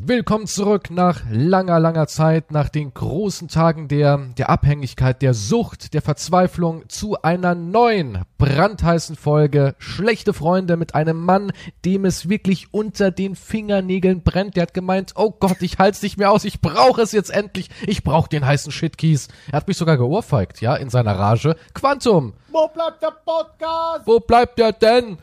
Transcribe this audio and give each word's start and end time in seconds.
Willkommen 0.00 0.46
zurück 0.46 0.90
nach 0.90 1.22
langer, 1.28 1.80
langer 1.80 2.06
Zeit, 2.06 2.52
nach 2.52 2.68
den 2.68 2.94
großen 2.94 3.48
Tagen 3.48 3.88
der, 3.88 4.16
der 4.38 4.48
Abhängigkeit, 4.48 5.20
der 5.20 5.34
Sucht, 5.34 5.92
der 5.92 6.02
Verzweiflung 6.02 6.88
zu 6.88 7.20
einer 7.22 7.56
neuen, 7.56 8.22
brandheißen 8.38 9.16
Folge. 9.16 9.74
Schlechte 9.78 10.32
Freunde 10.32 10.76
mit 10.76 10.94
einem 10.94 11.20
Mann, 11.20 11.52
dem 11.84 12.04
es 12.04 12.28
wirklich 12.28 12.72
unter 12.72 13.10
den 13.10 13.34
Fingernägeln 13.34 14.22
brennt. 14.22 14.54
Der 14.54 14.62
hat 14.62 14.72
gemeint, 14.72 15.14
oh 15.16 15.32
Gott, 15.32 15.60
ich 15.60 15.78
halte 15.78 15.96
es 15.96 16.02
nicht 16.02 16.16
mehr 16.16 16.30
aus, 16.30 16.44
ich 16.44 16.60
brauche 16.60 17.02
es 17.02 17.10
jetzt 17.10 17.30
endlich, 17.30 17.68
ich 17.86 18.04
brauche 18.04 18.28
den 18.28 18.46
heißen 18.46 18.70
Shitkeys. 18.70 19.28
Er 19.50 19.56
hat 19.58 19.68
mich 19.68 19.76
sogar 19.76 19.98
geohrfeigt, 19.98 20.60
ja, 20.60 20.76
in 20.76 20.90
seiner 20.90 21.18
Rage. 21.18 21.56
Quantum! 21.74 22.34
Wo 22.52 22.68
bleibt 22.68 23.02
der 23.02 23.12
Podcast? 23.26 24.06
Wo 24.06 24.20
bleibt 24.20 24.58
der 24.60 24.72
denn? 24.72 25.18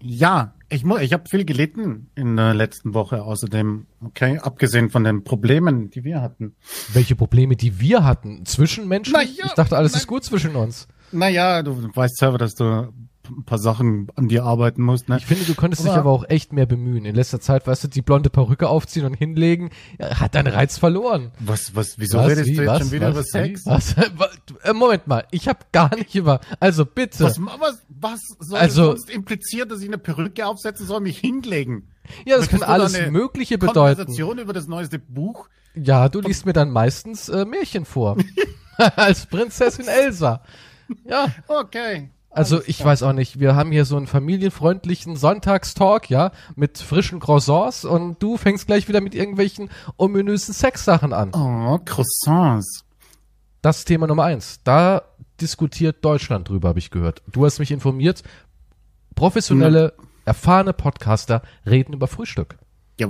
Ja, 0.00 0.52
ich, 0.74 0.84
ich 0.84 1.12
habe 1.12 1.28
viel 1.28 1.44
gelitten 1.44 2.10
in 2.14 2.36
der 2.36 2.54
letzten 2.54 2.94
Woche 2.94 3.22
außerdem, 3.22 3.86
okay, 4.04 4.38
abgesehen 4.38 4.90
von 4.90 5.04
den 5.04 5.24
Problemen, 5.24 5.90
die 5.90 6.04
wir 6.04 6.20
hatten. 6.20 6.54
Welche 6.92 7.16
Probleme, 7.16 7.56
die 7.56 7.80
wir 7.80 8.04
hatten 8.04 8.44
zwischen 8.44 8.88
Menschen? 8.88 9.14
Ja, 9.14 9.22
ich 9.22 9.52
dachte, 9.54 9.76
alles 9.76 9.92
na- 9.92 9.98
ist 9.98 10.06
gut 10.06 10.24
zwischen 10.24 10.54
uns. 10.56 10.88
Naja, 11.12 11.62
du 11.62 11.88
weißt 11.94 12.16
selber, 12.16 12.38
dass 12.38 12.54
du 12.54 12.92
ein 13.30 13.44
paar 13.44 13.58
Sachen 13.58 14.08
an 14.16 14.28
dir 14.28 14.44
arbeiten 14.44 14.82
musst, 14.82 15.08
ne? 15.08 15.16
Ich 15.18 15.26
finde, 15.26 15.44
du 15.44 15.54
könntest 15.54 15.82
dich 15.84 15.90
Aber- 15.92 16.00
aber 16.00 16.10
auch 16.10 16.24
echt 16.28 16.52
mehr 16.52 16.66
bemühen. 16.66 17.04
In 17.04 17.14
letzter 17.14 17.40
Zeit, 17.40 17.66
weißt 17.66 17.84
du, 17.84 17.88
die 17.88 18.02
blonde 18.02 18.30
Perücke 18.30 18.68
aufziehen 18.68 19.04
und 19.06 19.14
hinlegen, 19.14 19.70
hat 20.00 20.34
deinen 20.34 20.48
Reiz 20.52 20.78
verloren. 20.78 21.32
Was, 21.38 21.74
was, 21.74 21.98
wieso 21.98 22.18
Was, 22.18 22.28
redest 22.28 22.46
wie, 22.50 22.54
du 22.56 22.62
jetzt 22.62 22.70
was, 22.70 22.78
schon 22.80 22.92
wieder 22.92 23.06
was, 23.08 23.12
über 23.14 23.22
Sex? 23.24 23.66
Was? 23.66 23.94
Äh, 24.62 24.72
Moment 24.72 25.06
mal, 25.06 25.24
ich 25.30 25.46
habe 25.48 25.58
gar 25.72 25.94
nicht 25.96 26.14
über. 26.14 26.40
Also 26.60 26.86
bitte. 26.86 27.24
Was, 27.24 27.38
was, 27.40 27.82
was 27.88 28.20
soll 28.38 28.58
Also- 28.58 28.84
sonst 28.86 29.10
impliziert, 29.10 29.70
dass 29.70 29.80
ich 29.80 29.88
eine 29.88 29.98
Perücke 29.98 30.46
aufsetzen 30.46 30.86
soll, 30.86 31.00
mich 31.00 31.18
hinlegen? 31.18 31.88
ja, 32.26 32.36
das 32.36 32.48
kann 32.48 32.62
alles 32.62 32.98
Mögliche 33.10 33.58
bedeuten. 33.58 33.96
Konversation 33.96 34.38
über 34.38 34.52
das 34.52 34.66
neueste 34.66 34.98
Buch? 34.98 35.48
Ja, 35.74 36.08
du 36.08 36.20
liest 36.20 36.46
mir 36.46 36.52
dann 36.52 36.70
meistens 36.70 37.28
äh, 37.28 37.44
Märchen 37.44 37.84
vor. 37.84 38.16
Als 38.96 39.26
Prinzessin 39.26 39.86
Elsa. 39.86 40.42
Ja, 41.08 41.26
Okay. 41.46 42.10
Also 42.34 42.60
ich 42.66 42.84
weiß 42.84 43.02
auch 43.02 43.12
nicht. 43.12 43.40
Wir 43.40 43.56
haben 43.56 43.72
hier 43.72 43.84
so 43.84 43.96
einen 43.96 44.06
familienfreundlichen 44.06 45.16
Sonntagstalk, 45.16 46.10
ja, 46.10 46.32
mit 46.56 46.78
frischen 46.78 47.20
Croissants 47.20 47.84
und 47.84 48.22
du 48.22 48.36
fängst 48.36 48.66
gleich 48.66 48.88
wieder 48.88 49.00
mit 49.00 49.14
irgendwelchen 49.14 49.70
ominösen 49.96 50.52
Sexsachen 50.52 51.12
an. 51.12 51.30
Oh, 51.32 51.78
Croissants. 51.84 52.84
Das 53.62 53.84
Thema 53.84 54.06
Nummer 54.06 54.24
eins. 54.24 54.60
Da 54.64 55.02
diskutiert 55.40 56.04
Deutschland 56.04 56.48
drüber, 56.48 56.68
habe 56.68 56.78
ich 56.78 56.90
gehört. 56.90 57.22
Du 57.30 57.44
hast 57.44 57.58
mich 57.58 57.70
informiert. 57.70 58.22
Professionelle, 59.14 59.94
erfahrene 60.24 60.72
Podcaster 60.72 61.42
reden 61.66 61.92
über 61.92 62.06
Frühstück. 62.06 62.56
Ja, 62.98 63.08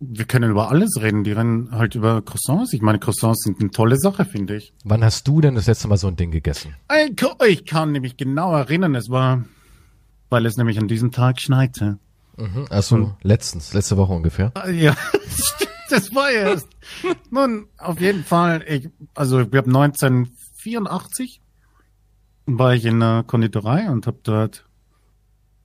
wir 0.00 0.24
können 0.26 0.50
über 0.50 0.70
alles 0.70 1.00
reden. 1.00 1.24
Die 1.24 1.32
reden 1.32 1.70
halt 1.72 1.94
über 1.94 2.20
Croissants. 2.22 2.72
Ich 2.72 2.82
meine, 2.82 2.98
Croissants 2.98 3.42
sind 3.44 3.60
eine 3.60 3.70
tolle 3.70 3.96
Sache, 3.98 4.24
finde 4.24 4.56
ich. 4.56 4.74
Wann 4.84 5.02
hast 5.02 5.26
du 5.26 5.40
denn 5.40 5.54
das 5.54 5.66
letzte 5.66 5.88
Mal 5.88 5.96
so 5.96 6.08
ein 6.08 6.16
Ding 6.16 6.30
gegessen? 6.30 6.74
Ich 7.06 7.22
ich 7.46 7.64
kann 7.66 7.92
nämlich 7.92 8.16
genau 8.16 8.54
erinnern, 8.54 8.94
es 8.94 9.08
war, 9.08 9.44
weil 10.28 10.44
es 10.46 10.56
nämlich 10.56 10.78
an 10.78 10.88
diesem 10.88 11.12
Tag 11.12 11.40
schneite. 11.40 11.98
Mhm, 12.36 12.66
also 12.68 12.96
Hm. 12.96 13.12
letztens, 13.22 13.72
letzte 13.72 13.96
Woche 13.96 14.12
ungefähr. 14.12 14.52
Ah, 14.54 14.68
Ja, 14.68 14.94
das 15.90 16.14
war 16.14 16.30
erst. 16.30 16.68
Nun, 17.30 17.66
auf 17.78 17.98
jeden 18.00 18.24
Fall, 18.24 18.62
ich, 18.68 18.90
also 19.14 19.50
wir 19.50 19.60
haben 19.60 19.74
1984 19.74 21.40
war 22.46 22.74
ich 22.74 22.84
in 22.84 23.02
einer 23.02 23.22
Konditorei 23.24 23.88
und 23.90 24.06
hab 24.06 24.22
dort, 24.24 24.66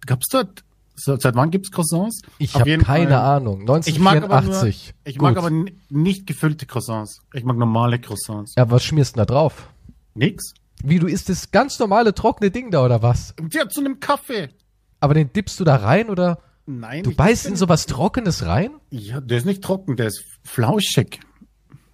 gab's 0.06 0.30
dort, 0.30 0.64
seit 1.06 1.36
wann 1.36 1.52
gibt's 1.52 1.72
Croissants? 1.72 2.22
Ich 2.38 2.54
habe 2.56 2.78
keine 2.78 3.10
Fall. 3.12 3.14
Ahnung. 3.14 3.62
Ich 3.86 4.00
mag 4.00 4.18
aber 4.24 4.42
nur, 4.42 4.52
1984. 4.52 4.94
ich 5.06 5.20
mag 5.20 5.38
aber 5.38 5.52
nicht 5.90 6.28
gefüllte 6.28 6.66
Croissants. 6.66 7.22
Ich 7.34 7.44
mag 7.44 7.58
normale 7.58 8.00
Croissants. 8.00 8.54
Ja, 8.58 8.70
was 8.70 8.84
schmierst 8.84 9.16
du 9.16 9.20
da 9.20 9.26
drauf? 9.26 9.70
Nix? 10.14 10.54
Wie, 10.84 11.00
du 11.00 11.08
isst 11.08 11.30
das 11.30 11.52
ganz 11.52 11.78
normale 11.80 12.14
trockene 12.14 12.50
Ding 12.52 12.72
da 12.72 12.84
oder 12.84 13.02
was? 13.02 13.34
Ja, 13.52 13.68
zu 13.70 13.80
einem 13.81 14.00
Kaffee. 14.00 14.50
Aber 15.00 15.14
den 15.14 15.31
dippst 15.31 15.59
du 15.59 15.64
da 15.64 15.75
rein 15.78 16.09
oder 16.09 16.40
Nein. 16.66 17.04
du 17.04 17.14
beißt 17.14 17.46
in 17.48 17.56
sowas 17.56 17.86
Trockenes 17.86 18.46
rein? 18.46 18.72
Ja, 18.90 19.20
der 19.22 19.38
ist 19.40 19.46
nicht 19.46 19.64
trocken, 19.64 19.96
der 19.96 20.08
ist 20.08 20.24
flauschig. 20.44 21.20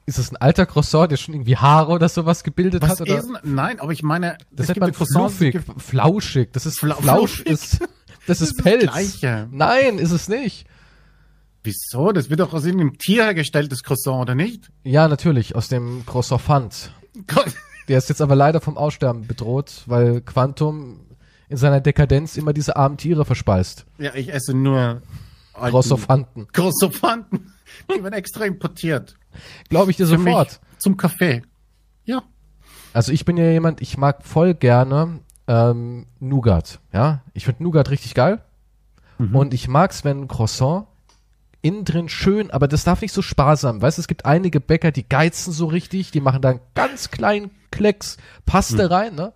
Ist 0.06 0.20
das 0.20 0.32
ein 0.32 0.38
alter 0.38 0.66
Croissant, 0.66 1.12
der 1.12 1.18
schon 1.18 1.34
irgendwie 1.34 1.58
Haare 1.58 1.92
oder 1.92 2.08
sowas 2.08 2.44
gebildet 2.46 2.82
Was 2.82 2.92
hat? 2.92 3.02
Oder? 3.02 3.18
ist 3.18 3.28
denn, 3.28 3.38
nein, 3.56 3.80
aber 3.82 3.92
ich 3.92 4.04
meine, 4.04 4.38
Das 4.52 4.70
es 4.70 4.76
nennt 4.76 4.86
gibt 4.86 5.00
man 5.00 5.08
fluffig, 5.08 5.56
es 5.56 5.66
gibt- 5.66 5.82
flauschig. 5.82 6.54
Das 6.54 6.66
ist 6.66 6.80
Fla- 6.80 6.96
Flausch 6.96 7.42
flauschig. 7.44 7.46
ist, 7.48 7.80
das 8.28 8.42
ist 8.42 8.52
ist 8.52 8.58
das 8.60 8.64
Pelz. 8.64 8.84
Gleiche. 8.84 9.48
Nein, 9.52 9.98
ist 9.98 10.12
es 10.12 10.28
nicht. 10.30 10.68
Wieso? 11.64 12.12
Das 12.12 12.30
wird 12.30 12.40
doch 12.40 12.54
aus 12.54 12.66
irgendeinem 12.66 12.98
Tier 12.98 13.26
hergestelltes 13.26 13.84
Croissant, 13.84 14.22
oder 14.22 14.36
nicht? 14.36 14.70
Ja, 14.84 15.08
natürlich, 15.08 15.56
aus 15.56 15.68
dem 15.68 16.06
Croissant. 16.06 16.92
Der 17.88 17.98
ist 17.98 18.10
jetzt 18.10 18.22
aber 18.22 18.36
leider 18.36 18.62
vom 18.62 18.78
Aussterben 18.78 19.28
bedroht, 19.28 19.84
weil 19.86 20.22
Quantum 20.22 21.02
in 21.50 21.58
seiner 21.58 21.82
Dekadenz 21.82 22.38
immer 22.38 22.54
diese 22.54 22.76
armen 22.76 22.98
Tiere 22.98 23.26
verspeist. 23.26 23.86
Ja, 23.98 24.14
ich 24.16 24.34
esse 24.34 24.54
nur 24.54 25.02
Crossofanten. 25.54 26.48
Crossofanten. 26.52 27.54
Die 27.90 28.02
werden 28.04 28.14
extra 28.14 28.46
importiert. 28.46 29.16
Glaube 29.70 29.92
ich 29.92 29.98
dir 29.98 30.08
Für 30.08 30.18
sofort. 30.18 30.60
Zum 30.78 30.98
Kaffee. 30.98 31.42
Ja. 32.06 32.24
Also 32.94 33.12
ich 33.12 33.26
bin 33.26 33.38
ja 33.38 33.50
jemand, 33.50 33.82
ich 33.82 33.98
mag 33.98 34.24
voll 34.24 34.54
gerne 34.54 35.20
ähm, 35.48 36.06
Nougat. 36.20 36.80
Ja, 36.94 37.22
ich 37.34 37.46
finde 37.46 37.64
Nougat 37.64 37.90
richtig 37.90 38.14
geil. 38.14 38.42
Mhm. 39.18 39.36
Und 39.36 39.54
ich 39.54 39.68
mag's, 39.68 40.04
wenn 40.04 40.22
ein 40.24 40.28
Croissant 40.28 40.86
innen 41.62 41.86
drin 41.86 42.08
schön, 42.08 42.52
aber 42.52 42.68
das 42.68 42.84
darf 42.84 43.02
nicht 43.02 43.14
so 43.14 43.22
sparsam. 43.22 43.82
Weißt 43.82 43.98
du, 43.98 44.02
es 44.02 44.08
gibt 44.08 44.26
einige 44.26 44.60
Bäcker, 44.60 44.92
die 44.92 45.08
geizen 45.08 45.52
so 45.52 45.66
richtig, 45.66 46.12
die 46.12 46.22
machen 46.22 46.42
da 46.42 46.50
einen 46.50 46.60
ganz 46.76 47.10
kleinen 47.10 47.52
Klecks 47.72 48.18
Paste 48.46 48.84
Mhm. 48.86 48.92
rein, 48.94 49.16
ne? 49.16 49.34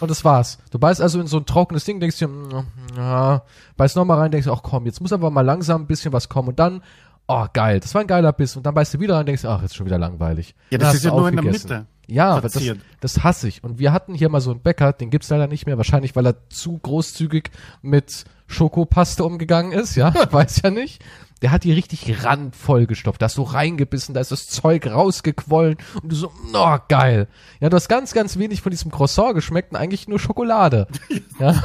Und 0.00 0.10
das 0.10 0.24
war's. 0.24 0.56
Du 0.70 0.78
beißt 0.78 1.02
also 1.02 1.20
in 1.20 1.26
so 1.26 1.36
ein 1.36 1.44
trockenes 1.44 1.84
Ding, 1.84 2.00
denkst 2.00 2.18
dir, 2.18 2.28
mm, 2.28 2.64
ja, 2.96 3.42
beißt 3.76 3.96
nochmal 3.96 4.18
rein, 4.18 4.30
denkst 4.30 4.48
ach 4.48 4.62
komm, 4.62 4.86
jetzt 4.86 5.00
muss 5.02 5.12
aber 5.12 5.30
mal 5.30 5.42
langsam 5.42 5.82
ein 5.82 5.86
bisschen 5.86 6.14
was 6.14 6.30
kommen 6.30 6.48
und 6.48 6.58
dann, 6.58 6.82
oh 7.28 7.44
geil, 7.52 7.80
das 7.80 7.94
war 7.94 8.00
ein 8.00 8.06
geiler 8.06 8.32
Biss 8.32 8.56
und 8.56 8.64
dann 8.64 8.74
beißt 8.74 8.94
du 8.94 9.00
wieder 9.00 9.16
rein, 9.16 9.26
denkst, 9.26 9.44
ach, 9.44 9.60
jetzt 9.60 9.76
schon 9.76 9.84
wieder 9.84 9.98
langweilig. 9.98 10.54
Ja, 10.70 10.78
Dann 10.78 10.86
das 10.88 10.94
ist 10.96 11.04
ja 11.04 11.10
nur 11.10 11.28
in 11.28 11.36
der. 11.36 11.44
Mitte. 11.44 11.86
Ja, 12.10 12.30
aber 12.32 12.48
das, 12.48 12.60
das 13.00 13.22
hasse 13.22 13.48
ich. 13.48 13.62
Und 13.64 13.78
wir 13.78 13.92
hatten 13.92 14.14
hier 14.14 14.28
mal 14.28 14.40
so 14.40 14.50
einen 14.50 14.60
Bäcker, 14.60 14.92
den 14.92 15.10
gibt's 15.10 15.28
leider 15.30 15.46
nicht 15.46 15.66
mehr, 15.66 15.76
wahrscheinlich 15.76 16.16
weil 16.16 16.26
er 16.26 16.48
zu 16.48 16.78
großzügig 16.78 17.50
mit 17.82 18.24
Schokopaste 18.46 19.24
umgegangen 19.24 19.72
ist, 19.72 19.94
ja, 19.94 20.12
weiß 20.32 20.62
ja 20.62 20.70
nicht. 20.70 21.02
Der 21.40 21.52
hat 21.52 21.64
die 21.64 21.72
richtig 21.72 22.24
randvoll 22.24 22.86
gestopft. 22.86 23.22
Da 23.22 23.26
hast 23.26 23.38
du 23.38 23.42
reingebissen, 23.42 24.14
da 24.14 24.20
ist 24.20 24.30
das 24.30 24.48
Zeug 24.48 24.86
rausgequollen 24.86 25.78
und 26.02 26.12
du 26.12 26.16
so, 26.16 26.32
oh, 26.52 26.76
geil. 26.88 27.28
Ja, 27.60 27.70
du 27.70 27.76
hast 27.76 27.88
ganz, 27.88 28.12
ganz 28.12 28.36
wenig 28.36 28.60
von 28.60 28.70
diesem 28.70 28.90
Croissant 28.90 29.34
geschmeckt 29.34 29.70
und 29.70 29.78
eigentlich 29.78 30.06
nur 30.06 30.18
Schokolade. 30.18 30.86
ja, 31.38 31.62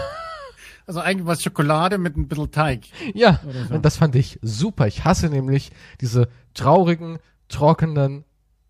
Also 0.88 1.00
eigentlich 1.02 1.26
was 1.26 1.42
Schokolade 1.42 1.98
mit 1.98 2.16
ein 2.16 2.28
bisschen 2.28 2.52
Teig. 2.52 2.84
ja. 3.14 3.40
So. 3.68 3.76
Und 3.76 3.84
das 3.84 3.98
fand 3.98 4.16
ich 4.16 4.40
super. 4.42 4.88
Ich 4.88 5.04
hasse 5.04 5.30
nämlich 5.30 5.72
diese 6.00 6.30
traurigen, 6.54 7.20
trockenen 7.50 8.24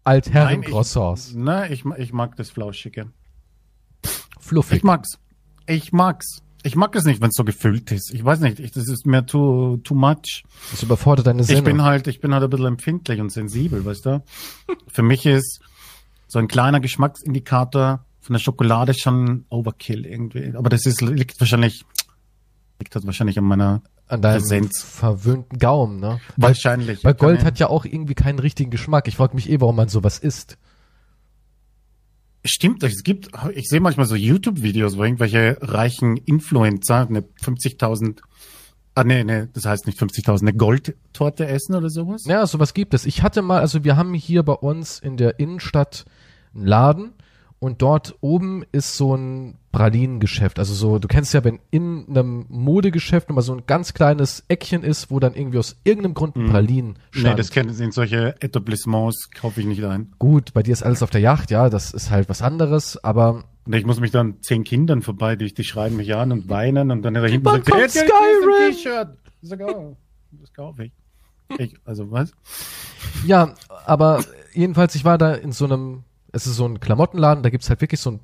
Altherren-Croissants. 0.05 1.29
Ich, 1.29 1.35
ne, 1.35 1.67
ich, 1.71 1.83
ich 1.97 2.13
mag 2.13 2.35
das 2.38 2.49
Flauschige. 2.49 3.11
Fluffig. 4.39 4.77
Ich 4.77 4.83
mag's. 4.83 5.19
Ich 5.67 5.91
mag's. 5.91 6.41
Ich 6.63 6.75
mag 6.75 6.95
es 6.95 7.03
nicht, 7.03 7.21
wenn 7.21 7.29
es 7.29 7.35
so 7.35 7.43
gefüllt 7.43 7.91
ist. 7.91 8.11
Ich 8.11 8.25
weiß 8.25 8.39
nicht, 8.39 8.59
ich, 8.59 8.71
das 8.71 8.88
ist 8.88 9.05
mir 9.05 9.23
too, 9.25 9.77
too 9.77 9.93
much. 9.93 10.43
Das 10.71 10.81
überfordert 10.81 11.27
deine 11.27 11.43
Sinne. 11.43 11.59
Ich 11.59 11.63
bin 11.63 11.83
halt, 11.83 12.07
ich 12.07 12.21
bin 12.21 12.33
halt 12.33 12.43
ein 12.43 12.49
bisschen 12.49 12.66
empfindlich 12.66 13.19
und 13.19 13.31
sensibel, 13.31 13.85
weißt 13.85 14.05
du? 14.05 14.23
Für 14.88 15.03
mich 15.03 15.27
ist 15.27 15.59
so 16.27 16.39
ein 16.39 16.47
kleiner 16.47 16.79
Geschmacksindikator 16.79 18.05
von 18.19 18.33
der 18.33 18.39
Schokolade 18.39 18.95
schon 18.95 19.45
Overkill 19.49 20.07
irgendwie. 20.07 20.53
Aber 20.55 20.69
das 20.69 20.87
ist, 20.87 21.01
liegt 21.01 21.39
wahrscheinlich, 21.39 21.85
liegt 22.79 22.95
das 22.95 23.05
wahrscheinlich 23.05 23.37
an 23.37 23.45
meiner, 23.45 23.83
an 24.07 24.21
deinem 24.21 24.39
Präsenz. 24.41 24.83
verwöhnten 24.83 25.57
Gaumen, 25.59 25.99
ne? 25.99 26.19
Wahrscheinlich. 26.38 27.03
weil 27.03 27.13
Gold 27.16 27.39
Kann- 27.39 27.47
hat 27.47 27.59
ja 27.59 27.67
auch 27.69 27.85
irgendwie 27.85 28.13
keinen 28.16 28.39
richtigen 28.39 28.72
Geschmack. 28.72 29.07
Ich 29.07 29.16
frage 29.16 29.35
mich 29.35 29.49
eh, 29.49 29.59
warum 29.61 29.75
man 29.75 29.90
sowas 29.90 30.19
isst. 30.19 30.57
Stimmt, 32.47 32.84
es 32.84 33.03
gibt, 33.03 33.29
ich 33.55 33.67
sehe 33.69 33.79
manchmal 33.79 34.05
so 34.05 34.13
YouTube-Videos, 34.16 34.97
wo 34.97 35.03
irgendwelche 35.03 35.57
reichen 35.61 36.16
Influencer 36.17 37.07
eine 37.07 37.22
50.000, 37.22 38.19
ah 38.93 39.03
nee, 39.03 39.23
nee, 39.23 39.47
das 39.53 39.66
heißt 39.66 39.87
nicht 39.87 39.99
50.000, 39.99 40.41
eine 40.41 40.53
Goldtorte 40.53 41.47
essen 41.47 41.73
oder 41.73 41.90
sowas. 41.90 42.23
Ja, 42.28 42.46
sowas 42.46 42.75
gibt 42.75 42.93
es. 42.93 43.07
Ich 43.07 43.23
hatte 43.23 43.41
mal, 43.41 43.61
also 43.61 43.84
wir 43.84 43.97
haben 43.97 44.13
hier 44.13 44.43
bei 44.43 44.53
uns 44.53 44.99
in 44.99 45.17
der 45.17 45.40
Innenstadt 45.40 46.05
einen 46.53 46.67
Laden 46.67 47.11
und 47.57 47.81
dort 47.81 48.16
oben 48.22 48.63
ist 48.72 48.96
so 48.96 49.16
ein 49.17 49.57
Pralinengeschäft. 49.75 50.57
Also 50.57 50.73
so, 50.73 50.99
du 50.99 51.07
kennst 51.09 51.33
ja, 51.33 51.43
wenn 51.43 51.59
in 51.69 52.05
einem 52.09 52.45
Modegeschäft 52.47 53.29
immer 53.29 53.41
so 53.41 53.53
ein 53.53 53.63
ganz 53.67 53.93
kleines 53.93 54.45
Eckchen 54.47 54.83
ist, 54.83 55.11
wo 55.11 55.19
dann 55.19 55.35
irgendwie 55.35 55.57
aus 55.57 55.75
irgendeinem 55.83 56.13
Grund 56.13 56.37
ein 56.37 56.49
Pralinen 56.49 56.91
Mhm. 56.91 56.95
Nee, 57.13 57.19
stand. 57.19 57.39
das 57.39 57.49
kennen 57.49 57.73
sind 57.73 57.93
solche 57.93 58.35
Etablissements, 58.41 59.29
kaufe 59.31 59.59
ich 59.59 59.67
nicht 59.67 59.83
ein. 59.83 60.13
Gut, 60.17 60.53
bei 60.53 60.63
dir 60.63 60.72
ist 60.72 60.83
alles 60.83 61.03
auf 61.03 61.09
der 61.09 61.19
Yacht, 61.19 61.51
ja, 61.51 61.69
das 61.69 61.93
ist 61.93 62.09
halt 62.09 62.29
was 62.29 62.41
anderes, 62.41 63.03
aber 63.03 63.43
ich 63.69 63.85
muss 63.85 63.99
mich 63.99 64.11
dann 64.11 64.41
zehn 64.41 64.63
Kindern 64.63 65.01
vorbei, 65.01 65.35
die, 65.35 65.53
die 65.53 65.63
schreien 65.66 65.97
mich 65.97 66.16
an 66.16 66.31
und 66.31 66.47
weinen 66.49 66.89
und 66.91 67.01
dann 67.01 67.13
dahinten 67.16 67.43
Wann 67.45 67.55
sagt, 67.63 67.69
kommt 67.71 67.81
"Hey, 67.83 67.89
hier 67.89 68.01
ist 68.01 68.01
ein 68.01 68.07
Skyrim?" 68.07 68.71
T-Shirt. 68.71 69.17
Ich 69.41 69.49
sag, 69.49 69.59
oh, 69.61 69.97
das 70.31 70.53
kaufe 70.53 70.85
ich. 70.85 70.91
Ich, 71.59 71.75
also 71.83 72.09
was? 72.11 72.31
Ja, 73.25 73.53
aber 73.85 74.23
jedenfalls, 74.53 74.95
ich 74.95 75.03
war 75.03 75.17
da 75.17 75.33
in 75.33 75.51
so 75.51 75.66
einem, 75.66 76.03
es 76.31 76.47
ist 76.47 76.55
so 76.55 76.66
ein 76.66 76.79
Klamottenladen, 76.79 77.43
da 77.43 77.49
gibt's 77.49 77.69
halt 77.69 77.81
wirklich 77.81 77.99
so 77.99 78.09
einen 78.11 78.19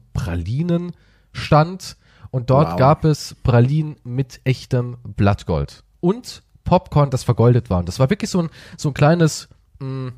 Pralinenstand 1.34 1.98
und 2.32 2.50
dort 2.50 2.72
Wow. 2.72 2.78
gab 2.80 3.06
es 3.06 3.36
Pralinen 3.44 3.98
mit 4.04 4.40
echtem 4.46 4.98
Blattgold. 5.04 5.84
Und 6.00 6.44
Popcorn, 6.64 7.10
das 7.10 7.24
vergoldet 7.24 7.70
war. 7.70 7.80
Und 7.80 7.88
das 7.88 8.00
war 8.00 8.10
wirklich 8.10 8.30
so 8.30 8.42
ein, 8.44 8.50
so 8.78 8.90
ein 8.90 8.94
kleines 8.94 9.50
mh, 9.80 10.12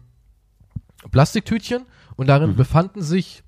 Plastiktütchen 1.12 1.86
und 2.16 2.28
darin 2.28 2.52
Mhm. 2.52 2.56
befanden 2.56 3.02
sich 3.02 3.44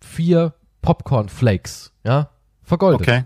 vier 0.00 0.54
Popcorn-Flakes, 0.82 1.92
ja, 2.04 2.30
vergoldet. 2.62 3.02
Okay. 3.02 3.24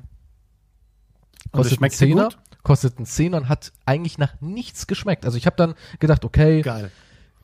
Und 1.53 1.63
Kostet 1.63 1.81
einen 1.83 1.91
Zehner, 1.91 2.29
kostet 2.63 2.99
einen 2.99 3.07
Zehner 3.07 3.39
und 3.39 3.49
hat 3.49 3.73
eigentlich 3.87 4.19
nach 4.19 4.35
nichts 4.41 4.87
geschmeckt. 4.87 5.25
Also 5.25 5.39
ich 5.39 5.47
habe 5.47 5.57
dann 5.57 5.75
gedacht, 6.01 6.25
okay, 6.25 6.61
Geil. 6.61 6.91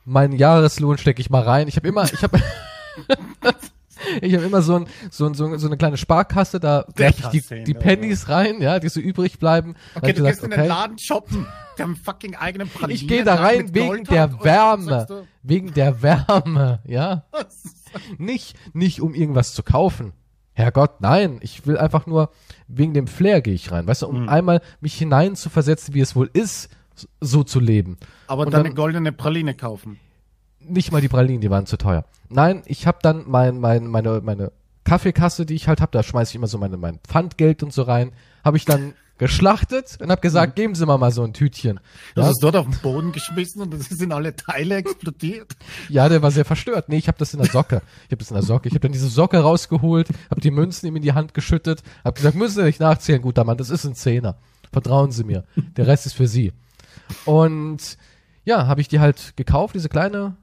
meinen 0.05 0.33
Jahreslohn 0.33 0.97
stecke 0.99 1.21
ich 1.21 1.29
mal 1.31 1.41
rein. 1.41 1.67
Ich 1.67 1.77
habe 1.77 1.87
immer, 1.87 2.03
ich 2.03 2.21
habe 2.21 2.39
ich 4.21 4.33
habe 4.35 4.45
immer 4.45 4.61
so, 4.61 4.75
ein, 4.75 4.87
so, 5.11 5.25
ein, 5.25 5.33
so, 5.33 5.45
ein- 5.45 5.59
so 5.59 5.67
eine 5.67 5.77
kleine 5.77 5.97
Sparkasse, 5.97 6.59
da 6.59 6.85
werfe 6.95 7.29
ich 7.33 7.43
die, 7.43 7.63
die 7.63 7.73
Pennies 7.73 8.29
rein, 8.29 8.61
ja, 8.61 8.79
die 8.79 8.89
so 8.89 8.99
übrig 8.99 9.39
bleiben. 9.39 9.75
Okay, 9.95 10.11
ich 10.11 10.15
du 10.15 10.23
gesagt, 10.23 10.41
gehst 10.41 10.43
in 10.43 10.51
den 10.51 10.67
Laden 10.67 10.97
shoppen. 10.97 11.47
Die 11.77 11.81
haben 11.81 11.95
fucking 11.95 12.35
eigenen 12.35 12.69
Pralinen. 12.69 12.95
ich 13.01 13.07
gehe 13.07 13.23
da 13.23 13.35
rein 13.35 13.73
wegen 13.73 13.87
Gold 13.87 14.09
der 14.11 14.43
Wärme, 14.43 15.25
wegen 15.41 15.73
der 15.73 16.01
Wärme, 16.01 16.79
ja. 16.85 17.23
Nicht, 18.17 18.55
nicht 18.73 19.01
um 19.01 19.13
irgendwas 19.13 19.53
zu 19.53 19.61
kaufen. 19.61 20.13
Herrgott, 20.53 21.01
nein, 21.01 21.37
ich 21.41 21.65
will 21.67 21.77
einfach 21.77 22.05
nur, 22.07 22.31
wegen 22.67 22.93
dem 22.93 23.07
Flair 23.07 23.41
gehe 23.41 23.53
ich 23.53 23.71
rein, 23.71 23.85
weißt 23.87 24.01
du, 24.03 24.07
um 24.07 24.29
einmal 24.29 24.61
mich 24.81 24.95
hinein 24.95 25.35
zu 25.35 25.49
versetzen, 25.49 25.93
wie 25.93 25.99
es 26.01 26.15
wohl 26.15 26.29
ist, 26.33 26.69
so 27.21 27.43
zu 27.43 27.59
leben. 27.59 27.97
Aber 28.27 28.45
dann 28.45 28.51
dann- 28.51 28.65
eine 28.67 28.75
goldene 28.75 29.11
Praline 29.11 29.53
kaufen. 29.55 29.99
Nicht 30.67 30.91
mal 30.91 31.01
die 31.01 31.09
Pralinen, 31.09 31.41
die 31.41 31.49
waren 31.49 31.65
zu 31.65 31.77
teuer. 31.77 32.05
Nein, 32.29 32.61
ich 32.65 32.87
habe 32.87 32.99
dann 33.01 33.23
mein, 33.27 33.59
mein, 33.59 33.87
meine, 33.87 34.21
meine 34.21 34.51
Kaffeekasse, 34.83 35.45
die 35.45 35.55
ich 35.55 35.67
halt 35.67 35.81
habe, 35.81 35.91
da 35.91 36.03
schmeiße 36.03 36.31
ich 36.31 36.35
immer 36.35 36.47
so 36.47 36.57
meine, 36.57 36.77
mein 36.77 36.99
Pfandgeld 37.07 37.63
und 37.63 37.71
so 37.73 37.83
rein, 37.83 38.11
habe 38.43 38.57
ich 38.57 38.65
dann 38.65 38.93
geschlachtet 39.19 39.97
und 40.01 40.09
habe 40.09 40.21
gesagt, 40.21 40.55
geben 40.55 40.73
Sie 40.75 40.85
mir 40.85 40.97
mal 40.97 41.11
so 41.11 41.23
ein 41.23 41.33
Tütchen. 41.33 41.79
Du 42.15 42.21
Ja, 42.21 42.27
hast 42.27 42.33
es 42.37 42.39
dort 42.39 42.55
auf 42.55 42.65
den 42.65 42.77
Boden 42.81 43.11
geschmissen 43.11 43.61
und 43.61 43.73
es 43.73 43.85
sind 43.87 44.11
alle 44.11 44.35
Teile 44.35 44.75
explodiert. 44.77 45.53
ja, 45.87 46.09
der 46.09 46.21
war 46.21 46.31
sehr 46.31 46.43
verstört. 46.45 46.89
Nee, 46.89 46.97
ich 46.97 47.07
habe 47.07 47.17
das 47.19 47.33
in 47.33 47.39
der 47.39 47.49
Socke. 47.49 47.83
Ich 48.05 48.11
habe 48.11 48.17
das 48.17 48.31
in 48.31 48.35
der 48.35 48.43
Socke. 48.43 48.67
Ich 48.67 48.73
habe 48.73 48.81
dann 48.81 48.91
diese 48.91 49.07
Socke 49.07 49.37
rausgeholt, 49.39 50.09
habe 50.29 50.41
die 50.41 50.51
Münzen 50.51 50.87
ihm 50.87 50.95
in 50.95 51.03
die 51.03 51.13
Hand 51.13 51.33
geschüttet, 51.33 51.83
habe 52.03 52.15
gesagt, 52.15 52.35
müssen 52.35 52.55
Sie 52.55 52.63
nicht 52.63 52.79
nachzählen, 52.79 53.21
guter 53.21 53.43
Mann, 53.43 53.57
das 53.57 53.69
ist 53.69 53.85
ein 53.85 53.95
Zehner. 53.95 54.35
Vertrauen 54.73 55.11
Sie 55.11 55.23
mir. 55.23 55.43
Der 55.77 55.85
Rest 55.87 56.07
ist 56.07 56.13
für 56.13 56.27
Sie. 56.27 56.51
Und 57.25 57.97
ja, 58.45 58.67
habe 58.67 58.81
ich 58.81 58.87
die 58.87 58.99
halt 58.99 59.33
gekauft, 59.37 59.75
diese 59.75 59.89
kleine 59.89 60.35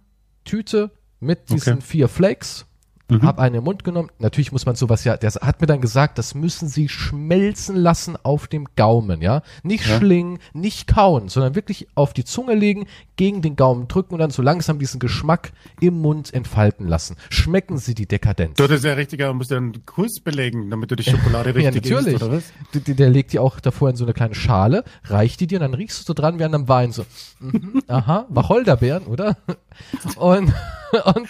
Tüte 0.50 0.90
mit 1.20 1.48
diesen 1.50 1.74
Okay. 1.74 1.82
vier 1.82 2.08
Flakes. 2.08 2.66
Mhm. 3.10 3.22
Hab 3.22 3.38
eine 3.38 3.58
im 3.58 3.64
Mund 3.64 3.84
genommen. 3.84 4.10
Natürlich 4.18 4.52
muss 4.52 4.66
man 4.66 4.74
sowas 4.76 5.04
ja, 5.04 5.16
der 5.16 5.30
hat 5.32 5.60
mir 5.60 5.66
dann 5.66 5.80
gesagt, 5.80 6.18
das 6.18 6.34
müssen 6.34 6.68
sie 6.68 6.88
schmelzen 6.88 7.76
lassen 7.76 8.16
auf 8.22 8.46
dem 8.48 8.66
Gaumen, 8.76 9.20
ja. 9.22 9.42
Nicht 9.62 9.86
Ja. 9.86 9.98
schlingen, 9.98 10.38
nicht 10.52 10.86
kauen, 10.86 11.28
sondern 11.28 11.54
wirklich 11.54 11.88
auf 11.94 12.12
die 12.12 12.24
Zunge 12.24 12.54
legen, 12.54 12.86
gegen 13.16 13.42
den 13.42 13.56
Gaumen 13.56 13.88
drücken 13.88 14.14
und 14.14 14.20
dann 14.20 14.30
so 14.30 14.42
langsam 14.42 14.78
diesen 14.78 14.98
Geschmack 15.00 15.52
im 15.80 16.00
Mund 16.00 16.32
entfalten 16.32 16.88
lassen. 16.88 17.16
Schmecken 17.28 17.78
sie 17.78 17.94
die 17.94 18.06
Dekadenz. 18.06 18.56
Du 18.56 18.64
hattest 18.64 18.84
ja 18.84 18.94
richtiger, 18.94 19.28
du 19.28 19.34
musst 19.34 19.50
ja 19.50 19.56
einen 19.58 19.84
Kurs 19.84 20.20
belegen, 20.20 20.70
damit 20.70 20.90
du 20.90 20.96
die 20.96 21.02
Schokolade 21.04 21.50
Ja, 21.60 21.70
richtig 21.70 21.90
natürlich. 21.90 22.14
isst, 22.14 22.22
oder 22.22 22.36
was? 22.36 22.44
Der, 22.86 22.94
der- 22.94 23.10
legt 23.10 23.32
die 23.32 23.38
auch 23.38 23.60
davor 23.60 23.90
in 23.90 23.96
so 23.96 24.04
eine 24.04 24.14
kleine 24.14 24.34
Schale, 24.34 24.84
reicht 25.04 25.40
die 25.40 25.46
dir 25.46 25.56
und 25.58 25.62
dann 25.62 25.74
riechst 25.74 25.98
du 26.00 26.04
so 26.04 26.14
dran 26.14 26.38
wie 26.38 26.44
an 26.44 26.54
einem 26.54 26.68
Wein. 26.68 26.92
So, 26.92 27.04
mhm, 27.40 27.82
aha, 27.88 28.26
Wacholderbeeren, 28.28 29.04
oder? 29.04 29.36
Und, 30.16 30.52
und 31.04 31.28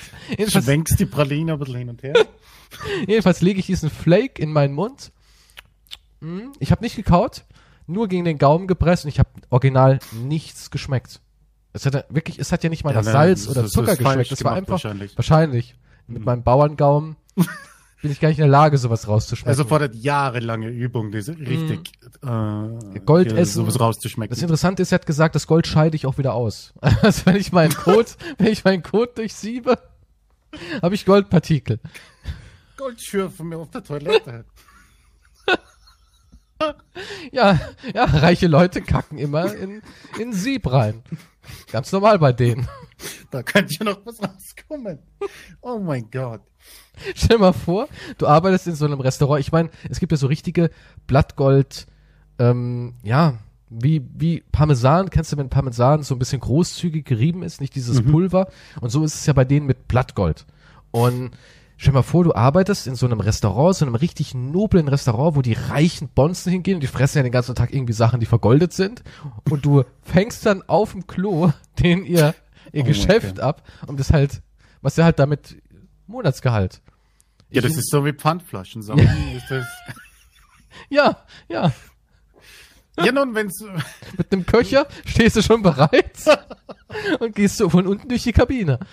Schwenkst 0.51 0.99
die 0.99 1.07
Praline 1.07 1.53
ein 1.53 1.59
bisschen 1.73 1.79
hin 1.79 1.89
und 1.91 2.03
her. 2.03 2.15
jedenfalls 3.07 3.41
lege 3.41 3.61
ich 3.61 3.67
diesen 3.67 3.91
Flake 3.91 4.41
in 4.41 4.53
meinen 4.53 4.75
Mund. 4.75 5.13
Mm, 6.21 6.53
Ich 6.59 6.71
habe 6.71 6.83
nicht 6.83 6.97
gekaut, 6.97 7.45
nur 7.87 8.09
gegen 8.09 8.25
den 8.25 8.39
Gaumen 8.39 8.67
gepresst 8.67 9.05
und 9.05 9.09
ich 9.11 9.19
habe 9.19 9.31
original 9.51 9.99
nichts 10.13 10.71
geschmeckt. 10.71 11.21
Es 11.73 11.87
hat 11.87 11.95
ja 11.95 12.05
wirklich, 12.09 12.39
es 12.39 12.51
hat 12.53 12.65
ja 12.65 12.71
nicht 12.71 12.85
mal 12.85 12.95
nach 12.95 13.05
Ja, 13.05 13.13
Salz 13.13 13.49
oder 13.49 13.63
das 13.63 13.71
Zucker 13.73 13.97
geschmeckt. 13.97 14.33
Das 14.33 14.43
war 14.45 14.53
einfach 14.53 14.73
wahrscheinlich. 14.73 15.17
wahrscheinlich 15.17 15.77
mit 16.09 16.25
meinem 16.25 16.43
Bauerngaumen 16.43 17.17
bin 18.03 18.11
ich 18.11 18.19
gar 18.19 18.29
nicht 18.31 18.39
in 18.39 18.45
der 18.45 18.51
Lage, 18.51 18.77
sowas 18.79 19.07
rauszuschmecken. 19.07 19.51
Also 19.51 19.65
fordert 19.65 19.95
jahrelange 19.95 20.69
Übung, 20.69 21.13
diese 21.13 21.39
richtig 21.39 21.93
äh, 22.23 23.01
Gold 23.05 23.31
essen. 23.33 23.55
sowas 23.61 23.79
rauszuschmecken. 23.79 24.31
Das 24.35 24.43
Interessante 24.43 24.83
ist, 24.83 24.91
er 24.91 24.97
hat 24.97 25.07
gesagt, 25.07 25.35
das 25.35 25.47
Gold 25.47 25.67
scheide 25.67 25.95
ich 25.97 26.07
auch 26.07 26.19
wieder 26.19 26.35
aus. 26.35 26.73
Also 27.03 27.27
wenn 27.27 27.37
ich 27.37 27.53
meinen 27.53 27.75
Code, 27.75 28.09
wenn 28.39 28.49
ich 28.53 28.65
meinen 28.65 28.83
Code 28.83 29.13
durchsiebe, 29.15 29.79
habe 30.83 30.95
ich 30.95 31.05
Goldpartikel. 31.05 31.81
Goldschür 32.77 33.31
von 33.31 33.49
mir 33.49 33.59
auf 33.59 33.71
der 33.71 33.85
Toilette. 33.85 34.45
Ja, 37.33 37.59
ja, 37.95 38.05
reiche 38.05 38.47
Leute 38.47 38.83
kacken 38.83 39.17
immer 39.17 39.55
in, 39.55 39.81
in 40.19 40.35
Sieb 40.35 40.71
rein. 40.71 41.03
Ganz 41.73 41.91
normal 41.91 42.19
bei 42.19 42.35
denen. 42.35 42.69
Da 43.31 43.43
könnte 43.43 43.75
ja 43.79 43.85
noch 43.85 44.05
was 44.05 44.21
rauskommen. 44.23 44.99
Oh 45.63 45.79
mein 45.79 46.11
Gott. 46.11 46.43
Stell 47.15 47.39
mal 47.39 47.55
vor, 47.55 47.89
du 48.19 48.27
arbeitest 48.27 48.67
in 48.67 48.75
so 48.75 48.85
einem 48.85 49.01
Restaurant. 49.01 49.41
Ich 49.41 49.53
meine, 49.53 49.71
es 49.89 50.01
gibt 50.01 50.13
ja 50.13 50.19
so 50.19 50.27
richtige 50.27 50.71
Blattgold, 51.07 51.87
ähm, 52.39 52.97
ja, 53.03 53.39
wie, 53.71 54.05
wie 54.15 54.43
Parmesan. 54.53 55.11
Kennst 55.11 55.33
du, 55.33 55.37
wenn 55.37 55.49
Parmesan 55.49 56.03
so 56.03 56.15
ein 56.15 56.19
bisschen 56.19 56.41
großzügig 56.41 57.05
gerieben 57.05 57.43
ist, 57.43 57.61
nicht 57.61 57.75
dieses 57.75 58.03
Pulver? 58.03 58.49
Und 58.81 58.91
so 58.91 59.05
ist 59.05 59.15
es 59.15 59.27
ja 59.27 59.33
bei 59.33 59.45
denen 59.45 59.67
mit 59.67 59.87
Blattgold. 59.89 60.45
Und 60.91 61.31
stell 61.77 61.93
dir 61.93 61.99
mal 61.99 62.03
vor, 62.03 62.25
du 62.25 62.35
arbeitest 62.35 62.87
in 62.89 62.97
so 62.97 63.07
einem 63.07 63.21
Restaurant, 63.21 63.77
so 63.77 63.85
einem 63.87 63.95
richtig 63.95 64.35
noblen 64.35 64.89
Restaurant, 64.89 65.37
wo 65.37 65.43
die 65.43 65.53
reichen 65.55 66.09
Bonzen 66.09 66.51
hingehen 66.53 66.75
und 66.77 66.81
die 66.83 66.89
fressen 66.89 67.19
ja 67.19 67.23
den 67.23 67.33
ganzen 67.33 67.55
Tag 67.55 67.73
irgendwie 67.73 67.93
Sachen, 67.93 68.19
die 68.21 68.27
vergoldet 68.27 68.73
sind. 68.73 69.03
Und 69.49 69.65
du 69.65 69.85
fängst 70.03 70.45
dann 70.47 70.63
auf 70.67 70.93
dem 70.93 71.07
Klo 71.07 71.53
den 71.79 72.05
ihr, 72.05 72.35
ihr 72.73 72.83
Oh 72.83 72.87
Geschäft 72.87 73.39
ab, 73.41 73.63
um 73.87 73.97
das 73.97 74.13
halt, 74.13 74.43
was 74.83 74.97
ja 74.97 75.05
halt 75.05 75.19
damit 75.21 75.57
Monatsgehalt. 76.09 76.83
Ja, 77.51 77.63
das 77.63 77.73
Ich- 77.73 77.79
ist 77.79 77.91
so 77.91 78.05
wie 78.05 78.13
Pfandflaschen 78.13 78.83
sammeln. 78.83 79.09
Ja, 80.89 81.17
ja. 81.49 81.73
Ja, 82.99 83.13
nun, 83.13 83.35
wenn's, 83.35 83.63
Mit 84.19 84.33
einem 84.33 84.47
Köcher 84.47 84.87
stehst 85.07 85.37
du 85.37 85.43
schon 85.43 85.63
bereit 85.63 86.19
und 87.21 87.35
gehst 87.35 87.57
so 87.57 87.69
von 87.71 87.87
unten 87.87 88.09
durch 88.09 88.23
die 88.25 88.33
Kabine. 88.33 88.79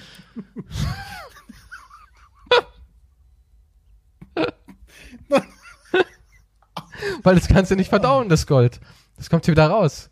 Weil 7.24 7.36
das 7.36 7.48
kannst 7.48 7.72
du 7.72 7.76
nicht 7.76 7.90
verdauen, 7.90 8.30
das 8.30 8.48
Gold. 8.48 8.80
Das 9.18 9.30
kommt 9.30 9.46
hier 9.46 9.54
wieder 9.54 9.68
raus. 9.68 10.10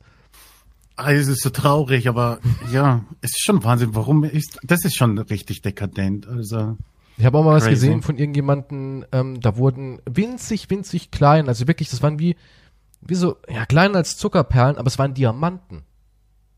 ah, 0.97 1.11
es 1.11 1.27
ist 1.27 1.41
so 1.41 1.49
traurig, 1.49 2.07
aber 2.07 2.39
ja, 2.71 3.03
es 3.21 3.31
ist 3.31 3.43
schon 3.43 3.63
Wahnsinn. 3.63 3.95
Warum 3.95 4.23
ist, 4.23 4.59
das 4.63 4.85
ist 4.85 4.95
schon 4.95 5.17
richtig 5.17 5.61
dekadent. 5.61 6.27
Also, 6.27 6.77
Ich 7.17 7.25
habe 7.25 7.37
auch 7.37 7.43
mal 7.43 7.55
was 7.55 7.63
Crazy. 7.63 7.75
gesehen 7.87 8.01
von 8.01 8.17
irgendjemanden, 8.17 9.05
ähm, 9.11 9.39
da 9.41 9.57
wurden 9.57 9.99
winzig, 10.05 10.69
winzig 10.69 11.11
klein, 11.11 11.47
also 11.47 11.67
wirklich, 11.67 11.89
das 11.89 12.01
waren 12.03 12.19
wie, 12.19 12.35
wie 13.07 13.15
so, 13.15 13.37
ja, 13.49 13.65
kleiner 13.65 13.97
als 13.97 14.17
Zuckerperlen, 14.17 14.77
aber 14.77 14.87
es 14.87 14.97
waren 14.99 15.13
Diamanten. 15.13 15.83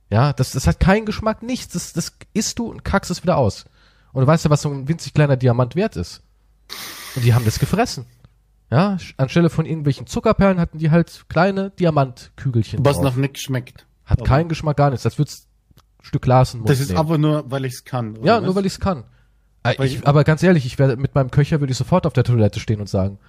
Ja, 0.10 0.32
das, 0.34 0.52
das 0.52 0.68
hat 0.68 0.80
keinen 0.80 1.06
Geschmack, 1.06 1.44
nichts. 1.44 1.74
Das, 1.74 1.94
das 1.94 2.14
isst 2.34 2.60
du 2.60 2.68
und 2.70 2.84
kackst 2.86 3.12
es 3.12 3.24
wieder 3.24 3.38
aus. 3.38 3.66
Und 4.14 4.22
du 4.22 4.28
weißt 4.28 4.46
ja, 4.46 4.50
was 4.50 4.62
so 4.62 4.70
ein 4.70 4.88
winzig 4.88 5.14
kleiner 5.14 5.36
Diamant 5.36 5.76
wert 5.76 5.96
ist. 5.98 6.24
Und 7.16 7.26
die 7.26 7.34
haben 7.34 7.46
das 7.46 7.60
gefressen. 7.60 8.06
Ja, 8.72 8.98
anstelle 9.18 9.50
von 9.50 9.66
irgendwelchen 9.66 10.08
Zuckerperlen 10.08 10.60
hatten 10.60 10.78
die 10.78 10.92
halt 10.92 11.26
kleine 11.30 11.70
Diamantkügelchen. 11.72 12.84
was 12.86 12.96
drauf. 12.96 13.04
noch 13.04 13.16
nicht 13.16 13.38
schmeckt. 13.40 13.86
Hat 14.06 14.20
aber- 14.20 14.28
keinen 14.28 14.50
Geschmack, 14.50 14.78
gar 14.78 14.90
nichts. 14.90 15.04
Das 15.04 15.18
ein 15.20 15.26
Stück 16.02 16.22
Glas 16.22 16.54
in 16.54 16.64
Das 16.66 16.80
ist 16.80 16.88
nehmen. 16.90 17.00
aber 17.00 17.18
nur, 17.18 17.50
weil 17.52 17.66
ich 17.66 17.74
es 17.74 17.84
kann. 17.86 18.18
oder 18.18 18.26
Ja, 18.26 18.38
was? 18.38 18.44
nur 18.46 18.56
weil 18.56 18.66
ich 18.66 18.74
es 18.74 18.80
kann. 18.80 19.04
Äh, 19.64 19.78
Weil 19.78 19.88
ich, 19.88 19.96
ich- 19.98 20.08
aber 20.08 20.24
ganz 20.24 20.44
ehrlich, 20.44 20.66
ich 20.66 20.80
werde 20.80 20.96
mit 20.96 21.16
meinem 21.16 21.32
Köcher 21.32 21.60
würde 21.60 21.72
ich 21.72 21.78
sofort 21.78 22.06
auf 22.06 22.14
der 22.14 22.24
Toilette 22.24 22.60
stehen 22.62 22.80
und 22.80 22.88
sagen, 22.88 23.20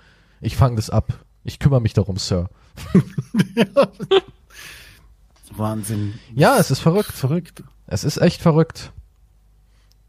ich 0.40 0.56
fange 0.56 0.76
das 0.76 0.90
ab. 0.90 1.25
Ich 1.48 1.58
kümmere 1.58 1.80
mich 1.80 1.94
darum, 1.94 2.18
Sir. 2.18 2.50
Wahnsinn. 5.50 6.12
Ja, 6.34 6.58
es 6.58 6.70
ist 6.70 6.80
verrückt. 6.80 7.10
Verrückt. 7.10 7.62
Es 7.86 8.04
ist 8.04 8.18
echt 8.18 8.42
verrückt. 8.42 8.92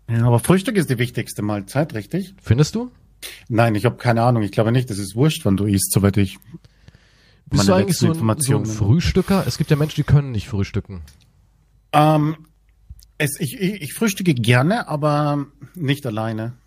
Ja, 0.10 0.26
aber 0.26 0.40
Frühstück 0.40 0.76
ist 0.76 0.90
die 0.90 0.98
wichtigste 0.98 1.42
Mahlzeit, 1.42 1.94
richtig? 1.94 2.36
Findest 2.42 2.76
du? 2.76 2.92
Nein, 3.48 3.74
ich 3.76 3.86
habe 3.86 3.96
keine 3.96 4.24
Ahnung. 4.24 4.44
Ich 4.44 4.52
glaube 4.52 4.74
nicht, 4.74 4.90
das 4.90 4.98
ist 4.98 5.16
wurscht, 5.16 5.46
wann 5.46 5.56
du 5.56 5.64
isst, 5.64 5.94
soweit 5.94 6.18
ich. 6.18 6.40
Bist 7.46 7.52
meine 7.52 7.68
du 7.68 7.74
eigentlich 7.74 7.98
so 7.98 8.08
ein, 8.08 8.10
so 8.10 8.12
ein 8.12 8.16
Informationen. 8.16 8.66
Frühstücker? 8.66 9.48
Es 9.48 9.58
gibt 9.58 9.70
ja 9.72 9.78
Menschen, 9.78 9.96
die 9.96 10.04
können 10.04 10.32
nicht 10.32 10.50
frühstücken. 10.50 11.04
Ähm, 11.94 12.36
es, 13.18 13.40
ich, 13.40 13.58
ich, 13.58 13.82
ich 13.82 13.94
frühstücke 13.94 14.34
gerne, 14.34 14.90
aber 14.90 15.46
nicht 15.74 16.06
alleine. 16.06 16.58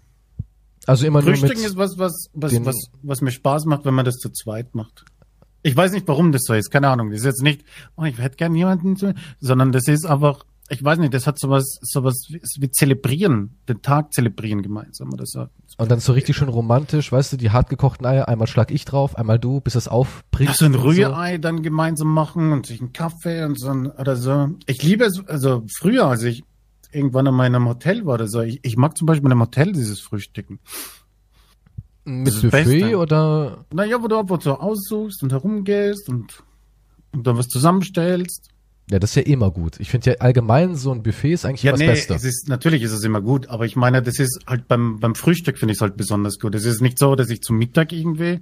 Also 0.86 1.06
immer 1.06 1.22
nur 1.22 1.30
Frühstücken 1.30 1.62
mit... 1.62 1.70
ist 1.70 1.76
was, 1.76 1.98
was, 1.98 2.28
was, 2.32 2.52
was, 2.64 2.76
was 3.02 3.20
mir 3.20 3.30
Spaß 3.30 3.66
macht, 3.66 3.84
wenn 3.84 3.94
man 3.94 4.04
das 4.04 4.16
zu 4.16 4.30
zweit 4.30 4.74
macht. 4.74 5.04
Ich 5.62 5.76
weiß 5.76 5.92
nicht, 5.92 6.08
warum 6.08 6.32
das 6.32 6.42
so 6.44 6.54
ist. 6.54 6.70
Keine 6.70 6.88
Ahnung. 6.88 7.10
Das 7.10 7.20
ist 7.20 7.26
jetzt 7.26 7.42
nicht, 7.42 7.64
oh, 7.96 8.04
ich 8.04 8.18
hätte 8.18 8.36
gern 8.36 8.54
jemanden 8.54 8.96
zu, 8.96 9.14
sondern 9.38 9.70
das 9.70 9.86
ist 9.86 10.04
einfach, 10.04 10.44
ich 10.68 10.82
weiß 10.82 10.98
nicht, 10.98 11.14
das 11.14 11.26
hat 11.26 11.38
sowas, 11.38 11.78
sowas 11.82 12.26
wie, 12.28 12.40
wie 12.58 12.70
zelebrieren, 12.70 13.58
den 13.68 13.82
Tag 13.82 14.12
zelebrieren 14.12 14.62
gemeinsam 14.62 15.12
oder 15.12 15.26
so. 15.26 15.46
Und 15.76 15.90
dann 15.90 16.00
so 16.00 16.12
richtig 16.12 16.36
schön 16.36 16.48
romantisch, 16.48 17.12
weißt 17.12 17.32
du, 17.32 17.36
die 17.36 17.50
hartgekochten 17.50 18.06
Eier, 18.06 18.28
einmal 18.28 18.48
schlag 18.48 18.70
ich 18.70 18.84
drauf, 18.84 19.16
einmal 19.16 19.38
du, 19.38 19.60
bis 19.60 19.76
es 19.76 19.86
aufbricht. 19.86 20.50
Ach, 20.52 20.56
so 20.56 20.64
ein 20.64 20.74
Rührei 20.74 21.38
dann 21.38 21.62
gemeinsam 21.62 22.08
machen 22.08 22.52
und 22.52 22.66
sich 22.66 22.80
einen 22.80 22.92
Kaffee 22.92 23.44
und 23.44 23.58
so 23.58 23.70
ein, 23.70 23.86
oder 23.86 24.16
so. 24.16 24.50
Ich 24.66 24.82
liebe 24.82 25.04
es, 25.04 25.22
also 25.28 25.64
früher, 25.78 26.06
als 26.06 26.24
ich 26.24 26.42
irgendwann 26.92 27.26
in 27.26 27.34
meinem 27.34 27.68
Hotel 27.68 28.04
war 28.06 28.14
oder 28.14 28.28
so, 28.28 28.40
ich, 28.40 28.60
ich 28.62 28.76
mag 28.76 28.96
zum 28.96 29.06
Beispiel 29.06 29.26
in 29.26 29.32
einem 29.32 29.40
Hotel 29.42 29.72
dieses 29.72 30.00
Frühstücken. 30.00 30.58
Mit 32.04 32.26
Das 32.28 32.40
das 32.40 32.50
Buffet 32.50 32.96
oder 32.96 33.64
Naja, 33.72 34.02
wo 34.02 34.08
du 34.08 34.18
einfach 34.18 34.40
so 34.40 34.58
aussuchst 34.58 35.22
und 35.22 35.32
herumgehst 35.32 36.08
und, 36.08 36.42
und 37.12 37.26
dann 37.26 37.36
was 37.38 37.46
zusammenstellst. 37.48 38.48
Ja, 38.90 38.98
das 38.98 39.10
ist 39.10 39.16
ja 39.16 39.22
immer 39.22 39.50
gut. 39.52 39.78
Ich 39.78 39.90
finde 39.90 40.10
ja 40.10 40.16
allgemein 40.18 40.74
so 40.74 40.90
ein 40.90 41.02
Buffet 41.04 41.32
ist 41.32 41.44
eigentlich 41.44 41.62
Ja, 41.62 41.70
immer 41.70 41.78
nee, 41.78 41.86
das 41.86 42.06
Beste. 42.08 42.14
es 42.14 42.24
ist, 42.24 42.48
natürlich 42.48 42.82
ist 42.82 42.92
es 42.92 43.04
immer 43.04 43.20
gut, 43.20 43.46
aber 43.46 43.64
ich 43.64 43.76
meine, 43.76 44.02
das 44.02 44.18
ist 44.18 44.40
halt 44.46 44.66
beim, 44.66 44.98
beim 44.98 45.14
Frühstück 45.14 45.56
finde 45.58 45.72
ich 45.72 45.78
es 45.78 45.82
halt 45.82 45.96
besonders 45.96 46.38
gut. 46.40 46.54
Es 46.56 46.64
ist 46.64 46.80
nicht 46.80 46.98
so, 46.98 47.14
dass 47.14 47.30
ich 47.30 47.40
zum 47.42 47.56
Mittag 47.58 47.92
irgendwie 47.92 48.40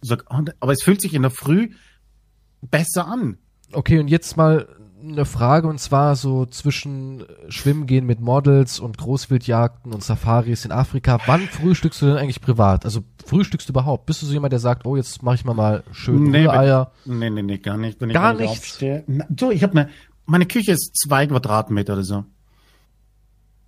sag, 0.00 0.24
oh, 0.30 0.42
aber 0.58 0.72
es 0.72 0.82
fühlt 0.82 1.00
sich 1.00 1.14
in 1.14 1.22
der 1.22 1.30
Früh 1.30 1.70
besser 2.60 3.06
an. 3.06 3.38
Okay, 3.72 4.00
und 4.00 4.08
jetzt 4.08 4.36
mal 4.36 4.66
eine 5.02 5.24
Frage 5.24 5.68
und 5.68 5.78
zwar 5.78 6.16
so 6.16 6.46
zwischen 6.46 7.24
Schwimmen 7.48 7.86
gehen 7.86 8.06
mit 8.06 8.20
Models 8.20 8.78
und 8.78 8.98
Großwildjagden 8.98 9.92
und 9.92 10.02
Safaris 10.02 10.64
in 10.64 10.72
Afrika. 10.72 11.18
Wann 11.26 11.40
frühstückst 11.42 12.00
du 12.02 12.06
denn 12.06 12.16
eigentlich 12.16 12.40
privat? 12.40 12.84
Also 12.84 13.02
frühstückst 13.26 13.68
du 13.68 13.72
überhaupt? 13.72 14.06
Bist 14.06 14.22
du 14.22 14.26
so 14.26 14.32
jemand, 14.32 14.52
der 14.52 14.60
sagt, 14.60 14.86
oh, 14.86 14.96
jetzt 14.96 15.22
mache 15.22 15.34
ich 15.36 15.44
mal 15.44 15.54
mal 15.54 15.82
schön 15.92 16.30
Nee, 16.30 16.44
Rühreier? 16.44 16.92
Nee, 17.04 17.30
nee, 17.30 17.42
nee, 17.42 17.58
gar 17.58 17.76
nicht. 17.76 18.00
Wenn 18.00 18.10
Gar 18.10 18.34
ich 18.34 18.40
nichts? 18.40 18.58
aufstehe. 18.58 19.04
Na, 19.06 19.26
so, 19.38 19.50
ich 19.50 19.62
habe 19.62 19.72
eine, 19.78 19.90
meine 20.26 20.46
Küche 20.46 20.72
ist 20.72 20.96
zwei 20.96 21.26
Quadratmeter 21.26 21.94
oder 21.94 22.04
so. 22.04 22.24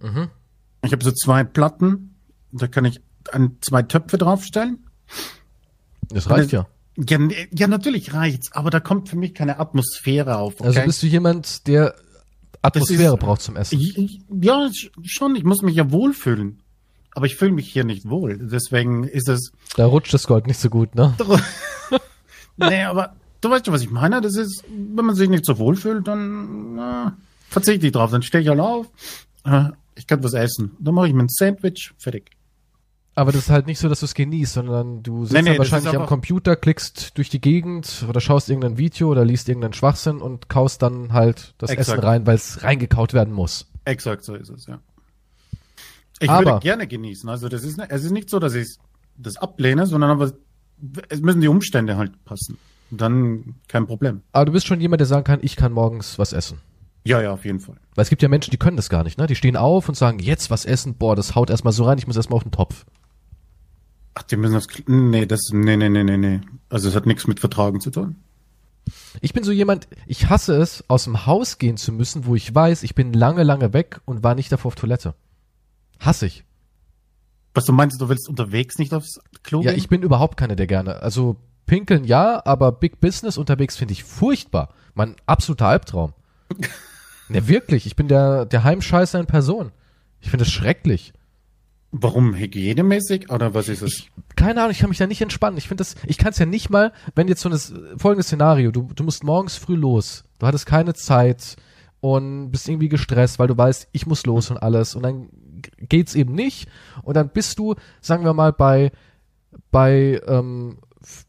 Mhm. 0.00 0.28
Ich 0.82 0.92
habe 0.92 1.02
so 1.02 1.10
zwei 1.12 1.44
Platten, 1.44 2.14
da 2.52 2.68
kann 2.68 2.84
ich 2.84 3.00
ein, 3.32 3.56
zwei 3.60 3.82
Töpfe 3.82 4.18
draufstellen. 4.18 4.86
Das 6.10 6.28
reicht 6.30 6.52
ja. 6.52 6.66
Ja, 6.96 7.18
ja, 7.52 7.66
natürlich 7.66 8.14
reicht's, 8.14 8.52
aber 8.52 8.70
da 8.70 8.78
kommt 8.80 9.08
für 9.08 9.16
mich 9.16 9.34
keine 9.34 9.58
Atmosphäre 9.58 10.36
auf. 10.38 10.54
Okay? 10.60 10.66
Also 10.68 10.80
bist 10.82 11.02
du 11.02 11.06
jemand, 11.08 11.66
der 11.66 11.94
Atmosphäre 12.62 13.14
ist- 13.14 13.20
braucht 13.20 13.42
zum 13.42 13.56
Essen. 13.56 13.80
Ja, 14.40 14.66
sch- 14.66 14.90
schon. 15.04 15.34
Ich 15.36 15.44
muss 15.44 15.62
mich 15.62 15.74
ja 15.76 15.90
wohlfühlen. 15.90 16.60
Aber 17.16 17.26
ich 17.26 17.36
fühle 17.36 17.52
mich 17.52 17.68
hier 17.70 17.84
nicht 17.84 18.08
wohl. 18.08 18.38
Deswegen 18.40 19.04
ist 19.04 19.28
es. 19.28 19.52
Da 19.76 19.86
rutscht 19.86 20.12
das 20.14 20.26
Gold 20.26 20.46
nicht 20.48 20.58
so 20.58 20.68
gut, 20.68 20.94
ne? 20.96 21.14
nee, 22.56 22.82
aber 22.84 23.14
du 23.40 23.50
weißt 23.50 23.66
schon, 23.66 23.74
was 23.74 23.82
ich 23.82 23.90
meine. 23.90 24.20
Das 24.20 24.36
ist, 24.36 24.64
wenn 24.68 25.04
man 25.04 25.14
sich 25.14 25.28
nicht 25.28 25.44
so 25.44 25.58
wohlfühlt, 25.58 26.06
dann 26.08 26.78
äh, 26.78 27.10
verzichte 27.50 27.86
ich 27.86 27.92
drauf. 27.92 28.10
Dann 28.10 28.22
stehe 28.22 28.42
ich 28.42 28.48
halt 28.48 28.60
auf. 28.60 28.86
Äh, 29.44 29.66
ich 29.94 30.06
kann 30.06 30.22
was 30.24 30.32
essen. 30.34 30.72
Dann 30.80 30.94
mache 30.94 31.06
ich 31.08 31.12
mir 31.14 31.22
ein 31.24 31.28
Sandwich. 31.28 31.92
Fertig. 31.98 32.30
Aber 33.16 33.30
das 33.30 33.42
ist 33.42 33.50
halt 33.50 33.66
nicht 33.66 33.78
so, 33.78 33.88
dass 33.88 34.00
du 34.00 34.06
es 34.06 34.14
genießt, 34.14 34.54
sondern 34.54 35.02
du 35.04 35.25
sitzt 35.25 35.35
Nee, 35.35 35.42
nee, 35.42 35.52
ist 35.52 35.59
wahrscheinlich 35.59 35.97
am 35.97 36.06
Computer, 36.06 36.56
klickst 36.56 37.16
durch 37.16 37.28
die 37.30 37.40
Gegend 37.40 38.04
oder 38.09 38.21
schaust 38.21 38.49
irgendein 38.50 38.76
Video 38.76 39.09
oder 39.09 39.25
liest 39.25 39.49
irgendeinen 39.49 39.73
Schwachsinn 39.75 40.21
und 40.21 40.49
kaust 40.49 40.83
dann 40.83 41.12
halt 41.12 41.54
das 41.59 41.71
Exakt. 41.71 41.99
Essen 41.99 42.00
rein, 42.00 42.26
weil 42.26 42.35
es 42.35 42.62
reingekaut 42.64 43.14
werden 43.14 43.33
muss. 43.33 43.71
Exakt 43.85 44.25
so 44.25 44.35
ist 44.35 44.49
es, 44.50 44.66
ja. 44.66 44.80
Ich 46.21 46.28
Aber- 46.30 46.44
würde 46.44 46.61
gerne 46.61 46.87
genießen. 46.88 47.28
Also 47.28 47.49
das 47.49 47.62
ist, 47.64 47.76
ne- 47.78 47.87
es 47.88 48.02
ist 48.04 48.11
nicht 48.11 48.30
so, 48.30 48.38
dass 48.40 48.54
ich 48.54 48.76
das 49.16 49.37
ablehne, 49.37 49.87
sondern 49.87 50.11
aber 50.11 50.33
es 51.09 51.21
müssen 51.21 51.40
die 51.40 51.49
Umstände 51.49 51.97
halt 51.97 52.25
passen. 52.25 52.59
Dann 52.90 53.54
kein 53.68 53.87
Problem. 53.87 54.23
Aber 54.33 54.44
du 54.47 54.52
bist 54.52 54.66
schon 54.66 54.80
jemand, 54.80 55.00
der 55.00 55.06
sagen 55.06 55.25
kann, 55.25 55.38
ich 55.42 55.56
kann 55.56 55.73
morgens 55.73 56.18
was 56.18 56.33
essen. 56.33 56.59
Ja, 57.04 57.21
ja, 57.21 57.33
auf 57.33 57.44
jeden 57.44 57.61
Fall. 57.61 57.76
Weil 57.94 58.02
es 58.02 58.09
gibt 58.09 58.23
ja 58.23 58.28
Menschen, 58.28 58.50
die 58.50 58.56
können 58.56 58.76
das 58.76 58.88
gar 58.88 59.04
nicht, 59.04 59.18
ne? 59.18 59.26
Die 59.26 59.35
stehen 59.35 59.56
auf 59.56 59.88
und 59.88 59.94
sagen, 59.94 60.18
jetzt 60.21 60.50
was 60.50 60.64
essen, 60.64 60.94
boah, 60.94 61.14
das 61.14 61.35
haut 61.35 61.50
erstmal 61.50 61.73
so 61.73 61.85
rein, 61.85 61.99
ich 61.99 62.06
muss 62.06 62.16
erstmal 62.16 62.38
auf 62.38 62.44
den 62.44 62.52
Topf. 62.52 62.87
Ach, 64.14 64.23
die 64.23 64.37
müssen 64.37 64.54
das. 64.54 64.66
Nee, 64.87 65.26
das. 65.26 65.50
Nee, 65.52 65.76
nee, 65.76 65.88
nee, 65.88 66.04
nee, 66.04 66.16
nee. 66.16 66.40
Also 66.68 66.88
es 66.88 66.94
hat 66.94 67.06
nichts 67.06 67.26
mit 67.26 67.40
Vertragen 67.40 67.80
zu 67.80 67.90
tun. 67.90 68.16
Ich 69.21 69.33
bin 69.33 69.44
so 69.44 69.52
jemand, 69.52 69.88
ich 70.06 70.28
hasse 70.28 70.56
es, 70.56 70.85
aus 70.88 71.04
dem 71.04 71.26
Haus 71.26 71.59
gehen 71.59 71.76
zu 71.76 71.90
müssen, 71.92 72.26
wo 72.26 72.35
ich 72.35 72.54
weiß, 72.54 72.83
ich 72.83 72.94
bin 72.94 73.12
lange, 73.12 73.42
lange 73.42 73.73
weg 73.73 74.00
und 74.04 74.23
war 74.23 74.35
nicht 74.35 74.52
davor 74.52 74.68
auf 74.68 74.75
Toilette. 74.75 75.14
Hasse 76.00 76.26
ich. 76.26 76.44
Was 77.54 77.64
du 77.64 77.73
meinst, 77.73 78.00
du 78.00 78.09
willst 78.09 78.28
unterwegs 78.28 78.78
nicht 78.78 78.92
aufs 78.92 79.21
Klo 79.42 79.62
Ja, 79.62 79.71
gehen? 79.71 79.78
ich 79.78 79.88
bin 79.88 80.02
überhaupt 80.02 80.37
keine, 80.37 80.56
der 80.56 80.66
gerne. 80.66 81.00
Also 81.02 81.37
pinkeln 81.66 82.04
ja, 82.04 82.42
aber 82.44 82.73
Big 82.73 83.00
Business 83.00 83.38
unterwegs 83.38 83.76
finde 83.76 83.92
ich 83.92 84.04
furchtbar. 84.04 84.75
Mein 84.94 85.16
absoluter 85.26 85.68
Albtraum. 85.68 86.12
ne, 87.28 87.49
wirklich. 87.49 87.87
Ich 87.87 87.97
bin 87.97 88.09
der, 88.09 88.44
der 88.44 88.64
Heimscheißer 88.64 89.18
in 89.18 89.26
Person. 89.26 89.71
Ich 90.21 90.30
finde 90.30 90.44
es 90.44 90.50
schrecklich. 90.52 91.12
Warum? 91.96 92.34
Hygienemäßig? 92.34 93.30
Oder 93.30 93.54
was 93.54 93.68
ist 93.68 93.82
es? 93.82 94.06
Keine 94.34 94.60
Ahnung, 94.60 94.72
ich 94.72 94.80
kann 94.80 94.88
mich 94.88 94.98
da 94.98 95.06
nicht 95.06 95.22
entspannen. 95.22 95.56
Ich 95.56 95.68
finde 95.68 95.82
das, 95.82 95.94
ich 96.04 96.18
kann 96.18 96.32
es 96.32 96.38
ja 96.38 96.46
nicht 96.46 96.68
mal, 96.68 96.92
wenn 97.14 97.28
jetzt 97.28 97.40
so 97.40 97.48
ein 97.48 97.98
folgendes 97.98 98.26
Szenario, 98.26 98.72
du, 98.72 98.90
du 98.92 99.04
musst 99.04 99.22
morgens 99.22 99.54
früh 99.56 99.76
los, 99.76 100.24
du 100.40 100.46
hattest 100.46 100.66
keine 100.66 100.94
Zeit 100.94 101.54
und 102.00 102.50
bist 102.50 102.68
irgendwie 102.68 102.88
gestresst, 102.88 103.38
weil 103.38 103.46
du 103.46 103.56
weißt, 103.56 103.90
ich 103.92 104.08
muss 104.08 104.26
los 104.26 104.50
und 104.50 104.58
alles 104.58 104.96
und 104.96 105.04
dann 105.04 105.28
geht's 105.78 106.16
eben 106.16 106.34
nicht 106.34 106.68
und 107.04 107.16
dann 107.16 107.28
bist 107.28 107.60
du, 107.60 107.76
sagen 108.00 108.24
wir 108.24 108.34
mal, 108.34 108.52
bei, 108.52 108.90
bei 109.70 110.20
ähm, 110.26 110.78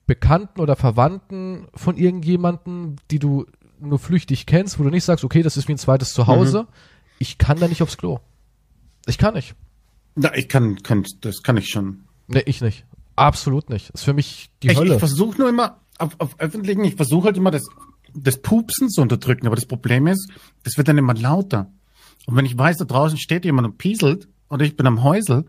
Bekannten 0.07 0.61
oder 0.61 0.75
Verwandten 0.75 1.67
von 1.75 1.95
irgendjemanden, 1.95 2.95
die 3.11 3.19
du 3.19 3.45
nur 3.79 3.99
flüchtig 3.99 4.47
kennst, 4.47 4.79
wo 4.79 4.83
du 4.83 4.89
nicht 4.89 5.03
sagst, 5.03 5.23
okay, 5.23 5.43
das 5.43 5.57
ist 5.57 5.67
wie 5.67 5.73
ein 5.73 5.77
zweites 5.77 6.13
Zuhause. 6.13 6.65
Ich 7.19 7.37
kann 7.37 7.59
da 7.59 7.67
nicht 7.67 7.83
aufs 7.83 7.97
Klo. 7.97 8.19
Ich 9.05 9.19
kann 9.19 9.35
nicht. 9.35 9.53
Na, 10.15 10.35
ich 10.35 10.47
kann, 10.47 10.81
kann, 10.83 11.05
das 11.21 11.43
kann 11.43 11.57
ich 11.57 11.69
schon. 11.69 12.05
Nee, 12.27 12.43
ich 12.45 12.61
nicht. 12.61 12.85
Absolut 13.15 13.69
nicht. 13.69 13.89
ist 13.91 14.03
für 14.03 14.13
mich 14.13 14.49
die 14.63 14.69
ich 14.71 14.77
Hölle. 14.77 14.93
ich 14.93 14.99
versuche 14.99 15.37
nur 15.37 15.49
immer, 15.49 15.79
auf, 15.97 16.15
auf 16.19 16.39
öffentlichen, 16.39 16.83
ich 16.83 16.95
versuche 16.95 17.25
halt 17.27 17.37
immer 17.37 17.51
das, 17.51 17.63
das 18.13 18.41
Pupsen 18.41 18.89
zu 18.89 19.01
unterdrücken, 19.01 19.45
aber 19.47 19.55
das 19.55 19.65
Problem 19.65 20.07
ist, 20.07 20.29
das 20.63 20.77
wird 20.77 20.87
dann 20.87 20.97
immer 20.97 21.13
lauter. 21.13 21.69
Und 22.25 22.35
wenn 22.35 22.45
ich 22.45 22.57
weiß, 22.57 22.77
da 22.77 22.85
draußen 22.85 23.17
steht 23.17 23.45
jemand 23.45 23.67
und 23.67 23.77
pieselt, 23.77 24.27
und 24.47 24.61
ich 24.61 24.75
bin 24.75 24.87
am 24.87 25.03
Häusel, 25.03 25.45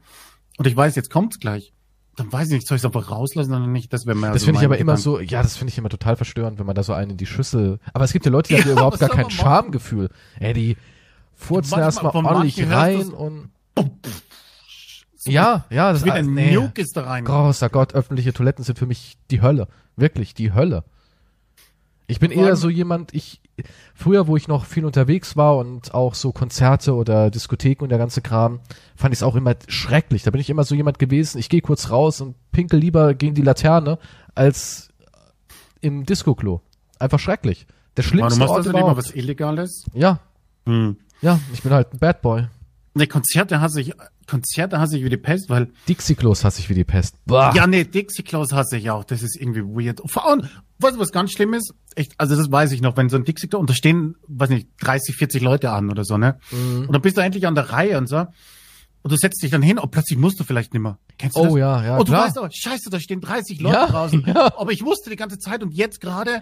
und 0.59 0.67
ich 0.67 0.77
weiß, 0.77 0.95
jetzt 0.97 1.11
kommt's 1.11 1.39
gleich, 1.39 1.73
dann 2.17 2.33
weiß 2.33 2.49
ich 2.49 2.55
nicht, 2.55 2.67
soll 2.67 2.77
ich 2.77 2.83
es 2.83 2.87
einfach 2.87 3.11
rauslassen 3.11 3.53
oder 3.55 3.67
nicht? 3.67 3.93
Das 3.93 4.07
wäre 4.07 4.17
mehr 4.17 4.33
Das 4.33 4.43
so 4.43 4.47
finde 4.47 4.61
ich 4.61 4.65
aber 4.65 4.79
immer 4.79 4.95
Gedanke. 4.97 5.03
so, 5.03 5.21
ja, 5.21 5.43
das 5.43 5.57
finde 5.57 5.71
ich 5.73 5.79
immer 5.79 5.91
total 5.91 6.17
verstörend, 6.17 6.59
wenn 6.59 6.67
man 6.67 6.75
da 6.75 6.83
so 6.83 6.93
einen 6.95 7.13
in 7.13 7.17
die 7.19 7.27
Schüssel. 7.27 7.79
Aber 7.93 8.05
es 8.05 8.13
gibt 8.13 8.25
ja 8.25 8.31
Leute, 8.33 8.49
die 8.49 8.55
haben 8.61 8.63
ja 8.63 8.69
Ja, 8.69 8.73
überhaupt 8.73 8.99
gar 8.99 9.11
kein? 9.11 9.31
Schamgefühl. 9.31 10.09
Ey, 10.41 10.55
die 10.55 10.77
furzen 11.35 11.79
erstmal 11.79 12.15
ordentlich 12.17 12.67
rein 12.71 13.09
und. 13.11 13.51
So 13.77 13.91
Ja, 15.33 15.65
ja, 15.71 15.93
das 15.93 16.05
wie 16.05 16.11
ein 16.11 16.33
nee. 16.35 16.55
Nuke 16.55 16.81
ist 16.83 16.97
da 16.97 17.03
rein. 17.05 17.25
Großer 17.25 17.69
Gott, 17.69 17.95
öffentliche 17.95 18.33
Toiletten 18.33 18.65
sind 18.65 18.79
für 18.79 18.87
mich 18.87 19.17
die 19.31 19.43
Hölle. 19.43 19.69
Wirklich, 19.97 20.35
die 20.35 20.53
Hölle. 20.53 20.85
Ich 22.09 22.21
bin 22.21 22.31
eher 22.31 22.55
so 22.55 22.69
jemand, 22.69 23.13
ich, 23.15 23.41
früher, 23.95 24.29
wo 24.29 24.37
ich 24.37 24.47
noch 24.47 24.65
viel 24.65 24.85
unterwegs 24.85 25.37
war 25.37 25.57
und 25.57 25.93
auch 25.93 26.15
so 26.15 26.31
Konzerte 26.31 26.95
oder 26.95 27.31
Diskotheken 27.33 27.83
und 27.83 27.89
der 27.89 27.99
ganze 27.99 28.23
Kram, 28.23 28.61
fand 28.95 29.13
ich 29.13 29.19
es 29.19 29.23
auch 29.25 29.35
immer 29.35 29.55
schrecklich. 29.67 30.23
Da 30.23 30.31
bin 30.31 30.41
ich 30.41 30.49
immer 30.49 30.63
so 30.63 30.77
jemand 30.77 31.01
gewesen, 31.01 31.39
ich 31.39 31.49
gehe 31.49 31.63
kurz 31.63 31.91
raus 31.91 32.21
und 32.21 32.37
pinkel 32.53 32.79
lieber 32.79 33.15
gegen 33.15 33.35
die 33.35 33.43
Laterne, 33.43 33.99
als 34.37 34.91
im 35.81 36.07
Disco-Klo. 36.07 36.61
Einfach 37.01 37.19
schrecklich. 37.19 37.67
Der 37.97 38.05
Aber 38.05 38.09
schlimmste 38.11 38.35
du 38.35 38.41
machst 38.41 38.51
Ort 38.51 38.59
also 38.59 38.71
überhaupt. 38.71 38.97
was 38.99 39.11
Illegales? 39.15 39.87
Ja, 39.93 40.21
Hm. 40.67 40.97
ja, 41.23 41.41
ich 41.53 41.63
bin 41.63 41.73
halt 41.73 41.93
ein 41.93 41.99
Bad 41.99 42.23
Boy. 42.23 42.47
Ne, 42.97 43.07
Konzerte 43.07 43.61
hasse 43.61 43.83
ich, 43.83 43.93
Konzerte 44.27 44.79
hasse 44.81 44.97
ich 44.97 45.05
wie 45.05 45.11
die 45.11 45.19
Pest, 45.19 45.51
weil, 45.51 45.69
Dixie-Klos 45.87 46.45
hasse 46.45 46.61
ich 46.61 46.71
wie 46.71 46.75
die 46.75 46.85
Pest. 46.85 47.17
Boah. 47.27 47.53
ja, 47.55 47.67
nee, 47.67 47.85
Dixie 47.85 48.23
Klos 48.23 48.53
hasse 48.53 48.79
ich 48.79 48.89
auch. 48.91 49.05
Das 49.05 49.23
ist 49.23 49.37
irgendwie 49.39 49.61
weird. 49.63 50.01
Vor 50.07 50.27
allem, 50.27 50.49
weißt 50.79 50.97
du, 50.97 51.01
was 51.01 51.13
ganz 51.13 51.31
schlimm 51.33 51.53
ist? 51.53 51.75
Echt, 51.95 52.15
also 52.17 52.35
das 52.37 52.51
weiß 52.51 52.73
ich 52.73 52.81
noch, 52.81 52.97
wenn 52.97 53.11
so 53.11 53.17
ein 53.19 53.25
Dixie 53.25 53.49
Klo, 53.49 53.59
und 53.59 53.69
da 53.69 53.75
stehen, 53.75 54.17
weiß 54.29 54.49
nicht, 54.49 54.69
30, 54.81 55.15
40 55.15 55.43
Leute 55.43 55.73
an 55.73 55.91
oder 55.91 56.05
so, 56.05 56.17
ne? 56.17 56.39
Mhm. 56.51 56.87
Und 56.87 56.93
dann 56.93 57.03
bist 57.03 57.19
du 57.19 57.21
endlich 57.21 57.47
an 57.47 57.55
der 57.55 57.71
Reihe 57.71 57.99
und 57.99 58.09
so. 58.09 58.17
Und 59.03 59.13
du 59.13 59.17
setzt 59.19 59.43
dich 59.43 59.51
dann 59.51 59.61
hin 59.63 59.79
und 59.79 59.91
plötzlich 59.91 60.19
musst 60.19 60.41
du 60.41 60.45
vielleicht 60.45 60.73
nimmer. 60.73 60.99
Kennst 61.19 61.37
du 61.37 61.43
das? 61.43 61.53
Oh 61.53 61.57
ja, 61.59 61.85
ja, 61.85 61.97
Und 61.99 62.09
du 62.09 62.13
klar. 62.13 62.25
weißt 62.27 62.39
aber, 62.39 62.49
scheiße, 62.51 62.89
da 62.91 62.99
stehen 62.99 63.21
30 63.21 63.61
Leute 63.61 63.77
Ja, 63.77 63.87
draußen. 63.89 64.25
ja. 64.35 64.59
Aber 64.59 64.73
ich 64.73 64.83
wusste 64.83 65.11
die 65.11 65.17
ganze 65.17 65.39
Zeit 65.39 65.63
und 65.63 65.73
jetzt 65.75 66.01
gerade, 66.01 66.41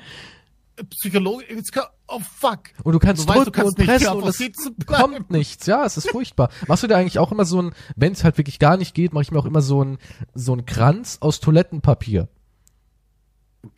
Psychologe, 0.90 1.44
kann- 1.72 1.84
oh 2.08 2.20
fuck. 2.20 2.60
Und 2.82 2.92
du 2.92 2.98
kannst 2.98 3.24
Du 3.24 3.28
weißt, 3.28 3.38
du 3.46 3.50
drücken 3.50 3.62
kannst 3.62 3.78
und 3.78 3.86
pressen 3.86 4.08
und 4.08 4.28
es 4.28 4.86
kommt 4.86 5.30
nichts. 5.30 5.66
Ja, 5.66 5.84
es 5.84 5.96
ist 5.96 6.10
furchtbar. 6.10 6.50
Machst 6.66 6.82
du 6.82 6.86
dir 6.88 6.96
eigentlich 6.96 7.18
auch 7.18 7.30
immer 7.32 7.44
so 7.44 7.62
ein, 7.62 7.74
wenn 7.96 8.12
es 8.12 8.24
halt 8.24 8.38
wirklich 8.38 8.58
gar 8.58 8.76
nicht 8.76 8.94
geht, 8.94 9.12
mache 9.12 9.22
ich 9.22 9.30
mir 9.30 9.38
auch 9.38 9.46
immer 9.46 9.62
so 9.62 9.84
ein 9.84 9.98
so 10.34 10.54
ein 10.54 10.66
Kranz 10.66 11.18
aus 11.20 11.40
Toilettenpapier. 11.40 12.28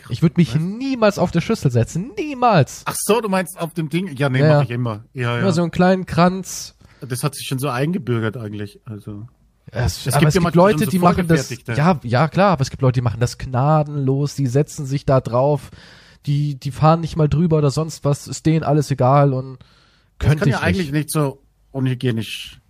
Ich 0.09 0.23
würde 0.23 0.35
mich 0.39 0.55
niemals 0.57 1.19
auf 1.19 1.31
der 1.31 1.41
Schüssel 1.41 1.71
setzen, 1.71 2.13
niemals. 2.19 2.83
Ach 2.87 2.97
so, 2.99 3.21
du 3.21 3.29
meinst 3.29 3.59
auf 3.61 3.73
dem 3.75 3.89
Ding? 3.89 4.17
Ja, 4.17 4.29
nee, 4.29 4.41
Ja, 4.41 4.47
ja. 4.47 4.55
mach 4.57 4.65
ich 4.65 4.71
immer. 4.71 5.05
Ja, 5.13 5.35
ja. 5.37 5.39
Immer 5.41 5.53
so 5.53 5.63
einen 5.63 5.71
kleinen 5.71 6.07
Kranz. 6.07 6.75
das 7.01 7.23
hat 7.23 7.35
sich 7.35 7.47
schon 7.47 7.59
so 7.59 7.69
eingebürgert 7.69 8.37
eigentlich. 8.37 8.81
Also. 8.85 9.29
Es, 9.71 10.07
Es 10.07 10.15
gibt 10.19 10.29
es 10.29 10.35
ja 10.35 10.41
gibt 10.41 10.55
Leute, 10.55 10.85
so 10.85 10.91
die 10.91 10.99
machen 10.99 11.27
das. 11.29 11.51
Ja, 11.77 11.99
ja 12.03 12.29
klar, 12.29 12.53
aber 12.53 12.63
es 12.63 12.71
gibt 12.71 12.83
Leute, 12.83 12.95
die 13.01 13.03
machen 13.03 13.21
das 13.21 13.37
gnadenlos. 13.39 14.35
Die 14.37 14.47
setzen 14.47 14.87
sich 14.87 15.05
da 15.07 15.21
drauf. 15.21 15.71
Die 16.27 16.57
die 16.57 16.71
fahren 16.73 17.01
nicht 17.01 17.17
mal 17.17 17.29
drüber 17.29 17.59
oder 17.59 17.71
sonst 17.71 18.05
was. 18.05 18.27
Ist 18.29 18.47
denen 18.47 18.65
alles 18.65 18.91
egal 18.91 19.33
und 19.33 19.59
Das 20.19 20.29
Könnte 20.29 20.39
kann 20.41 20.49
ich 20.49 20.55
ja 20.55 20.61
eigentlich 20.61 20.93
nicht 20.93 21.11
so 21.11 21.41
unhygienisch. 21.73 22.61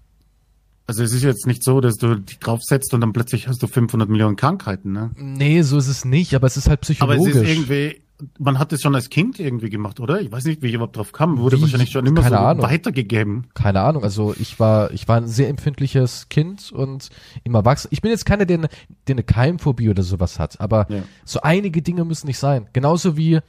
Also 0.89 1.03
es 1.03 1.13
ist 1.13 1.23
jetzt 1.25 1.47
nicht 1.47 1.65
so, 1.65 1.81
dass 1.81 1.97
du 1.97 2.15
dich 2.17 2.39
draufsetzt 2.39 2.95
und 2.95 3.01
dann 3.01 3.13
plötzlich 3.13 3.49
hast 3.49 3.61
du 3.63 3.67
500 3.67 4.09
Millionen 4.09 4.37
Krankheiten, 4.37 4.93
ne? 4.93 5.11
Nee, 5.17 5.63
so 5.63 5.79
ist 5.79 5.89
es 5.89 6.05
nicht, 6.05 6.35
aber 6.35 6.47
es 6.47 6.57
ist 6.57 6.69
halt 6.69 6.79
Aber 7.01 7.17
es 7.17 7.23
psychologisch. 7.25 7.35
ist 7.35 7.49
irgendwie, 7.49 8.03
man 8.39 8.59
hat 8.59 8.73
es 8.73 8.81
schon 8.83 8.95
als 8.95 9.11
Kind 9.11 9.39
irgendwie 9.39 9.69
gemacht, 9.71 10.01
oder? 10.01 10.21
Ich 10.21 10.33
weiß 10.33 10.45
nicht, 10.47 10.63
wie 10.63 10.69
ich 10.69 10.75
überhaupt 10.75 10.97
drauf 10.97 11.13
kam. 11.13 11.39
Wurde 11.39 11.59
Wie? 11.59 11.63
wahrscheinlich 11.63 11.91
schon 11.91 12.07
immer 12.07 12.23
Keine 12.23 12.37
so 12.37 12.43
Ahnung. 12.43 12.63
weitergegeben. 12.65 13.47
Keine 13.55 13.81
Ahnung, 13.83 14.03
also 14.05 14.35
ich 14.39 14.59
war, 14.59 14.91
ich 14.93 15.07
war 15.09 15.17
ein 15.19 15.27
sehr 15.29 15.49
empfindliches 15.49 16.29
Kind 16.29 16.73
und 16.73 17.11
im 17.45 17.55
Erwachsenen. 17.55 17.93
Ich 17.93 18.01
bin 18.01 18.11
jetzt 18.11 18.25
keiner, 18.25 18.47
der 18.47 18.59
eine, 18.59 18.69
der 19.07 19.15
eine 19.17 19.23
Keimphobie 19.23 19.91
oder 19.91 20.03
sowas 20.03 20.39
hat, 20.39 20.61
aber 20.61 20.87
Ja. 20.91 21.03
so 21.25 21.41
einige 21.43 21.83
Dinge 21.83 22.05
müssen 22.05 22.27
nicht 22.27 22.39
sein. 22.39 22.67
Genauso 22.73 23.17
wie, 23.17 23.41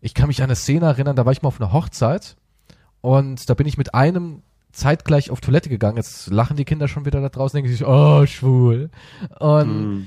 ich 0.00 0.12
kann 0.14 0.28
mich 0.28 0.40
an 0.42 0.48
eine 0.48 0.56
Szene 0.56 0.86
erinnern, 0.86 1.16
da 1.16 1.24
war 1.24 1.32
ich 1.32 1.42
mal 1.42 1.48
auf 1.48 1.60
einer 1.60 1.72
Hochzeit 1.72 2.36
und 3.00 3.48
da 3.48 3.54
bin 3.54 3.66
ich 3.66 3.78
mit 3.78 3.94
einem 3.94 4.42
zeitgleich 4.70 5.30
auf 5.30 5.40
Toilette 5.40 5.70
gegangen. 5.70 5.96
Jetzt 5.96 6.28
lachen 6.30 6.56
die 6.56 6.64
Kinder 6.66 6.88
schon 6.88 7.06
wieder 7.06 7.20
da 7.22 7.30
draußen, 7.30 7.56
denken 7.56 7.70
sich, 7.72 7.86
oh, 7.86 8.26
schwul. 8.26 8.90
Und 9.40 9.68
Hm. 9.68 10.06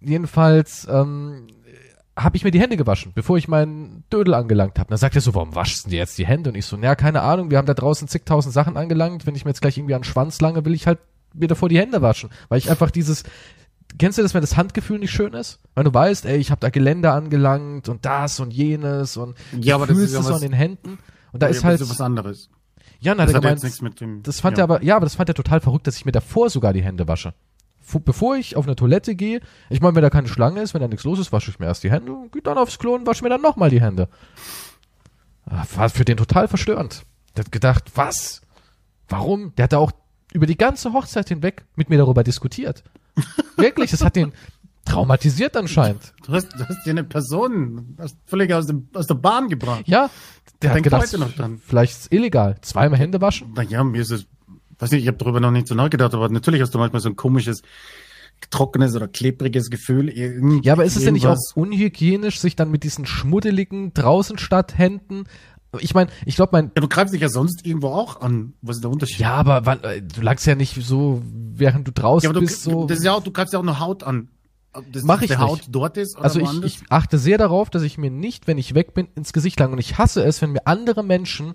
jedenfalls 0.00 0.86
ähm, 0.90 1.48
habe 2.16 2.36
ich 2.36 2.44
mir 2.44 2.50
die 2.50 2.60
Hände 2.60 2.76
gewaschen, 2.78 3.12
bevor 3.14 3.36
ich 3.36 3.46
meinen 3.46 4.04
Dödel 4.12 4.32
angelangt 4.34 4.78
habe. 4.78 4.88
Dann 4.88 4.98
sagt 4.98 5.14
er 5.16 5.20
so, 5.20 5.34
warum 5.34 5.54
waschst 5.54 5.86
du 5.86 5.90
dir 5.90 5.98
jetzt 5.98 6.16
die 6.18 6.26
Hände? 6.26 6.50
Und 6.50 6.56
ich 6.56 6.64
so, 6.64 6.76
naja, 6.76 6.94
keine 6.94 7.20
Ahnung, 7.22 7.50
wir 7.50 7.58
haben 7.58 7.66
da 7.66 7.74
draußen 7.74 8.08
zigtausend 8.08 8.54
Sachen 8.54 8.76
angelangt. 8.76 9.26
Wenn 9.26 9.34
ich 9.34 9.44
mir 9.44 9.50
jetzt 9.50 9.60
gleich 9.60 9.76
irgendwie 9.76 9.94
an 9.94 10.00
den 10.00 10.04
Schwanz 10.04 10.40
lange, 10.40 10.64
will 10.64 10.74
ich 10.74 10.86
halt 10.86 10.98
mir 11.34 11.48
davor 11.48 11.68
die 11.68 11.78
Hände 11.78 12.00
waschen. 12.00 12.30
Weil 12.48 12.58
ich 12.58 12.70
einfach 12.70 12.90
dieses, 12.90 13.24
kennst 13.98 14.16
du 14.16 14.22
das, 14.22 14.32
wenn 14.32 14.40
das 14.40 14.56
Handgefühl 14.56 14.98
nicht 14.98 15.10
schön 15.10 15.34
ist? 15.34 15.60
Weil 15.74 15.84
du 15.84 15.92
weißt, 15.92 16.24
ey, 16.24 16.38
ich 16.38 16.50
habe 16.50 16.60
da 16.60 16.70
Geländer 16.70 17.12
angelangt 17.12 17.88
und 17.90 18.06
das 18.06 18.40
und 18.40 18.50
jenes 18.52 19.18
und 19.18 19.36
Ja, 19.60 19.74
aber 19.74 19.86
du 19.86 19.92
das 19.92 19.98
fühlst 19.98 20.10
ist 20.12 20.14
ja 20.14 20.20
es 20.20 20.26
so 20.26 20.32
was- 20.32 20.42
an 20.42 20.48
den 20.48 20.56
Händen. 20.56 20.98
Und 21.32 21.42
da 21.42 21.48
ist 21.48 21.64
halt, 21.64 21.80
das 21.80 21.88
ist 21.88 21.90
was 21.94 22.00
anderes. 22.00 22.48
ja, 22.98 23.12
hat 23.12 23.18
Das 23.18 23.34
hat 23.34 23.42
gemeint, 23.42 23.62
nichts 23.62 23.82
mit 23.82 24.00
dem. 24.00 24.22
das 24.22 24.40
fand 24.40 24.56
ja. 24.56 24.62
er 24.62 24.64
aber, 24.64 24.82
ja, 24.82 24.96
aber 24.96 25.04
das 25.04 25.16
fand 25.16 25.28
er 25.28 25.34
total 25.34 25.60
verrückt, 25.60 25.86
dass 25.86 25.96
ich 25.98 26.06
mir 26.06 26.12
davor 26.12 26.48
sogar 26.48 26.72
die 26.72 26.82
Hände 26.82 27.06
wasche. 27.08 27.34
Bevor 28.04 28.36
ich 28.36 28.56
auf 28.56 28.66
eine 28.66 28.76
Toilette 28.76 29.14
gehe, 29.14 29.40
ich 29.70 29.80
meine, 29.80 29.94
wenn 29.94 30.02
da 30.02 30.10
keine 30.10 30.28
Schlange 30.28 30.60
ist, 30.60 30.74
wenn 30.74 30.80
da 30.80 30.88
nichts 30.88 31.04
los 31.04 31.18
ist, 31.18 31.32
wasche 31.32 31.50
ich 31.50 31.58
mir 31.58 31.66
erst 31.66 31.84
die 31.84 31.90
Hände, 31.90 32.12
geh 32.32 32.40
dann 32.40 32.58
aufs 32.58 32.78
Klo 32.78 32.94
und 32.94 33.06
wasche 33.06 33.22
mir 33.22 33.30
dann 33.30 33.42
nochmal 33.42 33.70
die 33.70 33.80
Hände. 33.80 34.08
Ah, 35.48 35.64
War 35.76 35.88
für 35.90 36.04
den 36.04 36.16
total 36.16 36.48
verstörend. 36.48 37.02
Der 37.36 37.44
hat 37.44 37.52
gedacht, 37.52 37.84
was? 37.94 38.42
Warum? 39.08 39.54
Der 39.56 39.64
hat 39.64 39.72
da 39.72 39.78
auch 39.78 39.92
über 40.32 40.46
die 40.46 40.56
ganze 40.56 40.92
Hochzeit 40.92 41.28
hinweg 41.28 41.64
mit 41.76 41.88
mir 41.88 41.98
darüber 41.98 42.24
diskutiert. 42.24 42.82
Wirklich, 43.56 43.90
das 43.92 44.02
hat 44.02 44.16
den 44.16 44.32
traumatisiert 44.84 45.56
anscheinend. 45.56 46.14
Du 46.24 46.32
hast, 46.32 46.52
du 46.52 46.66
hast 46.68 46.84
dir 46.84 46.90
eine 46.90 47.04
Person 47.04 47.96
völlig 48.24 48.52
aus, 48.52 48.66
dem, 48.66 48.88
aus 48.94 49.06
der 49.06 49.14
Bahn 49.14 49.48
gebracht. 49.48 49.82
Ja, 49.86 50.10
der 50.62 50.70
hat 50.70 50.76
Denkt 50.76 50.84
gedacht, 50.84 51.02
heute 51.02 51.18
noch 51.18 51.32
dran. 51.32 51.60
vielleicht 51.64 51.92
ist 51.92 52.12
illegal. 52.12 52.56
Zweimal 52.62 52.98
Hände 52.98 53.20
waschen? 53.20 53.52
Naja, 53.54 53.82
mir 53.84 54.02
ist 54.02 54.10
es, 54.10 54.26
weiß 54.78 54.90
nicht, 54.90 55.02
ich 55.02 55.08
habe 55.08 55.18
darüber 55.18 55.40
noch 55.40 55.50
nicht 55.50 55.68
so 55.68 55.74
nachgedacht, 55.74 56.14
aber 56.14 56.28
natürlich 56.28 56.60
hast 56.60 56.74
du 56.74 56.78
manchmal 56.78 57.00
so 57.00 57.08
ein 57.08 57.16
komisches, 57.16 57.62
trockenes 58.50 58.94
oder 58.94 59.08
klebriges 59.08 59.70
Gefühl. 59.70 60.12
Ja, 60.62 60.72
aber 60.72 60.84
ist 60.84 60.96
es 60.96 61.04
denn 61.04 61.14
nicht 61.14 61.26
auch 61.26 61.38
unhygienisch, 61.54 62.40
sich 62.40 62.56
dann 62.56 62.70
mit 62.70 62.84
diesen 62.84 63.06
schmuddeligen 63.06 63.94
draußen 63.94 64.38
statt 64.38 64.76
Händen? 64.76 65.24
Ich 65.80 65.94
meine, 65.94 66.10
ich 66.24 66.36
glaube, 66.36 66.50
mein 66.52 66.70
Ja, 66.74 66.80
du 66.80 66.88
greifst 66.88 67.12
dich 67.12 67.20
ja 67.20 67.28
sonst 67.28 67.66
irgendwo 67.66 67.88
auch 67.88 68.20
an. 68.20 68.54
Was 68.62 68.76
ist 68.76 68.82
der 68.82 68.90
Unterschied? 68.90 69.18
ja, 69.18 69.34
aber 69.34 69.66
wann, 69.66 69.82
äh, 69.82 70.00
du 70.02 70.20
lagst 70.20 70.46
ja 70.46 70.54
nicht 70.54 70.74
so, 70.82 71.22
während 71.24 71.86
du 71.86 71.92
draußen 71.92 72.28
Ja, 72.28 72.32
du, 72.32 72.40
bist, 72.40 72.62
so. 72.62 72.86
das 72.86 72.98
ist 72.98 73.04
ja 73.04 73.12
auch, 73.12 73.22
du 73.22 73.30
greifst 73.30 73.52
ja 73.52 73.58
auch 73.58 73.64
nur 73.64 73.80
Haut 73.80 74.04
an. 74.04 74.28
Das, 74.92 75.04
Mach 75.04 75.22
ich 75.22 75.30
nicht. 75.30 75.38
Haut 75.38 75.62
dort 75.70 75.96
ist 75.96 76.16
also 76.16 76.38
ich, 76.38 76.62
ich 76.62 76.80
achte 76.90 77.18
sehr 77.18 77.38
darauf, 77.38 77.70
dass 77.70 77.82
ich 77.82 77.96
mir 77.96 78.10
nicht, 78.10 78.46
wenn 78.46 78.58
ich 78.58 78.74
weg 78.74 78.92
bin, 78.92 79.08
ins 79.14 79.32
Gesicht 79.32 79.58
lange. 79.58 79.72
Und 79.72 79.78
ich 79.78 79.96
hasse 79.96 80.22
es, 80.22 80.42
wenn 80.42 80.52
mir 80.52 80.66
andere 80.66 81.02
Menschen 81.02 81.54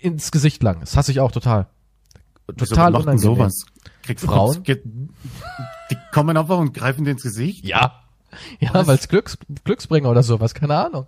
ins 0.00 0.32
Gesicht 0.32 0.62
langen. 0.62 0.80
Das 0.80 0.96
hasse 0.96 1.12
ich 1.12 1.20
auch 1.20 1.30
total. 1.30 1.68
Wieso 2.56 2.74
Total 2.74 2.92
man 2.92 3.02
unangenehm. 3.02 3.36
sowas? 3.36 3.64
Kriegt 4.02 4.20
Frauen? 4.20 4.62
Die 4.64 5.96
kommen 6.12 6.36
einfach 6.36 6.58
und 6.58 6.74
greifen 6.74 7.04
dir 7.04 7.12
ins 7.12 7.22
Gesicht. 7.22 7.64
Ja. 7.64 8.02
Ja, 8.60 8.86
weil 8.86 8.96
es 8.96 9.08
Glücks, 9.08 9.36
Glücksbringer 9.64 10.08
oder 10.08 10.22
sowas, 10.22 10.54
keine 10.54 10.76
Ahnung. 10.76 11.06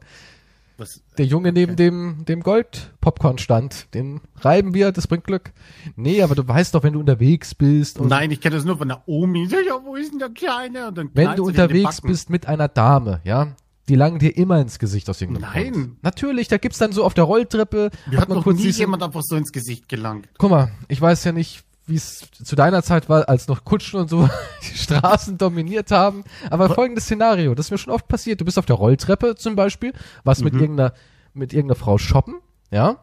Was, 0.79 1.03
Der 1.19 1.27
Junge 1.27 1.53
neben 1.53 1.77
dem, 1.77 2.25
dem 2.25 2.43
Gold-Popcorn 2.43 3.39
stand, 3.39 3.95
den 3.95 4.21
reiben 4.41 4.75
wir, 4.75 4.91
das 4.91 5.07
bringt 5.07 5.25
Glück. 5.25 5.53
Nee, 5.97 6.23
aber 6.23 6.35
du 6.35 6.49
weißt 6.49 6.75
doch, 6.75 6.83
wenn 6.83 6.95
du 6.95 7.01
unterwegs 7.01 7.55
bist 7.55 8.01
und 8.01 8.09
Nein, 8.09 8.31
ich 8.31 8.41
kenne 8.41 8.57
das 8.57 8.65
nur 8.65 8.79
von 8.79 8.89
der 8.89 9.07
Omi. 9.07 9.47
Ja, 9.47 9.59
ja, 9.61 9.79
wo 9.85 9.95
ist 9.95 10.13
denn 10.13 10.19
der 10.19 10.31
Kleine? 10.31 10.89
Und 10.89 10.99
dann 10.99 11.11
wenn 11.13 11.37
du 11.37 11.45
unterwegs 11.45 12.01
bist 12.01 12.31
mit 12.31 12.47
einer 12.47 12.69
Dame, 12.69 13.21
ja, 13.23 13.55
die 13.93 13.97
langen 13.99 14.19
dir 14.19 14.35
immer 14.35 14.59
ins 14.59 14.79
Gesicht 14.79 15.11
aus 15.11 15.21
irgendeinem 15.21 15.51
Nein. 15.53 15.73
Grund. 15.73 16.03
Natürlich, 16.03 16.49
da 16.49 16.57
gibt's 16.57 16.79
dann 16.79 16.93
so 16.93 17.05
auf 17.05 17.13
der 17.13 17.25
Rolltreppe, 17.25 17.91
Mir 18.07 18.17
hat 18.17 18.23
hat 18.23 18.29
man 18.31 18.39
noch 18.39 18.47
nie 18.47 18.71
jemand 18.71 19.03
einfach 19.03 19.21
so 19.23 19.37
ins 19.37 19.53
Gesicht 19.53 19.87
gelangt. 19.87 20.31
Guck 20.39 20.51
mal, 20.51 20.71
ich 20.89 20.99
weiß 20.99 21.23
ja 21.25 21.33
nicht, 21.33 21.63
wie 21.87 21.97
es 21.97 22.25
zu 22.43 22.57
deiner 22.57 22.83
Zeit 22.83 23.11
war, 23.11 23.29
als 23.29 23.49
noch 23.49 23.65
Kutschen 23.65 24.01
und 24.01 24.09
so 24.09 24.31
die 24.73 24.79
Straßen 24.79 25.37
dominiert 25.37 25.91
haben. 25.91 26.25
Aber 26.49 26.71
folgendes 26.71 27.05
Szenario, 27.05 27.55
das 27.55 27.67
ist 27.67 27.71
mir 27.71 27.77
schon 27.79 27.93
oft 27.93 28.09
passiert. 28.09 28.41
Du 28.41 28.47
bist 28.47 28.59
auf 28.59 28.65
der 28.65 28.77
Rolltreppe 28.77 29.35
zum 29.37 29.57
Beispiel, 29.57 29.93
warst 30.25 30.41
Mhm. 30.41 30.45
mit 30.47 30.55
irgendeiner, 30.55 30.95
mit 31.35 31.53
irgendeiner 31.53 31.79
Frau 31.79 31.99
shoppen, 31.99 32.37
ja. 32.71 32.97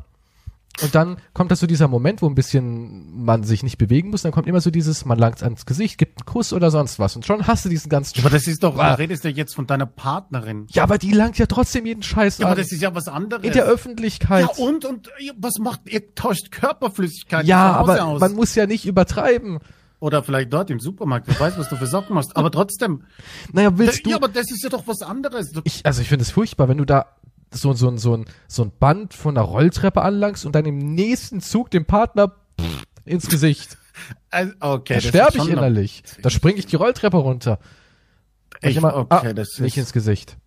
Und 0.81 0.95
dann 0.95 1.17
kommt 1.33 1.51
da 1.51 1.55
so 1.55 1.67
dieser 1.67 1.87
Moment, 1.87 2.21
wo 2.21 2.27
ein 2.27 2.35
bisschen 2.35 3.23
man 3.23 3.43
sich 3.43 3.63
nicht 3.63 3.77
bewegen 3.77 4.09
muss. 4.09 4.21
Dann 4.21 4.31
kommt 4.31 4.47
immer 4.47 4.61
so 4.61 4.71
dieses, 4.71 5.05
man 5.05 5.17
langt 5.19 5.43
ans 5.43 5.65
Gesicht, 5.65 5.97
gibt 5.97 6.19
einen 6.21 6.25
Kuss 6.25 6.53
oder 6.53 6.71
sonst 6.71 6.99
was. 6.99 7.15
Und 7.15 7.25
schon 7.25 7.47
hast 7.47 7.65
du 7.65 7.69
diesen 7.69 7.89
ganzen. 7.89 8.19
Aber 8.21 8.29
das 8.29 8.47
ist 8.47 8.63
doch, 8.63 8.77
Ah. 8.77 8.91
du 8.95 8.99
redest 8.99 9.23
ja 9.23 9.29
jetzt 9.29 9.55
von 9.55 9.67
deiner 9.67 9.85
Partnerin. 9.85 10.67
Ja, 10.71 10.83
aber 10.83 10.97
die 10.97 11.11
langt 11.11 11.37
ja 11.37 11.45
trotzdem 11.45 11.85
jeden 11.85 12.03
Scheiß 12.03 12.37
Ja, 12.37 12.45
an. 12.45 12.51
aber 12.53 12.61
das 12.61 12.71
ist 12.71 12.81
ja 12.81 12.93
was 12.95 13.07
anderes. 13.07 13.43
in 13.43 13.51
der 13.53 13.65
Öffentlichkeit. 13.65 14.47
ja, 14.57 14.63
und, 14.63 14.85
und 14.85 15.09
was 15.37 15.57
macht, 15.59 15.81
ihr 15.89 16.13
tauscht 16.15 16.51
Körperflüssigkeit 16.51 17.45
Ja, 17.45 17.73
aber 17.73 18.03
aus. 18.05 18.19
man 18.21 18.33
muss 18.33 18.55
ja 18.55 18.65
nicht 18.65 18.85
übertreiben. 18.85 19.59
Oder 20.01 20.23
vielleicht 20.23 20.53
dort 20.53 20.69
im 20.69 20.79
Supermarkt, 20.79 21.27
wer 21.27 21.37
weiß, 21.37 21.57
was 21.57 21.67
du 21.67 21.75
für 21.75 21.85
Sachen 21.85 22.13
machst. 22.13 22.37
Aber 22.37 22.49
trotzdem, 22.51 23.03
Naja, 23.51 23.77
willst 23.77 24.05
du. 24.05 24.11
ja, 24.11 24.15
aber 24.15 24.29
das 24.29 24.49
ist 24.49 24.63
ja 24.63 24.69
doch 24.69 24.87
was 24.87 25.01
anderes. 25.01 25.51
Ich, 25.65 25.85
also 25.85 26.01
ich 26.01 26.07
finde 26.07 26.23
es 26.23 26.31
furchtbar, 26.31 26.69
wenn 26.69 26.77
du 26.77 26.85
da 26.85 27.05
so, 27.53 27.73
so, 27.73 27.95
so, 27.97 28.15
ein, 28.17 28.25
so 28.47 28.63
ein 28.63 28.71
Band 28.79 29.13
von 29.13 29.37
einer 29.37 29.45
Rolltreppe 29.45 30.01
anlangst 30.01 30.45
und 30.45 30.53
dann 30.53 30.65
im 30.65 30.77
nächsten 30.77 31.41
Zug 31.41 31.71
dem 31.71 31.85
Partner 31.85 32.29
pff, 32.59 32.83
ins 33.05 33.27
Gesicht. 33.27 33.77
also, 34.29 34.53
okay, 34.59 34.95
Da 34.95 35.01
sterbe 35.01 35.37
ich 35.37 35.47
innerlich. 35.49 36.03
Da 36.21 36.29
springe 36.29 36.59
ich 36.59 36.65
die 36.67 36.75
Rolltreppe 36.75 37.17
runter. 37.17 37.59
Ich, 38.61 38.75
immer, 38.77 38.95
okay, 38.95 39.27
ah, 39.29 39.33
das 39.33 39.59
nicht 39.59 39.77
ins 39.77 39.93
Gesicht. 39.93 40.37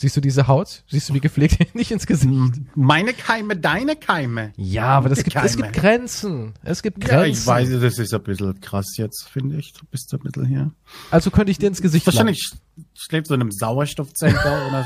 Siehst 0.00 0.16
du 0.16 0.20
diese 0.20 0.46
Haut? 0.46 0.84
Siehst 0.88 1.08
du 1.08 1.14
wie 1.14 1.20
gepflegt? 1.20 1.74
nicht 1.74 1.90
ins 1.90 2.06
Gesicht. 2.06 2.30
meine 2.76 3.12
Keime, 3.12 3.56
deine 3.56 3.96
Keime. 3.96 4.52
Ja, 4.56 4.86
aber 4.90 5.08
das 5.08 5.24
gibt, 5.24 5.34
es 5.36 5.56
gibt 5.56 5.72
Grenzen. 5.72 6.54
Es 6.62 6.82
gibt 6.82 7.02
Ja, 7.02 7.18
Grenzen. 7.22 7.40
ich 7.40 7.46
weiß, 7.46 7.68
das 7.80 7.98
ist 7.98 8.14
ein 8.14 8.22
bisschen 8.22 8.60
krass 8.60 8.96
jetzt, 8.96 9.28
finde 9.28 9.56
ich. 9.56 9.72
Du 9.72 9.84
bist 9.90 10.12
ein 10.14 10.20
bisschen 10.20 10.46
hier. 10.46 10.70
Also 11.10 11.30
könnte 11.32 11.50
ich 11.50 11.58
dir 11.58 11.66
ins 11.66 11.82
Gesicht 11.82 12.06
Wahrscheinlich 12.06 12.38
sch- 12.38 12.84
schläfst 12.94 13.30
du 13.30 13.34
in 13.34 13.40
einem 13.40 13.50
Sauerstoffzentrum 13.50 14.52
oder 14.68 14.84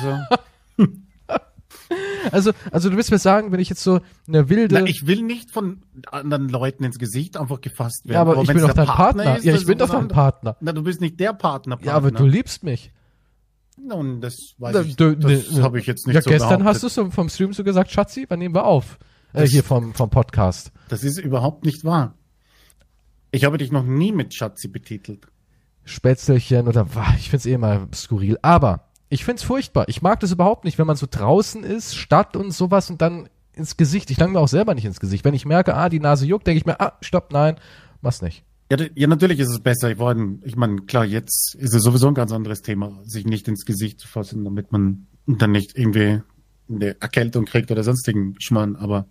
so. 0.78 0.86
Also, 2.30 2.52
also 2.70 2.88
du 2.90 2.96
willst 2.96 3.10
mir 3.10 3.18
sagen, 3.18 3.50
wenn 3.52 3.58
ich 3.60 3.68
jetzt 3.68 3.82
so 3.82 4.00
eine 4.28 4.48
wilde. 4.48 4.74
Na, 4.76 4.84
ich 4.86 5.06
will 5.06 5.22
nicht 5.22 5.50
von 5.50 5.82
anderen 6.10 6.48
Leuten 6.48 6.84
ins 6.84 6.98
Gesicht 6.98 7.36
einfach 7.36 7.60
gefasst 7.60 8.02
werden. 8.04 8.14
ja, 8.14 8.20
aber, 8.20 8.32
ich 8.42 8.48
wenn's 8.48 8.60
bin 8.60 8.68
doch 8.68 8.74
der 8.74 8.86
dein 8.86 8.94
Partner. 8.94 9.36
ist, 9.38 9.44
ja, 9.44 9.54
ich 9.54 9.66
bin 9.66 9.78
doch 9.78 9.90
dein. 9.90 10.08
Partner. 10.08 10.56
Na, 10.60 10.72
du 10.72 10.82
bist 10.82 11.00
nicht 11.00 11.18
der 11.18 11.32
Partner. 11.32 11.78
Ja, 11.82 11.94
aber 11.94 12.10
du 12.12 12.24
liebst 12.24 12.62
mich. 12.62 12.92
Nun, 13.76 14.20
das 14.20 14.36
weiß 14.58 14.72
Da- 14.74 14.82
ich. 14.82 14.94
du- 14.96 15.16
Das 15.16 15.50
ne- 15.50 15.62
habe 15.62 15.80
ich 15.80 15.86
jetzt 15.86 16.06
nicht 16.06 16.14
ja, 16.14 16.22
so 16.22 16.30
gestern 16.30 16.60
behauptet. 16.60 16.66
hast 16.68 16.82
du 16.84 16.88
so 16.88 17.10
vom 17.10 17.28
Stream 17.28 17.52
so 17.52 17.64
gesagt, 17.64 17.90
Schatzi, 17.90 18.26
wann 18.28 18.38
nehmen 18.38 18.54
wir 18.54 18.64
auf? 18.64 18.98
Äh, 19.32 19.46
hier 19.46 19.64
vom, 19.64 19.92
vom 19.94 20.10
Podcast. 20.10 20.70
Das 20.90 21.02
ist 21.04 21.18
überhaupt 21.18 21.64
nicht 21.64 21.84
wahr. 21.84 22.14
Ich 23.30 23.44
habe 23.44 23.58
dich 23.58 23.72
noch 23.72 23.82
nie 23.82 24.12
mit 24.12 24.34
Schatzi 24.34 24.68
betitelt. 24.68 25.26
Spätzelchen 25.84 26.68
oder 26.68 26.86
ich 27.18 27.30
find's 27.30 27.46
eh 27.46 27.54
immer 27.54 27.88
skurril. 27.94 28.38
Aber 28.42 28.88
ich 29.12 29.24
find's 29.24 29.42
furchtbar. 29.42 29.84
Ich 29.88 30.02
mag 30.02 30.20
das 30.20 30.32
überhaupt 30.32 30.64
nicht, 30.64 30.78
wenn 30.78 30.86
man 30.86 30.96
so 30.96 31.06
draußen 31.08 31.64
ist, 31.64 31.94
Stadt 31.96 32.36
und 32.36 32.50
sowas 32.52 32.90
und 32.90 33.02
dann 33.02 33.28
ins 33.54 33.76
Gesicht. 33.76 34.10
Ich 34.10 34.18
lang 34.18 34.32
mir 34.32 34.40
auch 34.40 34.48
selber 34.48 34.74
nicht 34.74 34.86
ins 34.86 35.00
Gesicht. 35.00 35.24
Wenn 35.24 35.34
ich 35.34 35.44
merke, 35.44 35.74
ah, 35.74 35.88
die 35.88 36.00
Nase 36.00 36.24
juckt, 36.26 36.46
denke 36.46 36.58
ich 36.58 36.66
mir, 36.66 36.80
ah, 36.80 36.96
stopp, 37.02 37.32
nein, 37.32 37.56
mach's 38.00 38.22
nicht. 38.22 38.42
Ja, 38.70 38.78
ja, 38.94 39.06
natürlich 39.06 39.38
ist 39.38 39.50
es 39.50 39.60
besser. 39.60 39.98
Wollte- 39.98 40.38
ich 40.46 40.56
meine, 40.56 40.76
klar, 40.82 41.04
jetzt 41.04 41.54
ist 41.58 41.74
es 41.74 41.82
sowieso 41.82 42.08
ein 42.08 42.14
ganz 42.14 42.32
anderes 42.32 42.62
Thema, 42.62 43.00
sich 43.04 43.26
nicht 43.26 43.46
ins 43.48 43.66
Gesicht 43.66 44.00
zu 44.00 44.08
fassen, 44.08 44.44
damit 44.44 44.72
man 44.72 45.06
dann 45.26 45.52
nicht 45.52 45.76
irgendwie 45.76 46.22
eine 46.70 46.98
Erkältung 47.00 47.44
kriegt 47.44 47.70
oder 47.70 47.82
sonstigen 47.84 48.34
Schmarrn. 48.38 48.76
Aber 48.76 49.06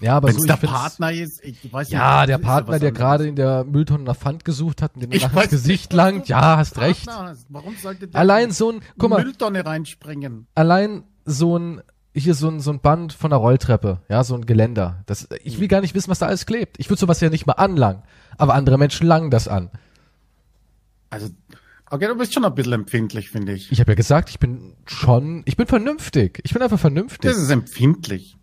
Ja, 0.00 0.16
aber 0.16 0.28
wenn 0.28 0.38
so, 0.38 0.46
der 0.46 0.56
Partner 0.56 1.12
ist, 1.12 1.42
ich 1.44 1.72
weiß 1.72 1.90
Ja, 1.90 2.20
nicht. 2.20 2.28
der 2.30 2.38
Partner, 2.38 2.78
der 2.78 2.92
gerade 2.92 3.26
in 3.26 3.34
der 3.36 3.64
Mülltonne 3.64 4.04
nach 4.04 4.16
Pfand 4.16 4.44
gesucht 4.44 4.80
hat 4.82 4.94
und 4.96 5.12
Ich 5.12 5.22
nach 5.22 5.34
ins 5.34 5.50
Gesicht 5.50 5.92
langt. 5.92 6.28
Ja, 6.28 6.56
hast 6.56 6.78
recht. 6.78 7.06
Partner 7.06 7.30
hast. 7.30 7.46
Warum 7.48 7.74
sollte 7.76 8.06
der 8.06 8.20
Allein 8.20 8.50
so 8.52 8.70
ein, 8.70 8.80
guck 8.96 9.10
mal, 9.10 9.22
Mülltonne 9.24 9.66
reinspringen? 9.66 10.46
allein 10.54 11.02
so 11.24 11.58
ein, 11.58 11.82
hier 12.14 12.34
so 12.34 12.48
ein, 12.48 12.60
so 12.60 12.70
ein 12.72 12.80
Band 12.80 13.12
von 13.12 13.30
der 13.30 13.38
Rolltreppe, 13.38 14.00
ja, 14.08 14.22
so 14.24 14.34
ein 14.34 14.46
Geländer. 14.46 15.02
Das, 15.06 15.28
ich 15.42 15.58
will 15.60 15.68
gar 15.68 15.80
nicht 15.80 15.94
wissen, 15.94 16.10
was 16.10 16.20
da 16.20 16.26
alles 16.26 16.46
klebt. 16.46 16.78
Ich 16.78 16.88
würde 16.90 17.00
sowas 17.00 17.20
ja 17.20 17.28
nicht 17.28 17.46
mal 17.46 17.52
anlangen. 17.54 18.02
Aber 18.36 18.54
andere 18.54 18.78
Menschen 18.78 19.06
langen 19.06 19.30
das 19.30 19.48
an. 19.48 19.70
Also, 21.10 21.28
okay, 21.90 22.06
du 22.06 22.16
bist 22.16 22.32
schon 22.34 22.44
ein 22.44 22.54
bisschen 22.54 22.72
empfindlich, 22.72 23.30
finde 23.30 23.52
ich. 23.52 23.70
Ich 23.72 23.80
habe 23.80 23.92
ja 23.92 23.96
gesagt, 23.96 24.30
ich 24.30 24.38
bin 24.38 24.74
schon, 24.86 25.42
ich 25.44 25.56
bin 25.56 25.66
vernünftig. 25.66 26.40
Ich 26.44 26.52
bin 26.52 26.62
einfach 26.62 26.78
vernünftig. 26.78 27.28
Das 27.30 27.36
ist 27.40 27.50
empfindlich. 27.50 28.37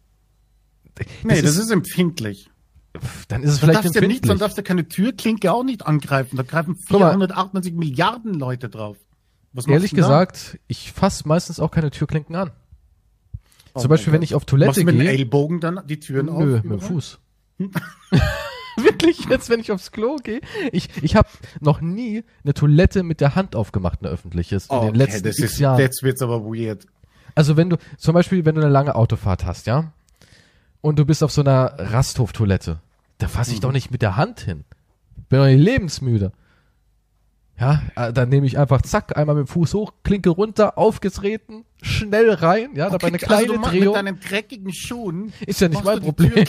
Nee, 1.24 1.42
das, 1.42 1.58
ist, 1.58 1.72
empfindlich. 1.72 2.50
dann 3.28 3.44
ist 3.44 3.52
es 3.52 3.60
Dann 3.60 3.70
vielleicht 3.72 3.86
darfst 3.86 3.96
du 3.96 4.00
ja 4.00 4.08
nicht, 4.08 4.18
empfindlich. 4.18 4.22
dann 4.30 4.38
darfst 4.40 4.58
du 4.58 4.64
keine 4.64 4.88
Türklinke 4.88 5.52
auch 5.52 5.64
nicht 5.64 5.86
angreifen. 5.86 6.38
Da 6.38 6.44
greifen 6.44 6.78
Guck 6.90 7.00
mal. 7.00 7.10
498 7.12 7.74
Milliarden 7.74 8.34
Leute 8.34 8.70
drauf. 8.70 8.98
Was 9.54 9.68
Ehrlich 9.68 9.92
du 9.92 9.98
da? 9.98 10.02
gesagt, 10.04 10.60
ich 10.68 10.92
fasse 10.92 11.28
meistens 11.28 11.60
auch 11.60 11.72
keine 11.72 11.92
Türklinken 11.92 12.36
an. 12.36 12.52
Oh 13.74 13.82
Zum 13.82 13.90
Beispiel, 13.90 14.14
wenn 14.14 14.22
ich 14.22 14.36
auf 14.36 14.46
Toilette 14.46 14.80
du 14.80 14.86
mit 14.86 14.96
dem 14.96 15.02
gehe. 15.02 15.10
Ellbogen 15.12 15.60
dann 15.60 15.82
die 15.88 16.00
Türen 16.00 16.30
auf? 16.30 16.40
Nö, 16.44 16.62
mit 16.64 16.66
dem? 16.66 16.80
Fuß. 16.82 17.20
Wirklich, 18.78 19.26
jetzt 19.30 19.50
wenn 19.50 19.62
ich 19.62 19.72
aufs 19.72 19.92
Klo 19.92 20.18
gehe. 20.18 20.42
Ich, 20.74 20.90
ich 21.02 21.16
habe 21.16 21.30
noch 21.62 21.80
nie 21.80 22.24
eine 22.44 22.54
Toilette 22.54 23.04
mit 23.04 23.22
der 23.22 23.36
Hand 23.36 23.56
aufgemacht, 23.56 24.00
eine 24.02 24.10
öffentliches, 24.10 24.66
in 24.68 24.76
Oh, 24.76 24.80
den 24.82 24.90
okay, 24.90 24.98
letzten 24.98 25.24
das 25.24 25.40
ist, 25.40 25.60
Jahren. 25.60 25.80
jetzt 25.80 26.04
wird's 26.04 26.22
aber 26.22 26.44
weird. 26.44 26.86
Also 27.36 27.56
wenn 27.56 27.70
du, 27.70 27.78
zum 27.98 28.14
Beispiel, 28.14 28.44
wenn 28.46 28.56
du 28.56 28.62
eine 28.62 28.70
lange 28.70 28.96
Autofahrt 28.96 29.46
hast, 29.46 29.66
ja, 29.68 29.94
und 30.86 31.00
du 31.00 31.06
bist 31.06 31.24
auf 31.24 31.32
so 31.32 31.42
einer 31.42 31.74
Rasthoftoilette, 31.78 32.80
da 33.18 33.28
fasse 33.28 33.52
ich 33.52 33.58
Mhm. 33.58 33.62
doch 33.62 33.72
nicht 33.72 33.92
mit 33.92 34.02
der 34.02 34.16
Hand 34.16 34.40
hin. 34.42 34.64
Bin 35.30 35.40
doch 35.40 35.46
nicht 35.48 35.60
lebensmüde. 35.64 36.32
Ja, 37.60 37.82
äh, 37.96 38.12
dann 38.12 38.28
nehme 38.30 38.46
ich 38.46 38.58
einfach 38.58 38.82
zack, 38.82 39.18
einmal 39.18 39.36
mit 39.38 39.48
dem 39.48 39.48
Fuß 39.48 39.74
hoch, 39.76 39.94
Klinke 40.04 40.30
runter, 40.30 40.78
aufgetreten, 40.78 41.64
schnell 41.82 42.30
rein, 42.30 42.76
ja, 42.76 42.90
dabei 42.90 43.08
eine 43.08 43.16
Okay, 43.16 43.26
kleine 43.26 43.52
also 43.54 43.62
Drehung. 43.70 43.86
Mit 43.86 43.96
deinen 43.96 44.20
dreckigen 44.20 44.74
Schuhen. 44.74 45.32
Ist 45.48 45.62
ja 45.62 45.70
nicht 45.70 45.84
mein 45.86 46.02
Problem. 46.02 46.46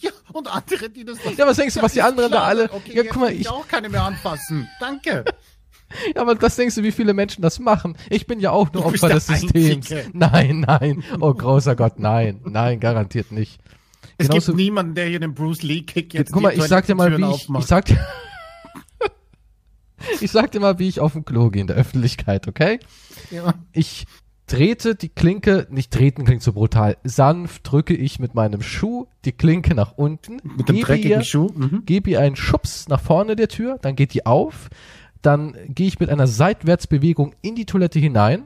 Ja, 0.00 0.10
und 0.32 0.48
andere, 0.48 0.88
die 0.88 1.04
das. 1.04 1.18
Ja, 1.36 1.46
was 1.46 1.58
denkst 1.58 1.74
du, 1.74 1.82
was 1.82 1.92
die 1.92 2.00
anderen 2.00 2.32
da 2.32 2.42
alle- 2.44 2.70
Okay, 2.72 2.92
Ja, 2.96 3.02
guck 3.04 3.16
mal, 3.20 3.30
will 3.32 3.40
ich- 3.42 3.48
auch 3.50 3.68
keine 3.68 3.90
mehr 3.90 4.02
anfassen. 4.02 4.66
Danke. 4.80 5.24
Ja, 6.14 6.22
aber 6.22 6.40
was 6.42 6.56
denkst 6.56 6.74
du, 6.74 6.82
wie 6.82 6.92
viele 6.92 7.14
Menschen 7.14 7.42
das 7.42 7.58
machen? 7.58 7.96
Ich 8.10 8.26
bin 8.26 8.40
ja 8.40 8.50
auch 8.50 8.72
nur 8.72 8.86
Opfer 8.86 9.08
des 9.08 9.26
Systems. 9.26 9.90
Einzige. 9.92 10.04
Nein, 10.12 10.60
nein. 10.60 11.04
Oh, 11.20 11.32
großer 11.32 11.76
Gott, 11.76 11.98
nein. 11.98 12.40
Nein, 12.44 12.80
garantiert 12.80 13.32
nicht. 13.32 13.60
Es 14.18 14.28
Genauso- 14.28 14.52
gibt 14.52 14.64
niemanden, 14.64 14.94
der 14.94 15.06
hier 15.06 15.20
den 15.20 15.34
Bruce 15.34 15.62
Lee 15.62 15.82
Kick 15.82 16.14
jetzt 16.14 16.32
Guck 16.32 16.42
mal, 16.42 16.52
ich 16.54 16.62
sag 16.64 16.86
dir 16.86 16.94
mal, 16.94 17.16
wie 17.16 17.24
ich, 17.30 17.48
ich 17.48 17.66
sag 17.66 17.84
dir, 17.86 17.98
ich 20.20 20.30
sag 20.30 20.52
dir 20.52 20.60
mal, 20.60 20.78
wie 20.78 20.88
ich 20.88 21.00
auf 21.00 21.12
dem 21.12 21.24
Klo 21.24 21.50
gehe 21.50 21.60
in 21.60 21.66
der 21.66 21.76
Öffentlichkeit, 21.76 22.48
okay? 22.48 22.78
ja. 23.30 23.54
Ich 23.72 24.06
trete 24.46 24.94
die 24.94 25.08
Klinke, 25.08 25.66
nicht 25.70 25.92
treten 25.92 26.24
klingt 26.24 26.42
so 26.42 26.52
brutal, 26.52 26.96
sanft 27.02 27.70
drücke 27.70 27.94
ich 27.94 28.20
mit 28.20 28.34
meinem 28.34 28.62
Schuh 28.62 29.06
die 29.24 29.32
Klinke 29.32 29.74
nach 29.74 29.92
unten, 29.96 30.36
Mit 30.56 30.68
dem 30.68 30.80
dreckigen 30.80 31.20
ihr, 31.20 31.24
Schuh. 31.24 31.50
Mhm. 31.54 31.82
gebe 31.84 32.10
ihr 32.10 32.20
einen 32.20 32.36
Schubs 32.36 32.88
nach 32.88 33.00
vorne 33.00 33.36
der 33.36 33.48
Tür, 33.48 33.78
dann 33.82 33.96
geht 33.96 34.14
die 34.14 34.24
auf, 34.24 34.68
dann 35.26 35.56
gehe 35.68 35.88
ich 35.88 35.98
mit 35.98 36.08
einer 36.08 36.28
Seitwärtsbewegung 36.28 37.34
in 37.42 37.56
die 37.56 37.66
Toilette 37.66 37.98
hinein, 37.98 38.44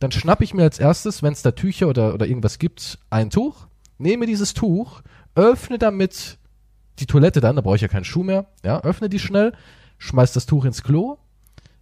dann 0.00 0.12
schnappe 0.12 0.44
ich 0.44 0.54
mir 0.54 0.62
als 0.62 0.78
erstes, 0.78 1.22
wenn 1.22 1.32
es 1.32 1.42
da 1.42 1.52
Tücher 1.52 1.88
oder, 1.88 2.12
oder 2.14 2.26
irgendwas 2.26 2.58
gibt, 2.58 2.98
ein 3.08 3.30
Tuch, 3.30 3.66
nehme 3.98 4.26
dieses 4.26 4.54
Tuch, 4.54 5.02
öffne 5.34 5.78
damit 5.78 6.38
die 6.98 7.06
Toilette 7.06 7.40
dann, 7.40 7.56
da 7.56 7.62
brauche 7.62 7.76
ich 7.76 7.82
ja 7.82 7.88
keinen 7.88 8.04
Schuh 8.04 8.22
mehr, 8.22 8.46
ja, 8.62 8.82
öffne 8.82 9.08
die 9.08 9.18
schnell, 9.18 9.52
schmeiß 9.98 10.32
das 10.34 10.44
Tuch 10.44 10.66
ins 10.66 10.82
Klo, 10.82 11.16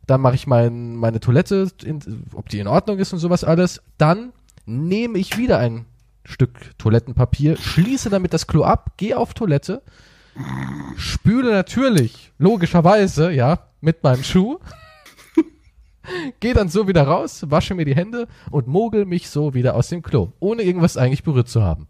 dann 0.06 0.20
mache 0.20 0.36
ich 0.36 0.46
mein, 0.46 0.94
meine 0.94 1.20
Toilette, 1.20 1.68
in, 1.84 2.00
ob 2.32 2.48
die 2.48 2.60
in 2.60 2.68
Ordnung 2.68 2.98
ist 2.98 3.12
und 3.12 3.18
sowas 3.18 3.42
alles, 3.42 3.82
dann 3.98 4.32
nehme 4.66 5.18
ich 5.18 5.36
wieder 5.36 5.58
ein 5.58 5.86
Stück 6.24 6.78
Toilettenpapier, 6.78 7.56
schließe 7.56 8.08
damit 8.08 8.32
das 8.34 8.46
Klo 8.46 8.62
ab, 8.62 8.92
gehe 8.98 9.16
auf 9.16 9.34
Toilette, 9.34 9.82
spüle 10.96 11.50
natürlich, 11.50 12.32
logischerweise, 12.38 13.32
ja, 13.32 13.67
mit 13.80 14.02
meinem 14.02 14.22
Schuh, 14.22 14.58
gehe 16.40 16.54
dann 16.54 16.68
so 16.68 16.88
wieder 16.88 17.02
raus, 17.02 17.44
wasche 17.48 17.74
mir 17.74 17.84
die 17.84 17.94
Hände 17.94 18.28
und 18.50 18.66
mogel 18.66 19.04
mich 19.04 19.28
so 19.30 19.54
wieder 19.54 19.74
aus 19.74 19.88
dem 19.88 20.02
Klo, 20.02 20.32
ohne 20.40 20.62
irgendwas 20.62 20.96
eigentlich 20.96 21.22
berührt 21.22 21.48
zu 21.48 21.62
haben. 21.62 21.88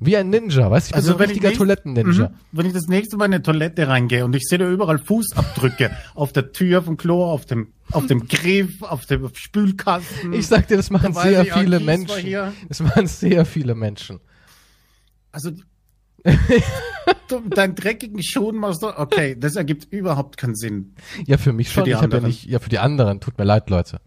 Wie 0.00 0.16
ein 0.16 0.28
Ninja, 0.28 0.70
weißt 0.70 0.90
du, 0.90 0.94
Also 0.96 1.08
so 1.08 1.12
ein 1.14 1.20
wenn 1.20 1.30
ich 1.30 1.36
richtiger 1.36 1.52
Toiletten-Ninja. 1.56 2.28
Mhm. 2.28 2.34
Wenn 2.52 2.66
ich 2.66 2.72
das 2.72 2.88
nächste 2.88 3.16
Mal 3.16 3.26
in 3.26 3.34
eine 3.34 3.42
Toilette 3.42 3.86
reingehe 3.86 4.24
und 4.24 4.34
ich 4.34 4.42
sehe 4.42 4.58
da 4.58 4.68
überall 4.68 4.98
Fußabdrücke 4.98 5.90
auf 6.14 6.32
der 6.32 6.52
Tür 6.52 6.82
vom 6.82 6.96
Klo, 6.96 7.24
auf 7.24 7.46
dem, 7.46 7.68
auf 7.92 8.06
dem 8.06 8.26
Griff, 8.26 8.82
auf 8.82 9.06
dem 9.06 9.30
Spülkasten. 9.32 10.32
Ich 10.32 10.48
sag 10.48 10.66
dir, 10.66 10.76
das 10.76 10.90
machen 10.90 11.14
sehr 11.14 11.42
ich, 11.42 11.52
viele 11.52 11.78
Menschen. 11.80 12.28
Das 12.68 12.80
machen 12.80 13.06
sehr 13.06 13.46
viele 13.46 13.74
Menschen. 13.74 14.20
Also, 15.30 15.52
deinen 17.50 17.74
dreckigen 17.74 18.22
Schuhen 18.22 18.56
machst 18.56 18.82
du, 18.82 18.98
okay, 18.98 19.36
das 19.38 19.56
ergibt 19.56 19.92
überhaupt 19.92 20.36
keinen 20.36 20.54
Sinn. 20.54 20.94
Ja, 21.26 21.36
für 21.38 21.52
mich 21.52 21.68
Für 21.68 21.74
schon. 21.74 21.84
die 21.84 21.90
ich 21.90 21.96
habe 21.96 22.04
ja 22.04 22.16
anderen. 22.16 22.26
nicht, 22.26 22.44
ja, 22.46 22.58
für 22.58 22.70
die 22.70 22.78
anderen. 22.78 23.20
Tut 23.20 23.36
mir 23.38 23.44
leid, 23.44 23.68
Leute. 23.70 24.00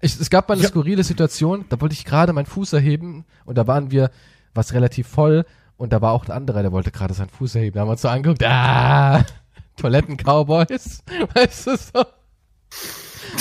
Ich, 0.00 0.18
es 0.18 0.30
gab 0.30 0.48
mal 0.48 0.54
eine 0.54 0.62
Ja. 0.64 0.68
skurrile 0.68 1.04
Situation, 1.04 1.64
da 1.68 1.80
wollte 1.80 1.92
ich 1.94 2.04
gerade 2.04 2.32
meinen 2.32 2.46
Fuß 2.46 2.72
erheben 2.72 3.24
und 3.44 3.56
da 3.56 3.66
waren 3.68 3.90
wir 3.92 4.10
was 4.52 4.72
relativ 4.74 5.06
voll 5.06 5.44
und 5.76 5.92
da 5.92 6.02
war 6.02 6.12
auch 6.12 6.24
ein 6.26 6.32
anderer, 6.32 6.62
der 6.62 6.72
wollte 6.72 6.90
gerade 6.90 7.14
seinen 7.14 7.30
Fuß 7.30 7.54
erheben. 7.54 7.74
Da 7.74 7.80
haben 7.82 7.88
wir 7.88 7.92
uns 7.92 8.02
so 8.02 8.08
angeguckt, 8.08 8.42
ah, 8.44 9.24
Toiletten-Cowboys, 9.76 11.02
weißt 11.34 11.66
du 11.68 11.76
so. 11.76 12.04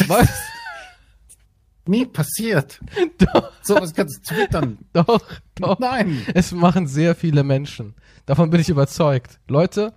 Was? 0.08 0.30
Nie 1.88 2.06
passiert. 2.06 2.80
Doch, 3.18 3.52
So 3.64 3.76
was 3.76 3.94
kannst 3.94 4.30
du 4.30 4.36
twittern. 4.36 4.78
doch, 4.94 5.22
doch. 5.56 5.80
Nein. 5.80 6.22
Es 6.34 6.52
machen 6.52 6.88
sehr 6.88 7.16
viele 7.16 7.44
Menschen. 7.44 7.96
Davon 8.26 8.50
bin 8.52 8.62
ich 8.62 8.70
überzeugt. 8.70 9.40
Leute, 9.48 9.94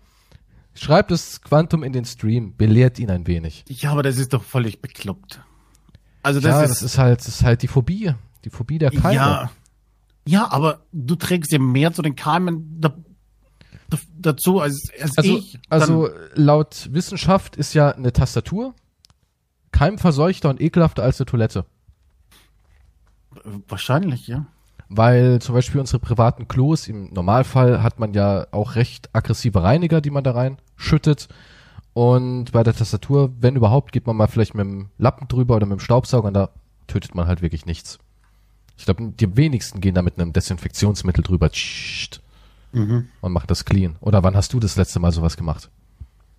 schreibt 0.75 1.11
das 1.11 1.41
Quantum 1.43 1.83
in 1.83 1.93
den 1.93 2.05
Stream, 2.07 2.57
belehrt 2.57 2.99
ihn 2.99 3.11
ein 3.11 3.27
wenig. 3.27 3.65
Ja, 3.69 3.91
aber 3.93 4.03
das 4.03 4.17
ist 4.17 4.33
doch 4.33 4.43
völlig 4.43 4.81
bekloppt. 4.81 5.41
Also 6.23 6.41
das 6.41 6.51
ja, 6.53 6.63
ist, 6.63 6.71
das 6.71 6.83
ist 6.83 6.99
halt, 6.99 7.21
das 7.21 7.29
ist 7.29 7.45
halt 7.45 7.63
die 7.63 7.69
Phobie. 7.69 8.15
Die 8.45 8.51
Phobie 8.51 8.79
der 8.79 8.91
Keime. 8.91 9.15
ja. 9.15 9.51
Ja, 10.27 10.51
aber 10.51 10.81
du 10.91 11.17
trägst 11.17 11.53
ja 11.53 11.59
mehr 11.59 11.93
zu 11.93 12.01
den 12.01 12.17
Keimen 12.17 12.81
da, 12.81 12.97
da, 13.91 13.99
dazu 14.19 14.59
als, 14.61 14.89
als 14.99 15.19
Also, 15.19 15.37
ich. 15.37 15.53
Dann- 15.69 15.81
also 15.83 16.09
laut 16.33 16.89
Wissenschaft 16.93 17.57
ist 17.57 17.75
ja 17.75 17.91
eine 17.91 18.11
Tastatur 18.11 18.75
keimverseuchter 19.71 20.49
und 20.51 20.61
ekelhafter 20.61 21.03
als 21.03 21.21
eine 21.21 21.27
Toilette. 21.27 21.67
Wahrscheinlich, 23.69 24.27
ja. 24.27 24.47
Weil 24.89 25.41
zum 25.41 25.55
Beispiel 25.55 25.81
unsere 25.81 25.99
privaten 25.99 26.47
Klos, 26.47 26.89
im 26.89 27.13
Normalfall 27.13 27.83
hat 27.83 27.99
man 27.99 28.13
ja 28.15 28.47
auch 28.53 28.75
recht 28.77 29.09
aggressive 29.15 29.63
Reiniger, 29.63 30.01
die 30.01 30.11
man 30.11 30.25
da 30.25 30.33
reinschüttet. 30.33 31.29
Und 31.95 32.53
bei 32.53 32.63
der 32.63 32.75
Tastatur, 32.75 33.33
wenn 33.41 33.57
überhaupt, 33.57 33.93
geht 33.93 34.07
man 34.07 34.17
mal 34.17 34.27
vielleicht 34.27 34.55
mit 34.55 34.67
dem 34.67 34.89
Lappen 34.99 35.29
drüber 35.29 35.57
oder 35.57 35.67
mit 35.67 35.79
dem 35.79 35.81
Staubsauger 35.81 36.29
und 36.29 36.35
da 36.35 36.51
tötet 36.87 37.15
man 37.15 37.27
halt 37.27 37.41
wirklich 37.41 37.67
nichts. 37.67 37.99
Ich 38.77 38.85
glaube, 38.85 39.13
die 39.13 39.37
wenigsten 39.37 39.81
gehen 39.81 39.95
da 39.95 40.03
mit 40.03 40.19
einem 40.19 40.33
Desinfektionsmittel 40.33 41.23
drüber 41.23 41.51
Tscht, 41.51 42.21
Mhm. 42.73 43.07
und 43.21 43.33
machen 43.33 43.47
das 43.47 43.65
clean. 43.65 43.95
Oder 44.01 44.25
wann 44.25 44.35
hast 44.35 44.53
du 44.53 44.59
das 44.59 44.75
letzte 44.77 44.99
Mal 44.99 45.13
sowas 45.13 45.37
gemacht? 45.37 45.71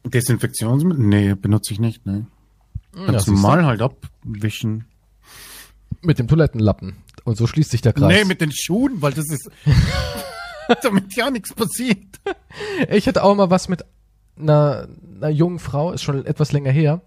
Desinfektionsmittel? 0.03 1.03
Nee, 1.03 1.33
benutze 1.35 1.73
ich 1.73 1.79
nicht, 1.79 2.05
ne. 2.05 2.27
Ja, 2.95 3.05
Ganz 3.11 3.25
du. 3.25 3.31
normal 3.33 3.65
halt 3.65 3.81
abwischen. 3.81 4.85
Mit 6.01 6.19
dem 6.19 6.27
Toilettenlappen. 6.27 6.97
Und 7.23 7.37
so 7.37 7.47
schließt 7.47 7.71
sich 7.71 7.81
der 7.81 7.93
Kreis. 7.93 8.13
Nee, 8.13 8.25
mit 8.25 8.41
den 8.41 8.51
Schuhen, 8.51 9.01
weil 9.01 9.13
das 9.13 9.25
ist, 9.29 9.49
damit 10.83 11.15
ja 11.15 11.29
nichts 11.31 11.53
passiert. 11.53 12.19
Ich 12.89 13.07
hatte 13.07 13.23
auch 13.23 13.35
mal 13.35 13.49
was 13.49 13.69
mit 13.69 13.83
einer, 14.37 14.87
einer 15.15 15.29
jungen 15.29 15.59
Frau, 15.59 15.91
ist 15.91 16.03
schon 16.03 16.25
etwas 16.25 16.51
länger 16.51 16.71
her. 16.71 17.01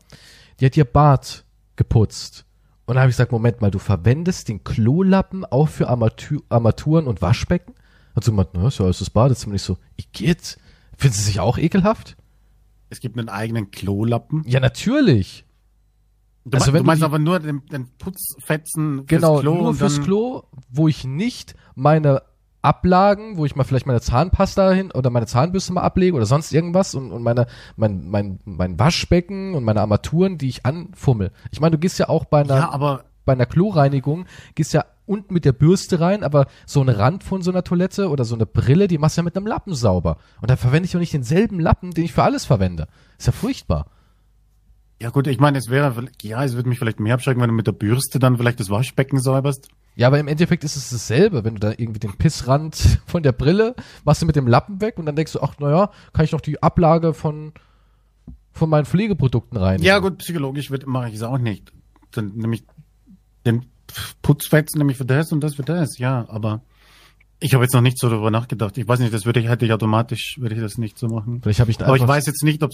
Die 0.61 0.67
hat 0.67 0.77
ihr 0.77 0.85
Bart 0.85 1.45
geputzt. 1.77 2.45
Und 2.87 2.95
da 2.95 3.03
habe 3.03 3.11
ich 3.11 3.17
gesagt, 3.17 3.33
Moment 3.33 3.61
mal, 3.61 3.71
du 3.71 3.79
verwendest 3.79 4.49
den 4.49 4.65
Klolappen 4.65 5.45
auch 5.45 5.69
für 5.69 5.89
Armatu 5.89 6.41
Armaturen 6.49 7.07
und 7.07 7.21
Waschbecken? 7.21 7.75
Hat 8.17 8.25
sie 8.25 8.31
gemeint, 8.31 8.51
na, 8.55 8.69
ist 8.69 8.79
ja 8.79 8.87
alles 8.87 8.99
das 8.99 9.11
Badezimmer. 9.11 9.53
nicht 9.53 9.63
so, 9.63 9.77
ich 9.97 10.11
geht. 10.11 10.59
Finden 10.97 11.15
Sie 11.15 11.23
sich 11.23 11.39
auch 11.39 11.59
ekelhaft? 11.59 12.17
Es 12.91 13.01
gibt 13.01 13.19
einen 13.19 13.29
eigenen 13.29 13.71
Klolappen. 13.71 14.43
Ja, 14.47 14.59
natürlich. 14.59 15.45
Du, 16.51 16.57
Also 16.57 16.67
mein, 16.71 16.75
wenn 16.75 16.83
du 16.83 16.87
meinst 16.87 17.03
die- 17.03 17.07
aber 17.07 17.19
nur 17.19 17.39
den, 17.41 17.63
den 17.67 17.89
Putzfetzen 17.99 18.99
fürs 18.99 19.07
Genau, 19.09 19.41
Klo 19.41 19.55
nur 19.55 19.69
und 19.69 19.75
fürs 19.77 20.01
Klo, 20.01 20.43
wo 20.71 20.89
ich 20.89 21.05
nicht 21.05 21.55
meine 21.75 22.23
Ablagen, 22.61 23.37
wo 23.37 23.45
ich 23.47 23.55
mal 23.55 23.65
vielleicht 23.65 23.87
meine 23.87 24.01
Zahnpasta 24.01 24.73
hin 24.73 24.91
oder 24.91 25.11
meine 25.11 25.27
Zahnbürste 25.27 25.73
mal 25.73 25.83
ablege 25.83 26.17
oder 26.17 26.27
sonst 26.27 26.53
irgendwas 26.53 26.95
und, 26.95 27.13
und 27.13 27.23
meine, 27.23 27.47
mein, 27.77 28.09
mein, 28.09 28.41
mein 28.45 28.79
Waschbecken 28.79 29.55
und 29.55 29.63
meine 29.65 29.81
Armaturen, 29.81 30.39
die 30.39 30.49
ich 30.49 30.67
anfummel. 30.67 31.31
Ich 31.53 31.61
meine, 31.61 31.73
du 31.73 31.79
gehst 31.79 31.99
ja 32.01 32.09
auch 32.09 32.25
bei 32.25 32.41
einer, 32.41 32.57
Ja, 32.57 32.71
aber 32.73 33.05
bei 33.25 33.33
einer 33.35 33.47
Kloreinigung, 33.47 34.27
gehst 34.57 34.73
ja 34.73 34.85
unten 35.07 35.33
mit 35.35 35.45
der 35.45 35.53
Bürste 35.53 36.01
rein, 36.01 36.25
aber 36.25 36.47
so 36.67 36.81
ein 36.83 36.89
Rand 36.89 37.23
von 37.25 37.43
so 37.43 37.51
einer 37.51 37.63
Toilette 37.63 38.09
oder 38.11 38.25
so 38.25 38.35
eine 38.35 38.45
Brille, 38.45 38.89
die 38.89 38.99
machst 38.99 39.17
du 39.17 39.21
ja 39.21 39.25
mit 39.25 39.37
einem 39.37 39.47
Lappen 39.47 39.75
sauber. 39.75 40.17
Und 40.41 40.51
dann 40.51 40.59
verwende 40.59 40.87
ich 40.87 40.97
auch 40.97 41.01
nicht 41.01 41.13
denselben 41.15 41.61
Lappen, 41.61 41.93
den 41.93 42.05
ich 42.05 42.13
für 42.13 42.25
alles 42.25 42.45
verwende. 42.45 42.89
Ist 43.19 43.27
ja 43.27 43.33
furchtbar. 43.33 43.87
Ja 45.01 45.11
gut, 45.11 45.27
ich 45.29 45.39
meine, 45.39 45.59
es 45.59 45.69
wäre, 45.71 45.95
ja, 46.23 46.43
es 46.45 46.55
würde 46.55 46.69
mich 46.69 46.79
vielleicht 46.79 46.99
mehr 47.01 47.15
abschrecken, 47.15 47.41
wenn 47.41 47.49
du 47.51 47.55
mit 47.55 47.67
der 47.69 47.73
Bürste 47.73 48.19
dann 48.19 48.37
vielleicht 48.37 48.59
das 48.59 48.69
Waschbecken 48.71 49.21
säuberst. 49.21 49.69
Ja, 49.95 50.09
aber 50.09 50.19
im 50.19 50.29
Endeffekt 50.29 50.65
ist 50.65 50.77
es 50.77 50.91
dasselbe, 50.91 51.45
wenn 51.45 51.55
du 51.55 51.61
da 51.61 51.71
irgendwie 51.71 52.01
den 52.01 52.17
Pissrand 52.17 52.77
von 53.07 53.23
der 53.23 53.33
Brille 53.33 53.75
machst 54.05 54.23
du 54.23 54.27
mit 54.27 54.37
dem 54.37 54.47
Lappen 54.49 54.81
weg 54.81 54.99
und 54.99 55.07
dann 55.07 55.17
denkst 55.17 55.33
du, 55.33 55.41
ach 55.41 55.55
naja, 55.59 55.91
kann 56.13 56.25
ich 56.25 56.33
noch 56.33 56.41
die 56.41 56.63
Ablage 56.63 57.15
von 57.15 57.53
von 58.53 58.71
meinen 58.71 58.87
Pflegeprodukten 58.87 59.57
rein. 59.57 59.81
Ja 59.83 60.01
gut, 60.01 60.19
psychologisch 60.19 60.71
wird- 60.73 60.85
mache 60.87 61.09
ich 61.11 61.15
es 61.15 61.23
auch 61.23 61.39
nicht. 61.39 61.73
Dann 62.11 62.33
nehme 62.35 62.57
ich 62.57 62.65
den 63.47 63.67
Putzfetzen 64.21 64.79
nämlich 64.79 64.97
für 64.97 65.05
das 65.05 65.31
und 65.33 65.41
das 65.43 65.55
für 65.55 65.63
das, 65.63 65.99
ja, 65.99 66.27
aber 66.29 66.61
Ich 67.41 67.55
habe 67.55 67.63
jetzt 67.63 67.73
noch 67.73 67.83
nicht 67.83 67.99
so 68.01 68.09
darüber 68.11 68.31
nachgedacht. 68.33 68.77
Ich 68.79 68.89
weiß 68.89 68.99
nicht, 68.99 69.15
das 69.15 69.25
würde 69.25 69.39
ich, 69.39 69.49
hätte 69.49 69.65
ich 69.65 69.73
automatisch, 69.73 70.39
würde 70.41 70.57
ich 70.57 70.61
das 70.61 70.77
nicht 70.77 70.99
so 70.99 71.07
machen. 71.09 71.41
Vielleicht 71.41 71.61
habe 71.61 71.71
ich 71.71 71.81
Aber 71.81 71.97
ich 71.97 72.07
weiß 72.07 72.27
jetzt 72.27 72.43
nicht, 72.43 72.63
ob 72.65 72.73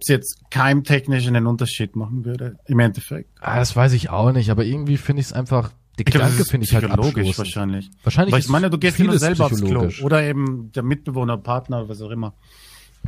es 0.00 0.08
jetzt 0.08 0.40
keimtechnisch 0.50 1.26
einen 1.26 1.46
Unterschied 1.46 1.94
machen 1.94 2.24
würde, 2.24 2.56
im 2.66 2.78
Endeffekt. 2.78 3.28
Ah, 3.40 3.56
das 3.58 3.76
weiß 3.76 3.92
ich 3.92 4.08
auch 4.08 4.32
nicht, 4.32 4.50
aber 4.50 4.64
irgendwie 4.64 4.96
finde 4.96 5.20
ich 5.20 5.26
es 5.26 5.32
einfach, 5.34 5.72
der 5.98 6.06
Ich 6.06 6.12
Gedanke 6.12 6.44
finde 6.46 6.64
ich 6.66 6.74
halt 6.74 6.84
abstoßend. 6.90 7.36
wahrscheinlich. 7.36 7.90
Wahrscheinlich 8.02 8.32
Weil 8.32 8.38
ist 8.40 8.46
ich 8.46 8.50
meine, 8.50 8.70
du 8.70 8.78
gehst 8.78 8.98
immer 8.98 9.18
selber 9.18 9.44
aufs 9.44 9.60
Klo. 9.60 9.90
Oder 10.02 10.22
eben 10.22 10.72
der 10.72 10.82
Mitbewohner, 10.84 11.36
Partner, 11.36 11.86
was 11.90 12.00
auch 12.00 12.10
immer. 12.10 12.32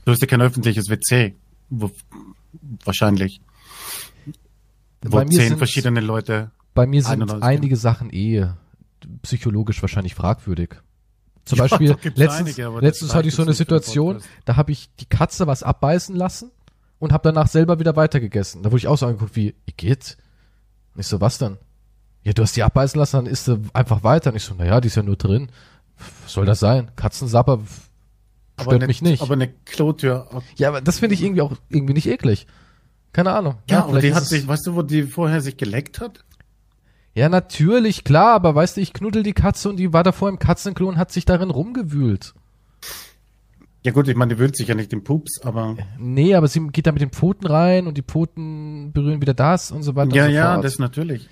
Du 0.05 0.13
hast 0.13 0.21
ja 0.21 0.27
kein 0.27 0.43
öffentliches 0.43 0.91
WC. 0.91 1.35
Wo, 1.71 1.91
wahrscheinlich. 2.85 3.41
Wo 5.03 5.17
Bei 5.17 5.25
mir 5.25 5.31
zehn 5.31 5.49
sind- 5.49 5.59
verschiedene 5.59 6.01
Leute. 6.01 6.51
Bei 6.75 6.87
mir 6.87 7.03
sind 7.03 7.43
einige 7.43 7.77
Sachen 7.77 8.11
eh 8.13 8.49
psychologisch 9.23 9.81
wahrscheinlich 9.83 10.15
fragwürdig. 10.15 10.77
Zum 11.45 11.59
Ja, 11.59 11.65
Beispiel, 11.65 11.97
letztens, 12.15 12.33
einige, 12.33 12.67
aber 12.67 12.81
letztens 12.81 13.15
hatte 13.15 13.29
ich 13.29 13.35
so 13.35 13.43
eine 13.43 13.53
Situation, 13.53 14.21
da 14.45 14.57
habe 14.57 14.73
ich 14.73 14.89
die 14.97 15.07
Katze 15.07 15.47
was 15.47 15.63
abbeißen 15.63 16.15
lassen 16.17 16.51
und 16.99 17.13
habe 17.13 17.23
danach 17.31 17.49
selber 17.49 17.79
wieder 17.79 17.97
weitergegessen. 17.97 18.63
Da 18.63 18.71
wurde 18.71 18.79
ich 18.79 18.89
auch 18.89 18.97
so 18.97 19.07
angeguckt, 19.07 19.37
wie, 19.37 19.55
geht? 19.77 20.17
Und 20.95 21.01
ich 21.01 21.07
so, 21.07 21.21
was 21.21 21.39
denn? 21.39 21.59
Ja, 22.23 22.33
du 22.33 22.43
hast 22.43 22.57
die 22.57 22.63
abbeißen 22.63 22.99
lassen, 22.99 23.17
dann 23.17 23.27
isst 23.27 23.49
du 23.49 23.61
einfach 23.75 24.03
weiter. 24.03 24.31
Und 24.31 24.37
ich 24.37 24.45
so, 24.45 24.55
naja, 24.55 24.81
die 24.81 24.89
ist 24.89 24.95
ja 24.95 25.03
nur 25.03 25.17
drin. 25.17 25.51
Was 26.23 26.33
soll 26.33 26.47
das 26.47 26.61
sein? 26.61 26.91
Katzensapper 26.97 27.53
Aber 27.53 28.63
stört 28.63 28.75
eine, 28.75 28.87
mich 28.87 29.03
nicht. 29.03 29.23
Aber 29.23 29.35
eine 29.35 29.49
Klotür. 29.49 30.29
ja, 30.57 30.69
aber 30.69 30.81
das 30.81 31.01
finde 31.01 31.15
ich 31.15 31.23
irgendwie 31.23 31.43
auch 31.43 31.53
irgendwie 31.69 31.93
nicht 31.93 32.07
eklig. 32.09 32.47
Keine 33.13 33.33
Ahnung. 33.33 33.57
Ja, 33.69 33.81
aber 33.81 33.91
vielleicht 33.91 34.05
die 34.05 34.15
hat 34.15 34.25
sich, 34.25 34.49
weißt 34.49 34.67
du, 34.67 34.75
wo 34.75 34.83
die 34.83 35.03
vorher 35.05 35.41
sich 35.41 35.57
geleckt 35.57 36.01
hat? 36.01 36.25
Ja, 37.15 37.29
natürlich, 37.29 38.03
klar, 38.05 38.35
aber 38.35 38.55
weißt 38.55 38.77
du, 38.77 38.81
ich 38.81 38.93
knuddel 38.93 39.23
die 39.23 39.33
Katze 39.35 39.69
und 39.69 39.77
die 39.77 39.93
war 39.93 40.03
davor 40.03 40.29
im 40.29 40.39
Katzenklo 40.39 40.89
und 40.89 40.99
hat 40.99 41.13
sich 41.13 41.25
darin 41.25 41.51
rumgewühlt. 41.51 42.35
Ja 43.85 43.93
gut, 43.93 44.09
ich 44.09 44.17
meine, 44.17 44.35
die 44.35 44.41
wühlt 44.41 44.57
sich 44.57 44.69
ja 44.69 44.75
nicht 44.75 44.93
im 44.93 45.05
Pups, 45.05 45.43
aber. 45.43 45.77
Nee, 45.99 46.35
aber 46.35 46.49
sie 46.49 46.67
geht 46.69 46.87
da 46.87 46.93
mit 46.93 47.03
den 47.03 47.11
Pfoten 47.11 47.47
rein 47.47 47.87
und 47.87 47.99
die 47.99 48.03
Pfoten 48.03 48.93
berühren 48.93 49.21
wieder 49.21 49.35
das 49.35 49.71
und 49.71 49.83
so 49.83 49.95
weiter 49.95 50.15
Ja, 50.17 50.25
und 50.25 50.31
so 50.31 50.35
ja, 50.37 50.53
fort. 50.55 50.65
das 50.65 50.79
natürlich. 50.79 51.29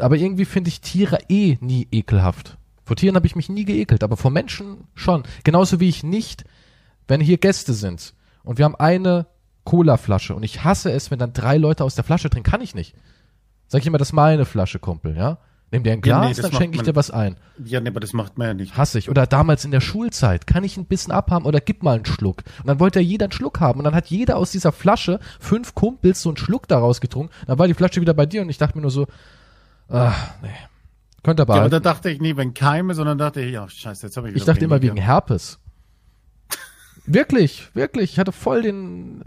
aber 0.00 0.16
irgendwie 0.16 0.44
finde 0.44 0.68
ich 0.68 0.80
Tiere 0.80 1.18
eh 1.28 1.56
nie 1.60 1.86
ekelhaft. 1.92 2.58
Vor 2.84 2.96
Tieren 2.96 3.14
habe 3.16 3.26
ich 3.26 3.36
mich 3.36 3.48
nie 3.48 3.64
geekelt, 3.64 4.02
aber 4.02 4.16
vor 4.16 4.30
Menschen 4.32 4.78
schon. 4.94 5.22
Genauso 5.44 5.78
wie 5.80 5.88
ich 5.88 6.02
nicht, 6.02 6.44
wenn 7.08 7.20
hier 7.20 7.38
Gäste 7.38 7.72
sind 7.74 8.12
und 8.42 8.58
wir 8.58 8.64
haben 8.66 8.74
eine 8.76 9.26
Cola-Flasche 9.64 10.34
und 10.34 10.42
ich 10.42 10.64
hasse 10.64 10.90
es, 10.92 11.10
wenn 11.10 11.18
dann 11.20 11.32
drei 11.32 11.56
Leute 11.56 11.84
aus 11.84 11.94
der 11.94 12.04
Flasche 12.04 12.28
trinken, 12.28 12.50
kann 12.50 12.60
ich 12.60 12.74
nicht. 12.74 12.94
Sag 13.68 13.80
ich 13.80 13.86
immer, 13.86 13.98
das 13.98 14.08
ist 14.08 14.12
meine 14.12 14.44
Flasche, 14.44 14.78
Kumpel, 14.78 15.16
ja? 15.16 15.38
Nimm 15.70 15.82
dir 15.82 15.92
ein 15.92 15.98
Ja, 16.04 16.20
Glas, 16.20 16.28
nee, 16.28 16.34
das 16.42 16.50
dann 16.50 16.52
schenke 16.60 16.76
ich 16.76 16.82
man- 16.82 16.84
dir 16.86 16.94
was 16.94 17.10
ein. 17.10 17.36
Ja, 17.64 17.80
nee, 17.80 17.88
aber 17.88 17.98
das 17.98 18.12
macht 18.12 18.38
man 18.38 18.46
ja 18.46 18.54
nicht. 18.54 18.76
Hasse 18.76 18.98
ich. 18.98 19.10
Oder 19.10 19.26
damals 19.26 19.64
in 19.64 19.72
der 19.72 19.80
Schulzeit, 19.80 20.46
kann 20.46 20.62
ich 20.62 20.76
ein 20.76 20.84
bisschen 20.84 21.12
abhaben 21.12 21.46
oder 21.46 21.60
gib 21.60 21.82
mal 21.82 21.96
einen 21.96 22.04
Schluck. 22.06 22.44
Und 22.60 22.68
dann 22.68 22.78
wollte 22.78 23.00
ja 23.00 23.06
jeder 23.06 23.24
einen 23.24 23.32
Schluck 23.32 23.58
haben. 23.60 23.80
Und 23.80 23.84
dann 23.84 23.94
hat 23.94 24.06
jeder 24.06 24.36
aus 24.36 24.52
dieser 24.52 24.70
Flasche, 24.70 25.18
fünf 25.40 25.74
Kumpels, 25.74 26.22
so 26.22 26.28
einen 26.28 26.36
Schluck 26.36 26.68
daraus 26.68 27.00
getrunken. 27.00 27.32
Dann 27.48 27.58
war 27.58 27.66
die 27.66 27.74
Flasche 27.74 28.00
wieder 28.00 28.14
bei 28.14 28.26
dir 28.26 28.42
und 28.42 28.50
ich 28.50 28.58
dachte 28.58 28.76
mir 28.78 28.82
nur 28.82 28.90
so, 28.92 29.06
ah, 29.88 30.12
nee. 30.42 30.48
Könnte 31.24 31.42
aber, 31.42 31.54
Ja, 31.56 31.60
aber 31.62 31.70
da 31.70 31.80
dachte 31.80 32.10
ich 32.10 32.20
nie 32.20 32.36
wegen 32.36 32.54
Keime, 32.54 32.94
sondern 32.94 33.18
dachte 33.18 33.40
ich, 33.40 33.52
ja, 33.54 33.68
scheiße, 33.68 34.06
jetzt 34.06 34.16
habe 34.16 34.28
ich 34.28 34.36
ich 34.36 34.42
wieder 34.42 34.52
dachte 34.52 34.64
immer 34.66 34.80
wegen 34.82 34.98
Herpes. 34.98 35.58
wirklich, 37.06 37.68
wirklich. 37.74 38.12
Ich 38.12 38.18
hatte 38.18 38.32
voll 38.32 38.62
den 38.62 39.24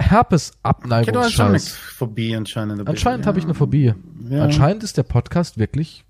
Schon 0.00 0.08
eine 0.08 0.10
Herpes-Abneigungsscheiß. 0.10 1.68
Phobie 1.68 2.36
anscheinend. 2.36 2.80
ein 2.80 2.86
Anscheinend 2.86 3.26
habe 3.26 3.38
ich 3.38 3.44
eine 3.44 3.54
Phobie. 3.54 3.94
Ja. 4.28 4.42
Anscheinend 4.42 4.82
ist 4.82 4.96
der 4.96 5.02
Podcast 5.02 5.58
wirklich 5.58 6.04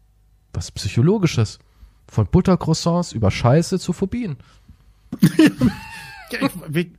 was 0.52 0.70
Psychologisches. 0.70 1.58
Von 2.06 2.26
Buttercroissants 2.26 3.12
über 3.12 3.30
Scheiße 3.30 3.78
zu 3.78 3.92
Phobien. 3.92 4.36
Ich, 6.30 6.50
wie, 6.68 6.92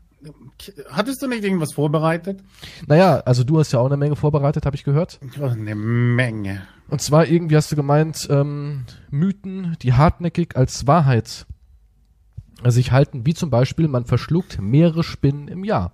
hattest 0.89 1.21
du 1.21 1.27
nicht 1.27 1.43
irgendwas 1.43 1.73
vorbereitet? 1.73 2.41
Naja, 2.87 3.17
also 3.25 3.43
du 3.43 3.59
hast 3.59 3.73
ja 3.73 3.79
auch 3.79 3.87
eine 3.87 3.97
Menge 3.97 4.15
vorbereitet, 4.15 4.65
habe 4.65 4.75
ich 4.75 4.85
gehört. 4.85 5.19
Eine 5.41 5.75
Menge. 5.75 6.61
Und 6.87 7.01
zwar 7.01 7.27
irgendwie 7.27 7.57
hast 7.57 7.71
du 7.71 7.75
gemeint, 7.75 8.27
ähm, 8.29 8.85
Mythen, 9.09 9.75
die 9.81 9.93
hartnäckig 9.93 10.55
als 10.55 10.87
Wahrheit 10.87 11.45
sich 12.63 12.91
halten, 12.93 13.25
wie 13.25 13.33
zum 13.33 13.49
Beispiel, 13.49 13.89
man 13.89 14.05
verschluckt 14.05 14.61
mehrere 14.61 15.03
Spinnen 15.03 15.49
im 15.49 15.65
Jahr. 15.65 15.91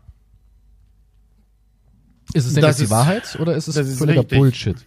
Ist 2.33 2.45
es 2.45 2.53
denn 2.53 2.61
Das 2.61 2.71
jetzt 2.71 2.79
die 2.79 2.83
ist- 2.85 2.91
Wahrheit 2.91 3.37
oder 3.39 3.55
ist 3.55 3.67
es 3.67 3.97
völliger 3.97 4.21
richtig. 4.21 4.37
Bullshit? 4.37 4.77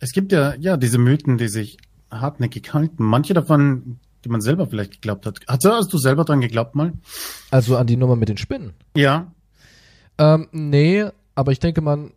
Es 0.00 0.12
gibt 0.12 0.32
ja, 0.32 0.54
ja, 0.56 0.76
diese 0.76 0.98
Mythen, 0.98 1.38
die 1.38 1.48
sich 1.48 1.78
hartnäckig 2.10 2.72
halten. 2.74 3.02
Manche 3.04 3.34
davon, 3.34 3.98
die 4.24 4.28
man 4.28 4.40
selber 4.40 4.66
vielleicht 4.66 4.92
geglaubt 4.92 5.26
hat. 5.26 5.40
Hast 5.48 5.64
du, 5.64 5.70
hast 5.70 5.92
du 5.92 5.98
selber 5.98 6.24
dran 6.24 6.40
geglaubt 6.40 6.74
mal? 6.74 6.92
Also 7.50 7.76
an 7.76 7.86
die 7.86 7.96
Nummer 7.96 8.16
mit 8.16 8.28
den 8.28 8.36
Spinnen. 8.36 8.74
Ja. 8.96 9.32
Ähm, 10.18 10.48
nee, 10.52 11.04
aber 11.34 11.52
ich 11.52 11.58
denke 11.60 11.80
man, 11.80 12.12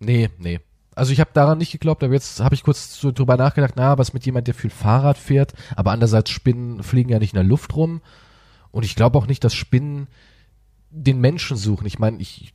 nee, 0.00 0.30
nee. 0.38 0.60
Also 0.94 1.12
ich 1.12 1.20
habe 1.20 1.30
daran 1.34 1.58
nicht 1.58 1.72
geglaubt, 1.72 2.02
aber 2.02 2.14
jetzt 2.14 2.40
habe 2.40 2.54
ich 2.54 2.62
kurz 2.62 2.98
so 2.98 3.12
drüber 3.12 3.36
nachgedacht, 3.36 3.74
na, 3.76 3.98
was 3.98 4.14
mit 4.14 4.24
jemand, 4.24 4.46
der 4.46 4.54
viel 4.54 4.70
Fahrrad 4.70 5.18
fährt, 5.18 5.52
aber 5.76 5.92
andererseits 5.92 6.30
Spinnen 6.30 6.82
fliegen 6.82 7.10
ja 7.10 7.18
nicht 7.18 7.34
in 7.34 7.36
der 7.38 7.44
Luft 7.44 7.76
rum 7.76 8.00
und 8.70 8.82
ich 8.84 8.96
glaube 8.96 9.18
auch 9.18 9.26
nicht, 9.26 9.44
dass 9.44 9.54
Spinnen 9.54 10.06
den 10.90 11.20
Menschen 11.20 11.58
suchen. 11.58 11.86
Ich 11.86 11.98
meine, 11.98 12.18
ich 12.20 12.54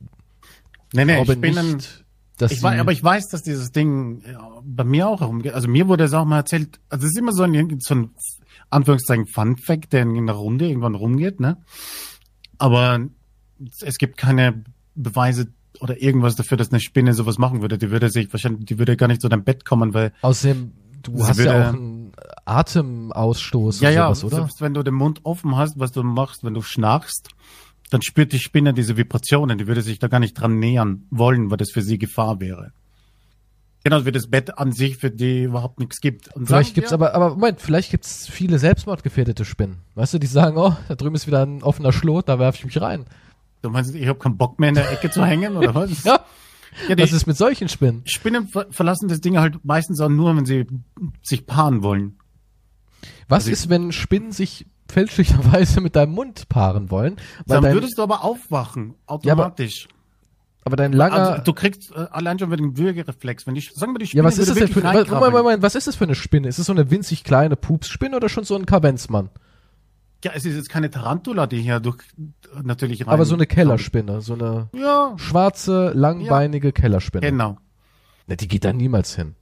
Nee, 0.92 1.04
nee, 1.04 1.24
Spinnen, 1.24 1.74
nicht, 1.76 2.04
dass 2.38 2.52
ich 2.52 2.62
weiß, 2.62 2.80
aber 2.80 2.92
ich 2.92 3.02
weiß, 3.02 3.28
dass 3.28 3.42
dieses 3.42 3.72
Ding 3.72 4.22
ja, 4.30 4.60
bei 4.64 4.84
mir 4.84 5.08
auch 5.08 5.20
herumgeht. 5.20 5.54
Also 5.54 5.68
mir 5.68 5.88
wurde 5.88 6.04
es 6.04 6.12
auch 6.12 6.24
mal 6.24 6.38
erzählt, 6.38 6.80
also 6.88 7.04
es 7.06 7.12
ist 7.12 7.18
immer 7.18 7.32
so 7.32 7.42
ein, 7.44 7.78
so 7.80 7.94
ein 7.94 8.10
Anführungszeichen 8.70 9.26
Fun 9.26 9.56
Fact, 9.56 9.92
der 9.92 10.02
in 10.02 10.16
einer 10.16 10.32
Runde 10.32 10.68
irgendwann 10.68 10.94
rumgeht, 10.94 11.40
ne? 11.40 11.58
Aber 12.58 13.00
es 13.80 13.96
gibt 13.98 14.16
keine 14.16 14.64
Beweise 14.94 15.48
oder 15.80 16.00
irgendwas 16.00 16.36
dafür, 16.36 16.56
dass 16.56 16.70
eine 16.70 16.80
Spinne 16.80 17.14
sowas 17.14 17.38
machen 17.38 17.60
würde. 17.62 17.78
Die 17.78 17.90
würde 17.90 18.08
sich 18.10 18.32
wahrscheinlich, 18.32 18.66
die 18.66 18.78
würde 18.78 18.96
gar 18.96 19.08
nicht 19.08 19.20
zu 19.20 19.28
deinem 19.28 19.44
Bett 19.44 19.64
kommen, 19.64 19.94
weil 19.94 20.12
außerdem, 20.22 20.72
du 21.02 21.26
hast 21.26 21.38
ja 21.38 21.44
würde- 21.44 21.68
auch 21.68 21.72
einen 21.74 22.12
Atemausstoß 22.44 23.80
ja, 23.80 23.90
ja, 23.90 24.14
sowas, 24.14 24.24
oder? 24.24 24.36
selbst 24.36 24.60
wenn 24.60 24.74
du 24.74 24.82
den 24.82 24.94
Mund 24.94 25.20
offen 25.24 25.56
hast, 25.56 25.78
was 25.78 25.92
du 25.92 26.02
machst, 26.02 26.44
wenn 26.44 26.54
du 26.54 26.62
schnarchst, 26.62 27.28
dann 27.92 28.02
spürt 28.02 28.32
die 28.32 28.38
Spinne 28.38 28.72
diese 28.72 28.96
Vibrationen. 28.96 29.58
Die 29.58 29.66
würde 29.66 29.82
sich 29.82 29.98
da 29.98 30.08
gar 30.08 30.20
nicht 30.20 30.34
dran 30.34 30.58
nähern 30.58 31.06
wollen, 31.10 31.50
weil 31.50 31.58
das 31.58 31.70
für 31.70 31.82
sie 31.82 31.98
Gefahr 31.98 32.40
wäre. 32.40 32.72
Genau, 33.84 34.04
wie 34.06 34.12
das 34.12 34.28
Bett 34.28 34.58
an 34.58 34.70
sich 34.72 34.96
für 34.96 35.10
die 35.10 35.42
überhaupt 35.42 35.80
nichts 35.80 36.00
gibt. 36.00 36.28
Und 36.36 36.46
Vielleicht 36.46 36.74
gibt's 36.74 36.92
wir- 36.92 36.94
aber, 36.94 37.14
aber 37.14 37.30
Moment, 37.30 37.60
vielleicht 37.60 37.90
gibt's 37.90 38.28
viele 38.28 38.58
selbstmordgefährdete 38.60 39.44
Spinnen. 39.44 39.78
Weißt 39.96 40.14
du, 40.14 40.18
die 40.18 40.28
sagen, 40.28 40.56
oh, 40.56 40.76
da 40.88 40.94
drüben 40.94 41.16
ist 41.16 41.26
wieder 41.26 41.44
ein 41.44 41.62
offener 41.64 41.92
Schlot, 41.92 42.28
da 42.28 42.38
werfe 42.38 42.58
ich 42.58 42.64
mich 42.64 42.80
rein. 42.80 43.04
Du 43.60 43.70
meinst, 43.70 43.94
ich 43.94 44.06
habe 44.06 44.18
keinen 44.20 44.36
Bock 44.36 44.58
mehr 44.60 44.68
in 44.68 44.76
der 44.76 44.90
Ecke 44.92 45.10
zu 45.10 45.24
hängen, 45.24 45.56
oder 45.56 45.74
was? 45.74 46.04
Ja, 46.04 46.24
ja 46.88 46.96
was 46.98 47.12
ist 47.12 47.26
mit 47.26 47.36
solchen 47.36 47.68
Spinnen? 47.68 48.02
Spinnen 48.04 48.46
ver 48.48 48.66
verlassen 48.70 49.08
das 49.08 49.20
Ding 49.20 49.36
halt 49.38 49.64
meistens 49.64 50.00
auch 50.00 50.08
nur, 50.08 50.34
wenn 50.36 50.46
sie 50.46 50.66
sich 51.22 51.44
paaren 51.46 51.82
wollen. 51.82 52.18
Was 53.28 53.44
Also 53.44 53.50
ist, 53.52 53.68
wenn 53.68 53.90
Spinnen 53.92 54.30
sich 54.30 54.66
fälschlicherweise 54.92 55.80
mit 55.80 55.96
deinem 55.96 56.12
Mund 56.12 56.48
paaren 56.48 56.90
wollen? 56.90 57.16
Dann 57.46 57.62
dein, 57.62 57.74
würdest 57.74 57.98
du 57.98 58.02
aber 58.02 58.22
aufwachen, 58.24 58.94
aber 59.06 59.14
automatisch. 59.16 59.88
aber 60.64 60.76
dein 60.76 60.92
langer, 60.92 61.14
also, 61.14 61.42
du 61.42 61.52
kriegst 61.52 61.90
äh, 61.92 62.06
allein 62.10 62.38
schon 62.38 62.48
mit 62.50 62.60
dem 62.60 62.76
Würgereflex. 62.78 63.46
Wenn 63.46 63.54
die, 63.54 63.60
sagen 63.60 63.94
wir, 63.94 63.98
die 63.98 64.04
ja, 64.04 64.08
Spinne 64.10 64.24
was 64.24 64.38
ist 64.38 64.48
das 64.50 64.58
denn 64.58 64.68
für, 64.68 64.80
Moment. 64.82 65.32
Moment, 65.32 65.62
was 65.62 65.74
ist 65.74 65.86
das 65.86 65.96
für 65.96 66.04
eine 66.04 66.14
Spinne? 66.14 66.48
Ist 66.48 66.58
es 66.58 66.66
so 66.66 66.72
eine 66.72 66.90
winzig 66.90 67.24
kleine 67.24 67.56
Pupsspinne 67.56 68.16
oder 68.16 68.28
schon 68.28 68.44
so 68.44 68.54
ein 68.56 68.66
Kavenzmann? 68.66 69.30
Ja, 70.24 70.30
es 70.34 70.44
ist 70.44 70.54
jetzt 70.54 70.68
keine 70.68 70.88
Tarantula, 70.88 71.48
die 71.48 71.60
hier 71.60 71.80
durch 71.80 71.98
natürlich 72.62 73.00
rein. 73.06 73.12
Aber 73.12 73.24
so 73.24 73.34
eine 73.34 73.46
Kellerspinne, 73.46 74.20
so 74.20 74.34
eine 74.34 74.68
Ja, 74.72 75.14
schwarze, 75.16 75.90
langbeinige 75.94 76.70
Kellerspinne. 76.72 77.28
genau. 77.28 77.58
Na, 78.28 78.36
die 78.36 78.46
geht 78.46 78.64
da 78.64 78.72
niemals 78.72 79.16
hin. 79.16 79.34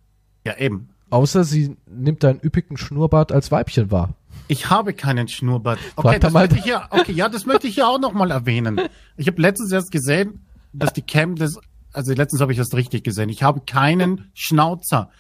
Ja, 0.47 0.57
eben. 0.57 0.89
Außer 1.11 1.45
sie 1.45 1.77
nimmt 1.87 2.23
deinen 2.25 2.41
üppigen 2.41 2.79
Schnurrbart 2.79 3.31
als 3.31 3.51
Weibchen 3.51 3.91
wahr. 3.91 4.15
Ich 4.51 4.69
habe 4.69 4.93
keinen 4.95 5.29
Schnurrbart. 5.29 5.79
Okay, 5.97 6.19
da 6.19 6.19
das 6.19 6.33
möchte 6.33 6.57
ich 6.59 6.65
ja, 6.65 6.87
okay, 6.91 7.13
ja, 7.13 7.29
das 7.29 7.47
möchte 7.47 7.67
ich 7.69 7.77
ja 7.77 7.87
auch 7.87 8.01
noch 8.01 8.13
mal 8.13 8.31
erwähnen. 8.31 8.81
Ich 9.17 9.27
habe 9.29 9.41
letztens 9.41 9.71
erst 9.73 9.91
gesehen, 9.93 10.45
dass 10.73 10.93
die 10.93 11.03
Cam 11.03 11.37
das, 11.37 11.57
also 11.93 12.13
letztens 12.13 12.41
habe 12.41 12.53
ich 12.53 12.59
das 12.59 12.75
richtig 12.75 13.05
gesehen. 13.05 13.29
Ich 13.29 13.43
habe 13.43 13.61
keinen 13.61 14.31
Schnauzer. 14.35 15.11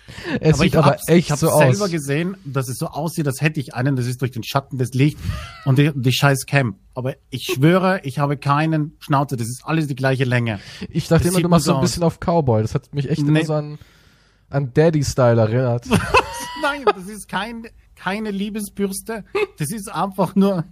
Es 0.40 0.58
sieht 0.58 0.68
ich 0.68 0.78
aber 0.78 0.96
echt 1.06 1.30
ich 1.30 1.36
so 1.36 1.48
selber 1.48 1.84
aus. 1.84 1.90
gesehen, 1.90 2.36
dass 2.44 2.68
es 2.68 2.78
so 2.78 2.86
aussieht, 2.88 3.26
als 3.26 3.40
hätte 3.40 3.60
ich 3.60 3.74
einen, 3.74 3.96
das 3.96 4.06
ist 4.06 4.20
durch 4.20 4.32
den 4.32 4.42
Schatten 4.42 4.78
des 4.78 4.92
Lichts 4.94 5.20
und 5.64 5.78
die, 5.78 5.92
die 5.94 6.12
scheiß 6.12 6.46
Cam. 6.46 6.76
Aber 6.94 7.14
ich 7.30 7.44
schwöre, 7.54 8.00
ich 8.04 8.18
habe 8.18 8.36
keinen 8.36 8.96
Schnauzer. 8.98 9.36
Das 9.36 9.48
ist 9.48 9.62
alles 9.64 9.86
die 9.86 9.96
gleiche 9.96 10.24
Länge. 10.24 10.58
Ich 10.88 11.08
dachte 11.08 11.24
Das 11.24 11.28
immer, 11.28 11.36
sieht 11.36 11.44
du 11.44 11.48
machst 11.48 11.66
so 11.66 11.74
ein 11.76 11.80
bisschen 11.80 12.02
auf 12.02 12.18
Cowboy. 12.20 12.62
Das 12.62 12.74
hat 12.74 12.92
mich 12.94 13.08
echt 13.08 13.20
immer 13.22 13.32
Nee. 13.32 13.44
so 13.44 13.54
an, 13.54 13.78
an 14.48 14.72
Daddy-Style 14.74 15.40
erinnert. 15.40 15.86
Nein, 16.62 16.82
das 16.84 17.06
ist 17.06 17.28
kein, 17.28 17.66
keine 18.02 18.30
Liebesbürste. 18.30 19.24
Das 19.58 19.70
ist 19.70 19.88
einfach 19.92 20.34
nur, 20.34 20.64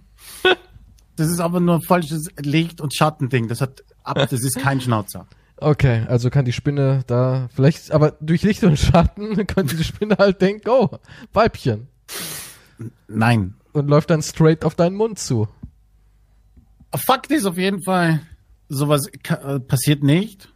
das 1.15 1.29
ist 1.29 1.39
aber 1.39 1.59
nur 1.59 1.81
falsches 1.81 2.27
Licht- 2.37 2.81
und 2.81 2.95
Schattending. 2.95 3.47
Das 3.47 3.61
hat, 3.61 3.83
ab, 4.03 4.17
das 4.17 4.43
ist 4.43 4.57
kein 4.57 4.81
Schnauzer. 4.81 5.27
Okay, 5.57 6.05
also 6.07 6.29
kann 6.29 6.45
die 6.45 6.53
Spinne 6.53 7.03
da 7.05 7.49
vielleicht, 7.53 7.91
aber 7.91 8.11
durch 8.19 8.43
Licht 8.43 8.63
und 8.63 8.79
Schatten 8.79 9.45
könnte 9.47 9.75
die 9.75 9.83
Spinne 9.83 10.15
halt 10.17 10.41
denken, 10.41 10.69
oh, 10.69 10.89
Weibchen. 11.33 11.87
Nein. 13.07 13.55
Und 13.73 13.87
läuft 13.89 14.09
dann 14.09 14.23
straight 14.23 14.65
auf 14.65 14.73
deinen 14.73 14.95
Mund 14.95 15.19
zu. 15.19 15.47
Fakt 16.95 17.29
ist 17.31 17.45
auf 17.45 17.57
jeden 17.57 17.83
Fall, 17.83 18.21
sowas 18.69 19.07
äh, 19.07 19.59
passiert 19.59 20.01
nicht. 20.01 20.49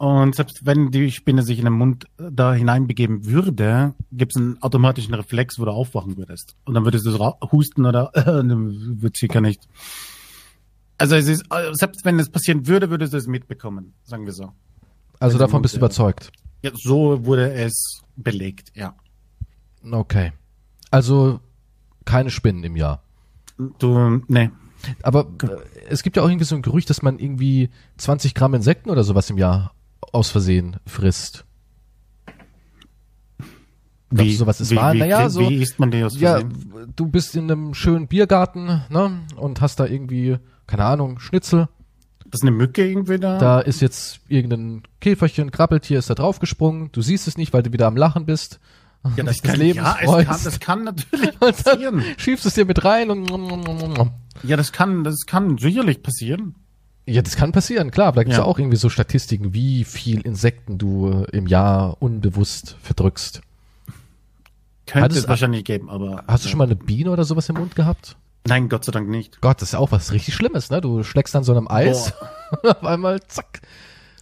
Und 0.00 0.34
selbst 0.34 0.64
wenn 0.64 0.90
die 0.90 1.10
Spinne 1.10 1.42
sich 1.42 1.58
in 1.58 1.66
den 1.66 1.74
Mund 1.74 2.06
äh, 2.18 2.30
da 2.32 2.54
hineinbegeben 2.54 3.26
würde, 3.26 3.92
gibt 4.10 4.32
es 4.32 4.40
einen 4.40 4.56
automatischen 4.62 5.12
Reflex, 5.12 5.58
wo 5.58 5.66
du 5.66 5.72
aufwachen 5.72 6.16
würdest. 6.16 6.56
Und 6.64 6.72
dann 6.72 6.86
würdest 6.86 7.04
du 7.04 7.10
so 7.10 7.36
husten 7.52 7.84
oder 7.84 8.10
äh, 8.14 8.42
wird 8.42 9.18
sicher 9.18 9.42
nicht. 9.42 9.68
Also 10.96 11.16
es 11.16 11.28
ist, 11.28 11.44
äh, 11.52 11.74
selbst 11.74 12.02
wenn 12.06 12.18
es 12.18 12.30
passieren 12.30 12.66
würde, 12.66 12.88
würdest 12.88 13.12
du 13.12 13.18
es 13.18 13.26
mitbekommen, 13.26 13.92
sagen 14.04 14.24
wir 14.24 14.32
so. 14.32 14.52
Also 15.18 15.34
Wenn 15.34 15.40
davon 15.40 15.60
bist 15.60 15.74
du 15.74 15.76
ja. 15.76 15.80
überzeugt. 15.80 16.32
Ja, 16.62 16.70
so 16.74 17.26
wurde 17.26 17.52
es 17.52 18.02
belegt, 18.16 18.72
ja. 18.74 18.94
Okay. 19.84 20.32
Also 20.90 21.40
keine 22.06 22.30
Spinnen 22.30 22.64
im 22.64 22.76
Jahr. 22.76 23.02
Du, 23.78 24.22
nee. 24.28 24.48
Aber 25.02 25.26
äh, 25.42 25.58
es 25.90 26.02
gibt 26.02 26.16
ja 26.16 26.22
auch 26.22 26.28
irgendwie 26.30 26.46
so 26.46 26.56
ein 26.56 26.62
Gerücht, 26.62 26.88
dass 26.88 27.02
man 27.02 27.18
irgendwie 27.18 27.68
20 27.98 28.34
Gramm 28.34 28.54
Insekten 28.54 28.88
oder 28.88 29.04
sowas 29.04 29.28
im 29.28 29.36
Jahr 29.36 29.74
aus 30.12 30.30
Versehen 30.30 30.76
frisst. 30.86 31.44
Glaubst 34.12 34.32
du, 34.32 34.36
sowas 34.38 34.60
ist 34.60 34.70
wie, 34.72 34.76
wahr? 34.76 34.92
Wie, 34.92 34.98
Naja, 34.98 35.26
wie, 35.26 35.30
so- 35.30 35.40
wie 35.48 35.62
isst 35.62 35.78
man 35.78 35.90
die 35.92 36.02
aus 36.02 36.18
Ja, 36.18 36.40
Versehen? 36.40 36.92
du 36.96 37.06
bist 37.06 37.36
in 37.36 37.50
einem 37.50 37.74
schönen 37.74 38.08
Biergarten, 38.08 38.82
ne? 38.90 39.20
Und 39.36 39.60
hast 39.60 39.78
da 39.78 39.86
irgendwie, 39.86 40.38
keine 40.66 40.84
Ahnung, 40.84 41.20
Schnitzel. 41.20 41.68
Das 42.26 42.40
ist 42.40 42.42
eine 42.42 42.50
Mücke 42.52 42.86
irgendwie 42.88 43.18
da? 43.18 43.38
Da 43.38 43.60
ist 43.60 43.80
jetzt 43.80 44.20
irgendein 44.28 44.82
Käferchen, 45.00 45.50
Krabbeltier 45.50 45.98
ist 45.98 46.10
da 46.10 46.14
draufgesprungen. 46.14 46.90
Du 46.92 47.02
siehst 47.02 47.26
es 47.28 47.36
nicht, 47.36 47.52
weil 47.52 47.62
du 47.62 47.72
wieder 47.72 47.86
am 47.86 47.96
Lachen 47.96 48.24
bist. 48.26 48.58
ja, 49.16 49.22
des 49.24 49.42
kann, 49.42 49.56
Lebens 49.58 49.76
ja, 49.84 49.96
es 50.00 50.04
freust. 50.10 50.28
kann, 50.28 50.40
das 50.44 50.60
kann 50.60 50.84
natürlich 50.84 51.38
passieren. 51.40 52.02
schiebst 52.18 52.46
es 52.46 52.54
dir 52.54 52.64
mit 52.64 52.84
rein 52.84 53.10
und 53.10 53.28
Ja, 54.42 54.56
das 54.56 54.72
kann, 54.72 55.04
das 55.04 55.24
kann 55.26 55.56
sicherlich 55.58 56.02
passieren. 56.02 56.54
Ja, 57.10 57.22
das 57.22 57.36
kann 57.36 57.52
passieren, 57.52 57.90
klar. 57.90 58.12
Da 58.12 58.22
gibt's 58.22 58.36
ja. 58.36 58.42
Ja. 58.44 58.48
auch 58.48 58.58
irgendwie 58.58 58.76
so 58.76 58.88
Statistiken, 58.88 59.52
wie 59.54 59.84
viel 59.84 60.20
Insekten 60.20 60.78
du 60.78 61.10
äh, 61.10 61.36
im 61.36 61.46
Jahr 61.46 61.96
unbewusst 62.00 62.76
verdrückst. 62.82 63.40
Könnte 64.86 65.04
Hat 65.04 65.12
es- 65.12 65.18
es 65.18 65.28
wahrscheinlich 65.28 65.64
geben, 65.64 65.88
aber. 65.90 66.24
Hast 66.26 66.44
du 66.44 66.48
schon 66.48 66.58
mal 66.58 66.64
eine 66.64 66.76
Biene 66.76 67.10
oder 67.10 67.24
sowas 67.24 67.48
im 67.48 67.56
Mund 67.56 67.74
gehabt? 67.76 68.16
Nein, 68.46 68.68
Gott 68.68 68.84
sei 68.84 68.92
Dank 68.92 69.08
nicht. 69.08 69.40
Gott, 69.40 69.60
das 69.60 69.68
ist 69.68 69.72
ja 69.72 69.78
auch 69.78 69.92
was 69.92 70.12
richtig 70.12 70.34
Schlimmes, 70.34 70.70
ne? 70.70 70.80
Du 70.80 71.02
schlägst 71.02 71.36
an 71.36 71.44
so 71.44 71.52
einem 71.52 71.68
Eis 71.68 72.12
und 72.62 72.68
auf 72.70 72.84
einmal 72.84 73.20
zack. 73.28 73.60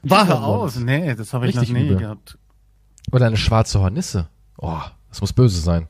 Mund. 0.03 0.31
auf. 0.33 0.79
Nee, 0.79 1.15
das 1.15 1.33
habe 1.35 1.49
ich 1.49 1.55
noch 1.55 1.63
nie 1.69 1.87
übel. 1.87 1.97
gehabt. 1.99 2.37
Oder 3.13 3.27
eine 3.27 3.37
schwarze 3.37 3.81
Hornisse. 3.81 4.29
Oh, 4.59 4.81
das 5.09 5.21
muss 5.21 5.33
böse 5.33 5.61
sein. 5.61 5.89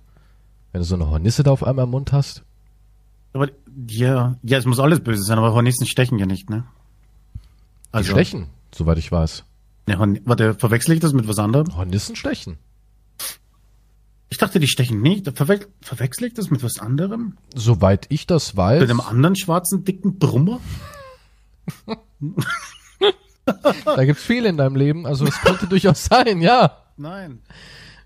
Wenn 0.73 0.81
du 0.83 0.85
so 0.87 0.95
eine 0.95 1.09
Hornisse 1.11 1.43
da 1.43 1.51
auf 1.51 1.65
einmal 1.65 1.85
im 1.87 1.91
Mund 1.91 2.13
hast. 2.13 2.43
Aber 3.33 3.49
ja, 3.89 4.37
ja, 4.43 4.59
es 4.59 4.65
muss 4.67 4.79
alles 4.79 5.01
böse 5.01 5.23
sein, 5.23 5.39
aber 5.39 5.53
Hornissen 5.53 5.87
stechen 5.87 6.19
ja 6.19 6.27
nicht, 6.27 6.49
ne? 6.51 6.65
Die 7.97 8.05
stechen, 8.05 8.49
soweit 8.75 8.99
ich 8.99 9.11
weiß. 9.11 9.45
Horn 9.91 10.21
warte, 10.25 10.55
verwechsel 10.55 10.95
ich 10.95 11.01
das 11.01 11.13
mit 11.13 11.27
was 11.29 11.39
anderem? 11.39 11.77
Hornissen 11.77 12.17
stechen. 12.17 12.59
Ich 14.31 14.37
dachte, 14.37 14.61
die 14.61 14.69
stechen 14.69 15.01
nicht. 15.01 15.31
Verwe 15.37 15.61
verwechsel 15.81 16.27
ich 16.27 16.35
das 16.35 16.51
mit 16.51 16.63
was 16.63 16.79
anderem? 16.79 17.39
Soweit 17.55 18.07
ich 18.11 18.27
das 18.27 18.57
weiß. 18.57 18.81
Mit 18.81 18.91
einem 18.91 19.01
anderen 19.01 19.37
schwarzen, 19.37 19.85
dicken 19.85 20.19
Brummer? 20.19 20.61
Da 23.85 24.05
gibt's 24.05 24.23
viel 24.23 24.45
in 24.45 24.59
deinem 24.59 24.77
Leben, 24.77 25.07
also 25.07 25.25
es 25.25 25.41
könnte 25.41 25.67
durchaus 25.71 26.05
sein, 26.05 26.43
ja. 26.43 26.83
Nein. 26.99 27.41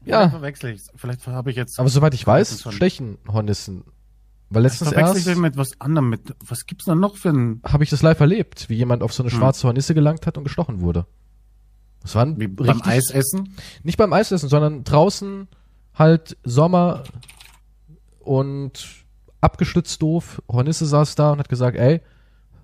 Ja. 0.05 0.19
Vielleicht 0.19 0.31
verwechsel 0.31 0.71
ich 0.71 0.83
Vielleicht 0.95 1.27
habe 1.27 1.51
ich 1.51 1.57
jetzt. 1.57 1.79
Aber 1.79 1.89
soweit 1.89 2.15
ich 2.15 2.27
weiß, 2.27 2.65
stechen 2.71 3.19
Hornissen. 3.27 3.85
Weil 4.55 4.63
letztens 4.63 4.93
ich 4.93 4.97
erst 4.99 5.27
das 5.27 5.37
mit 5.37 5.57
was 5.57 5.81
anderem. 5.81 6.11
Mit, 6.11 6.35
was 6.47 6.67
gibt's 6.67 6.85
da 6.85 6.95
noch 6.95 7.17
für 7.17 7.31
ein. 7.31 7.61
habe 7.65 7.85
ich 7.85 7.91
das 7.91 8.03
live 8.03 8.21
erlebt, 8.21 8.69
wie 8.69 8.75
jemand 8.75 9.03
auf 9.03 9.13
so 9.13 9.23
eine 9.23 9.31
Hm. 9.33 9.39
schwarze 9.39 9.67
Hornisse 9.67 9.95
gelangt 9.95 10.27
hat 10.27 10.37
und 10.39 10.45
gestochen 10.45 10.81
wurde. 10.81 11.07
Das 12.03 12.15
war 12.15 12.25
ein 12.27 12.39
Wie 12.41 12.49
beim 12.49 12.83
Eisessen? 12.83 13.55
nicht 13.83 13.97
beim 13.97 14.13
Eisessen, 14.13 14.49
sondern 14.49 14.83
draußen 14.85 15.49
halt 15.95 16.37
Sommer 16.43 17.05
und 18.21 19.05
abgestützt 19.41 20.01
doof. 20.03 20.43
Hornisse 20.51 20.87
saß 20.87 21.15
da 21.15 21.33
und 21.33 21.39
hat 21.39 21.49
gesagt, 21.49 21.77
ey, 21.77 22.01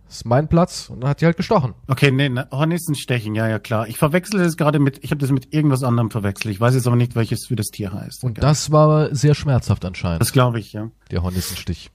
das 0.08 0.16
ist 0.16 0.24
mein 0.24 0.48
Platz 0.48 0.88
und 0.88 1.02
dann 1.02 1.10
hat 1.10 1.20
die 1.20 1.26
halt 1.26 1.36
gestochen. 1.36 1.74
Okay, 1.86 2.10
nee, 2.10 2.30
ne, 2.30 2.48
Hornissen 2.50 2.94
stechen, 2.94 3.34
ja, 3.34 3.46
ja, 3.46 3.58
klar. 3.58 3.88
Ich 3.88 3.98
verwechsel 3.98 4.40
das 4.40 4.56
gerade 4.56 4.78
mit, 4.78 5.04
ich 5.04 5.10
habe 5.10 5.20
das 5.20 5.30
mit 5.30 5.52
irgendwas 5.52 5.82
anderem 5.82 6.10
verwechselt. 6.10 6.54
Ich 6.54 6.60
weiß 6.60 6.74
jetzt 6.74 6.86
aber 6.86 6.96
nicht, 6.96 7.14
welches 7.14 7.46
für 7.46 7.56
das 7.56 7.66
Tier 7.66 7.92
heißt. 7.92 8.24
Und 8.24 8.32
okay. 8.32 8.40
das 8.40 8.72
war 8.72 9.14
sehr 9.14 9.34
schmerzhaft 9.34 9.84
anscheinend, 9.84 10.22
Das 10.22 10.32
glaube 10.32 10.60
ich, 10.60 10.72
ja. 10.72 10.90
der 11.10 11.22
Hornissenstich. 11.22 11.90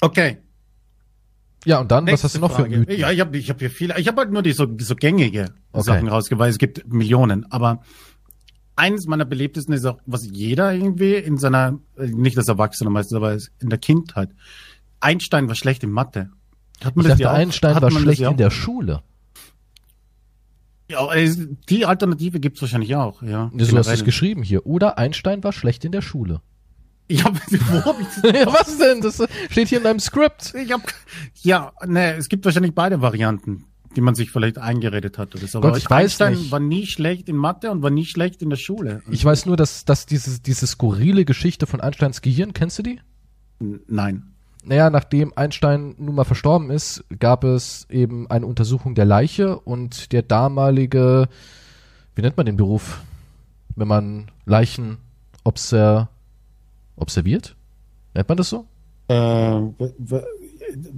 Okay. 0.00 0.38
Ja, 1.66 1.80
und 1.80 1.90
dann, 1.90 2.04
was 2.04 2.10
nächste 2.10 2.24
hast 2.24 2.36
du 2.36 2.40
noch 2.40 2.52
Frage. 2.52 2.70
für 2.70 2.78
Mythen? 2.78 2.98
Ja, 2.98 3.10
ich 3.10 3.20
habe 3.20 3.36
ich 3.36 3.50
hab 3.50 3.58
hier 3.58 3.70
viele. 3.70 3.98
Ich 3.98 4.08
habe 4.08 4.22
halt 4.22 4.32
nur 4.32 4.42
die 4.42 4.52
so, 4.52 4.66
so 4.78 4.96
gängige 4.96 5.52
Okay. 5.72 5.84
Sachen 5.84 6.08
rausgewählt. 6.08 6.52
Es 6.52 6.58
gibt 6.58 6.90
Millionen, 6.90 7.52
aber 7.52 7.82
eines 8.76 9.06
meiner 9.06 9.26
beliebtesten 9.26 9.74
ist 9.74 9.84
auch, 9.84 9.98
was 10.06 10.26
jeder 10.26 10.72
irgendwie 10.72 11.16
in 11.16 11.36
seiner, 11.36 11.78
nicht 11.98 12.38
als 12.38 12.48
Erwachsener 12.48 12.88
meistens, 12.88 13.14
aber 13.14 13.36
in 13.58 13.68
der 13.68 13.78
Kindheit. 13.78 14.30
Einstein 15.00 15.48
war 15.48 15.54
schlecht 15.54 15.84
in 15.84 15.90
Mathe. 15.90 16.30
Hat 16.84 16.94
Ich 16.96 17.02
das 17.02 17.12
dachte, 17.12 17.22
ja 17.22 17.32
Einstein 17.32 17.74
war 17.74 17.90
man 17.90 18.02
schlecht 18.02 18.20
ja 18.20 18.30
in 18.30 18.36
der 18.36 18.50
Schule. 18.50 19.02
Ja, 20.90 21.12
äh, 21.14 21.32
die 21.68 21.86
Alternative 21.86 22.40
gibt's 22.40 22.60
wahrscheinlich 22.60 22.96
auch, 22.96 23.22
ja. 23.22 23.50
So 23.56 23.78
hast 23.78 23.88
du 23.88 23.92
es 23.92 24.04
geschrieben 24.04 24.42
hier. 24.42 24.66
Oder 24.66 24.98
Einstein 24.98 25.44
war 25.44 25.52
schlecht 25.52 25.84
in 25.84 25.92
der 25.92 26.02
Schule. 26.02 26.40
Ich 27.10 27.24
hab, 27.24 27.34
wo 27.34 27.84
hab 27.84 28.00
ich 28.00 28.06
das? 28.22 28.32
ja, 28.40 28.46
was 28.46 28.78
denn? 28.78 29.00
Das 29.00 29.20
steht 29.50 29.66
hier 29.66 29.78
in 29.78 29.84
deinem 29.84 29.98
Skript. 29.98 30.54
Ich 30.54 30.70
hab, 30.70 30.80
ja, 31.42 31.72
ne, 31.84 32.14
es 32.14 32.28
gibt 32.28 32.44
wahrscheinlich 32.44 32.72
beide 32.72 33.02
Varianten, 33.02 33.64
die 33.96 34.00
man 34.00 34.14
sich 34.14 34.30
vielleicht 34.30 34.58
eingeredet 34.58 35.18
hat 35.18 35.34
oder 35.34 35.48
so. 35.48 35.60
Gott, 35.60 35.76
ich 35.76 35.90
weiß 35.90 36.04
Einstein 36.04 36.34
nicht. 36.34 36.52
war 36.52 36.60
nie 36.60 36.86
schlecht 36.86 37.28
in 37.28 37.34
Mathe 37.34 37.72
und 37.72 37.82
war 37.82 37.90
nie 37.90 38.04
schlecht 38.04 38.42
in 38.42 38.50
der 38.50 38.58
Schule. 38.58 39.02
Ich 39.10 39.24
weiß 39.24 39.46
nur, 39.46 39.56
dass, 39.56 39.84
dass 39.84 40.06
diese, 40.06 40.40
diese 40.40 40.68
skurrile 40.68 41.24
Geschichte 41.24 41.66
von 41.66 41.80
Einsteins 41.80 42.22
Gehirn, 42.22 42.52
kennst 42.52 42.78
du 42.78 42.84
die? 42.84 43.00
Nein. 43.58 44.29
Naja, 44.62 44.90
nachdem 44.90 45.32
Einstein 45.36 45.94
nun 45.98 46.14
mal 46.14 46.24
verstorben 46.24 46.70
ist, 46.70 47.04
gab 47.18 47.44
es 47.44 47.86
eben 47.88 48.30
eine 48.30 48.46
Untersuchung 48.46 48.94
der 48.94 49.06
Leiche 49.06 49.58
und 49.58 50.12
der 50.12 50.22
damalige, 50.22 51.28
wie 52.14 52.22
nennt 52.22 52.36
man 52.36 52.46
den 52.46 52.56
Beruf, 52.56 53.00
wenn 53.74 53.88
man 53.88 54.30
Leichen 54.44 54.98
obser, 55.44 56.10
observiert? 56.96 57.56
Nennt 58.14 58.28
man 58.28 58.36
das 58.36 58.50
so? 58.50 58.66
Äh, 59.08 59.56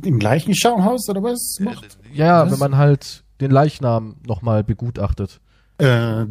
Im 0.03 0.19
gleichen 0.19 0.55
Schauhaus 0.55 1.09
oder 1.09 1.23
was? 1.23 1.59
Macht? 1.61 1.99
Ja, 2.13 2.27
ja, 2.27 2.45
Was? 2.45 2.53
wenn 2.53 2.59
man 2.59 2.77
halt 2.77 3.23
den 3.41 3.51
Leichnam 3.51 4.17
nochmal 4.27 4.65
begutachtet. 4.65 5.41
Äh, 5.79 6.27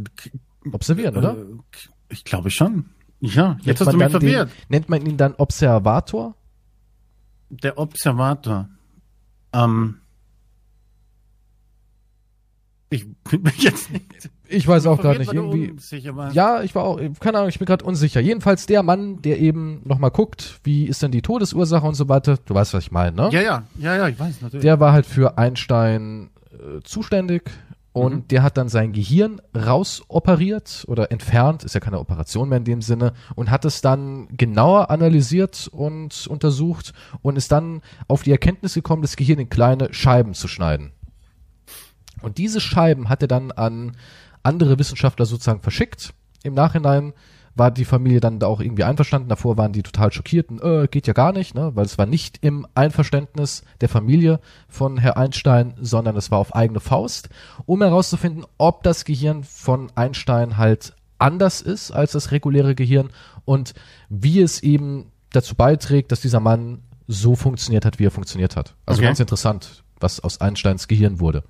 Observieren, 0.72 1.16
oder? 1.18 1.38
äh, 1.38 1.46
ich 2.10 2.24
glaube 2.24 2.52
schon. 2.52 2.86
Ja, 3.20 3.50
Nennt 3.54 3.66
jetzt 3.66 3.80
hast 3.80 3.88
man 3.88 3.98
du 4.00 4.04
mich 4.04 4.12
verwirrt. 4.12 4.50
Nennt 4.70 4.90
man 4.90 5.06
ihn 5.06 5.18
dann 5.18 5.34
Observator? 5.36 6.36
Der 7.52 7.78
Observator. 7.78 8.70
Ähm, 9.54 10.02
ich 12.90 13.08
bin 13.30 13.42
mir 13.42 13.54
jetzt 13.58 13.92
nicht. 13.92 14.30
Ich 14.48 14.68
weiß 14.68 14.86
auch 14.86 15.00
gerade 15.00 15.24
verwirrt, 15.24 15.46
nicht. 15.46 15.62
Irgendwie, 15.62 15.72
unsicher. 15.72 16.32
Ja, 16.34 16.62
ich 16.62 16.76
war 16.76 16.84
auch, 16.84 17.00
keine 17.22 17.38
Ahnung, 17.38 17.50
ich 17.50 17.58
bin 17.58 17.66
gerade 17.66 17.86
unsicher. 17.86 18.20
Jedenfalls 18.20 18.66
der 18.66 18.84
Mann, 18.84 19.22
der 19.22 19.40
eben 19.40 19.82
nochmal 19.86 20.12
guckt, 20.12 20.60
wie 20.64 20.86
ist 20.86 21.02
denn 21.02 21.12
die 21.12 21.22
Todesursache 21.22 21.88
und 21.88 21.96
so 21.96 22.10
weiter. 22.10 22.38
Du 22.46 22.54
weißt, 22.54 22.74
was 22.74 22.84
ich 22.84 22.92
meine, 22.92 23.16
ne? 23.16 23.30
ja, 23.32 23.42
ja, 23.42 23.64
ja, 23.80 23.96
ja, 23.96 24.08
ich 24.10 24.20
weiß 24.20 24.42
natürlich. 24.42 24.64
Der 24.64 24.80
war 24.82 24.92
halt 24.92 25.06
für 25.06 25.38
Einstein 25.38 26.32
äh, 26.52 26.82
zuständig 26.84 27.50
und 27.94 28.14
Mhm. 28.14 28.28
der 28.30 28.44
hat 28.44 28.58
dann 28.58 28.70
sein 28.70 28.94
Gehirn 28.94 29.42
rausoperiert 29.56 30.86
oder 30.88 31.12
entfernt, 31.12 31.64
ist 31.64 31.74
ja 31.74 31.82
keine 31.82 32.00
Operation 32.00 32.50
mehr 32.50 32.60
in 32.60 32.64
dem 32.64 32.82
Sinne, 32.82 33.14
und 33.36 33.52
hat 33.52 33.66
es 33.66 33.82
dann 33.82 34.30
genauer 34.38 34.90
analysiert 34.90 35.70
und 35.72 36.28
untersucht 36.28 36.94
und 37.22 37.38
ist 37.38 37.52
dann 37.52 37.82
auf 38.08 38.24
die 38.24 38.32
Erkenntnis 38.32 38.76
gekommen, 38.76 39.02
das 39.02 39.16
Gehirn 39.18 39.40
in 39.40 39.50
kleine 39.50 39.94
Scheiben 39.94 40.34
zu 40.34 40.48
schneiden. 40.48 40.94
Und 42.22 42.38
diese 42.38 42.62
Scheiben 42.62 43.10
hat 43.10 43.22
er 43.22 43.28
dann 43.28 43.52
an 43.52 43.98
andere 44.44 44.80
Wissenschaftler 44.80 45.26
sozusagen 45.26 45.62
verschickt. 45.62 46.14
Im 46.44 46.54
Nachhinein 46.54 47.14
war 47.56 47.72
die 47.72 47.86
Familie 47.86 48.20
dann 48.20 48.40
da 48.40 48.48
auch 48.48 48.62
irgendwie 48.62 48.84
einverstanden. 48.84 49.30
Davor 49.30 49.58
waren 49.58 49.74
die 49.74 49.84
total 49.84 50.12
schockiert 50.12 50.50
und 50.50 50.62
äh, 50.62 50.88
geht 50.88 51.08
ja 51.08 51.14
gar 51.14 51.34
nicht, 51.34 51.54
ne? 51.56 51.72
weil 51.76 51.86
es 51.86 51.98
war 51.98 52.06
nicht 52.06 52.40
im 52.42 52.66
Einverständnis 52.76 53.64
der 53.82 53.90
Familie 53.90 54.40
von 54.70 54.98
Herr 54.98 55.18
Einstein, 55.18 55.74
sondern 55.82 56.16
es 56.16 56.32
war 56.32 56.40
auf 56.40 56.56
eigene 56.56 56.80
Faust, 56.80 57.30
um 57.66 57.82
herauszufinden, 57.82 58.46
ob 58.58 58.84
das 58.84 59.06
Gehirn 59.06 59.44
von 59.44 59.92
Einstein 59.96 60.58
halt 60.58 60.94
anders 61.20 61.62
ist 61.62 61.92
als 61.92 62.14
das 62.14 62.32
reguläre 62.32 62.74
Gehirn 62.74 63.10
und 63.46 63.74
wie 64.10 64.42
es 64.42 64.64
eben 64.64 65.12
dazu 65.32 65.56
beiträgt, 65.56 66.12
dass 66.12 66.22
dieser 66.22 66.40
Mann 66.40 66.80
so 67.08 67.36
funktioniert 67.36 67.86
hat, 67.86 68.00
wie 68.00 68.06
er 68.06 68.12
funktioniert 68.12 68.56
hat. 68.56 68.76
Also 68.86 69.00
Okay. 69.00 69.08
ganz 69.08 69.20
interessant, 69.20 69.84
was 70.00 70.20
aus 70.20 70.42
Einsteins 70.42 70.88
Gehirn 70.88 71.20
wurde. 71.20 71.44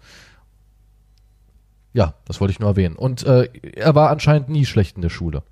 Ja, 1.93 2.13
das 2.25 2.39
wollte 2.39 2.53
ich 2.53 2.59
nur 2.59 2.69
erwähnen. 2.69 2.95
Und 2.95 3.23
äh, 3.23 3.49
er 3.75 3.95
war 3.95 4.09
anscheinend 4.09 4.49
nie 4.49 4.65
schlecht 4.65 4.95
in 4.95 5.01
der 5.01 5.09
Schule. 5.09 5.43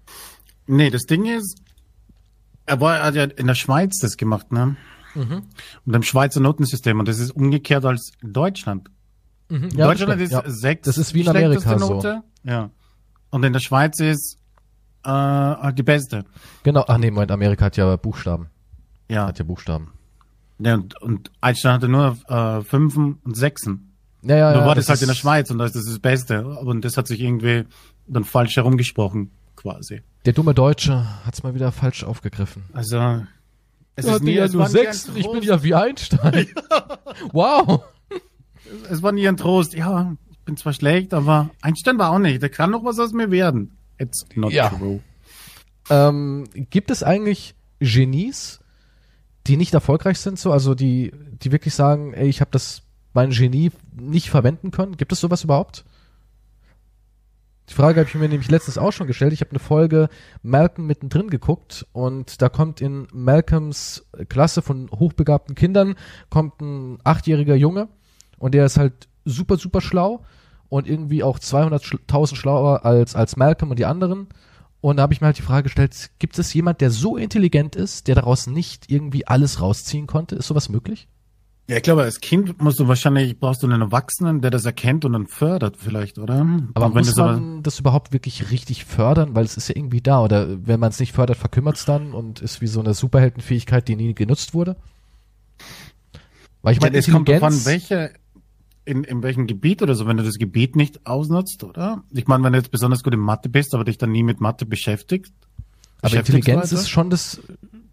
Nee, 0.70 0.90
das 0.90 1.04
Ding 1.04 1.26
ist, 1.26 1.60
Er 2.66 2.80
war 2.80 2.98
er 2.98 3.04
hat 3.06 3.16
ja 3.16 3.24
in 3.24 3.48
der 3.48 3.56
Schweiz 3.56 3.98
das 4.00 4.16
gemacht, 4.18 4.52
ne? 4.52 4.76
Mhm. 5.16 5.44
Und 5.86 5.94
im 5.96 6.04
Schweizer 6.04 6.40
Notensystem. 6.40 7.00
Und 7.00 7.08
das 7.08 7.18
ist 7.20 7.32
umgekehrt 7.32 7.84
als 7.86 8.12
in 8.22 8.32
Deutschland. 8.34 8.90
Mhm. 9.50 9.64
Ja, 9.70 9.88
das 9.88 9.98
Deutschland 10.00 10.12
stimmt, 10.12 10.22
ist 10.22 10.32
ja. 10.32 10.44
sechs 10.46 10.86
Das 10.86 10.98
ist 11.00 11.14
wie 11.16 11.22
in 11.22 11.30
Amerika 11.30 11.80
so. 11.80 11.90
Note. 11.96 12.22
Ja. 12.44 12.70
Und 13.32 13.44
in 13.44 13.54
der 13.54 13.60
Schweiz 13.60 14.00
ist 14.00 14.38
äh, 15.04 15.10
halt 15.10 15.80
die 15.80 15.84
beste. 15.84 16.26
Genau. 16.64 16.86
Ach 16.88 16.98
nee, 17.00 17.10
Moment, 17.10 17.32
Amerika 17.32 17.66
hat 17.66 17.78
ja 17.78 17.96
Buchstaben. 17.96 18.50
Ja. 19.10 19.26
Hat 19.26 19.40
ja 19.40 19.46
Buchstaben. 19.46 19.92
ja 20.60 20.76
und, 20.76 21.02
und 21.02 21.32
Einstein 21.42 21.74
hatte 21.74 21.88
nur 21.88 22.18
äh, 22.28 22.62
Fünfen 22.62 23.18
und 23.24 23.36
Sechsen. 23.36 23.94
Ja, 24.22 24.36
ja, 24.36 24.52
Nur 24.52 24.62
ja, 24.62 24.68
war 24.68 24.76
das, 24.76 24.88
halt 24.90 24.98
ist- 24.98 25.02
in 25.02 25.08
der 25.08 25.16
Schweiz 25.16 25.50
und 25.50 25.58
da 25.58 25.66
ist 25.66 25.76
das 25.76 25.86
das 25.86 25.98
Beste. 26.00 26.46
Und 26.48 26.86
das 26.86 26.98
hat 26.98 27.08
sich 27.08 27.20
irgendwie 27.22 27.66
dann 28.06 28.26
falsch 28.26 28.58
herumgesprochen, 28.58 29.32
quasi. 29.60 30.02
Der 30.26 30.34
dumme 30.34 30.54
Deutsche 30.54 31.06
hat's 31.26 31.44
mal 31.44 31.54
wieder 31.54 31.72
falsch 31.72 32.04
aufgegriffen. 32.04 32.64
Also 32.74 32.98
es 32.98 33.02
ja 33.02 33.28
es 33.96 34.06
nur 34.06 34.14
war 34.14 34.20
nie 34.22 34.40
ein 34.40 34.70
sechs, 34.72 35.08
ich 35.10 35.24
bin 35.26 35.42
Trost. 35.42 35.44
ja 35.46 35.64
wie 35.64 35.76
Einstein. 35.76 36.48
wow. 37.34 37.84
es 38.90 39.02
war 39.02 39.12
nie 39.12 39.28
ein 39.28 39.38
Trost. 39.38 39.74
Ja, 39.74 40.16
ich 40.32 40.40
bin 40.40 40.56
zwar 40.58 40.74
schlecht, 40.74 41.14
aber 41.14 41.50
Einstein 41.62 41.98
war 42.00 42.12
auch 42.12 42.20
nicht. 42.20 42.42
Der 42.42 42.50
kann 42.50 42.72
noch 42.72 42.84
was 42.86 43.00
aus 43.00 43.12
mir 43.12 43.30
werden. 43.32 43.78
It's 43.98 44.26
not 44.36 44.52
Ja. 44.54 44.70
true. 44.70 45.02
Ähm, 45.90 46.46
gibt 46.70 46.92
es 46.92 47.04
eigentlich 47.04 47.56
Genies, 47.80 48.60
die 49.48 49.58
nicht 49.58 49.74
erfolgreich 49.74 50.20
sind, 50.20 50.40
so 50.40 50.52
also 50.52 50.76
die, 50.76 51.12
die 51.42 51.52
wirklich 51.52 51.74
sagen, 51.74 52.14
ey, 52.14 52.28
ich 52.30 52.42
habe 52.42 52.52
das 52.52 52.84
mein 53.14 53.32
Genie 53.32 53.72
nicht 53.92 54.30
verwenden 54.30 54.72
können? 54.72 54.96
Gibt 54.98 55.12
es 55.12 55.20
sowas 55.20 55.44
überhaupt? 55.44 55.84
Die 57.70 57.76
Frage 57.76 58.00
habe 58.00 58.10
ich 58.10 58.16
mir 58.16 58.28
nämlich 58.28 58.50
letztens 58.50 58.80
auch 58.80 58.92
schon 58.92 59.06
gestellt. 59.06 59.32
Ich 59.32 59.42
habe 59.42 59.52
eine 59.52 59.60
Folge 59.60 60.10
Malcolm 60.42 60.88
mittendrin 60.88 61.30
geguckt 61.30 61.86
und 61.92 62.42
da 62.42 62.50
kommt 62.50 62.82
in 62.82 63.08
Malcolms 63.14 64.08
Klasse 64.28 64.64
von 64.64 64.90
hochbegabten 64.92 65.54
Kindern 65.54 65.96
kommt 66.30 66.60
ein 66.62 66.98
achtjähriger 67.04 67.56
Junge 67.56 67.88
und 68.40 68.56
der 68.56 68.66
ist 68.66 68.78
halt 68.78 69.08
super 69.24 69.58
super 69.58 69.82
schlau 69.82 70.24
und 70.68 70.88
irgendwie 70.88 71.22
auch 71.22 71.38
200.000 71.38 72.36
schlauer 72.36 72.86
als 72.86 73.16
als 73.16 73.38
Malcolm 73.38 73.70
und 73.70 73.78
die 73.78 73.86
anderen. 73.86 74.28
Und 74.82 74.98
da 74.98 75.04
habe 75.04 75.14
ich 75.14 75.22
mir 75.22 75.28
halt 75.28 75.38
die 75.38 75.44
Frage 75.44 75.64
gestellt, 75.64 76.10
gibt 76.20 76.40
es 76.40 76.54
jemand, 76.54 76.82
der 76.82 76.90
so 76.90 77.18
intelligent 77.18 77.76
ist, 77.76 78.08
der 78.08 78.16
daraus 78.16 78.48
nicht 78.48 78.90
irgendwie 78.90 79.28
alles 79.28 79.62
rausziehen 79.62 80.08
konnte? 80.08 80.36
Ist 80.36 80.48
sowas 80.48 80.70
möglich? 80.70 81.08
Ja, 81.70 81.78
ich 81.78 81.84
glaube, 81.84 82.02
als 82.02 82.20
Kind 82.20 82.60
musst 82.64 82.80
du 82.80 82.88
wahrscheinlich, 82.88 83.38
brauchst 83.40 83.62
du 83.62 83.68
einen 83.68 83.80
Erwachsenen, 83.82 84.42
der 84.42 84.50
das 84.50 84.66
erkennt 84.66 85.06
und 85.06 85.14
dann 85.14 85.28
fördert 85.28 85.78
vielleicht, 85.78 86.18
oder? 86.18 86.40
Aber 86.74 86.88
Und 86.88 86.96
wenn 86.96 87.00
muss 87.02 87.08
das 87.10 87.20
aber- 87.20 87.34
man 87.34 87.62
das 87.62 87.80
überhaupt 87.80 88.12
wirklich 88.12 88.50
richtig 88.50 88.86
fördern? 88.86 89.36
Weil 89.36 89.46
es 89.46 89.56
ist 89.56 89.70
ja 89.70 89.76
irgendwie 89.76 90.02
da. 90.02 90.24
Oder 90.24 90.48
wenn 90.66 90.80
man 90.80 90.90
es 90.90 91.00
nicht 91.00 91.12
fördert, 91.14 91.38
verkümmert 91.38 91.78
es 91.78 91.86
dann 91.86 92.12
und 92.14 92.42
ist 92.42 92.60
wie 92.62 92.66
so 92.68 92.80
eine 92.80 92.96
Superheldenfähigkeit, 92.96 93.88
die 93.88 93.96
nie 93.96 94.16
genutzt 94.16 94.56
wurde? 94.56 94.78
Weil 96.64 96.74
ich 96.74 96.80
Ja, 96.82 96.88
meine, 96.88 96.98
es 96.98 97.10
kommt 97.12 97.30
davon, 97.30 97.54
welche, 97.66 98.14
in, 98.86 99.04
in 99.04 99.22
welchem 99.22 99.46
Gebiet 99.46 99.84
oder 99.84 99.94
so, 99.94 100.08
wenn 100.08 100.18
du 100.18 100.24
das 100.24 100.40
Gebiet 100.40 100.76
nicht 100.76 101.06
ausnutzt, 101.06 101.64
oder? 101.64 102.04
Ich 102.12 102.26
meine, 102.26 102.44
wenn 102.44 102.54
du 102.54 102.58
jetzt 102.58 102.72
besonders 102.72 103.04
gut 103.04 103.14
in 103.14 103.20
Mathe 103.20 103.48
bist, 103.48 103.76
aber 103.76 103.84
dich 103.84 104.00
dann 104.00 104.12
nie 104.12 104.24
mit 104.24 104.42
Mathe 104.42 104.66
beschäftigst. 104.66 105.34
aber 106.02 106.16
Intelligenz 106.16 106.72
ist 106.72 106.90
schon 106.90 107.12
das 107.12 107.40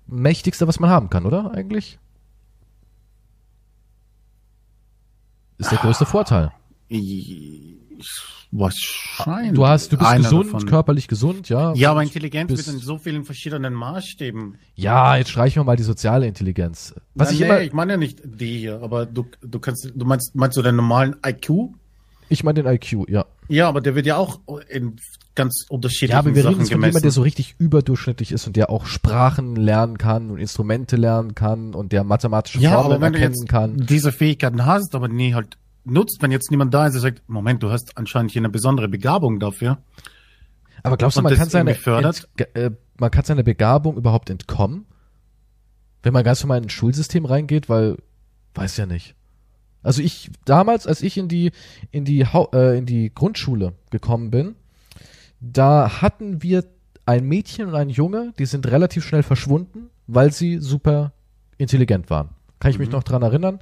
Mächtigste, 0.07 0.67
was 0.67 0.81
man 0.81 0.89
haben 0.89 1.11
kann, 1.11 1.27
oder? 1.27 1.51
Eigentlich? 1.53 1.99
Ist 5.59 5.71
der 5.71 5.79
größte 5.79 6.07
Vorteil. 6.07 6.53
Ich- 6.89 7.75
Wahrscheinlich. 8.53 9.55
Du 9.55 9.67
hast, 9.67 9.93
du 9.93 9.97
bist 9.99 10.09
Einer 10.09 10.23
gesund, 10.23 10.47
davon. 10.53 10.67
körperlich 10.67 11.09
gesund, 11.09 11.49
ja. 11.49 11.75
Ja, 11.75 11.91
aber 11.91 12.03
Intelligenz 12.03 12.51
bist- 12.51 12.67
wird 12.67 12.77
in 12.77 12.83
so 12.83 12.97
vielen 12.97 13.25
verschiedenen 13.25 13.75
Maßstäben. 13.75 14.57
Ja, 14.77 15.17
jetzt 15.17 15.31
streichen 15.31 15.61
wir 15.61 15.65
mal 15.65 15.77
die 15.77 15.83
soziale 15.83 16.27
Intelligenz. 16.27 16.95
Was 17.15 17.29
Nein, 17.29 17.35
ich 17.35 17.41
nee, 17.41 17.47
immer, 17.47 17.61
ich 17.63 17.73
meine 17.73 17.93
ja 17.95 17.99
nicht 17.99 18.21
die 18.25 18.59
hier, 18.59 18.81
aber 18.83 19.05
du, 19.05 19.27
du 19.43 19.59
kannst, 19.59 19.91
du 19.95 20.07
meinst, 20.07 20.35
meinst 20.37 20.57
du 20.57 20.63
den 20.63 20.77
normalen 20.77 21.17
IQ? 21.27 21.71
ich 22.29 22.43
meine 22.45 22.63
den 22.63 22.73
IQ, 22.73 23.09
ja. 23.09 23.25
Ja, 23.49 23.69
aber 23.69 23.81
der 23.81 23.95
wird 23.95 24.07
ja 24.07 24.17
auch 24.17 24.41
in 24.69 24.97
ganz 25.35 25.67
unterschiedlichen 25.69 26.13
Ja, 26.13 26.19
aber 26.19 26.35
wir 26.35 26.45
reden 26.45 26.45
Sachen 26.45 26.61
jetzt 26.61 26.73
von 26.73 26.81
gemessen. 26.81 26.91
jemandem, 26.91 27.03
der 27.03 27.11
so 27.11 27.23
richtig 27.23 27.55
überdurchschnittlich 27.59 28.33
ist 28.33 28.47
und 28.47 28.57
der 28.57 28.71
auch 28.71 28.87
Sprachen 28.87 29.57
lernen 29.57 29.99
kann 29.99 30.31
und 30.31 30.39
Instrumente 30.39 30.97
lernen 30.97 31.35
kann 31.35 31.75
und 31.75 31.93
der 31.93 32.05
mathematische 32.05 32.59
ja, 32.59 32.83
Formeln 32.83 33.03
erkennen 33.03 33.47
kann. 33.47 33.77
diese 33.77 34.13
Fähigkeiten 34.13 34.65
hast, 34.65 34.95
aber 34.95 35.09
nie 35.09 35.35
halt 35.35 35.59
nutzt, 35.85 36.19
wenn 36.21 36.33
jetzt 36.33 36.51
niemand 36.51 36.75
da 36.75 36.87
ist, 36.87 36.95
der 36.95 37.01
sagt, 37.01 37.23
Moment, 37.29 37.63
du 37.63 37.71
hast 37.71 37.97
anscheinend 37.97 38.33
hier 38.33 38.41
eine 38.41 38.49
besondere 38.49 38.89
Begabung 38.89 39.39
dafür. 39.39 39.79
Aber 40.83 40.97
glaubst 40.97 41.17
du, 41.17 41.21
und 41.21 41.25
man 41.25 41.35
kann 41.35 41.49
seine 41.49 41.73
äh, 41.73 42.71
man 42.99 43.11
kann 43.11 43.25
seiner 43.25 43.43
Begabung 43.43 43.97
überhaupt 43.97 44.31
entkommen? 44.31 44.87
Wenn 46.03 46.13
man 46.13 46.25
ganz 46.25 46.43
normal 46.43 46.59
in 46.59 46.65
ein 46.65 46.71
Schulsystem 46.71 47.25
reingeht, 47.25 47.69
weil 47.69 47.97
weiß 48.55 48.77
ja 48.77 48.87
nicht. 48.87 49.15
Also 49.87 50.03
ich 50.03 50.31
damals, 50.45 50.87
als 50.87 51.03
ich 51.03 51.17
in 51.17 51.29
die 51.29 51.53
in 51.91 52.05
die 52.05 52.27
äh, 52.53 52.77
in 52.77 52.87
die 52.87 53.13
Grundschule 53.15 53.75
gekommen 53.91 54.31
bin, 54.31 54.57
da 55.41 56.03
hatten 56.03 56.43
wir 56.43 56.65
ein 57.07 57.25
Mädchen 57.25 57.69
und 57.69 57.75
einen 57.75 57.91
Junge, 57.91 58.33
die 58.39 58.47
sind 58.47 58.67
relativ 58.67 59.05
schnell 59.05 59.23
verschwunden, 59.23 59.91
weil 60.07 60.33
sie 60.33 60.59
super 60.59 61.13
intelligent 61.57 62.11
waren. 62.11 62.31
Kann 62.59 62.73
ich 62.73 62.79
mich 62.79 62.91
noch 62.91 63.05
dran 63.05 63.23
erinnern. 63.23 63.61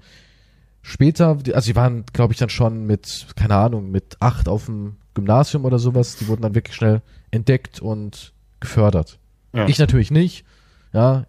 Später, 0.80 1.38
also 1.52 1.60
sie 1.60 1.76
waren, 1.76 2.04
glaube 2.12 2.32
ich, 2.32 2.38
dann 2.38 2.48
schon 2.48 2.86
mit, 2.86 3.26
keine 3.36 3.56
Ahnung, 3.56 3.90
mit 3.90 4.16
acht 4.20 4.48
auf 4.48 4.66
dem 4.66 4.96
Gymnasium 5.14 5.64
oder 5.64 5.78
sowas. 5.78 6.16
Die 6.16 6.28
wurden 6.28 6.42
dann 6.42 6.54
wirklich 6.54 6.76
schnell 6.76 7.02
entdeckt 7.30 7.80
und 7.80 8.32
gefördert. 8.60 9.18
Ja. 9.52 9.66
Ich 9.66 9.78
natürlich 9.78 10.10
nicht. 10.10 10.44
Ja, 10.92 11.26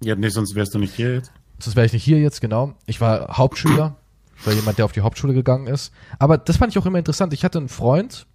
ja, 0.00 0.14
nee, 0.14 0.28
sonst 0.28 0.54
wärst 0.54 0.74
du 0.74 0.78
nicht 0.78 0.94
hier 0.94 1.14
jetzt. 1.14 1.32
sonst 1.58 1.74
wäre 1.74 1.86
ich 1.86 1.92
nicht 1.92 2.04
hier 2.04 2.20
jetzt, 2.20 2.40
genau. 2.40 2.74
Ich 2.86 3.00
war 3.00 3.36
Hauptschüler. 3.36 3.96
War 4.44 4.52
jemand, 4.52 4.78
der 4.78 4.84
auf 4.84 4.92
die 4.92 5.00
Hauptschule 5.00 5.34
gegangen 5.34 5.66
ist. 5.66 5.92
Aber 6.18 6.38
das 6.38 6.56
fand 6.56 6.72
ich 6.72 6.78
auch 6.78 6.86
immer 6.86 6.98
interessant. 6.98 7.32
Ich 7.32 7.44
hatte 7.44 7.58
einen 7.58 7.68
Freund 7.68 8.26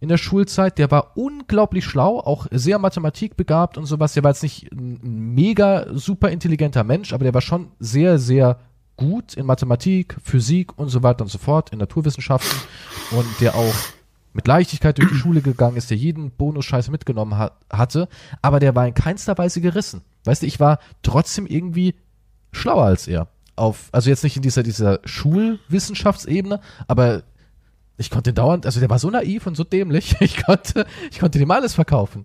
in 0.00 0.08
der 0.08 0.16
Schulzeit, 0.16 0.78
der 0.78 0.90
war 0.90 1.16
unglaublich 1.16 1.84
schlau, 1.84 2.20
auch 2.20 2.46
sehr 2.50 2.78
mathematikbegabt 2.78 3.76
und 3.76 3.84
sowas. 3.84 4.14
Der 4.14 4.24
war 4.24 4.30
jetzt 4.30 4.42
nicht 4.42 4.72
ein 4.72 5.34
mega 5.34 5.86
super 5.92 6.30
intelligenter 6.30 6.84
Mensch, 6.84 7.12
aber 7.12 7.24
der 7.24 7.34
war 7.34 7.42
schon 7.42 7.72
sehr, 7.78 8.18
sehr 8.18 8.58
gut 8.96 9.34
in 9.34 9.44
Mathematik, 9.46 10.16
Physik 10.22 10.78
und 10.78 10.88
so 10.88 11.02
weiter 11.02 11.22
und 11.22 11.28
so 11.28 11.38
fort, 11.38 11.70
in 11.70 11.78
Naturwissenschaften 11.78 12.58
und 13.10 13.26
der 13.40 13.54
auch 13.54 13.74
mit 14.32 14.46
Leichtigkeit 14.46 14.96
durch 14.96 15.08
die 15.08 15.16
Schule 15.16 15.42
gegangen 15.42 15.76
ist, 15.76 15.90
der 15.90 15.96
jeden 15.96 16.30
Bonus-Scheiß 16.30 16.90
mitgenommen 16.90 17.36
hat, 17.36 17.58
hatte, 17.70 18.08
aber 18.42 18.60
der 18.60 18.74
war 18.74 18.86
in 18.86 18.94
keinster 18.94 19.36
Weise 19.36 19.60
gerissen. 19.60 20.02
Weißt 20.24 20.42
du, 20.42 20.46
ich 20.46 20.60
war 20.60 20.78
trotzdem 21.02 21.46
irgendwie 21.46 21.94
schlauer 22.52 22.84
als 22.84 23.06
er. 23.06 23.28
Auf, 23.60 23.90
also 23.92 24.08
jetzt 24.08 24.24
nicht 24.24 24.36
in 24.36 24.42
dieser, 24.42 24.62
dieser 24.62 25.00
Schulwissenschaftsebene, 25.04 26.60
aber 26.88 27.22
ich 27.98 28.08
konnte 28.08 28.30
ihn 28.30 28.34
dauernd, 28.34 28.64
also 28.64 28.80
der 28.80 28.88
war 28.88 28.98
so 28.98 29.10
naiv 29.10 29.46
und 29.46 29.54
so 29.54 29.64
dämlich, 29.64 30.16
ich 30.20 30.42
konnte, 30.42 30.86
ich 31.10 31.18
konnte 31.20 31.38
ihm 31.38 31.50
alles 31.50 31.74
verkaufen. 31.74 32.24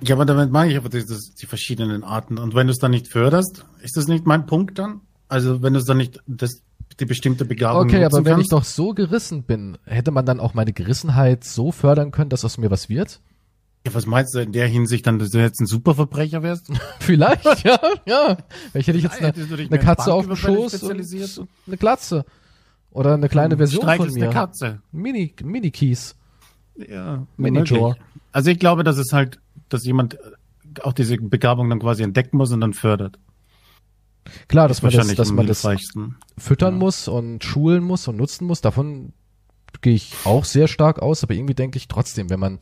Ja, 0.00 0.14
aber 0.14 0.24
damit 0.24 0.50
meine 0.50 0.70
ich 0.70 0.78
aber 0.78 0.88
das, 0.88 1.34
die 1.34 1.46
verschiedenen 1.46 2.02
Arten. 2.02 2.38
Und 2.38 2.54
wenn 2.54 2.66
du 2.66 2.72
es 2.72 2.78
dann 2.78 2.92
nicht 2.92 3.08
förderst, 3.08 3.66
ist 3.82 3.98
das 3.98 4.08
nicht 4.08 4.24
mein 4.24 4.46
Punkt 4.46 4.78
dann? 4.78 5.02
Also 5.28 5.62
wenn 5.62 5.74
du 5.74 5.80
es 5.80 5.84
dann 5.84 5.98
nicht 5.98 6.20
das, 6.26 6.62
die 6.98 7.04
bestimmte 7.04 7.44
Begabung 7.44 7.82
Okay, 7.82 8.04
aber 8.04 8.24
wenn 8.24 8.40
ich 8.40 8.48
kannst? 8.48 8.52
doch 8.52 8.64
so 8.64 8.94
gerissen 8.94 9.42
bin, 9.42 9.76
hätte 9.84 10.10
man 10.10 10.24
dann 10.24 10.40
auch 10.40 10.54
meine 10.54 10.72
Gerissenheit 10.72 11.44
so 11.44 11.72
fördern 11.72 12.10
können, 12.10 12.30
dass 12.30 12.44
aus 12.44 12.56
mir 12.56 12.70
was 12.70 12.88
wird? 12.88 13.20
Ja, 13.86 13.94
was 13.94 14.04
meinst 14.06 14.34
du 14.34 14.40
in 14.40 14.52
der 14.52 14.66
Hinsicht 14.66 15.06
dann, 15.06 15.18
dass 15.18 15.30
du 15.30 15.38
jetzt 15.38 15.60
ein 15.60 15.66
Superverbrecher 15.66 16.42
wärst? 16.42 16.70
Vielleicht, 17.00 17.44
ja, 17.64 17.78
ja. 18.06 18.36
Vielleicht 18.72 18.88
hätte 18.88 18.98
ich 18.98 19.04
jetzt 19.04 19.22
eine, 19.22 19.32
eine 19.34 19.78
Katze 19.78 20.12
auf 20.12 20.26
dem 20.26 20.36
Schoß 20.36 20.82
und 20.82 21.00
eine 21.00 21.76
Glatze. 21.76 22.24
Oder 22.90 23.14
eine 23.14 23.28
kleine 23.28 23.56
Version 23.56 23.82
von 23.82 23.88
Streichelst 23.88 24.16
mir. 24.16 24.24
eine 24.24 24.32
Katze. 24.34 24.82
Mini, 24.92 25.34
Mini-Keys. 25.42 26.16
Ja, 26.76 27.26
Mini-Jaw. 27.36 27.88
möglich. 27.90 28.04
Also 28.32 28.50
ich 28.50 28.58
glaube, 28.58 28.84
dass 28.84 28.98
es 28.98 29.12
halt, 29.12 29.38
dass 29.68 29.84
jemand 29.84 30.14
äh, 30.14 30.18
auch 30.82 30.92
diese 30.92 31.16
Begabung 31.16 31.70
dann 31.70 31.78
quasi 31.78 32.02
entdecken 32.02 32.36
muss 32.36 32.50
und 32.52 32.60
dann 32.60 32.74
fördert. 32.74 33.18
Klar, 34.48 34.68
dass 34.68 34.82
man 34.82 34.92
das, 34.92 35.14
dass 35.14 35.32
man 35.32 35.46
das 35.46 35.66
füttern 36.36 36.74
Ja. 36.74 36.78
muss 36.78 37.08
und 37.08 37.42
schulen 37.44 37.82
muss 37.82 38.06
und 38.08 38.16
nutzen 38.16 38.46
muss. 38.46 38.60
Davon 38.60 39.12
gehe 39.80 39.94
ich 39.94 40.14
auch 40.24 40.44
sehr 40.44 40.68
stark 40.68 41.00
aus, 41.00 41.22
aber 41.22 41.34
irgendwie 41.34 41.54
denke 41.54 41.78
ich 41.78 41.88
trotzdem, 41.88 42.28
wenn 42.28 42.40
man 42.40 42.58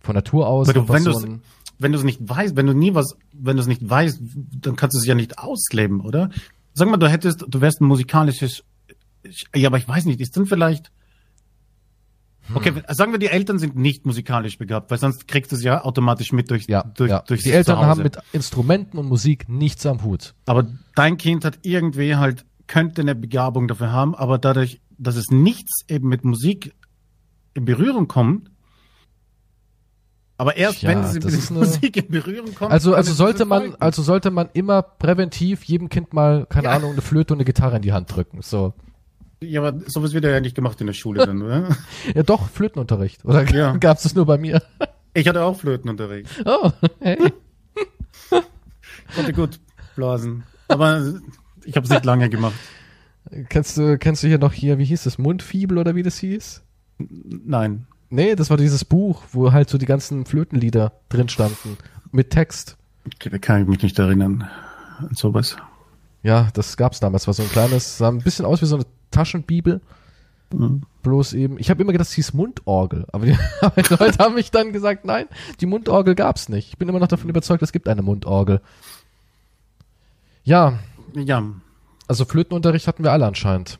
von 0.00 0.14
Natur 0.14 0.46
aus 0.46 0.68
du, 0.68 0.88
wenn 0.88 1.02
so 1.02 1.18
ein, 1.18 1.42
Wenn 1.78 1.92
du 1.92 1.98
es 1.98 2.04
nicht 2.04 2.20
weißt, 2.22 2.56
wenn 2.56 2.66
du 2.66 2.72
nie 2.72 2.94
was, 2.94 3.16
wenn 3.32 3.56
du 3.56 3.62
es 3.62 3.68
nicht 3.68 3.88
weißt, 3.88 4.20
dann 4.60 4.76
kannst 4.76 4.94
du 4.94 4.98
es 4.98 5.06
ja 5.06 5.14
nicht 5.14 5.38
ausleben, 5.38 6.00
oder? 6.00 6.30
Sag 6.74 6.88
mal, 6.88 6.96
du 6.96 7.08
hättest, 7.08 7.44
du 7.48 7.60
wärst 7.60 7.80
ein 7.80 7.86
musikalisches, 7.86 8.64
ja, 9.54 9.68
aber 9.68 9.78
ich 9.78 9.88
weiß 9.88 10.04
nicht, 10.04 10.20
ist 10.20 10.36
denn 10.36 10.46
vielleicht, 10.46 10.90
okay, 12.54 12.72
sagen 12.88 13.12
wir, 13.12 13.18
die 13.18 13.26
Eltern 13.26 13.58
sind 13.58 13.76
nicht 13.76 14.06
musikalisch 14.06 14.58
begabt, 14.58 14.90
weil 14.90 14.98
sonst 14.98 15.28
kriegst 15.28 15.52
du 15.52 15.56
es 15.56 15.62
ja 15.62 15.84
automatisch 15.84 16.32
mit 16.32 16.50
durch, 16.50 16.66
ja, 16.66 16.82
durch, 16.82 17.10
ja. 17.10 17.22
durch 17.26 17.42
die 17.42 17.50
Eltern 17.50 17.78
haben 17.78 18.02
mit 18.02 18.18
Instrumenten 18.32 18.98
und 18.98 19.06
Musik 19.06 19.48
nichts 19.48 19.84
am 19.86 20.02
Hut. 20.02 20.34
Aber 20.46 20.66
dein 20.94 21.16
Kind 21.16 21.44
hat 21.44 21.58
irgendwie 21.62 22.16
halt, 22.16 22.44
könnte 22.66 23.02
eine 23.02 23.14
Begabung 23.14 23.68
dafür 23.68 23.92
haben, 23.92 24.14
aber 24.14 24.38
dadurch, 24.38 24.80
dass 24.98 25.16
es 25.16 25.30
nichts 25.30 25.84
eben 25.88 26.08
mit 26.08 26.24
Musik 26.24 26.74
in 27.54 27.64
Berührung 27.64 28.08
kommt, 28.08 28.50
Aber 30.38 30.56
erst 30.56 30.82
Ja, 30.82 30.90
wenn 30.90 31.04
sie 31.04 31.18
mit 31.18 31.50
der 31.50 31.56
Musik 31.56 31.96
in 31.96 32.08
Berührung 32.08 32.54
kommen. 32.54 32.70
Also, 32.70 32.94
also 32.94 33.12
sollte 33.12 33.44
man, 33.44 33.74
also 33.80 34.02
sollte 34.02 34.30
man 34.30 34.48
immer 34.52 34.82
präventiv 34.82 35.64
jedem 35.64 35.88
Kind 35.88 36.12
mal, 36.12 36.46
keine 36.48 36.70
Ahnung, 36.70 36.92
eine 36.92 37.02
Flöte 37.02 37.34
und 37.34 37.38
eine 37.38 37.44
Gitarre 37.44 37.76
in 37.76 37.82
die 37.82 37.92
Hand 37.92 38.14
drücken. 38.14 38.40
So. 38.40 38.72
Ja, 39.40 39.62
aber 39.62 39.80
sowas 39.88 40.12
wird 40.12 40.24
ja 40.24 40.40
nicht 40.40 40.54
gemacht 40.54 40.80
in 40.80 40.86
der 40.86 40.94
Schule 40.94 41.26
dann, 41.26 41.42
oder? 41.42 41.76
Ja, 42.14 42.22
doch, 42.22 42.48
Flötenunterricht. 42.48 43.24
Oder 43.24 43.44
Ja. 43.52 43.76
gab's 43.80 44.04
das 44.04 44.14
nur 44.14 44.26
bei 44.26 44.38
mir? 44.38 44.62
Ich 45.12 45.26
hatte 45.28 45.42
auch 45.42 45.58
Flötenunterricht. 45.58 46.28
Oh, 46.46 46.70
hey. 47.00 47.18
Konnte 49.14 49.32
gut 49.32 49.58
blasen. 49.96 50.44
Aber 50.68 51.14
ich 51.64 51.74
habe 51.74 51.84
es 51.84 51.90
nicht 51.90 52.04
lange 52.04 52.28
gemacht. 52.28 52.54
Kennst 53.48 53.76
du, 53.76 53.98
kennst 53.98 54.22
du 54.22 54.28
hier 54.28 54.38
noch 54.38 54.52
hier, 54.52 54.78
wie 54.78 54.84
hieß 54.84 55.02
das, 55.04 55.18
Mundfibel 55.18 55.78
oder 55.78 55.94
wie 55.96 56.02
das 56.02 56.18
hieß? 56.18 56.62
Nein. 56.98 57.86
Nee, 58.10 58.34
das 58.36 58.50
war 58.50 58.56
dieses 58.56 58.84
Buch, 58.84 59.22
wo 59.32 59.52
halt 59.52 59.68
so 59.68 59.76
die 59.78 59.86
ganzen 59.86 60.24
Flötenlieder 60.24 60.92
drin 61.08 61.28
standen. 61.28 61.76
Mit 62.10 62.30
Text. 62.30 62.76
Okay, 63.06 63.28
da 63.30 63.38
kann 63.38 63.62
ich 63.62 63.68
mich 63.68 63.82
nicht 63.82 63.98
erinnern 63.98 64.48
an 64.98 65.14
sowas. 65.14 65.56
Ja, 66.22 66.48
das 66.54 66.76
gab's 66.76 67.00
damals. 67.00 67.26
War 67.26 67.34
so 67.34 67.42
ein 67.42 67.50
kleines, 67.50 67.98
sah 67.98 68.08
ein 68.08 68.18
bisschen 68.18 68.44
aus 68.46 68.60
wie 68.62 68.66
so 68.66 68.76
eine 68.76 68.86
Taschenbibel. 69.10 69.80
Mhm. 70.52 70.82
Bloß 71.02 71.34
eben, 71.34 71.58
ich 71.58 71.68
habe 71.70 71.82
immer 71.82 71.92
gedacht, 71.92 72.08
es 72.08 72.14
hieß 72.14 72.32
Mundorgel. 72.32 73.06
Aber 73.12 73.26
die, 73.26 73.36
aber 73.60 73.82
die 73.82 73.94
Leute 73.94 74.18
haben 74.18 74.34
mich 74.34 74.50
dann 74.50 74.72
gesagt, 74.72 75.04
nein, 75.04 75.26
die 75.60 75.66
Mundorgel 75.66 76.14
gab's 76.14 76.48
nicht. 76.48 76.68
Ich 76.70 76.78
bin 76.78 76.88
immer 76.88 76.98
noch 77.00 77.08
davon 77.08 77.28
überzeugt, 77.28 77.62
es 77.62 77.72
gibt 77.72 77.88
eine 77.88 78.02
Mundorgel. 78.02 78.60
Ja, 80.44 80.78
Ja. 81.14 81.42
also 82.06 82.24
Flötenunterricht 82.24 82.86
hatten 82.86 83.04
wir 83.04 83.12
alle 83.12 83.26
anscheinend. 83.26 83.78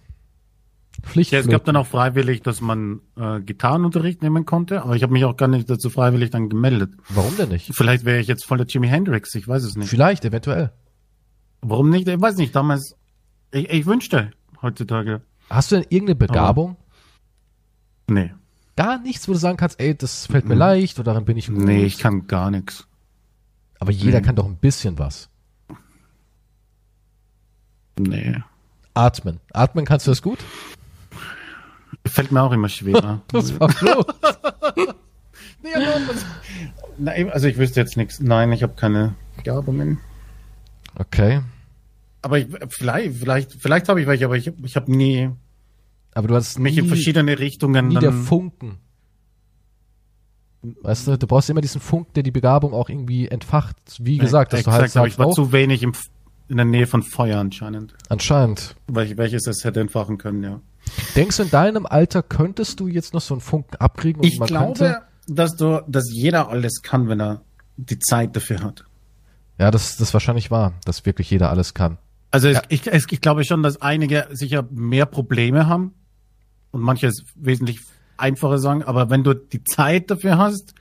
Ja, 1.02 1.08
Pflichtflöten. 1.10 1.48
es 1.50 1.52
gab 1.52 1.64
dann 1.64 1.76
auch 1.76 1.86
freiwillig, 1.86 2.42
dass 2.42 2.60
man 2.60 3.00
äh, 3.16 3.40
Gitarrenunterricht 3.40 4.22
nehmen 4.22 4.44
konnte, 4.46 4.82
aber 4.82 4.96
ich 4.96 5.02
habe 5.02 5.12
mich 5.12 5.24
auch 5.24 5.36
gar 5.36 5.48
nicht 5.48 5.68
dazu 5.70 5.90
freiwillig 5.90 6.30
dann 6.30 6.48
gemeldet. 6.48 6.92
Warum 7.08 7.36
denn 7.36 7.48
nicht? 7.50 7.74
Vielleicht 7.74 8.04
wäre 8.04 8.18
ich 8.20 8.26
jetzt 8.26 8.44
voll 8.44 8.58
der 8.58 8.66
Jimi 8.66 8.88
Hendrix, 8.88 9.34
ich 9.34 9.46
weiß 9.46 9.62
es 9.64 9.76
nicht. 9.76 9.88
Vielleicht, 9.88 10.24
eventuell. 10.24 10.72
Warum 11.60 11.90
nicht? 11.90 12.06
Ich 12.08 12.20
weiß 12.20 12.36
nicht, 12.36 12.54
damals, 12.54 12.96
ich, 13.52 13.68
ich 13.70 13.86
wünschte 13.86 14.30
heutzutage. 14.62 15.22
Hast 15.50 15.70
du 15.72 15.76
denn 15.76 15.86
irgendeine 15.88 16.16
Begabung? 16.16 16.76
Nee, 18.08 18.32
Gar 18.76 18.98
nichts, 19.00 19.26
wo 19.26 19.32
du 19.32 19.38
sagen 19.38 19.56
kannst, 19.56 19.80
ey, 19.80 19.96
das 19.96 20.26
fällt 20.26 20.46
mir 20.48 20.54
leicht 20.54 21.00
oder 21.00 21.12
darin 21.12 21.24
bin 21.24 21.36
ich 21.36 21.48
gut. 21.48 21.56
Mhm. 21.58 21.64
nee, 21.64 21.84
ich 21.84 21.98
kann 21.98 22.28
gar 22.28 22.48
nichts. 22.52 22.86
Aber 23.80 23.90
jeder 23.90 24.20
Nee. 24.20 24.24
kann 24.26 24.36
doch 24.36 24.46
ein 24.46 24.56
bisschen 24.56 24.98
was. 25.00 25.28
Nee. 27.98 28.40
Atmen. 28.94 29.40
Atmen 29.52 29.84
kannst 29.84 30.06
du 30.06 30.12
das 30.12 30.22
gut? 30.22 30.38
Fällt 32.08 32.32
mir 32.32 32.42
auch 32.42 32.52
immer 32.52 32.68
schwerer. 32.68 33.22
Das 33.32 33.58
war 33.58 33.68
Flo. 33.70 34.04
Nee, 35.60 35.70
Nein, 36.98 37.30
also 37.30 37.48
ich 37.48 37.58
wüsste 37.58 37.80
jetzt 37.80 37.96
nichts. 37.96 38.20
Nein, 38.20 38.52
ich 38.52 38.62
habe 38.62 38.74
keine 38.74 39.14
Begabungen. 39.36 39.98
Okay. 40.94 41.40
Aber 42.22 42.38
ich, 42.38 42.46
vielleicht, 42.68 43.16
vielleicht, 43.18 43.52
vielleicht 43.54 43.88
habe 43.88 44.00
ich 44.00 44.06
welche, 44.06 44.24
aber 44.24 44.36
ich, 44.36 44.52
ich 44.62 44.76
habe 44.76 44.90
nie 44.90 45.30
Aber 46.14 46.28
du 46.28 46.34
hast 46.34 46.58
mich 46.58 46.74
nie, 46.74 46.80
in 46.80 46.86
verschiedene 46.88 47.38
Richtungen 47.38 47.88
nie 47.88 47.94
der 47.94 48.10
dann. 48.10 48.22
Funken. 48.22 48.78
Weißt 50.62 51.06
du, 51.06 51.16
du 51.16 51.26
brauchst 51.26 51.50
immer 51.50 51.60
diesen 51.60 51.80
Funken, 51.80 52.12
der 52.14 52.24
die 52.24 52.32
Begabung 52.32 52.72
auch 52.72 52.88
irgendwie 52.88 53.28
entfacht. 53.28 53.76
Wie 54.00 54.18
gesagt, 54.18 54.52
dass 54.52 54.64
du 54.64 54.72
halt 54.72 54.84
Exakt, 54.84 54.96
aber 54.96 55.06
sagst, 55.06 55.14
ich 55.14 55.18
war 55.18 55.28
oh, 55.28 55.32
zu 55.32 55.52
wenig 55.52 55.82
im, 55.84 55.92
in 56.48 56.56
der 56.56 56.66
Nähe 56.66 56.86
von 56.88 57.02
Feuer 57.02 57.38
anscheinend. 57.38 57.94
anscheinend. 58.08 58.74
Weil 58.88 59.06
ich, 59.06 59.16
welches 59.16 59.46
es 59.46 59.64
hätte 59.64 59.80
entfachen 59.80 60.18
können, 60.18 60.42
ja. 60.42 60.60
Denkst 61.16 61.36
du, 61.38 61.42
in 61.44 61.50
deinem 61.50 61.86
Alter 61.86 62.22
könntest 62.22 62.80
du 62.80 62.88
jetzt 62.88 63.14
noch 63.14 63.20
so 63.20 63.34
einen 63.34 63.40
Funken 63.40 63.76
abkriegen? 63.76 64.20
und 64.20 64.26
Ich 64.26 64.38
man 64.38 64.48
glaube, 64.48 65.02
dass 65.26 65.56
du, 65.56 65.82
dass 65.86 66.10
jeder 66.10 66.48
alles 66.48 66.82
kann, 66.82 67.08
wenn 67.08 67.20
er 67.20 67.42
die 67.76 67.98
Zeit 67.98 68.34
dafür 68.34 68.62
hat. 68.62 68.84
Ja, 69.58 69.70
das, 69.70 69.96
das 69.96 70.08
ist 70.08 70.14
wahrscheinlich 70.14 70.50
wahr, 70.50 70.72
dass 70.84 71.04
wirklich 71.04 71.30
jeder 71.30 71.50
alles 71.50 71.74
kann. 71.74 71.98
Also 72.30 72.48
es, 72.48 72.60
ich, 72.68 72.86
es, 72.86 73.06
ich 73.10 73.20
glaube 73.20 73.44
schon, 73.44 73.62
dass 73.62 73.80
einige 73.80 74.28
sicher 74.30 74.66
mehr 74.70 75.06
Probleme 75.06 75.66
haben 75.66 75.94
und 76.70 76.82
manche 76.82 77.06
es 77.06 77.24
wesentlich 77.34 77.80
einfacher 78.16 78.58
sagen, 78.58 78.82
aber 78.82 79.10
wenn 79.10 79.24
du 79.24 79.34
die 79.34 79.64
Zeit 79.64 80.10
dafür 80.10 80.38
hast, 80.38 80.74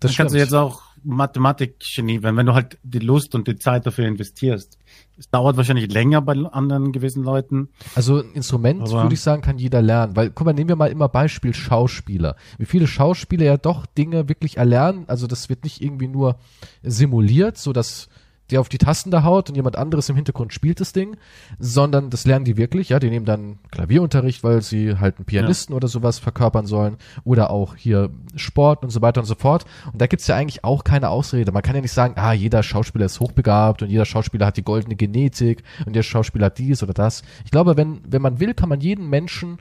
Das 0.00 0.10
dann 0.10 0.16
kannst 0.16 0.34
du 0.34 0.38
jetzt 0.38 0.54
auch 0.54 0.82
Mathematik-Genie 1.02 2.22
werden, 2.22 2.36
wenn 2.36 2.46
du 2.46 2.54
halt 2.54 2.78
die 2.82 2.98
Lust 2.98 3.34
und 3.34 3.46
die 3.48 3.56
Zeit 3.56 3.86
dafür 3.86 4.06
investierst. 4.06 4.78
Es 5.20 5.28
dauert 5.28 5.58
wahrscheinlich 5.58 5.92
länger 5.92 6.22
bei 6.22 6.32
anderen 6.32 6.92
gewissen 6.92 7.22
Leuten. 7.22 7.68
Also 7.94 8.20
ein 8.22 8.32
Instrument, 8.32 8.80
Aber- 8.80 9.02
würde 9.02 9.12
ich 9.14 9.20
sagen, 9.20 9.42
kann 9.42 9.58
jeder 9.58 9.82
lernen. 9.82 10.16
Weil, 10.16 10.30
guck 10.30 10.46
mal, 10.46 10.54
nehmen 10.54 10.70
wir 10.70 10.76
mal 10.76 10.86
immer 10.90 11.10
Beispiel 11.10 11.52
Schauspieler. 11.52 12.36
Wie 12.56 12.64
viele 12.64 12.86
Schauspieler 12.86 13.44
ja 13.44 13.56
doch 13.58 13.84
Dinge 13.84 14.30
wirklich 14.30 14.56
erlernen. 14.56 15.04
Also 15.08 15.26
das 15.26 15.50
wird 15.50 15.62
nicht 15.64 15.82
irgendwie 15.82 16.08
nur 16.08 16.36
simuliert, 16.82 17.58
so 17.58 17.74
dass 17.74 18.08
der 18.50 18.60
auf 18.60 18.68
die 18.68 18.78
Tasten 18.78 19.10
da 19.10 19.22
haut 19.22 19.48
und 19.48 19.56
jemand 19.56 19.76
anderes 19.76 20.08
im 20.08 20.16
Hintergrund 20.16 20.52
spielt 20.52 20.80
das 20.80 20.92
Ding, 20.92 21.16
sondern 21.58 22.10
das 22.10 22.26
lernen 22.26 22.44
die 22.44 22.56
wirklich, 22.56 22.90
ja, 22.90 22.98
die 22.98 23.10
nehmen 23.10 23.26
dann 23.26 23.58
Klavierunterricht, 23.70 24.42
weil 24.44 24.62
sie 24.62 24.98
halt 24.98 25.16
einen 25.16 25.24
Pianisten 25.24 25.74
oder 25.74 25.88
sowas 25.88 26.18
verkörpern 26.18 26.66
sollen 26.66 26.96
oder 27.24 27.50
auch 27.50 27.76
hier 27.76 28.10
Sport 28.36 28.82
und 28.82 28.90
so 28.90 29.02
weiter 29.02 29.20
und 29.20 29.26
so 29.26 29.34
fort. 29.34 29.64
Und 29.92 30.00
da 30.00 30.06
gibt's 30.06 30.26
ja 30.26 30.36
eigentlich 30.36 30.64
auch 30.64 30.84
keine 30.84 31.08
Ausrede. 31.08 31.52
Man 31.52 31.62
kann 31.62 31.74
ja 31.74 31.80
nicht 31.80 31.92
sagen, 31.92 32.14
ah, 32.16 32.32
jeder 32.32 32.62
Schauspieler 32.62 33.06
ist 33.06 33.20
hochbegabt 33.20 33.82
und 33.82 33.90
jeder 33.90 34.04
Schauspieler 34.04 34.46
hat 34.46 34.56
die 34.56 34.64
goldene 34.64 34.96
Genetik 34.96 35.62
und 35.86 35.94
der 35.94 36.02
Schauspieler 36.02 36.46
hat 36.46 36.58
dies 36.58 36.82
oder 36.82 36.94
das. 36.94 37.22
Ich 37.44 37.50
glaube, 37.50 37.76
wenn, 37.76 38.00
wenn 38.06 38.22
man 38.22 38.40
will, 38.40 38.54
kann 38.54 38.68
man 38.68 38.80
jeden 38.80 39.08
Menschen 39.08 39.58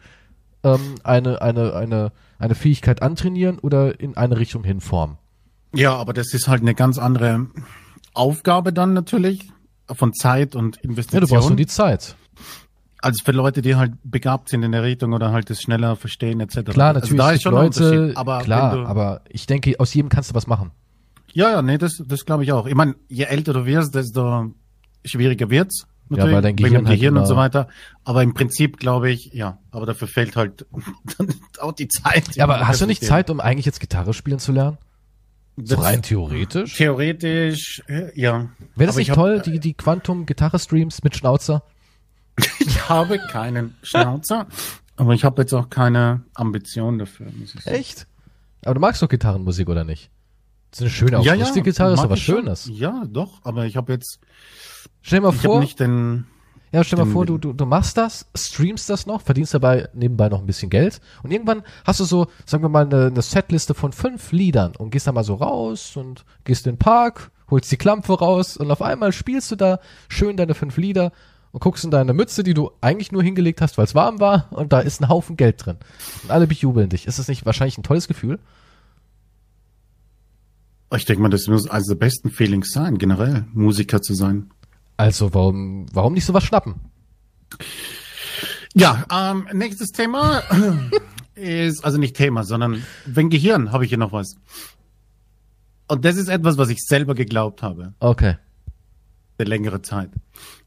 ähm, 0.63 0.95
eine, 1.03 1.41
eine, 1.41 1.73
eine, 1.75 2.11
eine 2.37 2.55
Fähigkeit 2.55 3.01
antrainieren 3.01 3.59
oder 3.59 3.99
in 3.99 4.17
eine 4.17 4.37
Richtung 4.37 4.63
hinformen. 4.63 5.17
Ja, 5.73 5.95
aber 5.95 6.13
das 6.13 6.33
ist 6.33 6.47
halt 6.47 6.61
eine 6.61 6.73
ganz 6.73 6.97
andere 6.97 7.47
Aufgabe 8.13 8.73
dann 8.73 8.93
natürlich 8.93 9.49
von 9.91 10.13
Zeit 10.13 10.55
und 10.55 10.77
Ja, 10.77 10.83
Investition. 10.83 11.21
du 11.21 11.27
brauchst 11.27 11.49
nur 11.49 11.55
die 11.57 11.67
Zeit. 11.67 12.15
als 13.01 13.21
für 13.21 13.31
Leute, 13.31 13.61
die 13.61 13.75
halt 13.75 13.93
begabt 14.03 14.49
sind 14.49 14.61
in 14.63 14.71
der 14.73 14.83
Richtung 14.83 15.13
oder 15.13 15.31
halt 15.31 15.49
das 15.49 15.61
schneller 15.61 15.95
verstehen 15.95 16.41
etc. 16.41 16.63
Klar, 16.71 16.95
Also 16.95 17.15
natürlich 17.15 17.17
da 17.17 17.27
gibt 17.31 17.35
ist 17.37 17.41
schon 17.43 17.53
Leute. 17.53 18.11
Aber 18.15 18.39
klar, 18.39 18.85
aber 18.87 19.21
ich 19.29 19.45
denke, 19.45 19.79
aus 19.79 19.93
jedem 19.93 20.09
kannst 20.09 20.31
du 20.31 20.35
was 20.35 20.47
machen. 20.47 20.71
ja, 21.33 21.49
ja, 21.51 21.61
nee, 21.61 21.77
das, 21.77 22.03
das 22.05 22.25
glaube 22.25 22.43
ich 22.43 22.51
auch. 22.51 22.65
Ich 22.67 22.75
meine, 22.75 22.95
je 23.07 23.23
älter 23.23 23.53
du 23.53 23.65
wirst, 23.65 23.95
desto 23.95 24.53
schwieriger 25.05 25.49
wird's. 25.49 25.87
Natürlich, 26.11 26.33
weil 26.35 26.41
dein 26.41 26.57
wegen 26.57 26.63
Gehirn 26.69 26.83
dem 26.83 26.87
halt 26.87 26.99
Gehirn 26.99 27.17
und 27.17 27.25
so 27.27 27.35
weiter. 27.35 27.67
Aber 28.03 28.23
im 28.23 28.33
Prinzip 28.33 28.79
glaube 28.79 29.11
ich, 29.11 29.31
ja, 29.31 29.59
aber 29.69 29.85
dafür 29.85 30.07
fehlt 30.07 30.35
halt 30.35 30.65
dann 31.17 31.33
auch 31.59 31.71
die 31.71 31.87
Zeit. 31.87 32.35
Ja, 32.35 32.45
aber 32.45 32.67
hast 32.67 32.81
du 32.81 32.87
nicht. 32.87 33.03
Zeit, 33.03 33.29
um 33.29 33.39
eigentlich 33.39 33.67
jetzt 33.67 33.79
Gitarre 33.79 34.13
spielen 34.13 34.39
zu 34.39 34.51
lernen? 34.51 34.77
So 35.65 35.75
rein 35.75 36.01
theoretisch? 36.01 36.75
Theoretisch, 36.75 37.81
äh, 37.87 38.11
ja. 38.19 38.49
Wäre 38.75 38.87
das 38.87 38.95
nicht 38.95 39.07
ich 39.07 39.09
hab- 39.11 39.15
toll, 39.17 39.41
die, 39.41 39.59
die 39.59 39.73
Quantum-Gitarre-Streams 39.73 41.03
mit 41.03 41.15
Schnauzer? 41.15 41.63
Ich 42.59 42.89
habe 42.89 43.19
keinen 43.19 43.75
Schnauzer, 43.83 44.47
aber 44.95 45.13
ich 45.13 45.23
habe 45.25 45.41
jetzt 45.41 45.53
auch 45.53 45.69
keine 45.69 46.23
Ambition 46.33 46.97
dafür. 46.99 47.27
muss 47.37 47.53
ich 47.55 47.61
sagen. 47.61 47.75
Echt? 47.75 48.07
Aber 48.63 48.75
du 48.75 48.79
magst 48.79 49.01
doch 49.01 49.09
Gitarrenmusik, 49.09 49.67
oder 49.69 49.83
nicht? 49.83 50.09
Das 50.71 50.79
ist 50.79 50.83
eine 50.83 50.89
schöne 50.91 51.17
Akustikgitarre, 51.17 51.93
ist 51.93 51.97
mag 51.97 52.05
doch 52.05 52.11
was. 52.11 52.19
Schönes. 52.19 52.69
Ja, 52.71 53.05
doch, 53.09 53.43
aber 53.43 53.65
ich 53.65 53.75
habe 53.75 53.91
jetzt, 53.93 54.19
Stell 55.01 55.19
dir 55.19 55.23
mal 55.23 55.29
ich 55.33 55.39
habe 55.39 55.47
vor, 55.47 55.59
nicht 55.59 55.79
den, 55.79 56.27
ja, 56.71 56.83
stell 56.83 56.99
dir 56.99 57.05
mal 57.05 57.11
vor, 57.11 57.25
du, 57.25 57.37
du, 57.37 57.53
du 57.53 57.65
machst 57.65 57.97
das, 57.97 58.27
streamst 58.35 58.89
das 58.89 59.05
noch, 59.05 59.21
verdienst 59.21 59.53
dabei 59.53 59.89
nebenbei 59.93 60.29
noch 60.29 60.39
ein 60.39 60.45
bisschen 60.45 60.69
Geld 60.69 61.01
und 61.23 61.31
irgendwann 61.31 61.63
hast 61.85 61.99
du 61.99 62.05
so, 62.05 62.27
sagen 62.45 62.63
wir 62.63 62.69
mal, 62.69 62.85
eine, 62.85 63.07
eine 63.07 63.21
Setliste 63.21 63.73
von 63.73 63.91
fünf 63.91 64.31
Liedern 64.31 64.75
und 64.75 64.91
gehst 64.91 65.07
da 65.07 65.11
mal 65.11 65.23
so 65.23 65.35
raus 65.35 65.97
und 65.97 66.25
gehst 66.43 66.67
in 66.67 66.73
den 66.73 66.79
Park, 66.79 67.31
holst 67.49 67.71
die 67.71 67.77
Klampe 67.77 68.13
raus 68.13 68.57
und 68.57 68.69
auf 68.69 68.81
einmal 68.81 69.11
spielst 69.11 69.51
du 69.51 69.55
da 69.55 69.79
schön 70.07 70.37
deine 70.37 70.53
fünf 70.53 70.77
Lieder 70.77 71.11
und 71.51 71.61
guckst 71.61 71.83
in 71.83 71.91
deine 71.91 72.13
Mütze, 72.13 72.43
die 72.43 72.53
du 72.53 72.71
eigentlich 72.81 73.11
nur 73.11 73.23
hingelegt 73.23 73.61
hast, 73.61 73.77
weil 73.77 73.85
es 73.85 73.95
warm 73.95 74.19
war 74.19 74.47
und 74.51 74.71
da 74.71 74.79
ist 74.79 75.01
ein 75.01 75.09
Haufen 75.09 75.37
Geld 75.37 75.65
drin. 75.65 75.77
Und 76.23 76.31
alle 76.31 76.45
bejubeln 76.45 76.89
dich. 76.89 77.07
Ist 77.07 77.17
das 77.17 77.27
nicht 77.27 77.45
wahrscheinlich 77.45 77.77
ein 77.77 77.83
tolles 77.83 78.07
Gefühl? 78.07 78.39
ich 80.95 81.05
denke 81.05 81.21
mal, 81.21 81.29
das 81.29 81.47
muss 81.47 81.69
eines 81.69 81.87
der 81.87 81.95
besten 81.95 82.31
Feelings 82.31 82.71
sein, 82.71 82.97
generell, 82.97 83.45
Musiker 83.53 84.01
zu 84.01 84.15
sein. 84.15 84.49
Also 84.99 85.33
warum, 85.33 85.85
warum 85.93 86.13
nicht 86.13 86.25
sowas 86.25 86.43
schnappen? 86.43 86.75
Ja, 88.75 89.05
ähm, 89.09 89.47
nächstes 89.53 89.91
Thema 89.93 90.43
ist, 91.35 91.85
also 91.85 91.97
nicht 91.97 92.17
Thema, 92.17 92.43
sondern 92.43 92.83
wegen 93.05 93.29
Gehirn 93.29 93.71
habe 93.71 93.85
ich 93.85 93.89
hier 93.91 93.97
noch 93.97 94.11
was. 94.11 94.35
Und 95.87 96.03
das 96.03 96.17
ist 96.17 96.27
etwas, 96.27 96.57
was 96.57 96.67
ich 96.67 96.79
selber 96.81 97.15
geglaubt 97.15 97.63
habe, 97.63 97.93
Okay. 98.01 98.35
der 99.39 99.47
längere 99.47 99.81
Zeit. 99.81 100.09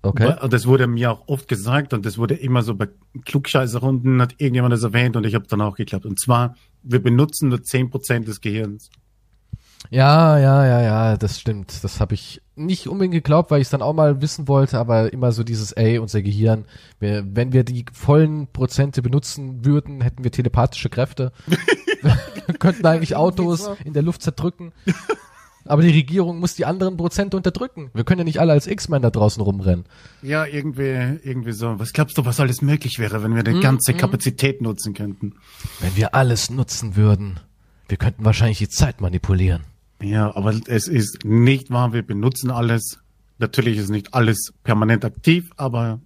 Okay. 0.00 0.34
Und 0.40 0.50
das 0.54 0.66
wurde 0.66 0.86
mir 0.86 1.12
auch 1.12 1.28
oft 1.28 1.46
gesagt 1.46 1.92
und 1.92 2.06
das 2.06 2.16
wurde 2.16 2.32
immer 2.34 2.62
so 2.62 2.74
bei 2.74 2.88
Klugscheißerrunden, 3.26 4.22
hat 4.22 4.36
irgendjemand 4.38 4.72
das 4.72 4.82
erwähnt 4.82 5.14
und 5.14 5.26
ich 5.26 5.34
habe 5.34 5.46
dann 5.46 5.60
auch 5.60 5.76
geglaubt. 5.76 6.06
Und 6.06 6.18
zwar, 6.18 6.56
wir 6.82 7.02
benutzen 7.02 7.50
nur 7.50 7.58
10% 7.58 8.24
des 8.24 8.40
Gehirns. 8.40 8.88
Ja, 9.90 10.38
ja, 10.38 10.66
ja, 10.66 10.82
ja, 10.82 11.16
das 11.16 11.38
stimmt. 11.38 11.84
Das 11.84 12.00
habe 12.00 12.14
ich 12.14 12.40
nicht 12.54 12.88
unbedingt 12.88 13.14
geglaubt, 13.14 13.50
weil 13.50 13.60
ich 13.60 13.66
es 13.66 13.70
dann 13.70 13.82
auch 13.82 13.92
mal 13.92 14.22
wissen 14.22 14.48
wollte, 14.48 14.78
aber 14.78 15.12
immer 15.12 15.32
so 15.32 15.42
dieses, 15.44 15.72
ey, 15.72 15.98
unser 15.98 16.22
Gehirn, 16.22 16.64
wir, 17.00 17.24
wenn 17.26 17.52
wir 17.52 17.64
die 17.64 17.84
vollen 17.92 18.46
Prozente 18.46 19.02
benutzen 19.02 19.64
würden, 19.64 20.00
hätten 20.00 20.24
wir 20.24 20.30
telepathische 20.30 20.88
Kräfte. 20.88 21.32
Wir 22.46 22.54
könnten 22.58 22.84
eigentlich 22.84 23.14
Autos 23.14 23.70
in 23.84 23.92
der 23.92 24.02
Luft 24.02 24.22
zerdrücken. 24.22 24.72
Aber 25.64 25.82
die 25.82 25.90
Regierung 25.90 26.40
muss 26.40 26.54
die 26.54 26.66
anderen 26.66 26.96
Prozente 26.96 27.36
unterdrücken. 27.36 27.90
Wir 27.94 28.02
können 28.02 28.18
ja 28.18 28.24
nicht 28.24 28.40
alle 28.40 28.52
als 28.52 28.66
X-Men 28.66 29.02
da 29.02 29.10
draußen 29.10 29.40
rumrennen. 29.40 29.84
Ja, 30.20 30.44
irgendwie, 30.44 31.20
irgendwie 31.22 31.52
so. 31.52 31.78
Was 31.78 31.92
glaubst 31.92 32.18
du, 32.18 32.24
was 32.24 32.40
alles 32.40 32.60
möglich 32.60 32.98
wäre, 32.98 33.22
wenn 33.22 33.36
wir 33.36 33.44
die 33.44 33.60
ganze 33.60 33.94
Kapazität 33.94 34.60
nutzen 34.60 34.94
könnten? 34.94 35.34
Wenn 35.80 35.94
wir 35.96 36.14
alles 36.14 36.50
nutzen 36.50 36.96
würden, 36.96 37.38
wir 37.88 37.96
könnten 37.96 38.24
wahrscheinlich 38.24 38.58
die 38.58 38.68
Zeit 38.68 39.00
manipulieren. 39.00 39.62
Ja, 40.03 40.34
aber 40.34 40.55
es 40.66 40.88
ist 40.88 41.24
nicht 41.24 41.70
wahr, 41.70 41.92
wir 41.92 42.03
benutzen 42.03 42.50
alles. 42.50 42.98
Natürlich 43.38 43.78
ist 43.78 43.90
nicht 43.90 44.14
alles 44.14 44.53
permanent 44.64 45.05
aktiv, 45.05 45.50
aber 45.57 46.00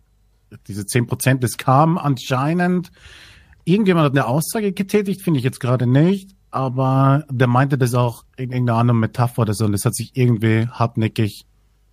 diese 0.69 0.87
10 0.87 1.07
Prozent, 1.07 1.43
das 1.43 1.57
kam 1.57 1.99
anscheinend. 1.99 2.91
Irgendjemand 3.65 4.07
hat 4.07 4.13
eine 4.13 4.27
Aussage 4.27 4.73
getätigt, 4.73 5.23
finde 5.23 5.39
ich 5.39 5.45
jetzt 5.45 5.61
gerade 5.61 5.87
nicht, 5.87 6.31
aber 6.51 7.25
der 7.31 7.49
meinte 7.49 7.79
das 7.79 7.95
auch 7.95 8.25
in 8.37 8.53
irgendeiner 8.53 8.79
anderen 8.79 9.01
Metapher 9.01 9.43
oder 9.43 9.55
so 9.55 9.65
und 9.65 9.73
das 9.73 9.85
hat 9.85 9.95
sich 9.95 10.13
irgendwie 10.15 10.69
hartnäckig 10.69 11.47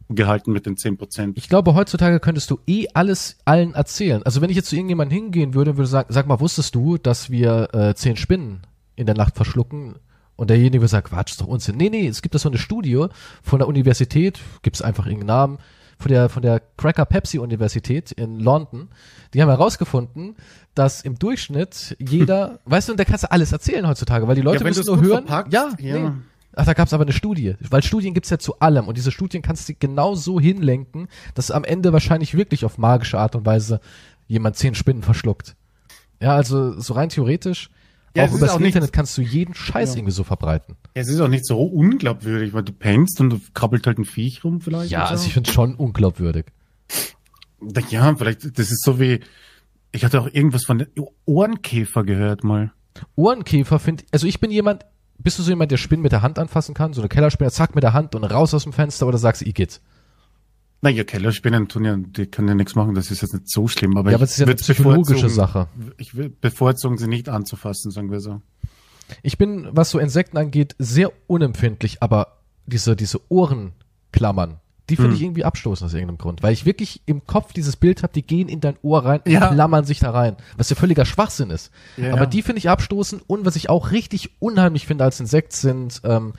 gehalten 0.10 0.52
mit 0.52 0.66
den 0.66 0.78
10 0.78 0.98
Prozent. 0.98 1.38
Ich 1.38 1.50
glaube, 1.50 1.74
heutzutage 1.74 2.20
könntest 2.20 2.52
du 2.52 2.60
eh 2.68 2.88
alles 2.94 3.38
allen 3.46 3.74
erzählen. 3.74 4.22
Also 4.24 4.42
wenn 4.42 4.50
ich 4.50 4.56
jetzt 4.56 4.70
zu 4.70 4.76
irgendjemandem 4.76 5.18
hingehen 5.18 5.54
würde 5.54 5.72
und 5.72 5.78
würde 5.78 5.88
sagen, 5.88 6.14
sag 6.14 6.28
mal, 6.28 6.40
wusstest 6.40 6.76
du, 6.76 6.98
dass 6.98 7.30
wir 7.30 7.74
äh, 7.74 7.96
zehn 7.96 8.16
Spinnen 8.16 8.62
in 8.96 9.06
der 9.06 9.16
Nacht 9.16 9.36
verschlucken? 9.36 9.96
Und 10.36 10.50
derjenige 10.50 10.82
würde 10.82 10.90
sagen, 10.90 11.08
Quatsch, 11.10 11.32
ist 11.32 11.42
doch 11.42 11.48
Unsinn. 11.48 11.78
Nee, 11.78 11.90
nee, 11.90 12.08
es 12.08 12.22
gibt 12.22 12.34
da 12.34 12.40
so 12.40 12.50
eine 12.50 12.58
Studie 12.58 13.06
von 13.44 13.60
der 13.60 13.68
Universität, 13.68 14.40
gibt's 14.62 14.82
einfach 14.82 15.06
irgendeinen 15.06 15.28
Namen, 15.28 15.58
von 16.00 16.12
der, 16.12 16.30
von 16.30 16.42
der 16.42 16.62
Cracker 16.78 17.06
Pepsi 17.06 17.40
Universität 17.40 18.12
in 18.12 18.40
London. 18.40 18.90
Die 19.34 19.42
haben 19.42 19.50
herausgefunden, 19.50 20.36
dass 20.76 21.02
im 21.02 21.20
Durchschnitt 21.20 21.96
jeder, 22.00 22.60
weißt 22.66 22.90
du, 22.90 22.94
und 22.94 23.00
da 23.00 23.06
kannst 23.06 23.24
du 23.24 23.32
alles 23.32 23.52
erzählen 23.52 23.88
heutzutage, 23.88 24.28
weil 24.28 24.36
die 24.36 24.42
Leute 24.42 24.60
Ja, 24.60 24.66
wenn 24.66 24.76
müssen 24.76 24.86
nur 24.86 25.02
hören. 25.02 25.28
verpackst, 25.28 25.54
ja, 25.54 25.70
ja. 25.80 26.10
Nee. 26.10 26.16
Ach, 26.56 26.66
da 26.66 26.74
gab's 26.74 26.94
aber 26.94 27.04
eine 27.04 27.14
Studie, 27.14 27.56
weil 27.70 27.82
Studien 27.82 28.14
gibt's 28.14 28.30
ja 28.30 28.38
zu 28.38 28.60
allem 28.60 28.88
und 28.88 28.96
diese 28.96 29.12
Studien 29.12 29.42
kannst 29.42 29.68
du 29.70 29.74
genau 29.74 30.14
so 30.14 30.40
hinlenken, 30.40 31.08
dass 31.34 31.50
am 31.50 31.64
Ende 31.64 31.94
wahrscheinlich 31.94 32.36
wirklich 32.36 32.64
auf 32.64 32.78
magische 32.78 33.18
Art 33.18 33.36
und 33.36 33.46
Weise 33.46 33.80
jemand 34.28 34.56
zehn 34.56 34.76
Spinnen 34.76 35.02
verschluckt. 35.02 35.56
Ja, 36.20 36.36
also 36.36 36.80
so 36.80 36.94
rein 36.94 37.10
theoretisch, 37.10 37.70
Ja, 38.16 38.24
auch 38.26 38.30
ist 38.30 38.38
übers 38.38 38.52
auch 38.52 38.60
nicht- 38.60 38.68
Internet 38.76 38.94
kannst 38.94 39.18
du 39.18 39.22
jeden 39.22 39.54
Scheiß 39.56 39.92
Ja. 39.92 39.96
irgendwie 39.98 40.12
so 40.14 40.24
verbreiten. 40.24 40.76
Es 40.94 41.08
ist 41.08 41.20
auch 41.20 41.28
nicht 41.28 41.46
so 41.48 41.62
unglaubwürdig, 41.64 42.54
weil 42.54 42.64
du 42.64 42.72
pennst 42.72 43.20
und 43.22 43.30
du 43.32 43.40
krabbelt 43.54 43.88
halt 43.88 43.98
ein 43.98 44.06
Viech 44.06 44.44
rum 44.44 44.62
vielleicht. 44.62 44.92
Ja, 44.92 45.06
also 45.06 45.24
so. 45.24 45.28
ich 45.28 45.34
finde 45.34 45.52
schon 45.52 45.76
unglaubwürdig. 45.76 46.46
Ja, 47.90 48.14
vielleicht, 48.16 48.58
das 48.60 48.72
ist 48.72 48.84
so 48.84 49.00
wie, 49.00 49.22
ich 49.92 50.04
hatte 50.04 50.20
auch 50.22 50.28
irgendwas 50.32 50.66
von 50.66 50.86
Ohrenkäfer 51.26 52.04
gehört 52.04 52.44
mal. 52.44 52.72
Ohrenkäfer 53.16 53.80
finde, 53.80 54.04
also 54.12 54.28
ich 54.28 54.40
bin 54.40 54.52
jemand, 54.52 54.86
bist 55.18 55.40
du 55.40 55.44
so 55.44 55.50
jemand, 55.50 55.72
der 55.72 55.78
Spinnen 55.78 56.04
mit 56.04 56.12
der 56.12 56.22
Hand 56.22 56.40
anfassen 56.40 56.76
kann? 56.76 56.94
So 56.94 57.02
eine 57.02 57.10
Kellerspinne, 57.10 57.52
zack 57.52 57.74
mit 57.76 57.84
der 57.84 57.94
Hand 57.94 58.16
und 58.16 58.24
raus 58.26 58.54
aus 58.54 58.64
dem 58.64 58.74
Fenster 58.74 59.08
oder 59.08 59.18
sagst 59.18 59.42
du, 59.42 59.46
Igitt? 59.46 59.80
Naja, 60.84 61.06
Kellerspinnen 61.06 61.70
tun 61.70 61.86
ja, 61.86 61.96
die 61.96 62.26
können 62.26 62.50
ja 62.50 62.56
nichts 62.56 62.76
machen, 62.76 62.94
das 62.94 63.10
ist 63.10 63.22
jetzt 63.22 63.34
nicht 63.34 63.50
so 63.50 63.70
schlimm, 63.70 63.96
aber 63.98 64.10
Ja, 64.12 64.16
ich 64.18 64.20
aber 64.20 64.24
es 64.26 64.32
ist 64.32 64.40
ja 64.40 64.46
eine 64.46 64.56
psychologische 64.56 65.30
Sache. 65.30 65.68
Ich 65.98 66.14
will 66.16 66.28
bevorzugen, 66.30 66.98
sie 66.98 67.08
nicht 67.08 67.30
anzufassen, 67.30 67.90
sagen 67.90 68.12
wir 68.12 68.20
so. 68.20 68.42
Ich 69.22 69.38
bin, 69.38 69.70
was 69.72 69.92
so 69.92 69.98
Insekten 70.00 70.38
angeht, 70.38 70.76
sehr 70.80 71.12
unempfindlich, 71.28 72.04
aber 72.04 72.40
diese, 72.66 72.98
diese 72.98 73.20
Ohrenklammern, 73.32 74.60
die 74.90 74.98
finde 74.98 75.12
Hm. 75.12 75.16
ich 75.16 75.22
irgendwie 75.24 75.46
abstoßend 75.46 75.88
aus 75.88 75.94
irgendeinem 75.94 76.18
Grund, 76.18 76.44
weil 76.44 76.52
ich 76.52 76.66
wirklich 76.66 77.02
im 77.06 77.26
Kopf 77.26 77.54
dieses 77.54 77.78
Bild 77.78 78.04
habe, 78.04 78.12
die 78.12 78.22
gehen 78.22 78.50
in 78.50 78.60
dein 78.60 78.76
Ohr 78.82 79.06
rein 79.06 79.22
und 79.26 79.32
Ja. 79.32 79.54
klammern 79.54 79.86
sich 79.86 80.00
da 80.00 80.12
rein, 80.12 80.36
was 80.58 80.70
ja 80.70 80.76
völliger 80.76 81.06
Schwachsinn 81.06 81.50
ist. 81.50 81.72
Ja, 81.96 82.12
aber 82.12 82.26
die 82.26 82.42
finde 82.42 82.60
ich 82.60 82.70
abstoßend 82.70 83.24
und 83.28 83.46
was 83.46 83.56
ich 83.56 83.70
auch 83.70 83.92
richtig 83.92 84.32
unheimlich 84.42 84.86
finde 84.86 85.06
als 85.06 85.22
Insekt 85.22 85.54
sind 85.54 86.02
ähm, 86.04 86.34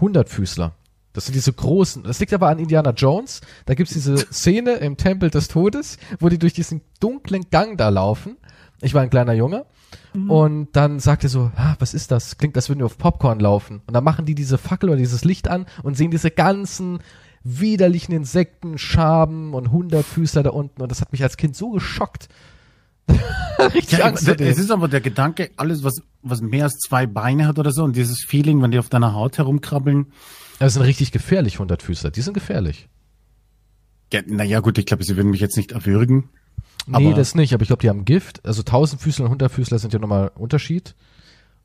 Hundertfüßler. 0.00 0.74
Das 1.18 1.26
sind 1.26 1.34
diese 1.34 1.52
großen. 1.52 2.04
Das 2.04 2.20
liegt 2.20 2.32
aber 2.32 2.48
an 2.48 2.58
Indiana 2.58 2.90
Jones. 2.90 3.40
Da 3.66 3.74
gibt's 3.74 3.92
diese 3.92 4.16
Szene 4.16 4.74
im 4.74 4.96
Tempel 4.96 5.30
des 5.30 5.48
Todes, 5.48 5.98
wo 6.20 6.28
die 6.28 6.38
durch 6.38 6.52
diesen 6.52 6.80
dunklen 7.00 7.50
Gang 7.50 7.76
da 7.76 7.88
laufen. 7.88 8.36
Ich 8.80 8.94
war 8.94 9.02
ein 9.02 9.10
kleiner 9.10 9.32
Junge. 9.32 9.66
Und 10.28 10.68
dann 10.72 11.00
sagt 11.00 11.24
er 11.24 11.30
so, 11.30 11.50
ah, 11.56 11.76
was 11.78 11.94
ist 11.94 12.10
das? 12.10 12.38
Klingt, 12.38 12.56
als 12.56 12.68
würden 12.68 12.80
wir 12.80 12.86
auf 12.86 12.98
Popcorn 12.98 13.40
laufen. 13.40 13.82
Und 13.86 13.94
dann 13.94 14.04
machen 14.04 14.26
die 14.26 14.34
diese 14.34 14.58
Fackel 14.58 14.90
oder 14.90 14.98
dieses 14.98 15.24
Licht 15.24 15.48
an 15.48 15.66
und 15.82 15.96
sehen 15.96 16.10
diese 16.10 16.30
ganzen 16.30 17.00
widerlichen 17.44 18.14
Insekten, 18.14 18.78
Schaben 18.78 19.54
und 19.54 19.70
Hundertfüßler 19.70 20.42
da 20.42 20.50
unten. 20.50 20.82
Und 20.82 20.90
das 20.90 21.00
hat 21.00 21.12
mich 21.12 21.22
als 21.22 21.36
Kind 21.36 21.56
so 21.56 21.70
geschockt. 21.70 22.28
Richtig 23.74 23.98
Ja, 23.98 24.06
Angst 24.06 24.28
ich, 24.28 24.36
vor 24.36 24.46
es 24.46 24.58
ist 24.58 24.70
aber 24.70 24.88
der 24.88 25.00
Gedanke, 25.00 25.50
alles, 25.56 25.82
was, 25.82 26.02
was 26.22 26.40
mehr 26.40 26.64
als 26.64 26.78
zwei 26.78 27.06
Beine 27.06 27.46
hat 27.46 27.58
oder 27.58 27.70
so, 27.70 27.84
und 27.84 27.96
dieses 27.96 28.24
Feeling, 28.24 28.60
wenn 28.62 28.70
die 28.70 28.78
auf 28.78 28.88
deiner 28.88 29.14
Haut 29.14 29.38
herumkrabbeln. 29.38 30.06
Das 30.58 30.74
sind 30.74 30.82
richtig 30.82 31.12
gefährlich, 31.12 31.58
Hundertfüßler. 31.58 32.10
Die 32.10 32.22
sind 32.22 32.34
gefährlich. 32.34 32.88
Ja, 34.12 34.22
naja, 34.26 34.60
gut, 34.60 34.78
ich 34.78 34.86
glaube, 34.86 35.04
sie 35.04 35.16
würden 35.16 35.30
mich 35.30 35.40
jetzt 35.40 35.56
nicht 35.56 35.72
erwürgen. 35.72 36.30
Nee, 36.86 37.12
das 37.12 37.34
nicht, 37.34 37.52
aber 37.52 37.62
ich 37.62 37.68
glaube, 37.68 37.82
die 37.82 37.90
haben 37.90 38.04
Gift. 38.04 38.44
Also 38.46 38.62
Tausendfüßler 38.62 39.26
und 39.26 39.32
Hundertfüßler 39.32 39.78
sind 39.78 39.92
ja 39.92 39.98
nochmal 39.98 40.30
Unterschied. 40.34 40.94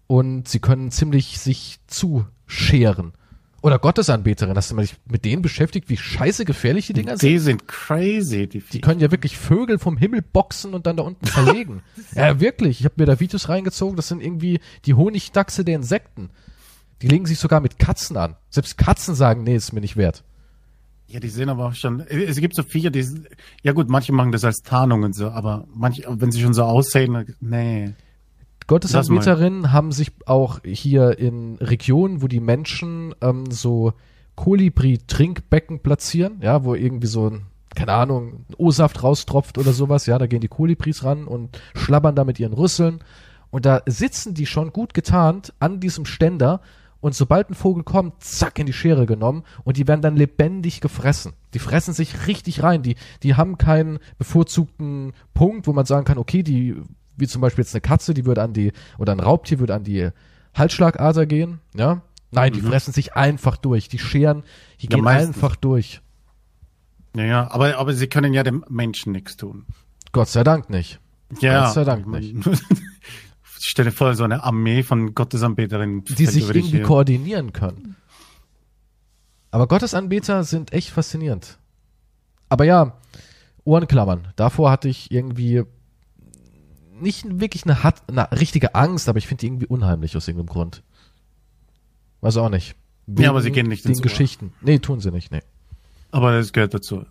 Und 0.08 0.48
sie 0.48 0.60
können 0.60 0.92
ziemlich 0.92 1.40
sich 1.40 1.80
zuscheren. 1.88 3.14
Oder 3.62 3.80
Gottesanbeterin, 3.80 4.58
hast 4.58 4.72
du 4.72 4.76
mal 4.76 4.82
dich 4.82 4.96
mit 5.10 5.24
denen 5.24 5.42
beschäftigt, 5.42 5.88
wie 5.88 5.96
scheiße 5.96 6.44
gefährlich 6.44 6.88
die 6.88 6.94
Dinger 6.94 7.18
sind? 7.18 7.30
Die 7.30 7.40
sind 7.40 7.66
crazy, 7.66 8.46
die, 8.48 8.60
Die 8.60 8.82
können 8.82 9.00
ja 9.00 9.10
wirklich 9.10 9.38
Vögel 9.38 9.80
vom 9.80 9.96
Himmel 9.96 10.22
boxen 10.22 10.74
und 10.74 10.86
dann 10.86 10.98
da 10.98 11.04
unten 11.04 11.26
verlegen. 11.26 11.82
ja, 12.16 12.42
wirklich. 12.42 12.82
Ich 12.82 12.86
habe 12.86 12.96
mir 12.98 13.06
da 13.06 13.22
Videos 13.22 13.48
reingezogen, 13.48 13.96
das 13.96 14.10
sind 14.10 14.22
irgendwie 14.22 14.60
die 14.84 14.96
Honigdachse 14.96 15.64
der 15.64 15.78
Insekten. 15.78 16.30
Die 17.04 17.10
legen 17.10 17.26
sich 17.26 17.38
sogar 17.38 17.60
mit 17.60 17.80
Katzen 17.80 18.16
an. 18.16 18.38
Selbst 18.50 18.78
Katzen 18.78 19.14
sagen, 19.14 19.44
nee, 19.44 19.58
ist 19.58 19.74
mir 19.74 19.82
nicht 19.82 19.98
wert. 19.98 20.24
Ja, 21.08 21.20
die 21.20 21.28
sind 21.28 21.50
aber 21.50 21.68
auch 21.68 21.74
schon, 21.74 22.00
es 22.00 22.38
gibt 22.38 22.56
so 22.56 22.64
Viecher, 22.64 22.92
die, 22.92 23.06
ja 23.62 23.74
gut, 23.74 23.90
manche 23.90 24.14
machen 24.14 24.32
das 24.32 24.46
als 24.46 24.64
Tarnung 24.64 25.04
und 25.04 25.14
so, 25.14 25.30
aber 25.30 25.68
manche, 25.76 26.06
wenn 26.08 26.32
sie 26.32 26.42
schon 26.42 26.54
so 26.54 26.64
aussehen, 26.64 27.36
nee. 27.42 27.94
Gottesanbeterinnen 28.68 29.74
haben 29.74 29.92
sich 29.92 30.14
auch 30.26 30.62
hier 30.64 31.20
in 31.20 31.58
Regionen, 31.58 32.22
wo 32.22 32.28
die 32.28 32.40
Menschen 32.40 33.14
ähm, 33.20 33.52
so 33.52 33.92
Kolibri-Trinkbecken 34.36 35.80
platzieren, 35.80 36.38
ja, 36.40 36.64
wo 36.64 36.74
irgendwie 36.74 37.08
so 37.08 37.32
ein, 37.32 37.42
keine 37.76 37.92
Ahnung, 37.92 38.46
ein 38.50 38.56
O-Saft 38.56 39.04
raustropft 39.04 39.58
oder 39.58 39.74
sowas, 39.74 40.06
ja, 40.06 40.18
da 40.18 40.26
gehen 40.26 40.40
die 40.40 40.48
Kolibris 40.48 41.04
ran 41.04 41.28
und 41.28 41.60
schlabbern 41.76 42.16
da 42.16 42.24
mit 42.24 42.40
ihren 42.40 42.54
Rüsseln. 42.54 43.00
Und 43.52 43.66
da 43.66 43.82
sitzen 43.86 44.34
die 44.34 44.46
schon 44.46 44.72
gut 44.72 44.94
getarnt 44.94 45.54
an 45.60 45.82
diesem 45.82 46.06
Ständer 46.06 46.62
und 47.04 47.14
sobald 47.14 47.50
ein 47.50 47.54
Vogel 47.54 47.84
kommt, 47.84 48.24
zack, 48.24 48.58
in 48.60 48.66
die 48.66 48.72
Schere 48.72 49.06
genommen 49.06 49.44
und 49.66 49.76
die 49.76 49.90
werden 49.90 50.02
dann 50.02 50.16
lebendig 50.16 50.80
gefressen. 50.80 51.34
Die 51.54 51.60
fressen 51.60 51.94
sich 51.94 52.28
richtig 52.28 52.64
rein. 52.64 52.82
Die, 52.82 52.96
die 53.24 53.36
haben 53.36 53.58
keinen 53.58 54.00
bevorzugten 54.18 55.12
Punkt, 55.34 55.68
wo 55.68 55.74
man 55.74 55.86
sagen 55.86 56.06
kann, 56.06 56.18
okay, 56.18 56.44
die, 56.44 56.78
wie 57.18 57.28
zum 57.28 57.42
Beispiel 57.42 57.66
jetzt 57.66 57.76
eine 57.76 57.82
Katze, 57.82 58.14
die 58.14 58.26
würde 58.26 58.42
an 58.42 58.54
die, 58.54 58.72
oder 58.98 59.12
ein 59.12 59.20
Raubtier 59.20 59.60
würde 59.60 59.76
an 59.76 59.84
die 59.84 60.12
Halsschlagader 60.56 61.26
gehen, 61.26 61.60
ja. 61.76 62.04
Nein, 62.32 62.54
die 62.54 62.62
fressen 62.62 62.94
sich 62.94 63.16
einfach 63.16 63.58
durch. 63.58 63.90
Die 63.90 64.00
scheren, 64.00 64.44
die 64.80 64.88
Mhm. 64.88 64.92
Ja, 64.92 64.96
gehen 64.96 65.04
meistens. 65.04 65.36
einfach 65.36 65.56
durch. 65.58 66.02
Ja, 67.18 67.26
ja, 67.26 67.52
aber, 67.52 67.78
aber 67.80 67.94
sie 67.94 68.08
können 68.08 68.34
ja 68.34 68.44
dem 68.44 68.64
Menschen 68.70 69.12
nichts 69.12 69.36
tun. 69.36 69.66
Gott 70.14 70.30
sei 70.30 70.46
Dank 70.46 70.70
nicht. 70.70 71.02
Ja. 71.42 71.66
Gott 71.66 71.74
sei 71.74 71.84
Dank 71.84 72.08
ich 73.64 73.68
mein, 73.68 73.70
Stell 73.72 73.86
dir 73.86 73.92
vor, 73.92 74.14
so 74.16 74.24
eine 74.24 74.44
Armee 74.44 74.84
von 74.84 75.14
Gottesanbeterinnen. 75.16 76.04
die 76.06 76.26
sich 76.26 76.48
irgendwie 76.48 76.78
her. 76.78 76.86
koordinieren 76.86 77.54
können. 77.54 77.96
Aber 79.52 79.68
Gottesanbeter 79.68 80.44
sind 80.44 80.74
echt 80.74 80.90
faszinierend. 80.90 81.60
Aber 82.50 82.66
ja, 82.66 82.98
Ohrenklammern. 83.66 84.28
Davor 84.36 84.72
hatte 84.72 84.90
ich 84.90 85.12
irgendwie 85.12 85.64
nicht 87.00 87.40
wirklich 87.40 87.64
eine, 87.66 87.84
hat, 87.84 88.04
eine 88.10 88.32
richtige 88.32 88.76
Angst, 88.76 89.10
aber 89.10 89.18
ich 89.18 89.28
finde 89.28 89.42
die 89.42 89.48
irgendwie 89.48 89.68
unheimlich 89.68 90.16
aus 90.18 90.28
irgendeinem 90.28 90.52
Grund. 90.54 90.84
Weiß 92.22 92.38
auch 92.38 92.50
nicht. 92.50 92.76
Ja, 93.08 93.30
aber 93.30 93.42
sie 93.42 93.48
Wegen 93.48 93.56
gehen 93.56 93.68
nicht 93.68 93.84
den 93.86 93.90
ins 93.92 94.00
Ohr. 94.00 94.04
Geschichten. 94.04 94.54
Nee, 94.62 94.80
tun 94.80 95.00
sie 95.02 95.12
nicht, 95.12 95.32
nee. 95.32 95.42
Aber 96.12 96.32
das 96.32 96.54
gehört 96.54 96.74
dazu. 96.74 97.06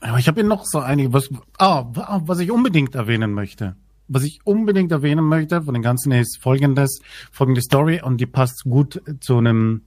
Aber 0.00 0.18
ich 0.18 0.28
habe 0.28 0.40
hier 0.40 0.48
noch 0.48 0.64
so 0.64 0.78
einige, 0.78 1.12
was, 1.12 1.28
ah, 1.58 1.84
wa- 1.92 2.22
was 2.24 2.38
ich 2.38 2.50
unbedingt 2.50 2.94
erwähnen 2.94 3.32
möchte. 3.32 3.76
Was 4.08 4.22
ich 4.24 4.40
unbedingt 4.44 4.92
erwähnen 4.92 5.24
möchte 5.24 5.62
von 5.62 5.74
den 5.74 5.82
ganzen 5.82 6.12
ist 6.12 6.38
folgendes, 6.40 7.00
folgende 7.32 7.60
Story 7.60 8.00
und 8.02 8.20
die 8.20 8.26
passt 8.26 8.62
gut 8.64 9.02
zu 9.20 9.38
einem, 9.38 9.82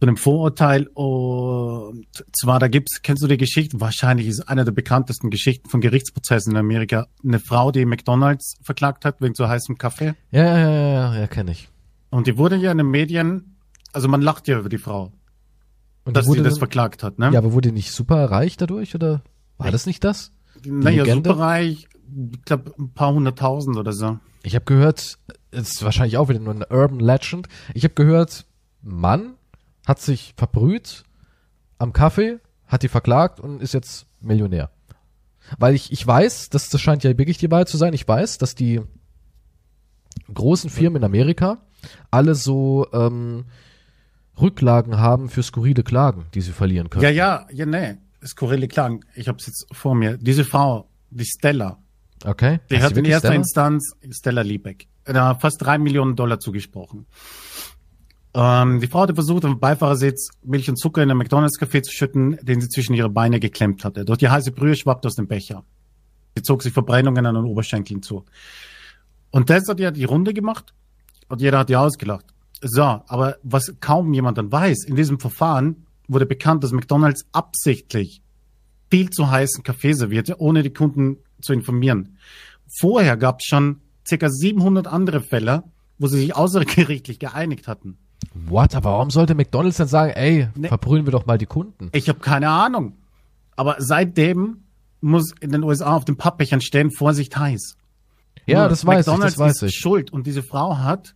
zu 0.00 0.06
einem 0.06 0.16
Vorurteil 0.16 0.86
und 0.94 2.06
zwar 2.32 2.58
da 2.58 2.68
gibt's, 2.68 3.02
kennst 3.02 3.22
du 3.22 3.26
die 3.26 3.36
Geschichte? 3.36 3.80
Wahrscheinlich 3.80 4.26
ist 4.28 4.48
eine 4.48 4.64
der 4.64 4.72
bekanntesten 4.72 5.28
Geschichten 5.30 5.68
von 5.68 5.80
Gerichtsprozessen 5.80 6.52
in 6.52 6.56
Amerika 6.58 7.06
eine 7.24 7.38
Frau, 7.40 7.70
die 7.70 7.84
McDonalds 7.84 8.54
verklagt 8.62 9.04
hat 9.04 9.20
wegen 9.20 9.34
zu 9.34 9.48
heißem 9.48 9.76
Kaffee 9.76 10.14
Ja, 10.30 10.44
ja, 10.44 10.58
ja, 10.58 10.70
ja, 11.14 11.14
ja, 11.20 11.26
kenne 11.26 11.50
ich. 11.52 11.68
und 12.10 12.26
die 12.26 12.38
wurde 12.38 12.56
ja 12.56 12.72
in 12.72 12.78
den 12.78 12.90
Medien, 12.90 13.56
also 13.92 14.08
man 14.08 14.22
lacht 14.22 14.48
ja 14.48 14.58
über 14.58 14.68
die 14.68 14.78
Frau, 14.78 15.12
Und 16.04 16.16
dass 16.16 16.26
die 16.26 16.32
sie 16.32 16.38
das 16.42 16.54
dann- 16.54 16.58
verklagt 16.60 17.02
hat, 17.02 17.18
ne? 17.18 17.30
Ja, 17.32 17.38
aber 17.40 17.52
wurde 17.52 17.68
die 17.68 17.74
nicht 17.74 17.92
super 17.92 18.30
reich 18.30 18.56
dadurch, 18.56 18.94
oder? 18.94 19.22
War 19.58 19.70
das 19.70 19.84
nicht 19.86 20.02
das? 20.04 20.32
Naja, 20.64 21.02
Legende? 21.04 21.28
superreich, 21.30 21.88
ich 22.32 22.42
glaube 22.44 22.72
ein 22.78 22.92
paar 22.92 23.12
hunderttausend 23.12 23.76
oder 23.76 23.92
so. 23.92 24.18
Ich 24.42 24.54
habe 24.54 24.64
gehört, 24.64 25.18
ist 25.50 25.82
wahrscheinlich 25.82 26.16
auch 26.16 26.28
wieder 26.28 26.40
nur 26.40 26.54
eine 26.54 26.68
Urban 26.68 27.00
Legend. 27.00 27.48
Ich 27.74 27.84
habe 27.84 27.94
gehört, 27.94 28.46
Mann 28.82 29.34
hat 29.86 30.00
sich 30.00 30.34
verbrüht 30.36 31.04
am 31.78 31.92
Kaffee, 31.92 32.38
hat 32.66 32.82
die 32.82 32.88
verklagt 32.88 33.40
und 33.40 33.62
ist 33.62 33.74
jetzt 33.74 34.06
Millionär. 34.20 34.70
Weil 35.58 35.74
ich, 35.74 35.92
ich 35.92 36.06
weiß, 36.06 36.50
das, 36.50 36.68
das 36.68 36.80
scheint 36.80 37.04
ja 37.04 37.16
wirklich 37.16 37.38
die 37.38 37.50
Wahrheit 37.50 37.68
zu 37.68 37.78
sein, 37.78 37.94
ich 37.94 38.06
weiß, 38.06 38.38
dass 38.38 38.54
die 38.54 38.82
großen 40.32 40.68
Firmen 40.68 41.02
in 41.02 41.04
Amerika 41.04 41.58
alle 42.10 42.34
so 42.34 42.86
ähm, 42.92 43.46
Rücklagen 44.40 44.98
haben 44.98 45.30
für 45.30 45.42
skurrile 45.42 45.82
Klagen, 45.82 46.26
die 46.34 46.40
sie 46.40 46.52
verlieren 46.52 46.90
können. 46.90 47.02
Ja, 47.02 47.10
ja, 47.10 47.46
ja, 47.52 47.66
nee. 47.66 47.96
Skurrile 48.24 48.68
Klagen. 48.68 49.00
Ich 49.14 49.28
habe 49.28 49.38
es 49.38 49.46
jetzt 49.46 49.66
vor 49.72 49.94
mir. 49.94 50.16
Diese 50.18 50.44
Frau, 50.44 50.90
die 51.10 51.24
Stella, 51.24 51.78
Okay. 52.24 52.60
die 52.70 52.76
Heißt 52.76 52.84
hat 52.84 52.96
in 52.96 53.04
erster 53.04 53.28
Stella? 53.28 53.34
Instanz 53.36 53.92
Stella 54.10 54.42
Liebeck 54.42 54.88
da 55.12 55.34
fast 55.34 55.62
drei 55.62 55.78
Millionen 55.78 56.16
Dollar 56.16 56.40
zugesprochen. 56.40 57.06
Ähm, 58.34 58.80
die 58.80 58.86
Frau 58.86 59.00
hatte 59.00 59.14
versucht, 59.14 59.44
dem 59.44 59.58
Beifahrersitz 59.58 60.30
Milch 60.42 60.68
und 60.68 60.76
Zucker 60.76 61.02
in 61.02 61.10
einen 61.10 61.18
McDonalds-Café 61.18 61.82
zu 61.82 61.92
schütten, 61.92 62.38
den 62.42 62.60
sie 62.60 62.68
zwischen 62.68 62.94
ihre 62.94 63.08
Beine 63.08 63.40
geklemmt 63.40 63.84
hatte. 63.84 64.04
Durch 64.04 64.18
die 64.18 64.28
heiße 64.28 64.52
Brühe 64.52 64.76
schwappte 64.76 65.08
aus 65.08 65.14
dem 65.14 65.26
Becher. 65.26 65.64
Sie 66.36 66.42
zog 66.42 66.62
sich 66.62 66.72
Verbrennungen 66.72 67.24
an 67.26 67.34
den 67.34 67.44
Oberschenkeln 67.44 68.02
zu. 68.02 68.24
Und 69.30 69.50
das 69.50 69.68
hat 69.68 69.80
ja 69.80 69.90
die 69.90 70.04
Runde 70.04 70.34
gemacht 70.34 70.74
und 71.28 71.40
jeder 71.40 71.58
hat 71.58 71.70
ihr 71.70 71.80
ausgelacht. 71.80 72.26
So, 72.60 72.82
aber 72.82 73.36
was 73.42 73.74
kaum 73.80 74.12
jemand 74.12 74.38
dann 74.38 74.52
weiß, 74.52 74.84
in 74.84 74.96
diesem 74.96 75.20
Verfahren 75.20 75.86
wurde 76.06 76.26
bekannt, 76.26 76.64
dass 76.64 76.72
McDonalds 76.72 77.26
absichtlich 77.32 78.22
viel 78.90 79.10
zu 79.10 79.30
heißen 79.30 79.62
Kaffee 79.62 79.92
servierte, 79.92 80.40
ohne 80.40 80.62
die 80.62 80.72
Kunden 80.72 81.18
zu 81.40 81.52
informieren. 81.52 82.16
Vorher 82.80 83.16
gab 83.16 83.40
es 83.40 83.46
schon 83.46 83.80
circa 84.06 84.28
700 84.30 84.86
andere 84.86 85.20
Fälle, 85.20 85.64
wo 85.98 86.06
sie 86.06 86.18
sich 86.18 86.36
außergerichtlich 86.36 87.18
geeinigt 87.20 87.68
hatten. 87.68 87.98
What? 88.34 88.74
Aber 88.74 88.92
warum 88.92 89.10
sollte 89.10 89.34
McDonalds 89.34 89.76
dann 89.78 89.88
sagen, 89.88 90.12
ey, 90.12 90.48
Nee. 90.54 90.68
verbrühen 90.68 91.06
wir 91.06 91.12
doch 91.12 91.26
mal 91.26 91.38
die 91.38 91.46
Kunden? 91.46 91.88
Ich 91.92 92.08
habe 92.08 92.18
keine 92.20 92.48
Ahnung. 92.50 92.94
Aber 93.56 93.76
seitdem 93.78 94.58
muss 95.00 95.32
in 95.40 95.50
den 95.52 95.62
USA 95.62 95.94
auf 95.94 96.04
den 96.04 96.16
Pappbechern 96.16 96.60
stehen, 96.60 96.90
Vorsicht 96.90 97.36
heiß. 97.36 97.76
Ja, 98.46 98.60
Nur 98.60 98.68
das 98.68 98.84
weiß 98.86 99.06
McDonald's 99.06 99.34
ich, 99.34 99.38
das 99.38 99.44
weiß 99.46 99.62
ist 99.62 99.74
ich. 99.74 99.78
schuld. 99.78 100.12
Und 100.12 100.26
diese 100.26 100.42
Frau 100.42 100.78
hat, 100.78 101.14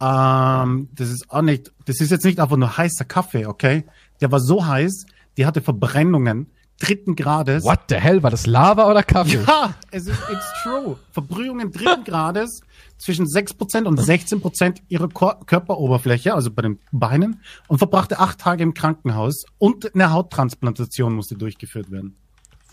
ähm, 0.00 0.88
das 0.94 1.10
ist 1.10 1.30
auch 1.30 1.42
nicht, 1.42 1.72
das 1.86 2.00
ist 2.00 2.10
jetzt 2.10 2.24
nicht 2.24 2.40
einfach 2.40 2.56
nur 2.56 2.76
heißer 2.76 3.04
Kaffee, 3.04 3.46
okay? 3.46 3.84
Der 4.20 4.30
war 4.32 4.40
so 4.40 4.66
heiß, 4.66 5.06
die 5.36 5.46
hatte 5.46 5.60
Verbrennungen 5.62 6.48
dritten 6.80 7.14
Grades. 7.16 7.64
What 7.64 7.80
the 7.88 7.96
hell? 7.96 8.22
War 8.22 8.30
das 8.30 8.46
Lava 8.46 8.90
oder 8.90 9.02
Kaffee? 9.02 9.42
Ja, 9.46 9.74
es 9.90 10.06
ist 10.06 10.18
it's 10.30 10.46
true. 10.62 10.96
Verbrühungen 11.12 11.70
dritten 11.70 12.04
Grades 12.04 12.60
zwischen 12.98 13.26
6% 13.26 13.84
und 13.84 13.98
16% 14.00 14.80
ihrer 14.88 15.08
Kor 15.08 15.40
Körperoberfläche, 15.46 16.34
also 16.34 16.50
bei 16.50 16.62
den 16.62 16.78
Beinen, 16.92 17.40
und 17.68 17.78
verbrachte 17.78 18.18
acht 18.18 18.38
Tage 18.38 18.62
im 18.62 18.74
Krankenhaus 18.74 19.44
und 19.58 19.94
eine 19.94 20.10
Hauttransplantation 20.12 21.14
musste 21.14 21.36
durchgeführt 21.36 21.90
werden. 21.90 22.16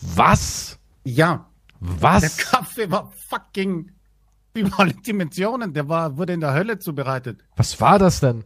Was? 0.01 0.79
Ja, 1.03 1.47
der 1.79 2.01
Was? 2.01 2.37
Kaffee 2.37 2.89
war 2.91 3.11
fucking 3.29 3.91
über 4.53 4.79
alle 4.79 4.93
Dimensionen. 4.93 5.73
Der 5.73 5.87
war, 5.89 6.17
wurde 6.17 6.33
in 6.33 6.39
der 6.41 6.53
Hölle 6.53 6.79
zubereitet. 6.79 7.43
Was 7.55 7.79
war 7.81 7.99
das 7.99 8.19
denn? 8.19 8.43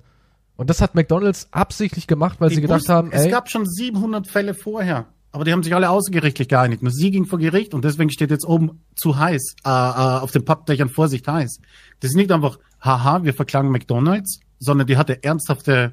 Und 0.57 0.69
das 0.69 0.81
hat 0.81 0.95
McDonalds 0.95 1.47
absichtlich 1.51 2.07
gemacht, 2.07 2.39
weil 2.39 2.49
Die 2.49 2.55
sie 2.55 2.61
gedacht 2.61 2.79
wussten- 2.81 2.93
haben, 2.93 3.11
es 3.11 3.23
ey, 3.25 3.31
gab 3.31 3.49
schon 3.49 3.65
700 3.65 4.27
Fälle 4.27 4.53
vorher. 4.53 5.07
Aber 5.35 5.43
die 5.43 5.51
haben 5.51 5.63
sich 5.63 5.75
alle 5.75 5.89
außergerichtlich 5.89 6.47
geeinigt. 6.47 6.81
Nur 6.81 6.93
sie 6.93 7.11
ging 7.11 7.25
vor 7.25 7.39
Gericht 7.39 7.73
und 7.73 7.83
deswegen 7.83 8.09
steht 8.09 8.31
jetzt 8.31 8.45
oben 8.45 8.85
zu 8.95 9.17
heiß, 9.17 9.55
äh, 9.65 9.69
äh, 9.69 9.71
auf 9.71 10.31
den 10.31 10.45
Pappdächern 10.45 10.87
Vorsicht 10.87 11.27
heiß. 11.27 11.59
Das 11.99 12.11
ist 12.11 12.15
nicht 12.15 12.31
einfach, 12.31 12.57
haha, 12.79 13.21
wir 13.25 13.33
verklagen 13.33 13.69
McDonalds, 13.69 14.39
sondern 14.59 14.87
die 14.87 14.95
hatte 14.95 15.25
ernsthafte 15.25 15.91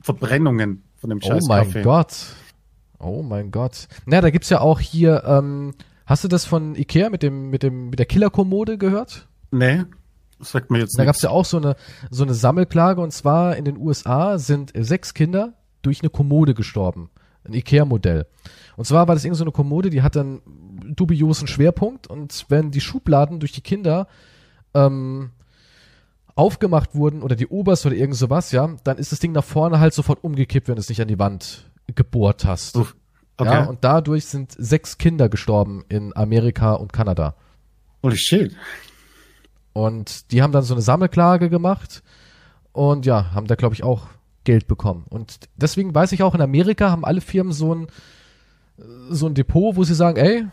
Verbrennungen 0.00 0.84
von 0.94 1.10
dem 1.10 1.18
oh 1.20 1.26
scheiß 1.26 1.42
mein 1.48 1.64
Kaffee. 1.64 1.82
Gott. 1.82 2.14
Oh 3.00 3.24
mein 3.24 3.50
Gott. 3.50 3.88
Na, 4.06 4.20
da 4.20 4.30
gibt's 4.30 4.48
ja 4.50 4.60
auch 4.60 4.78
hier, 4.78 5.24
ähm, 5.26 5.74
hast 6.06 6.22
du 6.22 6.28
das 6.28 6.44
von 6.44 6.76
Ikea 6.76 7.10
mit 7.10 7.24
dem, 7.24 7.50
mit 7.50 7.64
dem, 7.64 7.90
mit 7.90 7.98
der 7.98 8.06
Killerkommode 8.06 8.78
gehört? 8.78 9.26
Nee, 9.50 9.82
das 10.38 10.52
sagt 10.52 10.70
mir 10.70 10.78
jetzt 10.78 10.96
Da 10.96 11.04
gab's 11.04 11.22
ja 11.22 11.30
auch 11.30 11.46
so 11.46 11.56
eine, 11.56 11.74
so 12.12 12.22
eine 12.22 12.34
Sammelklage 12.34 13.00
und 13.00 13.10
zwar 13.10 13.56
in 13.56 13.64
den 13.64 13.76
USA 13.76 14.38
sind 14.38 14.70
sechs 14.72 15.14
Kinder 15.14 15.54
durch 15.82 16.00
eine 16.02 16.10
Kommode 16.10 16.54
gestorben. 16.54 17.10
Ein 17.42 17.54
Ikea-Modell. 17.54 18.26
Und 18.76 18.86
zwar 18.86 19.06
war 19.08 19.14
das 19.14 19.24
irgend 19.24 19.36
so 19.36 19.44
eine 19.44 19.52
Kommode, 19.52 19.90
die 19.90 20.02
hat 20.02 20.16
dann 20.16 20.40
dubiosen 20.96 21.46
Schwerpunkt 21.46 22.06
und 22.06 22.46
wenn 22.48 22.70
die 22.70 22.80
Schubladen 22.80 23.40
durch 23.40 23.52
die 23.52 23.60
Kinder 23.60 24.08
ähm, 24.74 25.30
aufgemacht 26.34 26.94
wurden 26.94 27.22
oder 27.22 27.36
die 27.36 27.46
Oberste 27.46 27.88
oder 27.88 27.96
irgend 27.96 28.16
sowas, 28.16 28.52
ja, 28.52 28.76
dann 28.84 28.98
ist 28.98 29.12
das 29.12 29.20
Ding 29.20 29.32
nach 29.32 29.44
vorne 29.44 29.80
halt 29.80 29.94
sofort 29.94 30.24
umgekippt, 30.24 30.68
wenn 30.68 30.74
du 30.76 30.80
es 30.80 30.88
nicht 30.88 31.00
an 31.00 31.08
die 31.08 31.18
Wand 31.18 31.70
gebohrt 31.94 32.44
hast. 32.44 32.76
Uff, 32.76 32.96
okay. 33.36 33.50
Ja, 33.50 33.64
und 33.64 33.84
dadurch 33.84 34.26
sind 34.26 34.52
sechs 34.52 34.98
Kinder 34.98 35.28
gestorben 35.28 35.84
in 35.88 36.16
Amerika 36.16 36.72
und 36.72 36.92
Kanada. 36.92 37.36
Holy 38.02 38.16
shit. 38.16 38.56
Und 39.72 40.30
die 40.32 40.42
haben 40.42 40.52
dann 40.52 40.62
so 40.62 40.74
eine 40.74 40.82
Sammelklage 40.82 41.50
gemacht 41.50 42.02
und 42.72 43.06
ja, 43.06 43.32
haben 43.32 43.46
da 43.46 43.54
glaube 43.54 43.74
ich 43.74 43.82
auch 43.82 44.08
Geld 44.44 44.66
bekommen. 44.66 45.04
Und 45.08 45.40
deswegen 45.56 45.94
weiß 45.94 46.12
ich 46.12 46.22
auch, 46.22 46.34
in 46.34 46.40
Amerika 46.40 46.90
haben 46.90 47.04
alle 47.04 47.20
Firmen 47.20 47.52
so 47.52 47.74
ein, 47.74 47.86
so 49.10 49.26
ein 49.26 49.34
Depot, 49.34 49.76
wo 49.76 49.84
sie 49.84 49.94
sagen, 49.94 50.18
ey, 50.18 50.46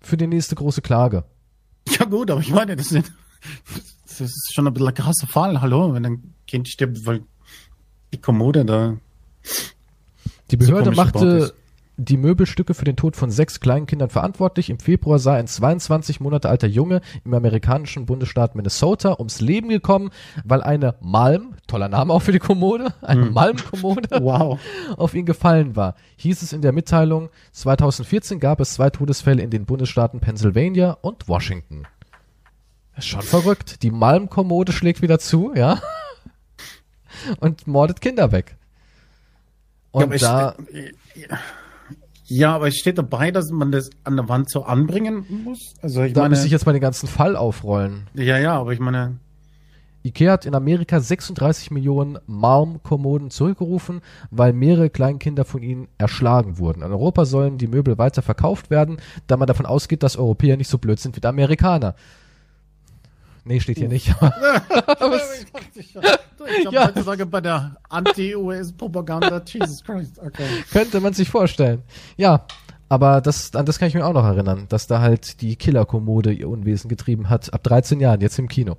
für 0.00 0.16
die 0.16 0.26
nächste 0.26 0.54
große 0.54 0.82
Klage. 0.82 1.24
Ja 1.88 2.04
gut, 2.04 2.30
aber 2.30 2.40
ich 2.40 2.50
meine, 2.50 2.76
das 2.76 2.92
ist, 2.92 3.12
das 4.06 4.20
ist 4.20 4.52
schon 4.54 4.66
ein 4.66 4.72
bisschen 4.72 4.88
ein 4.88 4.94
krasser 4.94 5.26
Fall. 5.26 5.60
Hallo, 5.60 5.92
wenn 5.94 6.06
ein 6.06 6.34
Kind 6.46 6.68
stirbt, 6.68 7.04
weil 7.06 7.22
die 8.12 8.20
Kommode 8.20 8.64
da 8.64 8.96
Die 10.50 10.56
So 10.56 10.70
Behörde 10.70 10.90
gebaut 10.90 11.14
machte 11.14 11.26
ist. 11.26 11.54
Die 11.98 12.16
Möbelstücke 12.16 12.72
für 12.74 12.84
den 12.86 12.96
Tod 12.96 13.16
von 13.16 13.30
sechs 13.30 13.60
kleinen 13.60 13.86
Kindern 13.86 14.08
verantwortlich. 14.08 14.70
Im 14.70 14.80
Februar 14.80 15.18
sei 15.18 15.36
ein 15.38 15.46
22 15.46 16.20
Monate 16.20 16.48
alter 16.48 16.66
Junge 16.66 17.00
im 17.24 17.34
amerikanischen 17.34 18.06
Bundesstaat 18.06 18.54
Minnesota 18.54 19.16
ums 19.18 19.40
Leben 19.40 19.68
gekommen, 19.68 20.10
weil 20.44 20.62
eine 20.62 20.94
Malm, 21.00 21.54
toller 21.66 21.88
Name 21.88 22.12
auch 22.14 22.22
für 22.22 22.32
die 22.32 22.38
Kommode, 22.38 22.94
eine 23.02 23.26
Malmkommode, 23.26 24.08
Wow. 24.22 24.58
auf 24.96 25.14
ihn 25.14 25.26
gefallen 25.26 25.76
war. 25.76 25.94
Hieß 26.16 26.40
es 26.42 26.52
in 26.54 26.62
der 26.62 26.72
Mitteilung, 26.72 27.28
2014 27.52 28.40
gab 28.40 28.60
es 28.60 28.74
zwei 28.74 28.88
Todesfälle 28.90 29.42
in 29.42 29.50
den 29.50 29.66
Bundesstaaten 29.66 30.20
Pennsylvania 30.20 30.96
und 31.02 31.28
Washington. 31.28 31.86
Ist 32.96 33.06
schon 33.06 33.22
verrückt. 33.22 33.82
Die 33.82 33.90
Malmkommode 33.90 34.72
schlägt 34.72 35.02
wieder 35.02 35.18
zu, 35.18 35.52
ja. 35.54 35.80
Und 37.40 37.66
mordet 37.66 38.00
Kinder 38.00 38.32
weg. 38.32 38.56
Und 39.92 40.12
es 40.12 40.22
da, 40.22 40.54
ste- 40.68 40.94
ja, 42.32 42.54
aber 42.54 42.68
es 42.68 42.76
steht 42.76 42.98
dabei, 42.98 43.30
dass 43.30 43.50
man 43.50 43.72
das 43.72 43.90
an 44.04 44.16
der 44.16 44.28
Wand 44.28 44.50
so 44.50 44.64
anbringen 44.64 45.24
muss. 45.44 45.74
Also 45.82 46.02
ich 46.02 46.12
da 46.12 46.22
meine, 46.22 46.30
müsste 46.30 46.46
ich 46.46 46.52
jetzt 46.52 46.66
mal 46.66 46.72
den 46.72 46.80
ganzen 46.80 47.08
Fall 47.08 47.36
aufrollen. 47.36 48.08
ja, 48.14 48.38
ja, 48.38 48.58
aber 48.58 48.72
ich 48.72 48.80
meine, 48.80 49.18
Ikea 50.04 50.32
hat 50.32 50.46
in 50.46 50.54
Amerika 50.54 50.98
36 50.98 51.70
Millionen 51.70 52.18
Malmkommoden 52.26 53.30
zurückgerufen, 53.30 54.00
weil 54.30 54.52
mehrere 54.52 54.90
Kleinkinder 54.90 55.44
von 55.44 55.62
ihnen 55.62 55.88
erschlagen 55.98 56.58
wurden. 56.58 56.82
In 56.82 56.90
Europa 56.90 57.24
sollen 57.24 57.58
die 57.58 57.68
Möbel 57.68 57.98
weiter 57.98 58.22
verkauft 58.22 58.70
werden, 58.70 58.96
da 59.28 59.36
man 59.36 59.46
davon 59.46 59.66
ausgeht, 59.66 60.02
dass 60.02 60.16
Europäer 60.16 60.56
nicht 60.56 60.68
so 60.68 60.78
blöd 60.78 60.98
sind 60.98 61.14
wie 61.16 61.20
die 61.20 61.26
Amerikaner. 61.26 61.94
Nee, 63.44 63.60
steht 63.60 63.78
hier 63.78 63.88
nicht. 63.88 64.08
ich 65.74 65.92
glaube 65.92 66.06
Ja. 66.70 66.86
heutzutage 66.86 67.26
bei 67.26 67.40
der 67.40 67.76
Anti-US-Propaganda, 67.88 69.42
Jesus 69.46 69.82
Christ, 69.82 70.18
okay. 70.18 70.46
Könnte 70.70 71.00
man 71.00 71.12
sich 71.12 71.28
vorstellen. 71.28 71.82
Ja, 72.16 72.46
aber 72.88 73.20
das, 73.20 73.54
an 73.54 73.66
das 73.66 73.78
kann 73.78 73.88
ich 73.88 73.94
mir 73.94 74.04
auch 74.06 74.12
noch 74.12 74.24
erinnern, 74.24 74.66
dass 74.68 74.86
da 74.86 75.00
halt 75.00 75.40
die 75.40 75.56
Killerkommode 75.56 76.32
ihr 76.32 76.48
Unwesen 76.48 76.88
getrieben 76.88 77.30
hat, 77.30 77.52
ab 77.52 77.62
13 77.62 78.00
Jahren, 78.00 78.20
jetzt 78.20 78.38
im 78.38 78.48
Kino. 78.48 78.76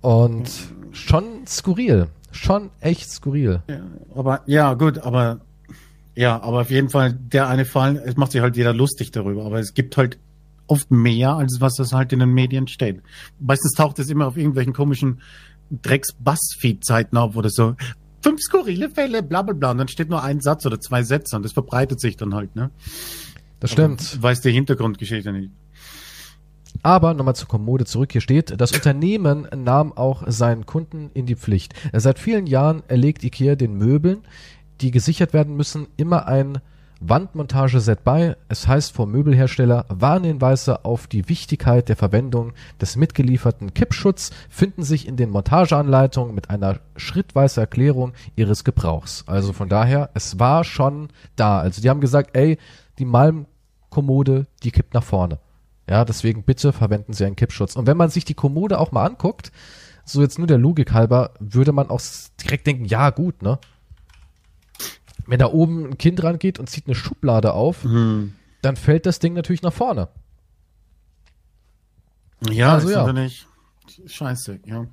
Und 0.00 0.48
schon 0.92 1.46
skurril. 1.46 2.06
Schon 2.30 2.70
echt 2.80 3.10
skurril. 3.10 3.62
Ja, 3.68 3.80
aber 4.14 4.42
ja, 4.46 4.74
gut, 4.74 4.98
aber 4.98 5.40
ja, 6.14 6.40
aber 6.40 6.60
auf 6.62 6.70
jeden 6.70 6.90
Fall 6.90 7.12
der 7.12 7.48
eine 7.48 7.64
Fall, 7.64 7.96
es 8.04 8.16
macht 8.16 8.32
sich 8.32 8.40
halt 8.40 8.56
jeder 8.56 8.72
lustig 8.72 9.10
darüber, 9.10 9.44
aber 9.44 9.58
es 9.58 9.74
gibt 9.74 9.96
halt 9.96 10.18
oft 10.66 10.90
mehr, 10.90 11.34
als 11.34 11.60
was 11.60 11.74
das 11.74 11.92
halt 11.92 12.12
in 12.12 12.18
den 12.18 12.30
Medien 12.30 12.68
steht. 12.68 13.02
Meistens 13.38 13.72
taucht 13.72 13.98
es 13.98 14.08
immer 14.08 14.26
auf 14.26 14.36
irgendwelchen 14.36 14.72
komischen 14.72 15.20
Drecks-Buzzfeed-Seiten 15.70 17.16
auf 17.16 17.36
oder 17.36 17.50
so. 17.50 17.74
Fünf 18.22 18.40
skurrile 18.40 18.90
Fälle, 18.90 19.22
bla 19.22 19.42
bla 19.42 19.54
bla. 19.54 19.70
Und 19.72 19.78
dann 19.78 19.88
steht 19.88 20.10
nur 20.10 20.22
ein 20.22 20.40
Satz 20.40 20.66
oder 20.66 20.80
zwei 20.80 21.02
Sätze 21.02 21.36
und 21.36 21.44
das 21.44 21.52
verbreitet 21.52 22.00
sich 22.00 22.16
dann 22.16 22.34
halt, 22.34 22.56
ne? 22.56 22.70
Das 23.60 23.70
stimmt. 23.70 24.12
Aber 24.14 24.22
Weiß 24.24 24.40
die 24.40 24.52
Hintergrundgeschichte 24.52 25.32
nicht. 25.32 25.50
Aber 26.82 27.14
nochmal 27.14 27.34
zur 27.34 27.48
Kommode 27.48 27.84
zurück. 27.84 28.12
Hier 28.12 28.20
steht, 28.20 28.60
das 28.60 28.72
Unternehmen 28.72 29.48
nahm 29.56 29.92
auch 29.92 30.24
seinen 30.26 30.66
Kunden 30.66 31.10
in 31.14 31.26
die 31.26 31.36
Pflicht. 31.36 31.74
Seit 31.92 32.18
vielen 32.18 32.46
Jahren 32.46 32.82
erlegt 32.88 33.24
IKEA 33.24 33.54
den 33.54 33.78
Möbeln, 33.78 34.18
die 34.80 34.90
gesichert 34.90 35.32
werden 35.32 35.56
müssen, 35.56 35.86
immer 35.96 36.26
ein 36.26 36.58
Wandmontage 37.00 37.80
set 37.80 38.04
by. 38.04 38.34
Es 38.48 38.66
heißt 38.66 38.92
vom 38.92 39.12
Möbelhersteller, 39.12 39.84
Warnhinweise 39.88 40.84
auf 40.84 41.06
die 41.06 41.28
Wichtigkeit 41.28 41.88
der 41.88 41.96
Verwendung 41.96 42.52
des 42.80 42.96
mitgelieferten 42.96 43.74
Kippschutz 43.74 44.30
finden 44.48 44.82
sich 44.82 45.06
in 45.06 45.16
den 45.16 45.30
Montageanleitungen 45.30 46.34
mit 46.34 46.48
einer 46.48 46.80
schrittweisen 46.96 47.60
Erklärung 47.60 48.12
ihres 48.34 48.64
Gebrauchs. 48.64 49.24
Also 49.26 49.52
von 49.52 49.68
daher, 49.68 50.10
es 50.14 50.38
war 50.38 50.64
schon 50.64 51.08
da. 51.36 51.58
Also 51.58 51.82
die 51.82 51.90
haben 51.90 52.00
gesagt, 52.00 52.36
ey, 52.36 52.58
die 52.98 53.04
Malmkommode, 53.04 54.46
die 54.62 54.70
kippt 54.70 54.94
nach 54.94 55.04
vorne. 55.04 55.38
Ja, 55.88 56.04
deswegen 56.04 56.42
bitte 56.42 56.72
verwenden 56.72 57.12
Sie 57.12 57.24
einen 57.24 57.36
Kippschutz. 57.36 57.76
Und 57.76 57.86
wenn 57.86 57.96
man 57.96 58.10
sich 58.10 58.24
die 58.24 58.34
Kommode 58.34 58.80
auch 58.80 58.90
mal 58.90 59.04
anguckt, 59.04 59.52
so 60.04 60.22
jetzt 60.22 60.38
nur 60.38 60.46
der 60.46 60.58
Logik 60.58 60.92
halber, 60.92 61.32
würde 61.40 61.72
man 61.72 61.90
auch 61.90 62.00
direkt 62.42 62.66
denken, 62.66 62.86
ja 62.86 63.10
gut, 63.10 63.42
ne? 63.42 63.58
Wenn 65.26 65.38
da 65.38 65.46
oben 65.46 65.86
ein 65.90 65.98
Kind 65.98 66.22
rangeht 66.22 66.58
und 66.58 66.68
zieht 66.70 66.86
eine 66.86 66.94
Schublade 66.94 67.52
auf, 67.52 67.82
Hm. 67.84 68.34
dann 68.62 68.76
fällt 68.76 69.06
das 69.06 69.18
Ding 69.18 69.34
natürlich 69.34 69.62
nach 69.62 69.72
vorne. 69.72 70.08
Ja, 72.50 72.74
Also 72.74 72.88
ist 72.88 72.94
ja. 72.94 73.06
natürlich 73.06 73.46
scheiße, 74.06 74.60
ja. 74.66 74.86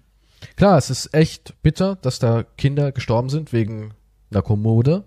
Klar, 0.55 0.77
es 0.77 0.89
ist 0.89 1.13
echt 1.13 1.61
bitter, 1.61 1.95
dass 1.95 2.19
da 2.19 2.43
Kinder 2.43 2.91
gestorben 2.91 3.29
sind 3.29 3.53
wegen 3.53 3.93
einer 4.31 4.41
Kommode. 4.41 5.05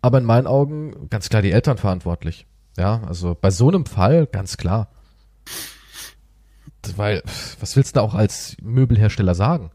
Aber 0.00 0.18
in 0.18 0.24
meinen 0.24 0.46
Augen 0.46 1.08
ganz 1.10 1.28
klar 1.28 1.42
die 1.42 1.52
Eltern 1.52 1.78
verantwortlich. 1.78 2.46
Ja, 2.76 3.02
also 3.06 3.36
bei 3.40 3.50
so 3.50 3.68
einem 3.68 3.86
Fall 3.86 4.26
ganz 4.26 4.56
klar. 4.56 4.90
Weil, 6.96 7.22
was 7.60 7.76
willst 7.76 7.94
du 7.96 8.00
da 8.00 8.04
auch 8.04 8.14
als 8.14 8.56
Möbelhersteller 8.60 9.34
sagen? 9.34 9.70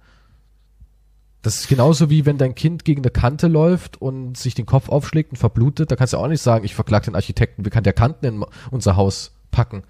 Das 1.42 1.56
ist 1.62 1.68
genauso 1.70 2.10
wie 2.10 2.26
wenn 2.26 2.38
dein 2.38 2.54
Kind 2.54 2.84
gegen 2.84 3.02
eine 3.02 3.12
Kante 3.12 3.48
läuft 3.48 4.02
und 4.02 4.36
sich 4.38 4.56
den 4.56 4.66
Kopf 4.66 4.90
aufschlägt 4.90 5.32
und 5.32 5.38
verblutet. 5.38 5.90
Da 5.90 5.96
kannst 5.96 6.14
du 6.14 6.18
auch 6.18 6.28
nicht 6.28 6.42
sagen, 6.42 6.66
ich 6.66 6.76
verklag 6.76 7.04
den 7.04 7.16
Architekten, 7.16 7.66
wie 7.66 7.70
kann 7.70 7.84
der 7.84 7.94
Kanten 7.94 8.26
in 8.26 8.46
unser 8.72 8.98
Haus 8.98 9.32
packen? 9.52 9.84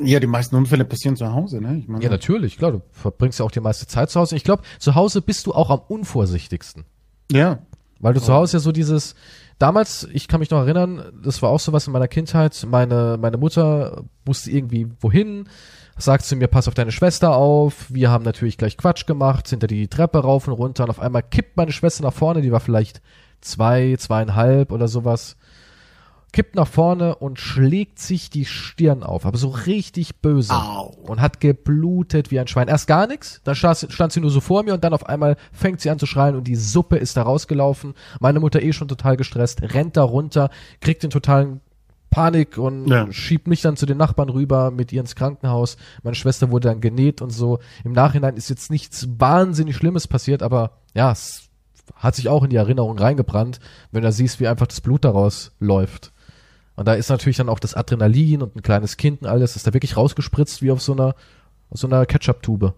Ja, 0.00 0.18
die 0.18 0.26
meisten 0.26 0.56
Unfälle 0.56 0.84
passieren 0.84 1.16
zu 1.16 1.32
Hause, 1.32 1.60
ne? 1.60 1.78
Ich 1.78 1.88
meine, 1.88 2.02
Ja, 2.02 2.10
natürlich, 2.10 2.58
klar, 2.58 2.72
du 2.72 2.82
verbringst 2.90 3.38
ja 3.38 3.44
auch 3.44 3.50
die 3.52 3.60
meiste 3.60 3.86
Zeit 3.86 4.10
zu 4.10 4.18
Hause. 4.20 4.34
Ich 4.34 4.42
glaube, 4.42 4.62
zu 4.80 4.94
Hause 4.96 5.22
bist 5.22 5.46
du 5.46 5.52
auch 5.54 5.70
am 5.70 5.80
unvorsichtigsten. 5.88 6.84
ja. 7.30 7.60
Weil 8.00 8.12
du 8.12 8.20
zu 8.20 8.34
Hause 8.34 8.58
ja 8.58 8.60
so 8.60 8.70
dieses, 8.70 9.14
damals, 9.58 10.06
ich 10.12 10.28
kann 10.28 10.40
mich 10.40 10.50
noch 10.50 10.58
erinnern, 10.58 11.10
das 11.22 11.40
war 11.40 11.48
auch 11.48 11.60
so 11.60 11.72
was 11.72 11.86
in 11.86 11.92
meiner 11.94 12.08
Kindheit, 12.08 12.66
meine, 12.68 13.16
meine 13.18 13.38
Mutter 13.38 14.04
musste 14.26 14.50
irgendwie 14.50 14.88
wohin, 15.00 15.48
sagt 15.96 16.24
zu 16.24 16.36
mir, 16.36 16.48
pass 16.48 16.68
auf 16.68 16.74
deine 16.74 16.92
Schwester 16.92 17.36
auf, 17.36 17.86
wir 17.88 18.10
haben 18.10 18.24
natürlich 18.24 18.58
gleich 18.58 18.76
Quatsch 18.76 19.06
gemacht, 19.06 19.46
sind 19.46 19.62
da 19.62 19.66
die 19.66 19.88
Treppe 19.88 20.18
rauf 20.18 20.48
und 20.48 20.54
runter 20.54 20.84
und 20.84 20.90
auf 20.90 21.00
einmal 21.00 21.22
kippt 21.22 21.56
meine 21.56 21.72
Schwester 21.72 22.02
nach 22.02 22.12
vorne, 22.12 22.42
die 22.42 22.52
war 22.52 22.60
vielleicht 22.60 23.00
zwei, 23.40 23.96
zweieinhalb 23.98 24.72
oder 24.72 24.88
sowas, 24.88 25.36
kippt 26.32 26.56
nach 26.56 26.66
vorne 26.66 27.14
und 27.14 27.38
schlägt 27.38 28.00
sich 28.00 28.28
die 28.28 28.44
Stirn 28.44 29.04
auf, 29.04 29.24
aber 29.24 29.38
so 29.38 29.48
richtig 29.48 30.16
böse. 30.16 30.52
Au. 30.52 30.92
Und 31.06 31.20
hat 31.20 31.40
geblutet 31.40 32.32
wie 32.32 32.40
ein 32.40 32.48
Schwein. 32.48 32.66
Erst 32.66 32.88
gar 32.88 33.06
nichts, 33.06 33.40
dann 33.44 33.54
stand, 33.54 33.86
stand 33.90 34.12
sie 34.12 34.20
nur 34.20 34.30
so 34.30 34.40
vor 34.40 34.64
mir 34.64 34.74
und 34.74 34.82
dann 34.82 34.94
auf 34.94 35.06
einmal 35.06 35.36
fängt 35.52 35.80
sie 35.80 35.90
an 35.90 36.00
zu 36.00 36.06
schreien 36.06 36.34
und 36.34 36.48
die 36.48 36.56
Suppe 36.56 36.96
ist 36.96 37.16
da 37.16 37.22
rausgelaufen. 37.22 37.94
Meine 38.18 38.40
Mutter 38.40 38.60
eh 38.60 38.72
schon 38.72 38.88
total 38.88 39.16
gestresst, 39.16 39.62
rennt 39.62 39.96
da 39.96 40.02
runter, 40.02 40.50
kriegt 40.80 41.04
den 41.04 41.10
totalen 41.10 41.60
Panik 42.14 42.58
und 42.58 42.86
Ja. 42.86 43.12
schiebt 43.12 43.48
mich 43.48 43.60
dann 43.60 43.76
zu 43.76 43.86
den 43.86 43.96
Nachbarn 43.98 44.28
rüber 44.28 44.70
mit 44.70 44.92
ihr 44.92 45.00
ins 45.00 45.16
Krankenhaus. 45.16 45.76
Meine 46.04 46.14
Schwester 46.14 46.50
wurde 46.52 46.68
dann 46.68 46.80
genäht 46.80 47.20
und 47.20 47.30
so. 47.30 47.58
Im 47.82 47.90
Nachhinein 47.90 48.36
ist 48.36 48.50
jetzt 48.50 48.70
nichts 48.70 49.08
wahnsinnig 49.18 49.74
Schlimmes 49.76 50.06
passiert, 50.06 50.42
aber 50.42 50.78
ja, 50.94 51.10
es 51.10 51.48
hat 51.96 52.14
sich 52.14 52.28
auch 52.28 52.44
in 52.44 52.50
die 52.50 52.56
Erinnerung 52.56 52.96
reingebrannt, 52.98 53.58
wenn 53.90 54.02
du 54.04 54.12
siehst, 54.12 54.38
wie 54.38 54.46
einfach 54.46 54.68
das 54.68 54.80
Blut 54.80 55.04
daraus 55.04 55.50
läuft. 55.58 56.12
Und 56.76 56.86
da 56.86 56.94
ist 56.94 57.08
natürlich 57.08 57.36
dann 57.36 57.48
auch 57.48 57.58
das 57.58 57.74
Adrenalin 57.74 58.42
und 58.42 58.54
ein 58.56 58.62
kleines 58.62 58.96
Kind 58.96 59.22
und 59.22 59.28
alles, 59.28 59.56
ist 59.56 59.66
da 59.66 59.74
wirklich 59.74 59.96
rausgespritzt 59.96 60.62
wie 60.62 60.70
auf 60.70 60.80
so 60.82 60.92
einer, 60.92 61.14
auf 61.70 61.78
so 61.80 61.86
einer 61.88 62.06
Ketchup-Tube. 62.06 62.74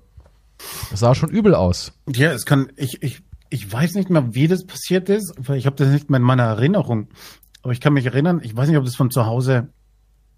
Das 0.90 1.00
sah 1.00 1.14
schon 1.14 1.28
übel 1.28 1.54
aus. 1.54 1.92
Ja, 2.08 2.32
es 2.32 2.46
kann, 2.46 2.72
ich, 2.76 3.02
ich, 3.02 3.22
ich 3.50 3.70
weiß 3.70 3.94
nicht 3.94 4.08
mehr, 4.10 4.34
wie 4.34 4.48
das 4.48 4.66
passiert 4.66 5.08
ist, 5.10 5.34
weil 5.38 5.58
ich 5.58 5.66
habe 5.66 5.76
das 5.76 5.88
nicht 5.88 6.08
mehr 6.10 6.18
in 6.18 6.24
meiner 6.24 6.44
Erinnerung. 6.44 7.08
Aber 7.66 7.72
ich 7.72 7.80
kann 7.80 7.94
mich 7.94 8.06
erinnern, 8.06 8.40
ich 8.44 8.56
weiß 8.56 8.68
nicht, 8.68 8.78
ob 8.78 8.84
das 8.84 8.94
von 8.94 9.10
zu 9.10 9.26
Hause 9.26 9.70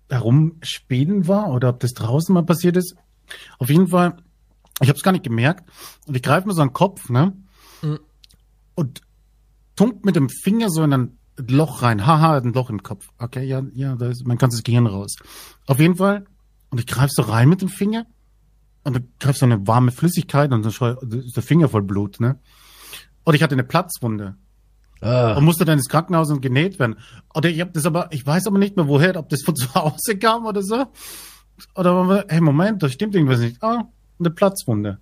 herumspielen 0.09 1.29
war 1.29 1.51
oder 1.51 1.68
ob 1.68 1.81
das 1.81 1.93
draußen 1.93 2.33
mal 2.33 2.47
passiert 2.47 2.74
ist. 2.79 2.97
Auf 3.59 3.68
jeden 3.68 3.89
Fall, 3.89 4.16
ich 4.81 4.89
habe 4.89 4.97
es 4.97 5.03
gar 5.03 5.12
nicht 5.12 5.24
gemerkt. 5.24 5.68
Und 6.07 6.16
ich 6.16 6.22
greife 6.22 6.49
mir 6.49 6.55
so 6.55 6.62
den 6.62 6.72
Kopf, 6.72 7.11
ne? 7.11 7.37
Mhm. 7.83 7.99
Und 8.74 9.03
tunkt 9.76 10.07
mit 10.07 10.16
dem 10.16 10.31
Finger 10.31 10.70
so 10.70 10.83
in 10.83 10.95
ein 10.95 11.18
Loch 11.37 11.83
rein. 11.83 12.07
Haha, 12.07 12.39
ein 12.39 12.55
Loch 12.55 12.70
im 12.70 12.83
Kopf. 12.83 13.11
Okay, 13.18 13.45
ja, 13.45 13.62
ja, 13.74 13.95
da 13.95 14.09
ist 14.09 14.26
mein 14.26 14.39
ganzes 14.39 14.62
Gehirn 14.62 14.87
raus. 14.87 15.16
Auf 15.66 15.81
jeden 15.81 15.97
Fall. 15.97 16.24
Und 16.70 16.79
ich 16.79 16.87
greife 16.87 17.11
so 17.12 17.20
rein 17.20 17.51
mit 17.51 17.61
dem 17.61 17.68
Finger. 17.68 18.07
Und 18.85 18.97
dann 18.97 19.12
greift 19.20 19.41
so 19.41 19.45
eine 19.45 19.66
warme 19.66 19.91
Flüssigkeit 19.91 20.51
und 20.51 20.64
dann 20.64 21.20
ist 21.20 21.37
der 21.37 21.43
Finger 21.43 21.68
voll 21.68 21.83
Blut, 21.83 22.20
ne? 22.20 22.41
Und 23.24 23.35
ich 23.35 23.43
hatte 23.43 23.55
eine 23.55 23.64
Platzwunde 23.64 24.39
Ah, 25.01 25.34
und 25.34 25.44
musste 25.44 25.64
dann 25.64 25.78
ins 25.78 25.88
Krankenhaus 25.88 26.30
und 26.30 26.40
genäht 26.40 26.78
werden. 26.78 26.96
Oder 27.34 27.51
ich 27.51 27.61
habe 27.61 27.70
das 27.72 27.86
aber, 27.86 28.09
ich 28.11 28.26
weiß 28.26 28.46
aber 28.46 28.59
nicht 28.59 28.76
mehr 28.76 28.88
woher, 28.88 29.16
ob 29.16 29.28
das 29.28 29.42
von 29.42 29.55
zu 29.57 29.72
Hause 29.74 30.18
kam 30.18 30.46
oder 30.46 30.62
so. 30.62 30.86
Oder, 31.74 32.24
hey, 32.28 32.40
Moment, 32.40 32.82
da 32.82 32.88
stimmt 32.88 33.14
irgendwas 33.14 33.40
nicht. 33.40 33.62
Ah, 33.62 33.84
eine 34.18 34.30
Platzwunde. 34.30 34.99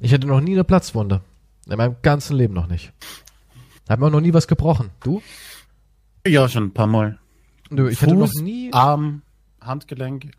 ich 0.00 0.12
hatte 0.12 0.26
noch 0.26 0.40
nie 0.40 0.52
eine 0.52 0.64
Platzwunde. 0.64 1.20
In 1.68 1.76
meinem 1.76 1.96
ganzen 2.02 2.36
Leben 2.36 2.54
noch 2.54 2.68
nicht. 2.68 2.92
Hab 3.88 4.00
mir 4.00 4.06
auch 4.06 4.10
noch 4.10 4.20
nie 4.20 4.34
was 4.34 4.48
gebrochen. 4.48 4.90
Du? 5.02 5.22
Ja, 6.26 6.48
schon 6.48 6.64
ein 6.64 6.72
paar 6.72 6.86
Mal. 6.86 7.18
Nö, 7.70 7.88
ich 7.88 8.00
hatte 8.02 8.14
noch 8.14 8.28
Fuß, 8.28 8.42
nie. 8.42 8.72
Arm, 8.72 9.22
Handgelenk. 9.60 10.30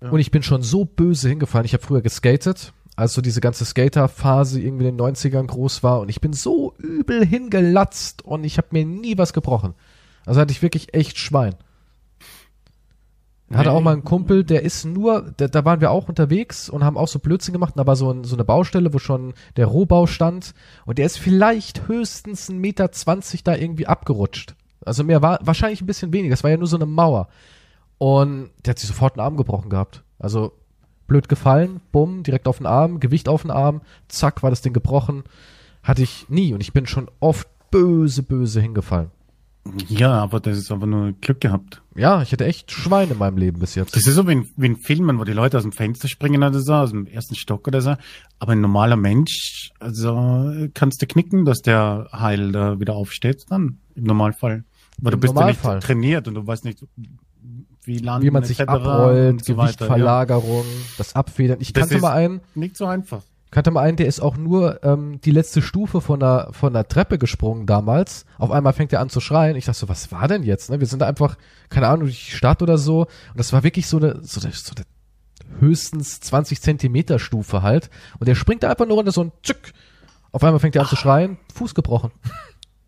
Und 0.00 0.20
ich 0.20 0.30
bin 0.30 0.42
schon 0.42 0.62
so 0.62 0.84
böse 0.84 1.28
hingefallen. 1.28 1.64
Ich 1.64 1.72
habe 1.74 1.82
früher 1.82 2.02
geskatet, 2.02 2.72
als 2.98 3.14
so 3.14 3.22
diese 3.22 3.40
ganze 3.40 3.64
Skater-Phase 3.64 4.60
irgendwie 4.60 4.88
in 4.88 4.96
den 4.96 5.06
90ern 5.06 5.46
groß 5.46 5.84
war. 5.84 6.00
Und 6.00 6.08
ich 6.08 6.20
bin 6.20 6.32
so 6.32 6.74
übel 6.78 7.24
hingelatzt 7.24 8.24
und 8.24 8.42
ich 8.42 8.58
habe 8.58 8.68
mir 8.72 8.84
nie 8.84 9.16
was 9.16 9.32
gebrochen. 9.32 9.74
Also 10.26 10.40
hatte 10.40 10.50
ich 10.50 10.62
wirklich 10.62 10.94
echt 10.94 11.16
Schwein. 11.16 11.54
Hatte 13.54 13.70
auch 13.70 13.80
mal 13.80 13.92
einen 13.92 14.02
Kumpel, 14.02 14.42
der 14.42 14.64
ist 14.64 14.84
nur, 14.84 15.32
da, 15.36 15.46
da 15.46 15.64
waren 15.64 15.80
wir 15.80 15.92
auch 15.92 16.08
unterwegs 16.08 16.68
und 16.68 16.82
haben 16.82 16.96
auch 16.98 17.06
so 17.06 17.20
Blödsinn 17.20 17.52
gemacht. 17.52 17.76
Und 17.76 17.78
da 17.78 17.86
war 17.86 17.94
so, 17.94 18.10
ein, 18.10 18.24
so 18.24 18.34
eine 18.34 18.44
Baustelle, 18.44 18.92
wo 18.92 18.98
schon 18.98 19.32
der 19.56 19.66
Rohbau 19.66 20.08
stand. 20.08 20.52
Und 20.84 20.98
der 20.98 21.06
ist 21.06 21.20
vielleicht 21.20 21.86
höchstens 21.86 22.50
einen 22.50 22.58
Meter 22.58 22.90
zwanzig 22.90 23.44
da 23.44 23.54
irgendwie 23.54 23.86
abgerutscht. 23.86 24.56
Also 24.84 25.04
mehr 25.04 25.22
war 25.22 25.38
wahrscheinlich 25.42 25.80
ein 25.80 25.86
bisschen 25.86 26.12
weniger. 26.12 26.32
Das 26.32 26.42
war 26.42 26.50
ja 26.50 26.56
nur 26.56 26.66
so 26.66 26.76
eine 26.76 26.86
Mauer. 26.86 27.28
Und 27.98 28.50
der 28.66 28.72
hat 28.72 28.80
sich 28.80 28.88
sofort 28.88 29.14
einen 29.14 29.24
Arm 29.24 29.36
gebrochen 29.36 29.70
gehabt. 29.70 30.02
Also 30.18 30.52
blöd 31.08 31.28
gefallen, 31.28 31.80
bumm, 31.90 32.22
direkt 32.22 32.46
auf 32.46 32.58
den 32.58 32.66
Arm, 32.66 33.00
Gewicht 33.00 33.28
auf 33.28 33.42
den 33.42 33.50
Arm, 33.50 33.80
zack, 34.06 34.44
war 34.44 34.50
das 34.50 34.62
Ding 34.62 34.72
gebrochen. 34.72 35.24
Hatte 35.82 36.02
ich 36.02 36.28
nie 36.28 36.54
und 36.54 36.60
ich 36.60 36.72
bin 36.72 36.86
schon 36.86 37.10
oft 37.18 37.48
böse, 37.70 38.22
böse 38.22 38.60
hingefallen. 38.60 39.10
Ja, 39.88 40.12
aber 40.12 40.40
das 40.40 40.56
ist 40.56 40.70
aber 40.70 40.86
nur 40.86 41.12
Glück 41.12 41.40
gehabt. 41.40 41.82
Ja, 41.94 42.22
ich 42.22 42.32
hatte 42.32 42.46
echt 42.46 42.70
Schweine 42.70 43.12
in 43.12 43.18
meinem 43.18 43.36
Leben 43.36 43.58
bis 43.58 43.74
jetzt. 43.74 43.94
Das 43.94 44.06
ist 44.06 44.14
so 44.14 44.26
wie 44.26 44.32
in, 44.32 44.48
wie 44.56 44.66
in 44.66 44.76
Filmen, 44.76 45.18
wo 45.18 45.24
die 45.24 45.32
Leute 45.32 45.56
aus 45.56 45.62
dem 45.64 45.72
Fenster 45.72 46.08
springen 46.08 46.42
oder 46.42 46.58
so, 46.60 46.74
aus 46.74 46.90
dem 46.90 47.06
ersten 47.06 47.34
Stock 47.34 47.66
oder 47.66 47.80
so. 47.80 47.96
Aber 48.38 48.52
ein 48.52 48.60
normaler 48.60 48.96
Mensch, 48.96 49.72
also 49.78 50.52
kannst 50.74 51.02
du 51.02 51.06
knicken, 51.06 51.44
dass 51.44 51.58
der 51.58 52.08
heil 52.12 52.52
da 52.52 52.80
wieder 52.80 52.94
aufsteht, 52.94 53.44
dann 53.50 53.78
im 53.94 54.04
Normalfall. 54.04 54.64
Aber 55.00 55.10
du 55.10 55.16
Im 55.16 55.20
bist 55.20 55.34
Normalfall. 55.34 55.72
ja 55.72 55.76
nicht 55.76 55.86
trainiert 55.86 56.28
und 56.28 56.34
du 56.34 56.46
weißt 56.46 56.64
nicht, 56.64 56.84
wie 57.88 57.98
landen 57.98 58.24
Wie 58.24 58.30
man 58.30 58.44
sich 58.44 58.60
abrollt, 58.68 59.44
so 59.44 59.56
Gewichtverlagerung, 59.56 60.64
das 60.96 61.16
Abfedern. 61.16 61.58
Ich 61.60 61.72
Das 61.72 61.88
kannte 61.88 61.98
mal 62.00 62.12
einen, 62.12 62.34
Ja. 62.36 62.40
Nicht 62.54 62.76
so 62.76 62.86
einfach. 62.86 63.22
kannte 63.50 63.70
mal 63.72 63.80
einen, 63.80 63.96
der 63.96 64.06
ist 64.06 64.20
auch 64.20 64.36
nur 64.36 64.84
ähm, 64.84 65.20
die 65.24 65.30
letzte 65.32 65.62
Stufe 65.62 66.00
von 66.00 66.20
der, 66.20 66.50
von 66.52 66.72
der 66.74 66.86
Treppe 66.86 67.18
gesprungen 67.18 67.66
damals. 67.66 68.26
Auf 68.38 68.50
einmal 68.52 68.74
fängt 68.74 68.92
er 68.92 69.00
an 69.00 69.08
zu 69.08 69.20
schreien. 69.20 69.56
Ich 69.56 69.64
dachte 69.64 69.80
so, 69.80 69.88
was 69.88 70.12
war 70.12 70.28
denn 70.28 70.44
jetzt? 70.44 70.70
Ne? 70.70 70.78
Wir 70.78 70.86
sind 70.86 71.00
da 71.00 71.06
einfach, 71.08 71.36
keine 71.70 71.88
Ahnung, 71.88 72.02
durch 72.04 72.26
die 72.26 72.36
Stadt 72.36 72.62
oder 72.62 72.78
so. 72.78 73.00
Und 73.02 73.36
das 73.36 73.52
war 73.52 73.64
wirklich 73.64 73.86
so 73.88 73.96
eine, 73.96 74.20
so 74.22 74.40
eine, 74.40 74.52
so 74.52 74.74
eine 74.76 74.84
höchstens 75.60 76.20
20 76.20 76.60
Zentimeter 76.60 77.18
Stufe 77.18 77.62
halt. 77.62 77.90
Und 78.18 78.28
der 78.28 78.34
springt 78.34 78.62
da 78.62 78.70
einfach 78.70 78.86
nur 78.86 78.96
runter, 78.98 79.12
so 79.12 79.24
ein 79.24 79.32
Zück. 79.42 79.72
Auf 80.30 80.44
einmal 80.44 80.60
fängt 80.60 80.76
er 80.76 80.82
an 80.82 80.88
zu 80.88 80.96
schreien, 80.96 81.38
Fuß 81.54 81.74
gebrochen. 81.74 82.10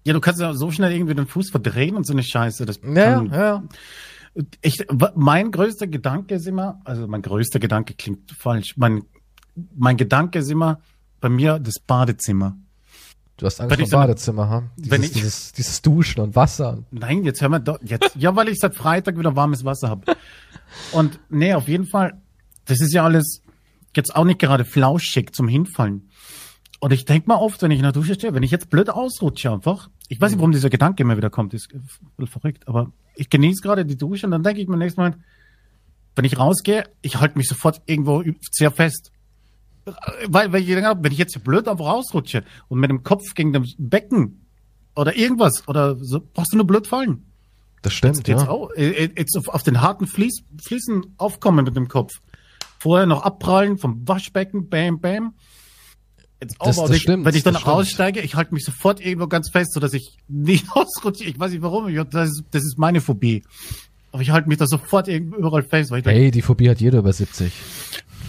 Ja, 0.04 0.12
du 0.14 0.20
kannst 0.20 0.40
ja 0.40 0.54
so 0.54 0.70
schnell 0.70 0.92
irgendwie 0.92 1.14
den 1.14 1.26
Fuß 1.26 1.50
verdrehen 1.50 1.94
und 1.96 2.06
so 2.06 2.12
eine 2.12 2.22
Scheiße. 2.22 2.64
Das 2.66 2.80
Ja, 2.82 3.14
kann, 3.16 3.30
ja. 3.32 3.62
Ich, 4.62 4.84
mein 5.16 5.50
größter 5.50 5.86
Gedanke 5.88 6.36
ist 6.36 6.46
immer, 6.46 6.80
also 6.84 7.06
mein 7.08 7.22
größter 7.22 7.58
Gedanke 7.58 7.94
klingt 7.94 8.30
falsch. 8.30 8.74
Mein, 8.76 9.02
mein 9.74 9.96
Gedanke 9.96 10.38
ist 10.38 10.50
immer 10.50 10.80
bei 11.20 11.28
mir 11.28 11.58
das 11.58 11.80
Badezimmer. 11.80 12.56
Du 13.36 13.46
hast 13.46 13.60
Angst 13.60 13.76
Wenn 13.78 13.86
vor 13.86 14.00
Badezimmer, 14.00 14.48
ha? 14.48 14.62
Dieses, 14.76 14.90
wenn 14.90 15.02
ich- 15.02 15.12
dieses, 15.12 15.52
dieses 15.52 15.82
Duschen 15.82 16.20
und 16.20 16.36
Wasser. 16.36 16.84
Nein, 16.90 17.24
jetzt 17.24 17.40
hören 17.40 17.52
wir 17.52 17.60
doch, 17.60 17.78
jetzt, 17.82 18.14
ja, 18.14 18.36
weil 18.36 18.48
ich 18.48 18.58
seit 18.60 18.74
Freitag 18.74 19.18
wieder 19.18 19.34
warmes 19.34 19.64
Wasser 19.64 19.88
habe. 19.88 20.14
Und 20.92 21.18
nee, 21.28 21.54
auf 21.54 21.66
jeden 21.66 21.86
Fall, 21.86 22.20
das 22.66 22.80
ist 22.80 22.92
ja 22.92 23.02
alles 23.04 23.42
jetzt 23.96 24.14
auch 24.14 24.24
nicht 24.24 24.38
gerade 24.38 24.64
flauschig 24.64 25.34
zum 25.34 25.48
Hinfallen. 25.48 26.08
Und 26.78 26.92
ich 26.92 27.04
denk 27.04 27.26
mal 27.26 27.36
oft, 27.36 27.60
wenn 27.62 27.70
ich 27.72 27.78
in 27.78 27.82
der 27.82 27.92
Dusche 27.92 28.14
stehe, 28.14 28.32
wenn 28.34 28.42
ich 28.42 28.50
jetzt 28.50 28.70
blöd 28.70 28.88
ausrutsche 28.88 29.50
einfach, 29.50 29.90
ich 30.08 30.20
weiß 30.20 30.30
nicht, 30.32 30.38
warum 30.38 30.52
dieser 30.52 30.70
Gedanke 30.70 31.02
immer 31.02 31.16
wieder 31.16 31.30
kommt, 31.30 31.52
ist 31.54 31.68
verrückt, 32.24 32.68
aber 32.68 32.92
ich 33.14 33.30
genieße 33.30 33.62
gerade 33.62 33.84
die 33.84 33.96
Dusche 33.96 34.26
und 34.26 34.32
dann 34.32 34.42
denke 34.42 34.60
ich 34.60 34.68
mir 34.68 34.76
nächstes 34.76 34.98
Mal, 34.98 35.14
wenn 36.16 36.24
ich 36.24 36.38
rausgehe, 36.38 36.84
ich 37.02 37.16
halte 37.16 37.38
mich 37.38 37.48
sofort 37.48 37.82
irgendwo 37.86 38.22
sehr 38.50 38.70
fest. 38.70 39.12
Weil, 40.26 40.52
weil 40.52 40.60
ich 40.60 40.68
denke, 40.68 40.94
wenn 41.00 41.12
ich 41.12 41.18
jetzt 41.18 41.42
blöd 41.42 41.66
einfach 41.66 41.86
rausrutsche 41.86 42.44
und 42.68 42.80
mit 42.80 42.90
dem 42.90 43.02
Kopf 43.02 43.34
gegen 43.34 43.52
das 43.52 43.74
Becken 43.78 44.46
oder 44.94 45.16
irgendwas 45.16 45.66
oder 45.68 45.96
so, 45.96 46.20
brauchst 46.20 46.52
du 46.52 46.56
nur 46.56 46.66
blöd 46.66 46.86
fallen. 46.86 47.24
Das 47.82 47.94
stimmt, 47.94 48.28
Jetzt, 48.28 48.42
ja. 48.42 48.48
auch, 48.48 48.70
äh, 48.72 49.10
jetzt 49.16 49.36
auf, 49.38 49.48
auf 49.48 49.62
den 49.62 49.80
harten 49.80 50.06
Fließ, 50.06 50.42
Fliesen 50.62 51.14
aufkommen 51.16 51.64
mit 51.64 51.76
dem 51.76 51.88
Kopf. 51.88 52.12
Vorher 52.78 53.06
noch 53.06 53.22
abprallen 53.22 53.78
vom 53.78 54.06
Waschbecken, 54.06 54.68
bam, 54.68 55.00
bam. 55.00 55.34
Das- 56.40 56.58
auch, 56.58 56.66
das 56.66 56.88
wenn 56.88 56.96
ich- 56.96 57.02
stimmt, 57.02 57.24
wenn 57.26 57.34
ich 57.34 57.42
dann 57.42 57.54
das 57.54 57.64
aussteige, 57.66 58.20
ich 58.20 58.34
halte 58.34 58.54
mich 58.54 58.64
sofort 58.64 59.00
irgendwo 59.00 59.26
ganz 59.28 59.50
fest, 59.50 59.74
so 59.74 59.80
dass 59.80 59.92
ich 59.92 60.16
nicht 60.28 60.66
ausrutsche. 60.74 61.24
Ich 61.24 61.38
weiß 61.38 61.52
nicht 61.52 61.62
warum, 61.62 61.88
ich, 61.88 62.00
das, 62.10 62.30
ist, 62.30 62.44
das 62.50 62.62
ist 62.64 62.78
meine 62.78 63.00
Phobie. 63.00 63.42
Aber 64.12 64.22
ich 64.22 64.30
halte 64.30 64.48
mich 64.48 64.58
da 64.58 64.66
sofort 64.66 65.06
irgendwo 65.06 65.36
überall 65.36 65.62
fest, 65.62 65.90
weil 65.90 66.00
ich 66.00 66.06
Hey, 66.06 66.30
die 66.30 66.42
Phobie 66.42 66.68
hat 66.70 66.80
jeder 66.80 66.98
über 67.00 67.12
70. 67.12 67.52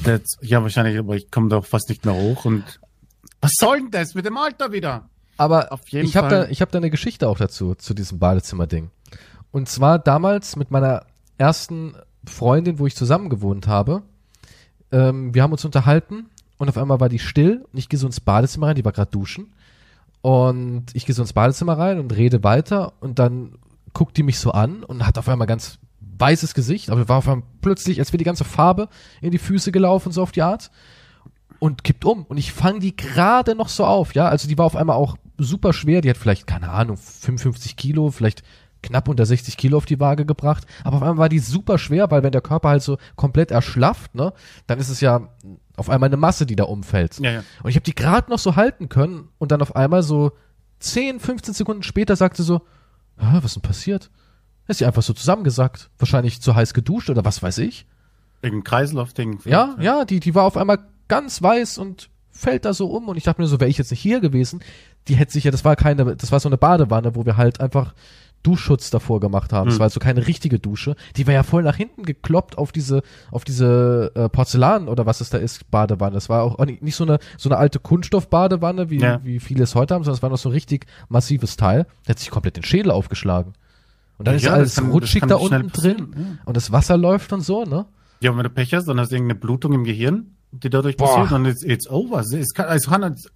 denke, 0.04 0.22
das, 0.24 0.38
ja 0.48 0.62
wahrscheinlich, 0.62 0.98
aber 1.00 1.16
ich 1.16 1.32
komme 1.32 1.50
da 1.50 1.62
fast 1.62 1.90
nicht 1.90 2.06
mehr 2.06 2.14
hoch 2.16 2.46
und 2.46 2.80
was 3.40 3.54
soll 3.60 3.78
denn 3.80 3.92
das 3.92 4.14
mit 4.14 4.26
dem 4.26 4.38
Alter 4.38 4.72
wieder? 4.72 5.10
Aber 5.38 5.72
Auf 5.72 5.88
jeden 5.90 6.06
ich 6.06 6.16
habe 6.16 6.28
da, 6.30 6.48
ich 6.50 6.62
hab 6.62 6.72
da 6.72 6.78
eine 6.78 6.92
Geschichte 6.92 7.28
auch 7.28 7.38
dazu, 7.40 7.74
zu 7.74 7.96
diesem 7.96 8.20
Badezimmer-Ding. 8.20 8.92
Und 9.52 9.68
zwar 9.70 9.98
damals 9.98 10.56
mit 10.56 10.70
meiner 10.70 11.06
ersten 11.40 11.96
Freundin, 12.26 12.78
wo 12.78 12.86
ich 12.86 12.96
zusammen 12.96 13.30
gewohnt 13.30 13.66
habe. 13.66 14.04
Ähm, 14.92 15.34
wir 15.34 15.42
haben 15.42 15.52
uns 15.52 15.66
unterhalten 15.66 16.28
und 16.62 16.70
auf 16.70 16.78
einmal 16.78 17.00
war 17.00 17.10
die 17.10 17.18
still 17.18 17.66
und 17.72 17.80
ich 17.80 17.90
gehe 17.90 17.98
so 17.98 18.06
ins 18.06 18.20
Badezimmer 18.20 18.68
rein, 18.68 18.76
die 18.76 18.86
war 18.86 18.92
gerade 18.92 19.10
duschen. 19.10 19.52
Und 20.22 20.86
ich 20.94 21.08
gehe 21.08 21.16
so 21.16 21.24
ins 21.24 21.34
Badezimmer 21.34 21.76
rein 21.76 22.00
und 22.00 22.16
rede 22.16 22.44
weiter 22.44 22.94
und 23.00 23.18
dann 23.18 23.58
guckt 23.94 24.16
die 24.16 24.22
mich 24.22 24.38
so 24.38 24.52
an 24.52 24.84
und 24.84 25.08
hat 25.08 25.18
auf 25.18 25.28
einmal 25.28 25.48
ganz 25.48 25.80
weißes 26.00 26.54
Gesicht, 26.54 26.92
aber 26.92 27.10
war 27.10 27.18
auf 27.18 27.28
einmal 27.28 27.48
plötzlich, 27.62 27.98
als 27.98 28.10
wäre 28.10 28.20
die 28.20 28.26
ganze 28.26 28.44
Farbe 28.44 28.90
in 29.22 29.32
die 29.32 29.40
Füße 29.40 29.72
gelaufen, 29.72 30.12
so 30.12 30.22
auf 30.22 30.32
die 30.32 30.44
Art 30.44 30.70
und 31.58 31.84
kippt 31.84 32.06
um. 32.06 32.26
Und 32.26 32.38
ich 32.38 32.54
fange 32.54 32.80
die 32.80 32.96
gerade 32.96 33.56
noch 33.56 33.70
so 33.70 33.84
auf, 33.84 34.14
ja. 34.14 34.28
Also 34.28 34.48
die 34.48 34.60
war 34.60 34.68
auf 34.68 34.76
einmal 34.76 34.98
auch 34.98 35.18
super 35.40 35.74
schwer. 35.74 36.02
Die 36.02 36.12
hat 36.12 36.18
vielleicht, 36.18 36.46
keine 36.46 36.70
Ahnung, 36.70 36.98
55 36.98 37.76
Kilo, 37.76 38.12
vielleicht 38.12 38.44
knapp 38.84 39.08
unter 39.08 39.26
60 39.26 39.58
Kilo 39.58 39.78
auf 39.78 39.86
die 39.86 40.00
Waage 40.00 40.28
gebracht. 40.28 40.68
Aber 40.84 40.98
auf 40.98 41.02
einmal 41.02 41.18
war 41.18 41.30
die 41.30 41.40
super 41.40 41.80
schwer, 41.80 42.12
weil 42.12 42.22
wenn 42.22 42.32
der 42.32 42.42
Körper 42.42 42.70
halt 42.70 42.84
so 42.84 43.00
komplett 43.16 43.50
erschlafft, 43.50 44.14
ne, 44.14 44.32
dann 44.68 44.78
ist 44.78 44.90
es 44.90 45.02
ja 45.02 45.28
auf 45.78 45.90
einmal 45.90 46.10
eine 46.10 46.18
Masse, 46.18 46.46
die 46.46 46.56
da 46.56 46.66
umfällt. 46.66 47.20
Ja, 47.20 47.32
ja. 47.32 47.44
Und 47.64 47.70
ich 47.70 47.76
habe 47.76 47.84
die 47.84 47.96
gerade 47.96 48.30
noch 48.30 48.40
so 48.40 48.56
halten 48.56 48.90
können 48.90 49.30
und 49.38 49.52
dann 49.52 49.62
auf 49.62 49.76
einmal 49.76 50.04
so 50.04 50.32
10, 50.80 51.20
15 51.20 51.54
Sekunden 51.54 51.84
später 51.84 52.16
sagte 52.16 52.44
so, 52.44 52.62
was 53.16 53.46
ist 53.46 53.56
denn 53.56 53.62
passiert? 53.62 54.10
Ist 54.68 54.78
sie 54.78 54.86
einfach 54.86 55.04
so 55.04 55.14
zusammengesackt. 55.14 55.90
Wahrscheinlich 55.98 56.42
zu 56.42 56.56
heiß 56.56 56.74
geduscht 56.74 57.10
oder 57.10 57.26
was 57.26 57.44
weiß 57.44 57.60
ich. 57.60 57.86
Wegen 58.42 58.64
Kreislaufding. 58.64 59.40
Ja, 59.46 59.76
ja, 59.80 60.06
die, 60.06 60.20
die 60.20 60.34
war 60.34 60.44
auf 60.44 60.58
einmal 60.58 60.80
ganz 61.08 61.42
weiß 61.42 61.78
und 61.78 62.10
fällt 62.32 62.66
da 62.66 62.74
so 62.74 62.88
um 62.88 63.08
und 63.08 63.18
ich 63.18 63.24
dachte 63.24 63.42
mir 63.42 63.48
so, 63.48 63.60
wäre 63.60 63.70
ich 63.70 63.78
jetzt 63.78 63.92
nicht 63.92 64.00
hier 64.00 64.20
gewesen, 64.20 64.62
die 65.08 65.16
hätte 65.16 65.34
sich 65.34 65.44
ja, 65.44 65.52
das 65.52 65.66
war 65.66 65.76
keine, 65.76 66.16
das 66.16 66.32
war 66.32 66.40
so 66.40 66.50
eine 66.50 66.58
Badewanne, 66.58 67.16
wo 67.16 67.26
wir 67.26 67.38
halt 67.38 67.60
einfach 67.60 67.94
Duschschutz 68.44 68.90
davor 68.90 69.20
gemacht 69.20 69.54
haben. 69.54 69.66
Das 69.68 69.76
Hm. 69.76 69.80
war 69.80 69.86
also 69.86 70.00
keine 70.00 70.26
richtige 70.28 70.60
Dusche. 70.60 70.96
Die 71.16 71.28
war 71.28 71.34
ja 71.34 71.44
voll 71.44 71.64
nach 71.64 71.76
hinten 71.76 72.04
gekloppt 72.04 72.58
auf 72.58 72.72
diese, 72.72 73.02
auf 73.32 73.44
diese 73.44 74.12
äh, 74.16 74.30
Porzellan 74.30 74.88
oder 74.88 75.06
was 75.06 75.22
es 75.22 75.30
da 75.30 75.38
ist, 75.38 75.70
Badewanne. 75.72 76.14
Das 76.16 76.30
war 76.30 76.44
auch 76.44 76.58
nicht 76.66 76.96
so 76.96 77.04
eine, 77.04 77.20
so 77.38 77.50
eine 77.50 77.58
alte 77.58 77.80
Kunststoffbadewanne, 77.80 78.90
wie, 78.90 79.00
Ja. 79.00 79.20
wie 79.24 79.40
viele 79.40 79.64
es 79.64 79.76
heute 79.76 79.94
haben, 79.94 80.04
sondern 80.04 80.18
es 80.18 80.24
war 80.24 80.30
noch 80.30 80.38
so 80.38 80.50
ein 80.50 80.54
richtig 80.54 80.86
massives 81.10 81.56
Teil. 81.58 81.86
Der 82.08 82.14
hat 82.16 82.20
sich 82.20 82.30
komplett 82.30 82.56
den 82.58 82.64
Schädel 82.64 82.92
aufgeschlagen. 82.92 83.54
Und 84.18 84.28
dann 84.28 84.36
ist 84.36 84.44
Ja, 84.44 84.54
alles 84.54 84.76
das 84.76 84.84
kann- 84.84 84.92
rutschig 84.92 85.24
da 85.28 85.36
unten 85.36 85.70
drin 85.72 86.38
und 86.46 86.56
das 86.58 86.72
Wasser 86.72 86.98
läuft 86.98 87.34
und 87.34 87.42
so, 87.42 87.64
ne? 87.66 87.86
Ja, 88.22 88.32
und 88.32 88.38
wenn 88.38 88.44
du 88.44 88.50
Pech 88.52 88.74
hast, 88.74 88.86
dann 88.88 89.00
hast 89.00 89.12
du 89.12 89.16
irgendeine 89.16 89.40
Blutung 89.40 89.74
im 89.74 89.84
Gehirn, 89.84 90.36
die 90.52 90.70
dadurch 90.70 90.96
Boah. 90.98 91.08
passiert 91.16 91.32
und 91.32 91.46
it's, 91.46 91.64
it's 91.64 91.90
over. 91.90 92.20
Es 92.20 92.54
kann, 92.54 92.68
es 92.76 92.86
kann, 92.88 93.02
nicht- 93.12 93.32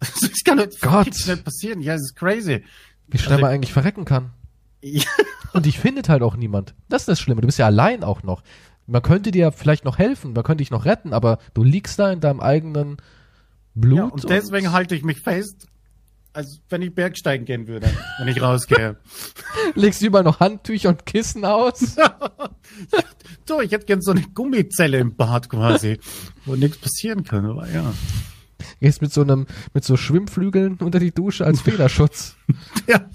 es 0.00 0.42
kann 0.44 0.58
nicht 0.58 0.80
Gott. 0.80 1.14
schnell 1.14 1.36
passieren. 1.36 1.80
Ja, 1.80 1.94
es 1.94 2.02
ist 2.02 2.16
crazy. 2.16 2.64
Wie 3.08 3.18
schnell 3.18 3.34
Also- 3.34 3.42
man 3.42 3.52
eigentlich 3.52 3.72
verrecken 3.72 4.04
kann. 4.04 4.30
Ja. 4.92 5.04
Und 5.52 5.66
dich 5.66 5.78
findet 5.78 6.08
halt 6.08 6.22
auch 6.22 6.36
niemand. 6.36 6.74
Das 6.88 7.02
ist 7.02 7.08
das 7.08 7.20
Schlimme. 7.20 7.40
Du 7.40 7.46
bist 7.46 7.58
ja 7.58 7.66
allein 7.66 8.04
auch 8.04 8.22
noch. 8.22 8.42
Man 8.86 9.02
könnte 9.02 9.30
dir 9.30 9.52
vielleicht 9.52 9.84
noch 9.84 9.98
helfen, 9.98 10.32
man 10.32 10.44
könnte 10.44 10.62
dich 10.62 10.70
noch 10.70 10.84
retten, 10.84 11.12
aber 11.12 11.38
du 11.54 11.64
liegst 11.64 11.98
da 11.98 12.12
in 12.12 12.20
deinem 12.20 12.40
eigenen 12.40 12.98
Blut. 13.74 13.98
Ja, 13.98 14.04
und 14.04 14.30
deswegen 14.30 14.72
halte 14.72 14.94
ich 14.94 15.02
mich 15.02 15.20
fest, 15.20 15.66
als 16.32 16.60
wenn 16.68 16.82
ich 16.82 16.94
Bergsteigen 16.94 17.46
gehen 17.46 17.66
würde, 17.66 17.90
wenn 18.18 18.28
ich 18.28 18.40
rausgehe. 18.40 18.96
legst 19.74 20.02
du 20.02 20.06
überall 20.06 20.24
noch 20.24 20.38
Handtücher 20.38 20.90
und 20.90 21.04
Kissen 21.04 21.44
aus. 21.44 21.96
so, 23.48 23.60
ich 23.60 23.72
hätte 23.72 23.86
gern 23.86 24.02
so 24.02 24.12
eine 24.12 24.22
Gummizelle 24.34 24.98
im 24.98 25.16
Bad 25.16 25.48
quasi, 25.48 25.98
wo 26.44 26.54
nichts 26.54 26.78
passieren 26.78 27.24
kann, 27.24 27.46
aber 27.46 27.68
ja. 27.70 27.92
Gehst 28.80 29.02
mit 29.02 29.12
so 29.12 29.22
einem, 29.22 29.46
mit 29.72 29.84
so 29.84 29.96
Schwimmflügeln 29.96 30.76
unter 30.76 30.98
die 30.98 31.12
Dusche 31.12 31.44
als 31.44 31.62
Federschutz. 31.62 32.36
ja. 32.86 33.08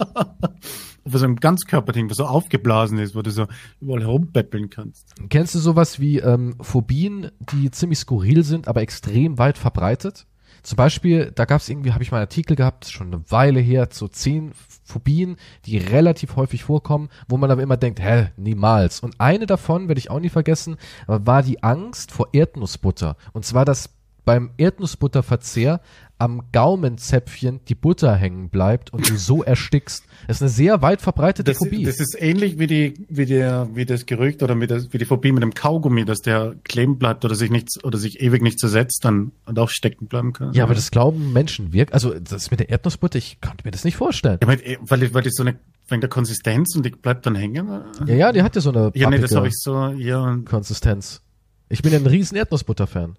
Wo 1.03 1.17
so 1.17 1.25
ein 1.25 1.35
Ganzkörperding, 1.35 2.09
was 2.09 2.17
so 2.17 2.25
aufgeblasen 2.25 2.99
ist, 2.99 3.15
wo 3.15 3.21
du 3.21 3.31
so 3.31 3.47
überall 3.79 4.01
herumbeppeln 4.01 4.69
kannst. 4.69 5.13
Kennst 5.29 5.55
du 5.55 5.59
sowas 5.59 5.99
wie 5.99 6.19
ähm, 6.19 6.55
Phobien, 6.61 7.31
die 7.39 7.71
ziemlich 7.71 7.99
skurril 7.99 8.43
sind, 8.43 8.67
aber 8.67 8.81
extrem 8.81 9.37
weit 9.37 9.57
verbreitet? 9.57 10.27
Zum 10.63 10.75
Beispiel, 10.75 11.31
da 11.33 11.45
gab 11.45 11.61
es 11.61 11.69
irgendwie, 11.69 11.91
habe 11.91 12.03
ich 12.03 12.11
mal 12.11 12.19
einen 12.19 12.27
Artikel 12.27 12.55
gehabt, 12.55 12.85
schon 12.85 13.07
eine 13.07 13.23
Weile 13.31 13.59
her, 13.59 13.87
so 13.91 14.07
zehn 14.07 14.51
Phobien, 14.83 15.37
die 15.65 15.77
relativ 15.77 16.35
häufig 16.35 16.63
vorkommen, 16.63 17.09
wo 17.27 17.37
man 17.37 17.49
aber 17.49 17.63
immer 17.63 17.77
denkt, 17.77 17.99
hä, 17.99 18.27
niemals. 18.37 18.99
Und 18.99 19.19
eine 19.19 19.47
davon, 19.47 19.87
werde 19.87 19.99
ich 19.99 20.11
auch 20.11 20.19
nie 20.19 20.29
vergessen, 20.29 20.77
war 21.07 21.41
die 21.41 21.63
Angst 21.63 22.11
vor 22.11 22.29
Erdnussbutter. 22.33 23.17
Und 23.33 23.43
zwar, 23.43 23.65
dass 23.65 23.89
beim 24.23 24.51
Erdnussbutterverzehr 24.57 25.81
am 26.21 26.43
Gaumenzäpfchen 26.51 27.61
die 27.67 27.73
Butter 27.75 28.15
hängen 28.15 28.49
bleibt 28.49 28.93
und 28.93 29.09
du 29.09 29.17
so 29.17 29.43
erstickst. 29.43 30.05
Das 30.27 30.37
ist 30.37 30.41
eine 30.43 30.49
sehr 30.49 30.81
weit 30.81 31.01
verbreitete 31.01 31.51
Das, 31.51 31.57
Phobie. 31.57 31.83
das 31.83 31.99
ist 31.99 32.15
ähnlich 32.21 32.59
wie 32.59 32.67
die, 32.67 32.93
wie 33.09 33.25
der, 33.25 33.69
wie 33.73 33.85
das 33.85 34.05
Gerücht 34.05 34.43
oder 34.43 34.59
wie, 34.59 34.67
das, 34.67 34.93
wie 34.93 34.97
die 34.99 35.05
Phobie 35.05 35.31
mit 35.31 35.41
dem 35.41 35.53
Kaugummi, 35.53 36.05
dass 36.05 36.21
der 36.21 36.55
kleben 36.63 36.97
bleibt 36.99 37.25
oder 37.25 37.33
sich 37.35 37.49
nichts 37.49 37.83
oder 37.83 37.97
sich 37.97 38.21
ewig 38.21 38.41
nicht 38.41 38.59
zersetzt, 38.59 39.03
dann 39.03 39.31
und 39.45 39.57
auch 39.57 39.69
stecken 39.69 40.07
bleiben 40.07 40.31
kann. 40.33 40.53
ja, 40.53 40.63
aber 40.63 40.75
das 40.75 40.91
glauben 40.91 41.33
Menschen 41.33 41.73
wirkt. 41.73 41.93
Also 41.93 42.13
das 42.19 42.51
mit 42.51 42.59
der 42.59 42.69
Erdnussbutter, 42.69 43.17
ich 43.17 43.41
konnte 43.41 43.65
mir 43.65 43.71
das 43.71 43.83
nicht 43.83 43.95
vorstellen. 43.97 44.37
Ja, 44.41 44.47
weil, 44.47 45.13
weil, 45.13 45.23
die- 45.23 45.29
so 45.31 45.43
eine, 45.43 45.57
wegen 45.87 46.01
der 46.01 46.09
Konsistenz 46.09 46.75
und 46.75 46.85
die 46.85 46.91
bleibt 46.91 47.25
dann 47.25 47.35
hängen. 47.35 47.67
Ja, 48.05 48.13
ja, 48.13 48.31
die 48.31 48.43
hat 48.43 48.55
ja 48.55 48.61
so 48.61 48.69
eine 48.71 48.91
Ja, 48.93 49.09
nee, 49.09 49.17
das 49.19 49.35
habe 49.35 49.47
ich 49.47 49.55
so, 49.57 49.87
ja, 49.97 50.37
Konsistenz. 50.45 51.21
Ich 51.69 51.81
bin 51.81 51.91
ja 51.91 51.99
ein 51.99 52.05
riesen 52.05 52.37
Erdnussbutter-Fan. 52.37 53.17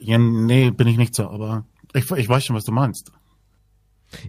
ja, 0.00 0.18
nee, 0.18 0.70
bin 0.70 0.86
ich 0.86 0.96
nicht 0.96 1.14
so, 1.14 1.28
aber 1.28 1.64
ich, 1.96 2.10
ich 2.10 2.28
weiß 2.28 2.44
schon, 2.44 2.56
was 2.56 2.64
du 2.64 2.72
meinst. 2.72 3.12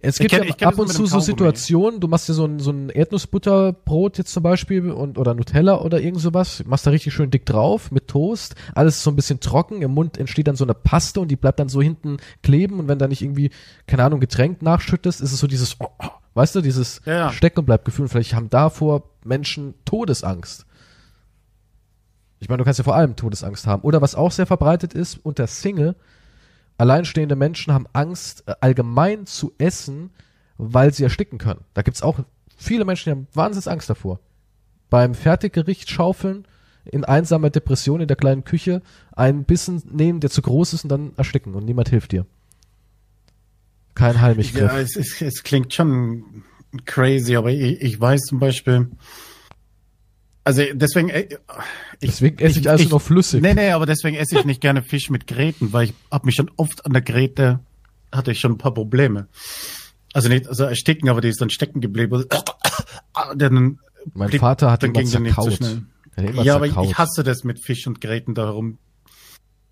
Es 0.01 0.17
gibt 0.17 0.33
kenn- 0.33 0.43
ja 0.59 0.67
ab 0.67 0.79
und 0.79 0.87
zu 0.87 1.05
so. 1.05 1.19
Situationen, 1.19 1.99
du 1.99 2.07
machst 2.07 2.27
dir 2.27 2.33
so 2.33 2.45
ein, 2.45 2.59
so 2.59 2.71
ein 2.71 2.89
Erdnussbutterbrot 2.89 4.17
jetzt 4.17 4.33
zum 4.33 4.41
Beispiel 4.41 4.89
und, 4.89 5.19
oder 5.19 5.35
Nutella 5.35 5.79
oder 5.81 6.01
irgend 6.01 6.19
sowas, 6.19 6.63
machst 6.65 6.87
da 6.87 6.89
richtig 6.89 7.13
schön 7.13 7.29
dick 7.29 7.45
drauf 7.45 7.91
mit 7.91 8.07
Toast, 8.07 8.55
alles 8.73 9.03
so 9.03 9.11
ein 9.11 9.15
bisschen 9.15 9.39
trocken, 9.39 9.83
im 9.83 9.91
Mund 9.91 10.17
entsteht 10.17 10.47
dann 10.47 10.55
so 10.55 10.63
eine 10.65 10.73
Paste 10.73 11.19
und 11.19 11.27
die 11.27 11.35
bleibt 11.35 11.59
dann 11.59 11.69
so 11.69 11.79
hinten 11.79 12.17
kleben 12.41 12.79
und 12.79 12.87
wenn 12.87 12.97
da 12.97 13.07
nicht 13.07 13.21
irgendwie, 13.21 13.51
keine 13.85 14.03
Ahnung, 14.03 14.19
Getränk 14.19 14.63
nachschüttest, 14.63 15.21
ist 15.21 15.31
es 15.31 15.39
so 15.39 15.45
dieses, 15.45 15.75
oh, 15.79 15.89
oh, 15.99 16.07
weißt 16.33 16.55
du, 16.55 16.61
dieses 16.61 17.01
Ja, 17.05 17.13
ja. 17.13 17.31
Stecken 17.31 17.63
bleibt 17.63 17.85
Gefühl. 17.85 18.07
Vielleicht 18.07 18.33
haben 18.33 18.49
davor 18.49 19.03
Menschen 19.23 19.75
Todesangst. 19.85 20.65
Ich 22.39 22.49
meine, 22.49 22.57
du 22.59 22.63
kannst 22.65 22.79
ja 22.79 22.83
vor 22.83 22.95
allem 22.95 23.15
Todesangst 23.15 23.67
haben. 23.67 23.83
Oder 23.83 24.01
was 24.01 24.15
auch 24.15 24.31
sehr 24.31 24.45
verbreitet 24.47 24.93
ist, 24.95 25.19
unter 25.23 25.45
Single, 25.47 25.95
alleinstehende 26.77 27.35
Menschen 27.35 27.73
haben 27.73 27.87
Angst, 27.93 28.43
äh, 28.47 28.53
allgemein 28.61 29.25
zu 29.25 29.53
essen, 29.57 30.11
weil 30.57 30.93
sie 30.93 31.03
ersticken 31.03 31.37
können. 31.37 31.61
Da 31.73 31.81
gibt's 31.81 32.01
auch 32.01 32.19
viele 32.55 32.85
Menschen, 32.85 33.05
die 33.05 33.11
haben 33.11 33.27
wahnsinnig 33.33 33.69
Angst 33.69 33.89
davor. 33.89 34.19
Beim 34.89 35.13
Fertiggericht 35.13 35.89
schaufeln, 35.89 36.47
in 36.85 37.03
einsamer 37.03 37.49
Depression 37.49 38.01
in 38.01 38.07
der 38.07 38.17
kleinen 38.17 38.43
Küche, 38.43 38.81
einen 39.11 39.43
Bissen 39.43 39.81
nehmen, 39.91 40.19
der 40.19 40.29
zu 40.29 40.41
groß 40.41 40.73
ist 40.73 40.83
und 40.83 40.89
dann 40.89 41.11
ersticken 41.17 41.53
und 41.53 41.65
niemand 41.65 41.89
hilft 41.89 42.13
dir. 42.13 42.25
Kein 43.93 44.21
Heilmichgriff. 44.21 44.71
Ja, 44.71 44.79
es, 44.79 44.95
es, 44.95 45.21
es 45.21 45.43
klingt 45.43 45.73
schon 45.73 46.43
crazy, 46.85 47.35
aber 47.35 47.51
ich, 47.51 47.81
ich 47.81 47.99
weiß 47.99 48.21
zum 48.21 48.39
Beispiel, 48.39 48.91
also 50.47 50.63
deswegen, 50.73 51.09
äh, 51.09 51.27
ich, 51.99 52.11
Deswegen 52.11 52.39
esse 52.39 52.59
ich 52.61 52.69
also 52.69 52.87
noch 52.87 53.01
flüssig. 53.01 53.41
Nee, 53.41 53.53
nee, 53.53 53.71
aber 53.71 53.85
deswegen 53.85 54.15
esse 54.15 54.39
ich 54.39 54.45
nicht 54.45 54.61
gerne 54.61 54.81
Fisch 54.81 55.09
mit 55.09 55.27
Gräten, 55.27 55.73
weil 55.73 55.87
ich 55.87 55.93
hab 56.09 56.25
mich 56.25 56.35
schon 56.35 56.49
oft 56.55 56.85
an 56.85 56.93
der 56.93 57.01
Gräte, 57.01 57.59
hatte 58.13 58.31
ich 58.31 58.39
schon 58.39 58.53
ein 58.53 58.57
paar 58.57 58.73
Probleme. 58.73 59.27
Also 60.13 60.29
nicht, 60.29 60.47
also 60.47 60.63
ersticken, 60.63 61.09
aber 61.09 61.19
die 61.19 61.27
ist 61.27 61.41
dann 61.41 61.49
stecken 61.49 61.81
geblieben. 61.81 62.23
Dann, 63.35 63.79
Mein 64.13 64.29
blieb- 64.29 64.39
Vater 64.39 64.71
hat 64.71 64.83
dann 64.83 64.93
ging 64.93 65.09
der 65.09 65.19
nicht 65.19 65.35
so 65.35 65.49
zerkaut. 65.49 65.83
schnell. 66.15 66.45
Ja, 66.45 66.55
aber 66.55 66.65
ich, 66.67 66.71
zerkaut. 66.71 66.91
ich 66.91 66.97
hasse 66.97 67.23
das 67.23 67.43
mit 67.43 67.59
Fisch 67.59 67.85
und 67.85 67.99
Gräten 67.99 68.33
da 68.33 68.45
herum 68.45 68.77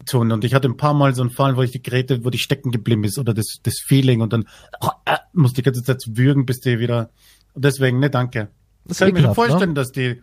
tun. 0.06 0.32
Und 0.34 0.44
ich 0.44 0.54
hatte 0.54 0.68
ein 0.68 0.76
paar 0.78 0.94
Mal 0.94 1.16
so 1.16 1.22
einen 1.22 1.32
Fall, 1.32 1.56
wo 1.56 1.62
ich 1.62 1.72
die 1.72 1.82
Geräte, 1.82 2.26
wo 2.26 2.32
die 2.32 2.38
stecken 2.38 2.72
geblieben 2.72 3.06
ist 3.06 3.18
oder 3.18 3.34
das, 3.34 3.60
das 3.64 3.76
Feeling 3.80 4.20
und 4.20 4.34
dann 4.34 4.46
oh, 4.82 4.90
äh, 5.06 5.18
muss 5.32 5.54
die 5.54 5.62
ganze 5.62 5.84
Zeit 5.84 6.04
würgen, 6.10 6.46
bis 6.46 6.60
die 6.60 6.80
wieder. 6.80 7.12
Und 7.54 7.64
deswegen, 7.64 8.00
ne, 8.00 8.10
danke. 8.10 8.50
Das 8.84 8.98
kann 8.98 9.08
ich 9.08 9.14
mir 9.14 9.22
schon 9.22 9.36
vorstellen, 9.36 9.70
ne? 9.70 9.76
dass 9.76 9.92
die 9.92 10.22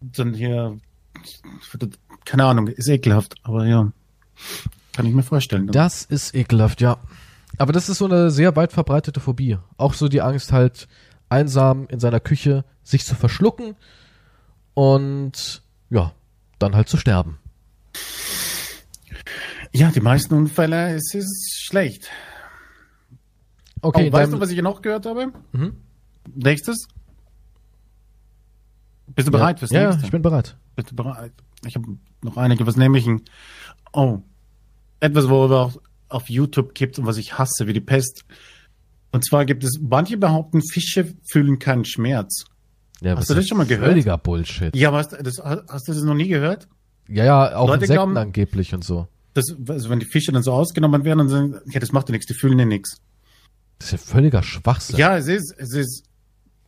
dann 0.00 0.34
hier, 0.34 0.78
keine 2.24 2.44
Ahnung, 2.44 2.68
ist 2.68 2.88
ekelhaft, 2.88 3.34
aber 3.42 3.66
ja, 3.66 3.92
kann 4.92 5.06
ich 5.06 5.14
mir 5.14 5.22
vorstellen. 5.22 5.66
Das 5.68 6.04
ist 6.04 6.34
ekelhaft, 6.34 6.80
ja. 6.80 6.98
Aber 7.58 7.72
das 7.72 7.88
ist 7.88 7.98
so 7.98 8.06
eine 8.06 8.30
sehr 8.30 8.56
weit 8.56 8.72
verbreitete 8.72 9.20
Phobie. 9.20 9.58
Auch 9.76 9.94
so 9.94 10.08
die 10.08 10.22
Angst 10.22 10.52
halt 10.52 10.88
einsam 11.28 11.86
in 11.88 12.00
seiner 12.00 12.20
Küche 12.20 12.64
sich 12.82 13.04
zu 13.04 13.14
verschlucken 13.14 13.76
und 14.74 15.62
ja, 15.90 16.12
dann 16.58 16.74
halt 16.74 16.88
zu 16.88 16.96
sterben. 16.96 17.38
Ja, 19.72 19.90
die 19.90 20.00
meisten 20.00 20.34
Unfälle, 20.34 20.94
es 20.94 21.14
ist 21.14 21.60
schlecht. 21.64 22.08
Okay, 23.82 24.08
oh, 24.08 24.12
weißt 24.12 24.32
dann- 24.32 24.38
du, 24.38 24.40
was 24.40 24.50
ich 24.50 24.60
noch 24.62 24.82
gehört 24.82 25.06
habe? 25.06 25.32
Mhm. 25.52 25.76
Nächstes? 26.34 26.86
Bist 29.14 29.28
du 29.28 29.32
bereit 29.32 29.58
fürs 29.58 29.70
ja, 29.70 29.82
ja, 29.82 29.88
nächste? 29.88 30.06
ich 30.06 30.12
bin 30.12 30.22
bereit. 30.22 30.56
Bist 30.76 30.90
du 30.90 30.96
bereit? 30.96 31.32
Ich 31.66 31.74
habe 31.74 31.86
noch 32.22 32.36
einige, 32.36 32.66
was 32.66 32.76
nämlich 32.76 33.06
ein, 33.06 33.22
oh, 33.92 34.20
etwas, 35.00 35.28
worüber 35.28 35.60
auch 35.60 35.76
auf 36.08 36.28
YouTube 36.28 36.74
gibt 36.74 36.98
und 36.98 37.06
was 37.06 37.16
ich 37.16 37.38
hasse, 37.38 37.66
wie 37.66 37.72
die 37.72 37.80
Pest. 37.80 38.24
Und 39.12 39.24
zwar 39.24 39.44
gibt 39.44 39.64
es, 39.64 39.78
manche 39.80 40.16
behaupten, 40.16 40.62
Fische 40.62 41.14
fühlen 41.30 41.58
keinen 41.58 41.84
Schmerz. 41.84 42.44
Ja, 43.00 43.16
Hast 43.16 43.30
du 43.30 43.34
das 43.34 43.46
schon 43.48 43.58
mal 43.58 43.66
gehört? 43.66 43.88
Völliger 43.88 44.18
Bullshit. 44.18 44.74
Ja, 44.76 44.88
aber 44.88 44.98
hast, 44.98 45.12
das, 45.12 45.38
hast 45.38 45.88
du 45.88 45.92
das 45.92 46.02
noch 46.02 46.14
nie 46.14 46.28
gehört? 46.28 46.68
Ja, 47.08 47.24
ja, 47.24 47.56
auch 47.56 47.68
Leute 47.68 47.84
Insekten 47.84 47.94
glauben- 47.94 48.16
angeblich 48.16 48.74
und 48.74 48.84
so. 48.84 49.08
Das, 49.34 49.46
also 49.68 49.90
wenn 49.90 50.00
die 50.00 50.06
Fische 50.06 50.32
dann 50.32 50.42
so 50.42 50.52
ausgenommen 50.52 51.04
werden 51.04 51.20
und 51.20 51.28
sagen, 51.28 51.54
ja, 51.70 51.80
das 51.80 51.92
macht 51.92 52.08
ja 52.08 52.12
nichts, 52.12 52.26
die 52.26 52.34
fühlen 52.34 52.58
ja 52.58 52.64
nichts. 52.64 53.00
Das 53.78 53.92
ist 53.92 53.92
ja 53.92 53.98
völliger 54.12 54.42
Schwachsinn. 54.42 54.98
Ja, 54.98 55.16
es 55.16 55.28
ist, 55.28 55.54
es 55.56 55.72
ist, 55.72 56.04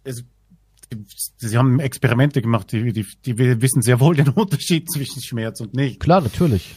es, 0.05 0.25
sie, 1.39 1.49
sie 1.49 1.59
haben 1.59 1.81
Experimente 1.81 2.43
gemacht, 2.43 2.73
die, 2.73 2.93
die, 2.93 3.07
die 3.25 3.39
wissen 3.61 3.83
sehr 3.83 4.01
wohl 4.01 4.15
den 4.17 4.29
Unterschied 4.31 4.91
zwischen 4.91 5.23
Schmerz 5.23 5.61
und 5.61 5.75
nicht. 5.75 6.01
Klar, 6.01 6.21
natürlich. 6.21 6.75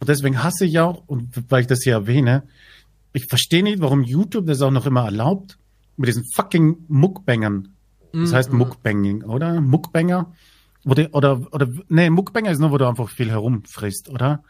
Und 0.00 0.08
deswegen 0.08 0.42
hasse 0.42 0.64
ich 0.64 0.78
auch, 0.78 1.02
und 1.06 1.30
weil 1.50 1.62
ich 1.62 1.66
das 1.66 1.80
hier 1.82 1.94
erwähne, 1.94 2.44
ich 3.12 3.26
verstehe 3.26 3.62
nicht, 3.62 3.80
warum 3.80 4.02
YouTube 4.04 4.46
das 4.46 4.60
auch 4.62 4.70
noch 4.70 4.86
immer 4.86 5.04
erlaubt, 5.04 5.58
mit 5.96 6.08
diesen 6.08 6.24
fucking 6.34 6.76
Muckbangern. 6.88 7.74
Das 8.12 8.32
heißt 8.32 8.52
Mhm. 8.52 8.58
Muckbanging, 8.58 9.22
oder? 9.24 9.60
Muckbanger? 9.60 10.32
Die, 10.84 11.08
oder, 11.08 11.40
oder, 11.52 11.68
nee, 11.88 12.08
Muckbanger 12.08 12.50
ist 12.50 12.60
nur, 12.60 12.70
wo 12.70 12.78
du 12.78 12.88
einfach 12.88 13.08
viel 13.10 13.30
herumfrisst, 13.30 14.08
oder? 14.08 14.42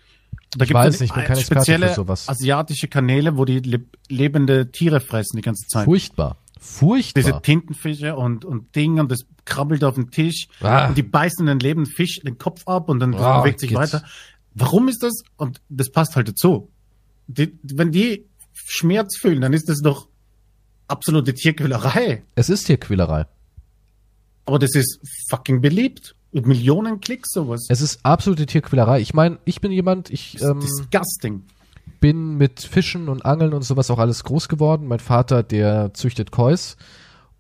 Da 0.56 0.64
Ich 0.64 0.72
weiß 0.72 1.00
nicht, 1.00 1.10
ich 1.10 1.14
bin 1.14 1.24
kein 1.24 1.36
Experte 1.38 1.62
spezielle 1.64 1.88
für 1.88 1.94
sowas. 1.94 2.28
asiatische 2.28 2.86
Kanäle, 2.88 3.36
wo 3.36 3.44
die 3.44 3.58
leb 3.60 3.96
lebende 4.08 4.70
Tiere 4.70 5.00
fressen 5.00 5.36
die 5.36 5.42
ganze 5.42 5.66
Zeit. 5.66 5.84
Furchtbar. 5.86 6.36
Furchtbar. 6.58 7.22
Diese 7.22 7.40
Tintenfische 7.42 8.16
und, 8.16 8.44
und 8.44 8.74
Ding 8.74 8.98
und 9.00 9.10
das 9.10 9.20
krabbelt 9.44 9.84
auf 9.84 9.94
den 9.94 10.10
Tisch 10.10 10.48
Ah. 10.60 10.88
und 10.88 10.98
die 10.98 11.02
beißen 11.02 11.46
den 11.46 11.58
lebenden 11.60 11.92
Fisch 11.92 12.20
den 12.20 12.38
Kopf 12.38 12.66
ab 12.66 12.88
und 12.88 13.00
dann 13.00 13.14
Ah, 13.14 13.40
bewegt 13.40 13.60
sich 13.60 13.70
geht's. 13.70 13.80
weiter. 13.80 14.04
Warum 14.54 14.88
ist 14.88 15.02
das? 15.02 15.22
Und 15.36 15.60
das 15.68 15.90
passt 15.90 16.16
halt 16.16 16.28
dazu. 16.28 16.68
Die, 17.28 17.56
wenn 17.62 17.92
die 17.92 18.24
Schmerz 18.54 19.16
fühlen, 19.18 19.40
dann 19.40 19.52
ist 19.52 19.68
das 19.68 19.80
doch 19.80 20.08
absolute 20.88 21.34
Tierquälerei. 21.34 22.22
es 22.34 22.48
ist 22.50 22.66
hier 22.66 22.78
Quälerei. 22.78 23.26
Aber 24.46 24.58
das 24.58 24.74
ist 24.74 24.98
fucking 25.28 25.60
beliebt. 25.60 26.14
Mit 26.32 26.46
Millionen 26.46 27.00
Klicks 27.00 27.30
sowas. 27.32 27.66
Es 27.70 27.80
ist 27.80 28.00
absolute 28.04 28.44
Tierquälerei. 28.46 29.00
Ich 29.00 29.14
meine, 29.14 29.38
ich 29.46 29.60
bin 29.62 29.72
jemand, 29.72 30.10
ich 30.10 30.32
Das 30.38 30.42
ähm, 30.50 30.58
ist 30.58 30.78
disgusting. 30.92 31.42
Bin 32.00 32.36
mit 32.36 32.60
Fischen 32.60 33.08
und 33.08 33.24
Angeln 33.24 33.52
und 33.52 33.62
sowas 33.62 33.90
auch 33.90 33.98
alles 33.98 34.24
groß 34.24 34.48
geworden. 34.48 34.86
Mein 34.86 35.00
Vater, 35.00 35.42
der 35.42 35.92
züchtet 35.94 36.30
Kois. 36.30 36.76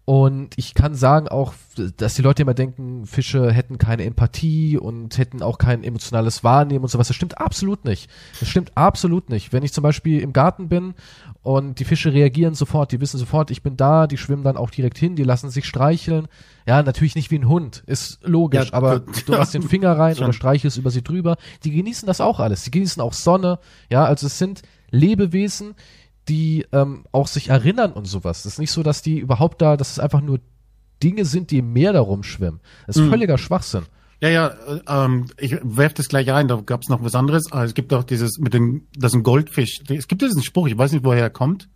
Und 0.08 0.54
ich 0.56 0.72
kann 0.72 0.94
sagen 0.94 1.28
auch, 1.28 1.52
dass 1.98 2.14
die 2.14 2.22
Leute 2.22 2.40
immer 2.40 2.54
denken, 2.54 3.04
Fische 3.04 3.52
hätten 3.52 3.76
keine 3.76 4.04
Empathie 4.04 4.78
und 4.78 5.18
hätten 5.18 5.42
auch 5.42 5.58
kein 5.58 5.84
emotionales 5.84 6.42
Wahrnehmen 6.42 6.84
und 6.84 6.88
sowas. 6.88 7.08
Das 7.08 7.14
stimmt 7.14 7.36
absolut 7.36 7.84
nicht. 7.84 8.08
Das 8.40 8.48
stimmt 8.48 8.74
absolut 8.74 9.28
nicht. 9.28 9.52
Wenn 9.52 9.62
ich 9.62 9.74
zum 9.74 9.82
Beispiel 9.82 10.22
im 10.22 10.32
Garten 10.32 10.70
bin 10.70 10.94
und 11.42 11.78
die 11.78 11.84
Fische 11.84 12.14
reagieren 12.14 12.54
sofort, 12.54 12.90
die 12.90 13.02
wissen 13.02 13.18
sofort, 13.18 13.50
ich 13.50 13.62
bin 13.62 13.76
da, 13.76 14.06
die 14.06 14.16
schwimmen 14.16 14.44
dann 14.44 14.56
auch 14.56 14.70
direkt 14.70 14.96
hin, 14.96 15.14
die 15.14 15.24
lassen 15.24 15.50
sich 15.50 15.66
streicheln. 15.66 16.26
Ja, 16.66 16.82
natürlich 16.82 17.14
nicht 17.14 17.30
wie 17.30 17.38
ein 17.38 17.46
Hund, 17.46 17.82
ist 17.84 18.20
logisch, 18.22 18.70
Ja, 18.70 18.72
aber 18.72 19.00
du 19.00 19.32
machst 19.32 19.52
den 19.52 19.60
Finger 19.60 19.92
rein 19.98 20.16
oder 20.18 20.32
streichelst 20.32 20.78
über 20.78 20.90
sie 20.90 21.02
drüber. 21.02 21.36
Die 21.64 21.70
genießen 21.70 22.06
das 22.06 22.22
auch 22.22 22.40
alles. 22.40 22.62
Die 22.62 22.70
genießen 22.70 23.02
auch 23.02 23.12
Sonne. 23.12 23.58
Ja, 23.90 24.06
also 24.06 24.26
es 24.26 24.38
sind 24.38 24.62
Lebewesen, 24.90 25.74
die 26.28 26.66
ähm, 26.72 27.04
auch 27.12 27.26
sich 27.26 27.48
erinnern 27.48 27.92
und 27.92 28.06
sowas. 28.06 28.42
Das 28.42 28.52
ist 28.54 28.58
nicht 28.58 28.70
so, 28.72 28.82
dass 28.82 29.02
die 29.02 29.18
überhaupt 29.18 29.60
da, 29.62 29.76
dass 29.76 29.90
es 29.92 29.98
einfach 29.98 30.20
nur 30.20 30.40
Dinge 31.02 31.24
sind, 31.24 31.50
die 31.50 31.58
im 31.58 31.72
Meer 31.72 31.92
da 31.92 32.00
rumschwimmen. 32.00 32.60
Das 32.86 32.96
ist 32.96 33.02
Mhm. 33.02 33.10
völliger 33.10 33.38
Schwachsinn. 33.38 33.84
Ja, 34.20 34.28
ja, 34.30 34.46
äh, 34.48 34.80
ähm, 34.88 35.26
ich 35.38 35.56
werf 35.62 35.94
das 35.94 36.08
gleich 36.08 36.32
ein, 36.32 36.48
da 36.48 36.56
gab's 36.64 36.88
noch 36.88 37.04
was 37.04 37.14
anderes. 37.14 37.52
Ah, 37.52 37.62
Es 37.64 37.74
gibt 37.74 37.92
auch 37.94 38.02
dieses 38.02 38.38
mit 38.38 38.52
dem, 38.52 38.82
das 38.96 39.12
ist 39.12 39.16
ein 39.18 39.22
Goldfisch. 39.22 39.80
Es 39.88 40.08
gibt 40.08 40.22
diesen 40.22 40.42
Spruch, 40.42 40.66
ich 40.66 40.76
weiß 40.76 40.90
nicht, 40.92 41.04
woher 41.04 41.22
er 41.22 41.30
kommt. 41.30 41.68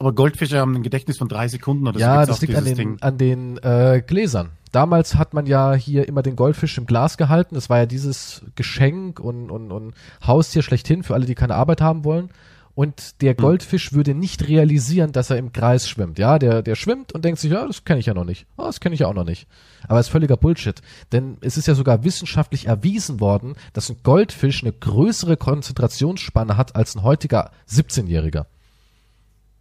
Aber 0.00 0.12
Goldfische 0.12 0.58
haben 0.58 0.74
ein 0.74 0.82
Gedächtnis 0.82 1.18
von 1.18 1.28
drei 1.28 1.46
Sekunden 1.46 1.86
oder 1.86 1.94
so. 2.00 2.00
ja, 2.04 2.26
das 2.26 2.40
liegt 2.40 2.56
an 2.56 2.64
den, 2.64 3.00
an 3.00 3.16
den 3.18 3.58
äh, 3.58 4.02
Gläsern. 4.04 4.50
Damals 4.72 5.14
hat 5.14 5.34
man 5.34 5.46
ja 5.46 5.74
hier 5.74 6.08
immer 6.08 6.22
den 6.22 6.34
Goldfisch 6.34 6.76
im 6.78 6.86
Glas 6.86 7.16
gehalten. 7.16 7.54
Das 7.54 7.70
war 7.70 7.78
ja 7.78 7.86
dieses 7.86 8.42
Geschenk 8.56 9.20
und, 9.20 9.48
und, 9.50 9.70
und 9.70 9.94
Haustier 10.26 10.62
schlechthin 10.62 11.04
für 11.04 11.14
alle, 11.14 11.26
die 11.26 11.36
keine 11.36 11.54
Arbeit 11.54 11.80
haben 11.80 12.04
wollen. 12.04 12.30
Und 12.74 13.20
der 13.20 13.34
Goldfisch 13.34 13.92
würde 13.92 14.14
nicht 14.14 14.48
realisieren, 14.48 15.12
dass 15.12 15.28
er 15.28 15.36
im 15.36 15.52
Kreis 15.52 15.86
schwimmt. 15.86 16.18
Ja, 16.18 16.38
der, 16.38 16.62
der 16.62 16.74
schwimmt 16.74 17.12
und 17.12 17.22
denkt 17.22 17.38
sich, 17.38 17.52
ja, 17.52 17.66
das 17.66 17.84
kenne 17.84 18.00
ich 18.00 18.06
ja 18.06 18.14
noch 18.14 18.24
nicht. 18.24 18.46
Oh, 18.56 18.64
das 18.64 18.80
kenne 18.80 18.94
ich 18.94 19.00
ja 19.00 19.08
auch 19.08 19.14
noch 19.14 19.26
nicht. 19.26 19.46
Aber 19.88 20.00
es 20.00 20.06
ist 20.06 20.12
völliger 20.12 20.38
Bullshit. 20.38 20.80
Denn 21.12 21.36
es 21.42 21.58
ist 21.58 21.68
ja 21.68 21.74
sogar 21.74 22.02
wissenschaftlich 22.02 22.68
erwiesen 22.68 23.20
worden, 23.20 23.56
dass 23.74 23.90
ein 23.90 23.96
Goldfisch 24.02 24.62
eine 24.62 24.72
größere 24.72 25.36
Konzentrationsspanne 25.36 26.56
hat 26.56 26.74
als 26.74 26.94
ein 26.94 27.02
heutiger 27.02 27.50
17-Jähriger. 27.68 28.46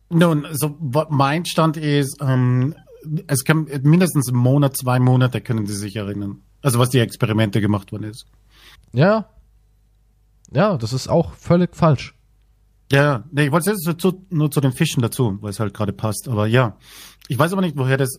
Nun, 0.10 0.48
so 0.54 0.78
mein 1.10 1.46
Stand 1.46 1.76
ist, 1.76 2.18
ähm, 2.22 2.76
es 3.28 3.44
kann 3.44 3.68
mindestens 3.84 4.30
einen 4.30 4.38
Monat, 4.38 4.78
zwei 4.78 5.00
Monate 5.00 5.42
können 5.42 5.66
sie 5.66 5.76
sich 5.76 5.98
erinnern. 5.98 6.44
Also 6.62 6.80
was 6.80 6.92
die 6.92 7.00
Experimente 7.00 7.60
gemacht 7.60 7.92
worden 7.92 8.04
ist. 8.04 8.26
Ja. 8.94 9.30
Ja, 10.54 10.78
das 10.78 10.94
ist 10.94 11.10
auch 11.10 11.34
völlig 11.34 11.76
falsch. 11.76 12.14
Ja, 12.92 13.24
nee, 13.32 13.46
ich 13.46 13.52
wollte 13.52 13.72
jetzt 13.72 13.88
dazu, 13.88 14.26
nur 14.30 14.52
zu 14.52 14.60
den 14.60 14.74
Fischen 14.74 15.02
dazu, 15.02 15.38
weil 15.42 15.52
es 15.52 15.60
halt 15.62 15.74
gerade 15.74 15.94
passt. 15.94 16.28
Aber 16.28 16.46
ja, 16.46 16.78
ich 17.30 17.40
weiß 17.40 17.54
aber 17.54 17.62
nicht, 17.62 17.78
woher 17.78 17.96
das, 17.96 18.18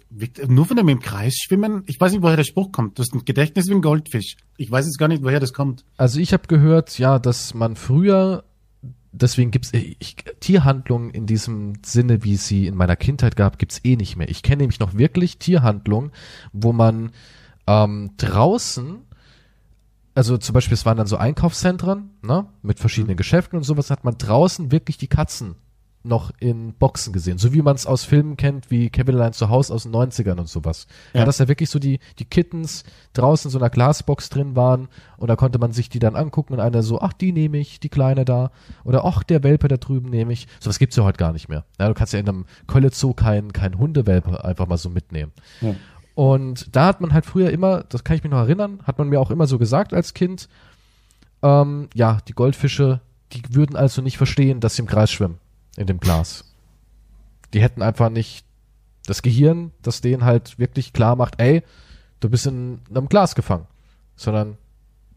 nur 0.49 0.65
von 0.65 0.79
dem 0.79 0.89
im 0.89 1.01
Kreis 1.01 1.35
schwimmen, 1.37 1.83
ich 1.87 2.01
weiß 2.01 2.13
nicht, 2.13 2.23
woher 2.23 2.37
der 2.37 2.45
Spruch 2.45 2.73
kommt. 2.73 2.99
Du 2.99 3.03
hast 3.03 3.13
ein 3.13 3.25
Gedächtnis 3.27 3.69
wie 3.69 3.75
ein 3.75 3.83
Goldfisch. 3.83 4.37
Ich 4.57 4.71
weiß 4.71 4.87
jetzt 4.87 4.99
gar 4.99 5.09
nicht, 5.09 5.23
woher 5.23 5.41
das 5.41 5.53
kommt. 5.53 5.85
Also 5.99 6.21
ich 6.21 6.33
habe 6.33 6.47
gehört, 6.47 6.99
ja, 6.99 7.19
dass 7.19 7.53
man 7.53 7.77
früher, 7.77 8.45
deswegen 9.13 9.51
gibt's 9.51 9.75
ich, 9.75 10.17
Tierhandlungen 10.41 11.11
in 11.11 11.27
diesem 11.27 11.75
Sinne, 11.85 12.25
wie 12.25 12.37
sie 12.37 12.67
in 12.67 12.75
meiner 12.75 12.97
Kindheit 12.97 13.37
gab, 13.37 13.59
gibt's 13.59 13.81
eh 13.85 13.97
nicht 13.97 14.17
mehr. 14.17 14.31
Ich 14.31 14.43
kenne 14.43 14.63
nämlich 14.63 14.81
noch 14.81 14.95
wirklich 14.97 15.39
Tierhandlungen, 15.39 16.13
wo 16.55 16.73
man 16.73 17.11
ähm, 17.67 18.13
draußen, 18.17 19.01
also 20.15 20.37
zum 20.39 20.53
Beispiel, 20.55 20.75
es 20.75 20.85
waren 20.87 20.97
dann 20.99 21.07
so 21.07 21.17
Einkaufszentren, 21.17 22.11
ne, 22.23 22.47
mit 22.63 22.79
verschiedenen 22.79 23.17
Geschäften 23.17 23.57
und 23.57 23.65
sowas, 23.65 23.91
hat 23.91 24.05
man 24.05 24.17
draußen 24.19 24.71
wirklich 24.73 24.99
die 24.99 25.09
Katzen 25.09 25.55
noch 26.05 26.33
in 26.41 26.73
Boxen 26.75 27.13
gesehen, 27.13 27.39
so 27.39 27.53
wie 27.55 27.63
man 27.63 27.77
es 27.77 27.87
aus 27.87 28.03
Filmen 28.03 28.37
kennt, 28.37 28.73
wie 28.73 28.91
Kevin 28.91 29.15
allein 29.15 29.33
zu 29.35 29.51
Hause 29.51 29.73
aus 29.73 29.85
den 29.85 29.93
90ern 29.93 30.37
und 30.41 30.49
sowas. 30.49 30.89
Ja, 31.15 31.21
Ja. 31.21 31.27
dass 31.27 31.37
da 31.37 31.47
wirklich 31.47 31.71
so 31.71 31.79
die, 31.79 32.01
die 32.19 32.25
Kittens 32.25 32.83
draußen 33.13 33.49
in 33.49 33.53
so 33.53 33.59
einer 33.61 33.71
Glasbox 33.71 34.29
drin 34.29 34.57
waren 34.57 34.89
und 35.17 35.29
da 35.29 35.37
konnte 35.37 35.61
man 35.61 35.71
sich 35.71 35.91
die 35.91 36.01
dann 36.01 36.17
angucken 36.17 36.55
und 36.55 36.61
einer 36.61 36.83
so, 36.83 37.01
ach, 37.01 37.13
die 37.13 37.31
nehme 37.31 37.59
ich, 37.59 37.79
die 37.79 37.89
Kleine 37.89 38.25
da 38.25 38.51
oder 38.83 39.05
ach, 39.05 39.23
der 39.23 39.45
Welpe 39.45 39.69
da 39.69 39.77
drüben 39.77 40.11
nehme 40.11 40.33
ich. 40.33 40.49
Sowas 40.59 40.81
gibt's 40.81 40.97
ja 40.97 41.05
heute 41.05 41.19
gar 41.19 41.33
nicht 41.33 41.49
mehr. 41.49 41.65
Ja, 41.79 41.87
du 41.87 41.95
kannst 41.95 42.13
ja 42.13 42.19
in 42.19 42.29
einem 42.29 42.47
Kölle-Zoo 42.67 43.15
keinen 43.15 43.53
kein 43.53 43.79
Hundewelpe 43.79 44.45
einfach 44.45 44.67
mal 44.67 44.79
so 44.79 44.91
mitnehmen. 44.91 45.31
Ja. 45.61 45.77
Und 46.15 46.75
da 46.75 46.87
hat 46.87 47.01
man 47.01 47.13
halt 47.13 47.25
früher 47.25 47.51
immer, 47.51 47.85
das 47.85 48.05
kann 48.05 48.17
ich 48.17 48.23
mich 48.23 48.31
noch 48.31 48.41
erinnern, 48.41 48.81
hat 48.85 48.99
man 48.99 49.09
mir 49.09 49.21
auch 49.21 49.31
immer 49.31 49.47
so 49.47 49.59
gesagt 49.59 49.95
als 49.95 50.15
Kind, 50.15 50.49
ähm, 51.43 51.89
ja, 51.95 52.19
die 52.29 52.35
Goldfische, 52.35 53.01
die 53.33 53.43
würden 53.51 53.77
also 53.77 54.03
nicht 54.03 54.19
verstehen, 54.19 54.61
dass 54.61 54.77
sie 54.77 54.83
im 54.83 54.89
Kreis 54.89 55.11
schwimmen, 55.11 55.39
in 55.77 55.87
dem 55.87 56.01
Glas. 56.01 56.53
Die 57.55 57.63
hätten 57.63 57.83
einfach 57.83 58.11
nicht 58.11 58.45
das 59.07 59.23
Gehirn, 59.23 59.73
das 59.83 60.01
denen 60.01 60.25
halt 60.25 60.59
wirklich 60.59 60.93
klar 60.93 61.17
macht, 61.17 61.41
ey, 61.41 61.63
du 62.21 62.29
bist 62.29 62.47
in 62.47 62.81
einem 62.91 63.09
Glas 63.09 63.35
gefangen. 63.35 63.67
Sondern 64.15 64.59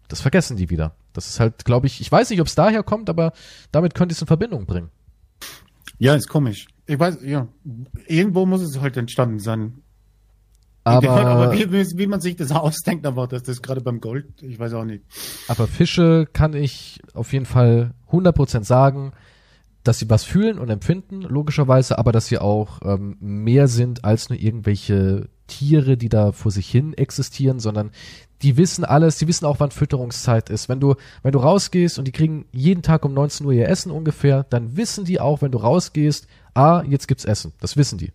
das 0.08 0.22
vergessen 0.22 0.58
die 0.58 0.70
wieder. 0.70 0.96
Das 1.14 1.28
ist 1.28 1.40
halt, 1.40 1.66
glaube 1.66 1.88
ich, 1.88 2.02
ich 2.02 2.12
weiß 2.12 2.30
nicht, 2.30 2.42
ob 2.42 2.48
es 2.48 2.56
daher 2.56 2.84
kommt, 2.84 3.10
aber 3.10 3.34
damit 3.72 3.94
könnte 3.94 4.14
ich 4.14 4.18
es 4.18 4.22
in 4.22 4.28
Verbindung 4.28 4.66
bringen. 4.66 4.90
Ja, 5.98 6.16
ist 6.16 6.28
komisch. 6.28 6.68
Ich 6.88 7.00
weiß, 7.00 7.20
ja, 7.24 7.48
irgendwo 8.08 8.46
muss 8.46 8.62
es 8.62 8.80
halt 8.82 8.98
entstanden 8.98 9.40
sein. 9.40 9.82
Aber, 10.88 11.26
aber 11.26 11.52
wie, 11.52 11.98
wie, 11.98 12.08
man 12.08 12.22
sich 12.22 12.36
das 12.36 12.52
ausdenkt, 12.52 13.08
aber 13.08 13.28
das 13.28 13.48
ist 13.48 13.64
gerade 13.64 13.82
beim 13.82 14.00
Gold, 14.00 14.44
ich 14.44 14.60
weiß 14.60 14.74
auch 14.74 14.86
nicht. 14.86 15.04
aber 15.48 15.68
Fische 15.68 16.28
kann 16.32 16.54
ich 16.54 17.02
auf 17.16 17.34
jeden 17.34 17.48
Fall 17.48 17.92
100% 18.12 18.64
sagen, 18.64 19.12
dass 19.84 19.98
sie 19.98 20.10
was 20.10 20.24
fühlen 20.24 20.60
und 20.60 20.70
empfinden, 20.70 21.22
logischerweise, 21.22 21.98
aber 21.98 22.12
dass 22.12 22.28
sie 22.28 22.38
auch 22.38 22.82
ähm, 22.84 23.18
mehr 23.20 23.68
sind 23.68 24.06
als 24.06 24.30
nur 24.30 24.40
irgendwelche 24.40 25.28
Tiere, 25.48 25.98
die 25.98 26.10
da 26.10 26.32
vor 26.32 26.52
sich 26.52 26.70
hin 26.70 26.94
existieren, 26.94 27.60
sondern 27.60 27.90
die 28.44 28.58
wissen 28.58 28.84
alles, 28.84 29.18
die 29.18 29.28
wissen 29.28 29.46
auch, 29.46 29.60
wann 29.60 29.72
Fütterungszeit 29.72 30.52
ist. 30.52 30.70
Wenn 30.70 30.80
du, 30.80 30.96
wenn 31.24 31.32
du 31.32 31.40
rausgehst 31.40 31.98
und 31.98 32.06
die 32.06 32.12
kriegen 32.12 32.46
jeden 32.52 32.84
Tag 32.84 33.06
um 33.06 33.14
19 33.14 33.46
Uhr 33.46 33.54
ihr 33.54 33.70
Essen 33.70 33.92
ungefähr, 33.92 34.44
dann 34.44 34.78
wissen 34.78 35.06
die 35.06 35.20
auch, 35.20 35.42
wenn 35.42 35.52
du 35.52 35.58
rausgehst, 35.58 36.28
ah, 36.54 36.84
jetzt 36.88 37.08
gibt's 37.08 37.26
Essen. 37.26 37.54
Das 37.60 37.76
wissen 37.76 37.98
die. 37.98 38.12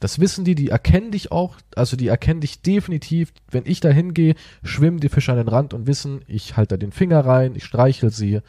Das 0.00 0.18
wissen 0.18 0.44
die, 0.44 0.54
die 0.54 0.68
erkennen 0.68 1.10
dich 1.12 1.30
auch, 1.32 1.56
also 1.76 1.96
die 1.96 2.08
erkennen 2.08 2.40
dich 2.40 2.60
definitiv, 2.62 3.32
wenn 3.50 3.64
ich 3.66 3.80
da 3.80 3.90
hingehe, 3.90 4.34
schwimmen 4.62 4.98
die 4.98 5.08
Fische 5.08 5.32
an 5.32 5.38
den 5.38 5.48
Rand 5.48 5.72
und 5.72 5.86
wissen, 5.86 6.22
ich 6.26 6.56
halte 6.56 6.74
da 6.74 6.76
den 6.78 6.92
Finger 6.92 7.24
rein, 7.24 7.54
ich 7.54 7.64
streichel 7.64 8.10
sie. 8.10 8.40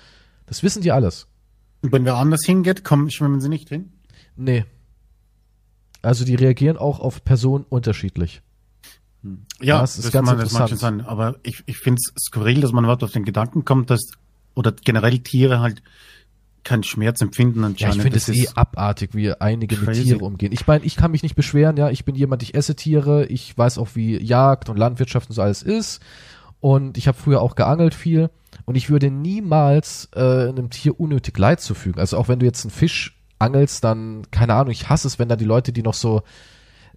Das 0.48 0.64
wissen 0.64 0.82
die 0.82 0.92
alles. 0.92 1.28
Und 1.82 1.92
wenn 1.92 2.06
wer 2.06 2.16
anders 2.16 2.42
hingeht, 2.46 2.84
kommen, 2.84 3.12
schwimmen 3.12 3.42
sie 3.42 3.50
nicht 3.50 3.70
hin? 3.70 3.92
Nee. 4.36 4.66
Also 6.02 6.26
die 6.26 6.36
reagieren 6.36 6.78
auch 6.78 7.00
auf 7.00 7.24
Personen 7.24 7.66
unterschiedlich. 7.68 8.42
Ja, 9.60 9.82
Das 9.82 9.98
ist 9.98 10.06
das, 10.06 10.12
ganz 10.12 10.30
kann, 10.30 10.38
das 10.38 10.52
mag 10.52 10.70
schon 10.70 10.76
interessant. 10.76 11.00
sein. 11.00 11.08
Aber 11.08 11.38
ich, 11.44 11.64
ich 11.66 11.78
finde 11.78 12.00
es 12.00 12.24
skurril, 12.26 12.62
dass 12.62 12.72
man 12.72 12.84
überhaupt 12.84 13.04
auf 13.04 13.12
den 13.12 13.26
Gedanken 13.26 13.66
kommt, 13.66 13.90
dass, 13.90 14.02
oder 14.54 14.72
generell 14.72 15.20
Tiere 15.20 15.60
halt 15.60 15.82
keinen 16.66 16.84
Schmerz 16.84 17.22
empfinden 17.22 17.60
Ja, 17.62 17.68
anscheinend. 17.68 17.96
ich 17.96 18.02
finde 18.02 18.18
es 18.18 18.30
eh 18.30 18.48
abartig, 18.56 19.12
wie 19.14 19.32
einige 19.32 19.78
mit 19.78 19.86
crazy. 19.86 20.04
Tiere 20.04 20.26
umgehen. 20.26 20.52
Ich 20.52 20.68
meine, 20.68 20.84
ich 20.84 20.98
kann 20.98 21.12
mich 21.12 21.24
nicht 21.24 21.36
beschweren, 21.36 21.78
ja, 21.78 21.90
ich 21.90 22.04
bin 22.04 22.16
jemand, 22.16 22.44
ich 22.44 22.56
esse 22.56 22.76
Tiere, 22.76 23.26
ich 23.28 23.58
weiß 23.58 23.78
auch, 23.78 23.90
wie 23.94 24.22
Jagd 24.22 24.68
und 24.70 24.78
Landwirtschaft 24.78 25.30
und 25.30 25.36
so 25.36 25.42
alles 25.42 25.64
ist. 25.64 26.02
Und 26.60 26.98
ich 26.98 27.08
habe 27.08 27.18
früher 27.18 27.42
auch 27.42 27.56
geangelt 27.56 27.94
viel. 27.94 28.30
Und 28.66 28.76
ich 28.76 28.90
würde 28.90 29.12
niemals 29.12 30.10
äh, 30.16 30.50
einem 30.50 30.70
Tier 30.70 31.00
unnötig 31.00 31.38
Leid 31.38 31.62
zufügen. 31.62 32.00
Also 32.00 32.18
auch 32.18 32.28
wenn 32.28 32.40
du 32.40 32.46
jetzt 32.46 32.66
einen 32.66 32.72
Fisch 32.72 33.22
angelst, 33.40 33.84
dann, 33.84 34.24
keine 34.32 34.54
Ahnung, 34.56 34.72
ich 34.72 34.90
hasse 34.90 35.08
es, 35.08 35.20
wenn 35.20 35.30
da 35.30 35.36
die 35.36 35.46
Leute, 35.46 35.72
die 35.72 35.84
noch 35.84 35.94
so 35.94 36.24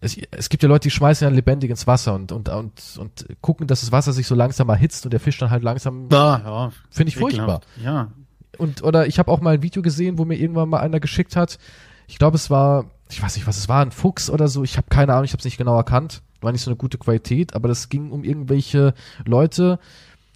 es, 0.01 0.17
es 0.31 0.49
gibt 0.49 0.63
ja 0.63 0.69
Leute, 0.69 0.85
die 0.85 0.91
schmeißen 0.93 1.27
ja 1.29 1.35
lebendig 1.35 1.71
ins 1.71 1.87
Wasser 1.87 2.15
und, 2.15 2.31
und, 2.31 2.49
und, 2.49 2.73
und 2.99 3.27
gucken, 3.41 3.67
dass 3.67 3.81
das 3.81 3.91
Wasser 3.93 4.13
sich 4.13 4.27
so 4.27 4.35
langsam 4.35 4.69
erhitzt 4.69 5.05
und 5.05 5.13
der 5.13 5.21
Fisch 5.21 5.39
dann 5.39 5.51
halt 5.51 5.63
langsam, 5.65 6.07
Ah, 6.13 6.41
ja, 6.45 6.73
finde 6.91 7.09
ich 7.09 7.17
furchtbar. 7.17 7.61
Ja, 7.83 8.13
Und, 8.59 8.83
oder 8.83 9.07
ich 9.07 9.19
habe 9.19 9.31
auch 9.31 9.41
mal 9.41 9.55
ein 9.55 9.63
Video 9.63 9.83
gesehen, 9.83 10.19
wo 10.19 10.25
mir 10.25 10.37
irgendwann 10.37 10.69
mal 10.69 10.81
einer 10.81 11.01
geschickt 11.01 11.37
hat. 11.37 11.59
Ich 12.07 12.19
glaube, 12.19 12.37
es 12.37 12.51
war, 12.51 12.87
ich 13.11 13.23
weiß 13.23 13.37
nicht, 13.37 13.47
was 13.47 13.59
es 13.59 13.69
war, 13.69 13.83
ein 13.83 13.93
Fuchs 13.93 14.29
oder 14.31 14.49
so. 14.49 14.65
Ich 14.65 14.77
habe 14.77 14.89
keine 14.91 15.13
Ahnung, 15.13 15.25
ich 15.25 15.33
habe 15.33 15.39
es 15.39 15.45
nicht 15.45 15.59
genau 15.59 15.77
erkannt. 15.77 16.23
War 16.41 16.53
nicht 16.53 16.63
so 16.63 16.71
eine 16.71 16.77
gute 16.77 16.99
Qualität, 16.99 17.55
aber 17.55 17.69
das 17.69 17.89
ging 17.89 18.11
um 18.11 18.25
irgendwelche 18.25 18.95
Leute 19.25 19.79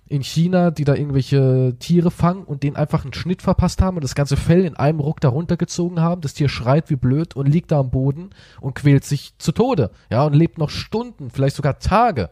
in 0.09 0.23
China, 0.23 0.71
die 0.71 0.85
da 0.85 0.95
irgendwelche 0.95 1.75
Tiere 1.79 2.11
fangen 2.11 2.45
und 2.45 2.63
denen 2.63 2.77
einfach 2.77 3.05
einen 3.05 3.15
Schnitt 3.15 3.41
verpasst 3.41 3.81
haben 3.81 3.97
und 3.97 4.05
das 4.05 4.15
ganze 4.15 4.37
Fell 4.37 4.65
in 4.65 4.77
einem 4.77 5.01
Ruck 5.01 5.21
darunter 5.21 5.57
gezogen 5.57 6.01
haben. 6.01 6.21
Das 6.21 6.35
Tier 6.35 6.51
schreit 6.51 6.91
wie 6.91 6.97
blöd 6.97 7.35
und 7.35 7.49
liegt 7.49 7.71
da 7.71 7.81
am 7.81 7.91
Boden 7.91 8.31
und 8.61 8.75
quält 8.75 9.05
sich 9.05 9.33
zu 9.39 9.53
Tode. 9.53 9.91
Ja, 10.11 10.25
und 10.25 10.35
lebt 10.35 10.59
noch 10.59 10.71
Stunden, 10.71 11.31
vielleicht 11.31 11.57
sogar 11.57 11.79
Tage. 11.79 12.29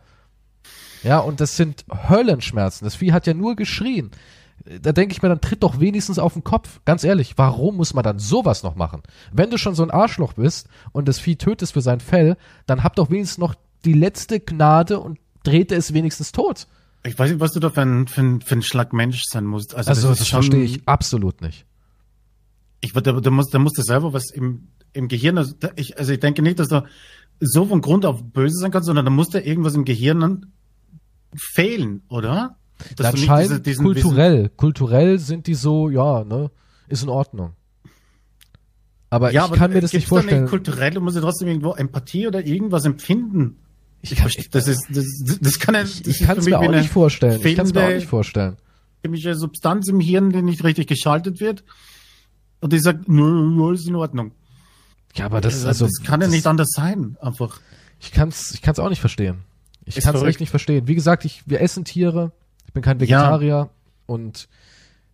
Ja, 1.03 1.21
und 1.21 1.41
das 1.41 1.57
sind 1.57 1.87
Höllenschmerzen. 2.11 2.85
Das 2.85 2.97
Vieh 2.97 3.13
hat 3.13 3.27
ja 3.27 3.33
nur 3.33 3.57
geschrien. 3.57 4.11
Da 4.65 4.93
denke 4.93 5.13
ich 5.13 5.23
mir, 5.23 5.29
dann 5.29 5.41
tritt 5.41 5.63
doch 5.63 5.81
wenigstens 5.81 6.19
auf 6.19 6.35
den 6.35 6.45
Kopf. 6.45 6.81
Ganz 6.85 7.05
ehrlich, 7.05 7.35
warum 7.37 7.77
muss 7.77 7.95
man 7.95 8.05
dann 8.05 8.19
sowas 8.19 8.63
noch 8.63 8.77
machen? 8.77 9.03
Wenn 9.33 9.51
du 9.51 9.59
schon 9.59 9.75
so 9.75 9.83
ein 9.83 9.91
Arschloch 9.91 10.35
bist 10.35 10.69
und 10.93 11.09
das 11.09 11.19
Vieh 11.19 11.37
tötest 11.37 11.73
für 11.73 11.81
sein 11.81 12.01
Fell, 12.01 12.37
dann 12.67 12.83
hab 12.83 12.97
doch 12.97 13.11
wenigstens 13.11 13.39
noch 13.39 13.55
die 13.85 13.95
letzte 13.95 14.41
Gnade 14.41 15.01
und 15.01 15.19
trete 15.45 15.75
es 15.75 15.95
wenigstens 15.95 16.33
tot. 16.33 16.67
ich 17.05 17.19
weiß 17.19 17.31
nicht, 17.31 17.41
was 17.41 17.53
du 17.53 17.61
da 17.61 17.71
für 17.71 17.81
ein, 17.83 18.07
für 18.07 18.21
ein, 18.21 18.41
für 18.43 18.57
ein 18.57 18.63
Schlag 18.63 18.93
Mensch 18.93 19.23
sein 19.25 19.45
musst. 19.45 19.75
Also, 19.75 19.91
Also, 19.91 20.09
das, 20.09 20.19
das, 20.19 20.29
schon, 20.29 20.43
verstehe 20.43 20.65
ich 20.65 20.87
absolut 20.87 21.41
nicht. 21.41 21.65
Ich, 22.83 22.93
da, 22.93 23.01
da 23.01 23.31
muss, 23.31 23.49
da 23.49 23.59
musst 23.59 23.79
du 23.79 23.83
selber 23.83 24.13
was 24.13 24.31
im, 24.31 24.69
im 24.93 25.09
Gehirn, 25.09 25.39
also, 25.39 25.55
ich, 25.77 25.99
also 25.99 26.13
ich 26.13 26.21
denke 26.21 26.43
nicht, 26.43 26.59
dass 26.59 26.69
du 26.69 26.85
so 27.41 27.65
von 27.65 27.81
Grund 27.81 28.05
auf 28.05 28.23
böse 28.23 28.59
sein 28.59 28.71
kannst, 28.71 28.87
sondern 28.87 29.07
da 29.07 29.11
muss 29.11 29.29
da 29.31 29.39
irgendwas 29.39 29.75
im 29.75 29.85
Gehirn 29.85 30.53
fehlen, 31.35 32.03
oder? 32.09 32.57
Dass 32.97 33.13
nicht 33.15 33.29
Anscheinend 33.31 33.67
diese- 33.67 33.83
kulturell. 33.83 34.49
Kulturell 34.57 35.19
sind 35.19 35.47
die 35.47 35.55
so, 35.55 35.89
ja, 35.91 36.25
ne, 36.25 36.51
ist 36.89 37.03
in 37.03 37.09
Ordnung. 37.09 37.53
Aber 39.11 39.33
ja, 39.33 39.41
ich 39.45 39.49
aber 39.51 39.57
kann 39.57 39.73
mir 39.73 39.81
das 39.81 39.93
nicht 39.93 40.07
vorstellen. 40.07 40.47
kulturell, 40.47 40.93
du 40.93 41.01
musst 41.01 41.17
ja 41.17 41.23
trotzdem 41.23 41.49
irgendwo 41.49 41.73
Empathie 41.75 42.27
oder 42.29 42.45
irgendwas 42.47 42.85
empfinden. 42.85 43.57
Ich 44.03 44.13
Ich 44.13 44.19
kann- 44.19 44.23
verstehe, 44.31 44.47
das 44.51 44.69
ist, 44.69 44.87
das, 44.91 45.05
das 45.41 45.59
kann 45.59 45.75
ja, 45.75 45.83
das 45.83 46.01
Ich 46.01 46.07
ist 46.21 46.27
kann 46.27 46.39
es 46.39 46.47
mir 46.47 46.59
auch 46.59 46.71
nicht 46.71 46.91
vorstellen. 46.91 47.41
Ich 47.45 47.57
kann 47.57 47.67
es 47.67 47.75
mir 47.75 47.85
auch 47.85 47.89
nicht 47.91 48.07
vorstellen. 48.07 48.57
chemische 49.03 49.35
Substanz 49.35 49.89
im 49.89 49.99
Hirn, 50.01 50.31
die 50.31 50.43
nicht 50.43 50.63
richtig 50.63 50.87
geschaltet 50.87 51.41
wird. 51.41 51.65
Und 52.61 52.73
die 52.73 52.79
sagt, 52.79 53.09
nö, 53.09 53.67
alles 53.67 53.87
in 53.87 53.97
Ordnung. 53.97 54.33
Ja, 55.17 55.25
aber 55.27 55.41
das, 55.41 55.55
Also, 55.55 55.69
also, 55.69 55.87
das 55.87 56.07
kann 56.07 56.21
ja 56.21 56.27
das- 56.27 56.35
nicht 56.35 56.47
anders 56.47 56.69
sein, 56.71 57.17
einfach. 57.21 57.61
Ich 57.99 58.13
kann's, 58.13 58.53
ich 58.55 58.63
kann's 58.63 58.79
auch 58.79 58.89
nicht 58.91 59.01
verstehen. 59.01 59.39
Ich 59.87 59.97
Ist 59.97 60.05
kann's 60.05 60.19
verrückt. 60.19 60.31
echt 60.31 60.41
nicht 60.41 60.51
verstehen. 60.51 60.87
Wie 60.87 60.95
gesagt, 60.95 61.25
ich, 61.25 61.43
wir 61.47 61.61
essen 61.61 61.85
Tiere. 61.85 62.33
Ich 62.71 62.73
bin 62.73 62.85
kein 62.85 63.01
Vegetarier 63.01 63.69
und 64.07 64.49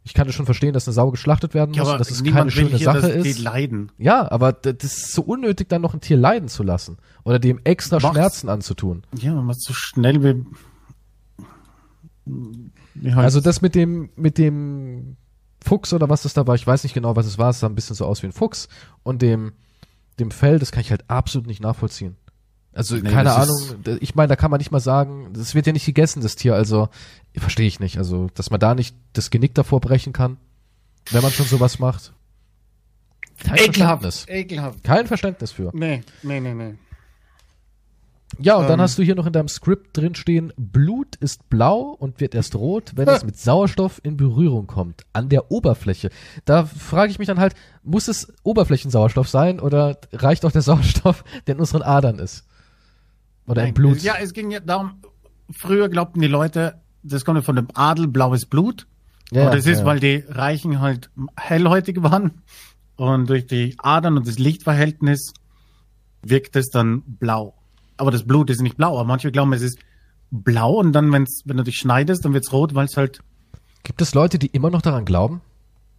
ich 0.05 0.13
kann 0.13 0.29
es 0.29 0.35
schon 0.35 0.45
verstehen, 0.45 0.75
dass 0.75 0.87
eine 0.87 0.93
Sau 0.93 1.11
geschlachtet 1.11 1.55
werden 1.55 1.75
muss, 1.75 1.89
und 1.89 1.99
dass 1.99 2.11
es 2.11 2.23
keine 2.23 2.51
schöne 2.51 2.69
hier, 2.69 2.85
Sache 2.85 3.09
ist. 3.09 3.39
Leiden. 3.39 3.91
Ja, 3.97 4.31
aber 4.31 4.53
das 4.53 4.85
ist 4.85 5.15
so 5.15 5.23
unnötig, 5.23 5.71
dann 5.71 5.81
noch 5.81 5.95
ein 5.95 6.03
Tier 6.03 6.19
leiden 6.19 6.51
zu 6.51 6.63
lassen 6.63 6.99
oder 7.25 7.39
dem 7.39 7.59
extra 7.65 7.99
Mach's. 7.99 8.13
Schmerzen 8.15 8.51
anzutun. 8.51 9.05
Ja, 9.17 9.33
man 9.33 9.47
muss 9.47 9.63
so 9.63 9.73
schnell 9.73 10.23
wie, 10.23 10.45
wie 12.95 13.13
Also 13.13 13.41
das 13.41 13.63
mit 13.63 13.75
dem, 13.75 14.11
mit 14.17 14.37
dem 14.37 15.17
Fuchs 15.65 15.95
oder 15.95 16.11
was 16.11 16.25
das 16.25 16.35
da 16.35 16.47
war, 16.47 16.57
ich 16.57 16.67
weiß 16.67 16.83
nicht 16.83 16.93
genau, 16.93 17.17
was 17.17 17.25
es 17.25 17.39
war, 17.39 17.49
es 17.49 17.61
sah 17.61 17.69
ein 17.69 17.75
bisschen 17.75 17.97
so 17.97 18.05
aus 18.05 18.23
wie 18.23 18.27
ein 18.27 18.33
Fuchs 18.33 18.69
und 19.03 19.23
dem, 19.23 19.55
dem 20.19 20.31
Fell, 20.31 20.59
das 20.59 20.73
kann 20.73 20.83
ich 20.83 20.91
halt 20.91 21.09
absolut 21.09 21.47
nicht 21.47 21.63
nachvollziehen. 21.63 22.17
Also 22.77 22.97
Nee, 22.97 23.11
keine 23.11 23.33
Ahnung, 23.35 23.57
ich 24.01 24.15
meine, 24.15 24.29
da 24.29 24.37
kann 24.37 24.51
man 24.51 24.59
nicht 24.59 24.71
mal 24.71 24.81
sagen, 24.81 25.31
das 25.33 25.55
wird 25.55 25.67
ja 25.67 25.73
nicht 25.73 25.87
gegessen, 25.87 26.21
das 26.21 26.37
Tier, 26.37 26.55
also 26.55 26.91
verstehe 27.35 27.67
ich 27.67 27.81
nicht, 27.81 27.97
also 27.97 28.29
dass 28.35 28.51
man 28.51 28.61
da 28.61 28.75
nicht 28.75 28.95
das 29.15 29.31
Genick 29.31 29.55
davor 29.55 29.81
brechen 29.81 30.13
kann, 30.13 30.37
wenn 31.11 31.23
man 31.23 31.33
schon 31.33 31.47
sowas 31.47 31.79
macht. 31.79 32.13
Kein 33.39 33.57
Verständnis. 33.57 34.27
ekelhaft. 34.29 34.85
Kein 34.85 35.07
Verständnis 35.07 35.53
für. 35.53 35.71
Nee, 35.75 36.03
nee, 36.23 36.39
nee, 36.41 36.53
nee. 36.53 36.75
Ja, 38.39 38.57
und 38.57 38.65
dann 38.69 38.79
Ähm. 38.79 38.83
hast 38.83 38.99
du 38.99 39.03
hier 39.03 39.15
noch 39.15 39.25
in 39.27 39.33
deinem 39.33 39.49
Skript 39.49 39.97
drin 39.97 40.15
stehen, 40.15 40.53
Blut 40.59 41.17
ist 41.17 41.49
blau 41.49 41.97
und 41.99 42.21
wird 42.21 42.35
erst 42.35 42.57
rot, 42.57 42.93
wenn 42.95 43.09
es 43.09 43.25
mit 43.25 43.39
Sauerstoff 43.39 44.01
in 44.03 44.19
Berührung 44.19 44.67
kommt, 44.67 45.05
an 45.15 45.31
der 45.31 45.51
Oberfläche. 45.51 46.11
Da 46.45 46.67
frage 46.67 47.11
ich 47.11 47.19
mich 47.19 47.29
dann 47.29 47.41
halt, 47.41 47.55
muss 47.83 48.09
es 48.09 48.33
Oberflächensauerstoff 48.43 49.29
sein 49.29 49.61
oder 49.61 49.99
reicht 50.13 50.45
auch 50.45 50.53
der 50.53 50.61
Sauerstoff, 50.63 51.25
der 51.47 51.55
in 51.55 51.61
unseren 51.61 51.83
Adern 51.83 52.19
ist? 52.19 52.45
Oder 53.47 53.63
im 53.63 53.67
Nein, 53.69 53.75
Blut? 53.75 54.03
Ja, 54.03 54.15
es 54.21 54.33
ging 54.33 54.51
ja 54.51 54.61
darum, 54.61 55.03
früher 55.51 55.89
glaubten 55.89 56.21
die 56.21 56.27
Leute, 56.27 56.81
das 57.03 57.25
kommt 57.25 57.37
ja 57.39 57.43
von 57.43 57.57
dem 57.57 57.69
Adel, 57.75 58.09
blaues 58.09 58.47
Blut. 58.47 58.87
Ja, 59.33 59.43
Aber 59.47 59.57
das 59.57 59.67
ja, 59.67 59.73
ist, 59.73 59.79
ja. 59.81 59.85
weil 59.85 60.01
die 60.01 60.25
Reichen 60.29 60.81
halt 60.81 61.11
hellhäutig 61.37 62.03
waren 62.03 62.43
und 62.97 63.29
durch 63.29 63.47
die 63.47 63.77
Adern 63.79 64.17
und 64.17 64.27
das 64.27 64.39
Lichtverhältnis 64.39 65.33
wirkt 66.23 66.57
es 66.57 66.69
dann 66.71 67.03
blau. 67.07 67.55
Aber 67.97 68.11
das 68.11 68.25
Blut 68.25 68.51
ist 68.51 68.61
nicht 68.61 68.77
blau. 68.77 68.95
Aber 68.99 69.05
manche 69.05 69.31
glauben, 69.33 69.53
es 69.53 69.63
ist 69.63 69.79
blau 70.31 70.75
und 70.75 70.93
dann, 70.93 71.13
wenn's, 71.13 71.43
wenn 71.45 71.57
du 71.57 71.63
dich 71.63 71.77
schneidest, 71.77 72.25
dann 72.25 72.35
wird's 72.35 72.53
rot, 72.53 72.75
weil 72.75 72.87
es 72.87 72.97
halt 72.97 73.21
Gibt 73.85 74.03
es 74.03 74.15
Leute, 74.15 74.39
die 74.39 74.49
immer 74.49 74.71
noch 74.71 74.83
daran 74.83 75.05
glauben? 75.05 75.41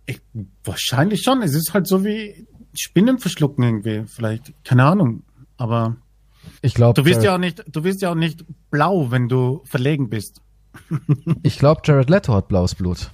ich, 0.07 0.21
wahrscheinlich 0.63 1.21
schon. 1.21 1.41
Es 1.43 1.53
ist 1.53 1.73
halt 1.73 1.87
so 1.87 2.03
wie 2.03 2.47
Spinnen 2.73 3.19
verschlucken 3.19 3.63
irgendwie, 3.63 4.03
vielleicht. 4.07 4.53
Keine 4.63 4.85
Ahnung. 4.85 5.23
Aber 5.57 5.97
Ich 6.61 6.73
glaube, 6.73 7.01
du 7.01 7.05
wirst 7.07 7.23
ja 7.23 7.35
auch 7.35 7.39
nicht, 7.39 7.63
du 7.67 7.83
wirst 7.83 8.01
ja 8.01 8.11
auch 8.11 8.15
nicht 8.15 8.45
blau, 8.69 9.11
wenn 9.11 9.27
du 9.29 9.61
verlegen 9.65 10.09
bist. 10.09 10.41
ich 11.43 11.57
glaube, 11.57 11.81
Jared 11.83 12.09
Leto 12.09 12.33
hat 12.33 12.47
blaues 12.47 12.75
Blut. 12.75 13.11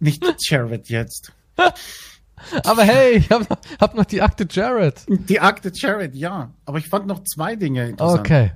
Nicht 0.00 0.24
Jared 0.38 0.88
jetzt. 0.88 1.32
Aber 2.64 2.82
hey, 2.82 3.16
ich 3.18 3.30
hab 3.30 3.48
noch, 3.48 3.58
hab 3.80 3.94
noch 3.94 4.04
die 4.04 4.20
Akte 4.20 4.46
Jared. 4.50 5.04
Die 5.08 5.40
Akte 5.40 5.72
Jared, 5.74 6.14
ja. 6.14 6.52
Aber 6.66 6.78
ich 6.78 6.88
fand 6.88 7.06
noch 7.06 7.24
zwei 7.24 7.56
Dinge 7.56 7.88
interessant. 7.88 8.20
Okay. 8.20 8.52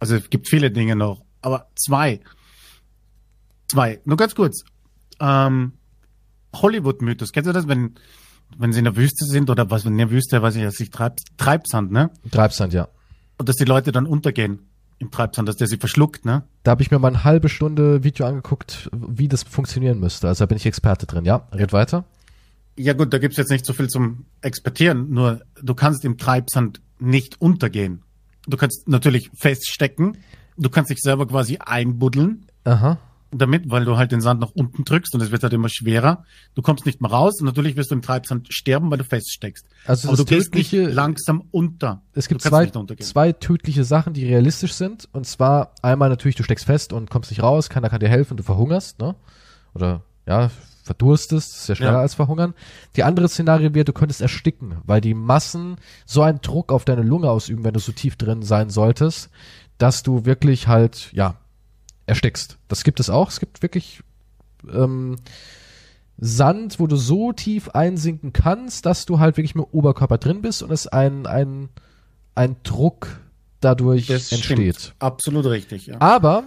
Also 0.00 0.16
es 0.16 0.30
gibt 0.30 0.48
viele 0.48 0.70
Dinge 0.70 0.96
noch, 0.96 1.22
aber 1.42 1.68
zwei. 1.74 2.20
Zwei. 3.68 4.00
Nur 4.04 4.16
ganz 4.16 4.34
kurz. 4.34 4.64
Ähm, 5.20 5.72
Hollywood-Mythos. 6.54 7.32
Kennst 7.32 7.48
du 7.48 7.52
das, 7.52 7.68
wenn, 7.68 7.94
wenn 8.56 8.72
sie 8.72 8.78
in 8.78 8.84
der 8.84 8.96
Wüste 8.96 9.24
sind 9.24 9.50
oder 9.50 9.70
was, 9.70 9.84
in 9.84 9.98
der 9.98 10.10
Wüste, 10.10 10.40
weiß 10.40 10.56
ich, 10.56 10.62
dass 10.62 10.74
sich 10.74 10.90
Treib, 10.90 11.18
Treibsand, 11.36 11.92
ne? 11.92 12.10
Treibsand, 12.30 12.72
ja. 12.72 12.88
Und 13.36 13.48
dass 13.48 13.56
die 13.56 13.64
Leute 13.64 13.92
dann 13.92 14.06
untergehen 14.06 14.60
im 14.98 15.10
Treibsand, 15.10 15.48
dass 15.48 15.56
der 15.56 15.68
sie 15.68 15.76
verschluckt, 15.76 16.24
ne? 16.24 16.42
Da 16.62 16.72
habe 16.72 16.82
ich 16.82 16.90
mir 16.90 16.98
mal 16.98 17.08
eine 17.08 17.24
halbe 17.24 17.48
Stunde 17.48 18.02
Video 18.02 18.26
angeguckt, 18.26 18.90
wie 18.92 19.28
das 19.28 19.42
funktionieren 19.42 20.00
müsste. 20.00 20.28
Also 20.28 20.42
da 20.42 20.46
bin 20.46 20.56
ich 20.56 20.66
Experte 20.66 21.06
drin, 21.06 21.24
ja? 21.24 21.46
Red 21.52 21.72
weiter. 21.72 22.04
Ja 22.76 22.92
gut, 22.92 23.12
da 23.12 23.18
gibt's 23.18 23.36
jetzt 23.36 23.50
nicht 23.50 23.66
so 23.66 23.72
viel 23.72 23.88
zum 23.88 24.26
Expertieren, 24.40 25.10
nur 25.10 25.40
du 25.62 25.74
kannst 25.74 26.04
im 26.04 26.16
Treibsand 26.16 26.80
nicht 27.00 27.40
untergehen. 27.40 28.02
Du 28.46 28.56
kannst 28.56 28.88
natürlich 28.88 29.30
feststecken. 29.34 30.18
Du 30.56 30.70
kannst 30.70 30.90
dich 30.90 30.98
selber 30.98 31.26
quasi 31.26 31.58
einbuddeln 31.58 32.48
Aha. 32.68 32.98
Damit, 33.30 33.70
weil 33.70 33.84
du 33.84 33.96
halt 33.96 34.10
den 34.12 34.20
Sand 34.20 34.40
nach 34.40 34.50
unten 34.54 34.84
drückst 34.84 35.14
und 35.14 35.20
es 35.22 35.30
wird 35.30 35.42
halt 35.42 35.52
immer 35.52 35.68
schwerer. 35.68 36.24
Du 36.54 36.62
kommst 36.62 36.86
nicht 36.86 37.00
mehr 37.00 37.10
raus 37.10 37.40
und 37.40 37.46
natürlich 37.46 37.76
wirst 37.76 37.90
du 37.90 37.94
im 37.94 38.02
Treibsand 38.02 38.52
sterben, 38.52 38.90
weil 38.90 38.98
du 38.98 39.04
feststeckst. 39.04 39.66
Also 39.84 40.08
Aber 40.08 40.16
das 40.16 40.26
du 40.26 40.34
gehst 40.34 40.54
nicht 40.54 40.72
langsam 40.72 41.44
unter. 41.50 42.02
es 42.14 42.28
gibt 42.28 42.40
zwei, 42.42 42.66
zwei 42.66 43.32
tödliche 43.32 43.84
Sachen, 43.84 44.14
die 44.14 44.26
realistisch 44.26 44.72
sind. 44.72 45.08
Und 45.12 45.26
zwar 45.26 45.72
einmal 45.82 46.08
natürlich, 46.08 46.36
du 46.36 46.42
steckst 46.42 46.64
fest 46.64 46.92
und 46.92 47.10
kommst 47.10 47.30
nicht 47.30 47.42
raus, 47.42 47.68
keiner 47.68 47.90
kann 47.90 48.00
dir 48.00 48.08
helfen, 48.08 48.36
du 48.36 48.42
verhungerst, 48.42 48.98
ne? 49.00 49.14
Oder 49.74 50.02
ja, 50.26 50.50
verdurstest, 50.84 51.54
ist 51.54 51.68
ja 51.68 51.74
schneller 51.74 51.92
Ja. 51.92 52.00
als 52.00 52.14
verhungern. 52.14 52.54
Die 52.96 53.02
andere 53.04 53.28
Szenario 53.28 53.74
wäre, 53.74 53.84
du 53.84 53.92
könntest 53.92 54.22
ersticken, 54.22 54.76
weil 54.84 55.02
die 55.02 55.12
Massen 55.14 55.76
so 56.06 56.22
einen 56.22 56.40
Druck 56.40 56.72
auf 56.72 56.86
deine 56.86 57.02
Lunge 57.02 57.30
ausüben, 57.30 57.62
wenn 57.64 57.74
du 57.74 57.80
so 57.80 57.92
tief 57.92 58.16
drin 58.16 58.42
sein 58.42 58.70
solltest, 58.70 59.28
dass 59.76 60.02
du 60.02 60.24
wirklich 60.24 60.66
halt, 60.66 61.10
ja, 61.12 61.36
erstickst. 62.08 62.58
Das 62.68 62.84
gibt 62.84 63.00
es 63.00 63.10
auch. 63.10 63.28
Es 63.30 63.40
gibt 63.40 63.62
wirklich 63.62 64.00
ähm, 64.72 65.16
Sand, 66.18 66.80
wo 66.80 66.86
du 66.86 66.96
so 66.96 67.32
tief 67.32 67.70
einsinken 67.70 68.32
kannst, 68.32 68.86
dass 68.86 69.06
du 69.06 69.18
halt 69.20 69.36
wirklich 69.36 69.54
mit 69.54 69.66
dem 69.66 69.70
Oberkörper 69.72 70.18
drin 70.18 70.42
bist 70.42 70.62
und 70.62 70.70
es 70.72 70.86
ein, 70.88 71.26
ein, 71.26 71.68
ein 72.34 72.56
Druck 72.64 73.20
dadurch 73.60 74.06
Das 74.08 74.32
entsteht. 74.32 74.76
stimmt. 74.76 74.94
Absolut 74.98 75.46
richtig, 75.46 75.86
ja. 75.86 76.00
Aber 76.00 76.44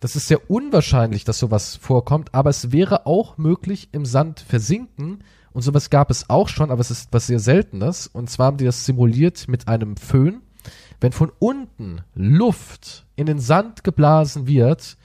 das 0.00 0.16
ist 0.16 0.28
sehr 0.28 0.50
unwahrscheinlich, 0.50 1.24
dass 1.24 1.38
sowas 1.38 1.76
vorkommt, 1.76 2.34
aber 2.34 2.50
es 2.50 2.72
wäre 2.72 3.06
auch 3.06 3.38
möglich 3.38 3.88
im 3.92 4.04
Sand 4.06 4.40
versinken 4.40 5.22
und 5.52 5.62
sowas 5.62 5.90
gab 5.90 6.10
es 6.10 6.30
auch 6.30 6.48
schon, 6.48 6.70
aber 6.70 6.80
es 6.80 6.90
ist 6.90 7.08
was 7.12 7.26
sehr 7.26 7.38
seltenes 7.38 8.06
und 8.06 8.30
zwar 8.30 8.46
haben 8.46 8.56
die 8.56 8.64
das 8.64 8.84
simuliert 8.86 9.46
mit 9.46 9.68
einem 9.68 9.96
Föhn. 9.96 10.40
Wenn 11.02 11.12
von 11.12 11.32
unten 11.38 12.02
Luft 12.14 13.06
in 13.16 13.26
den 13.26 13.40
Sand 13.40 13.82
geblasen 13.84 14.46
wird, 14.46 14.96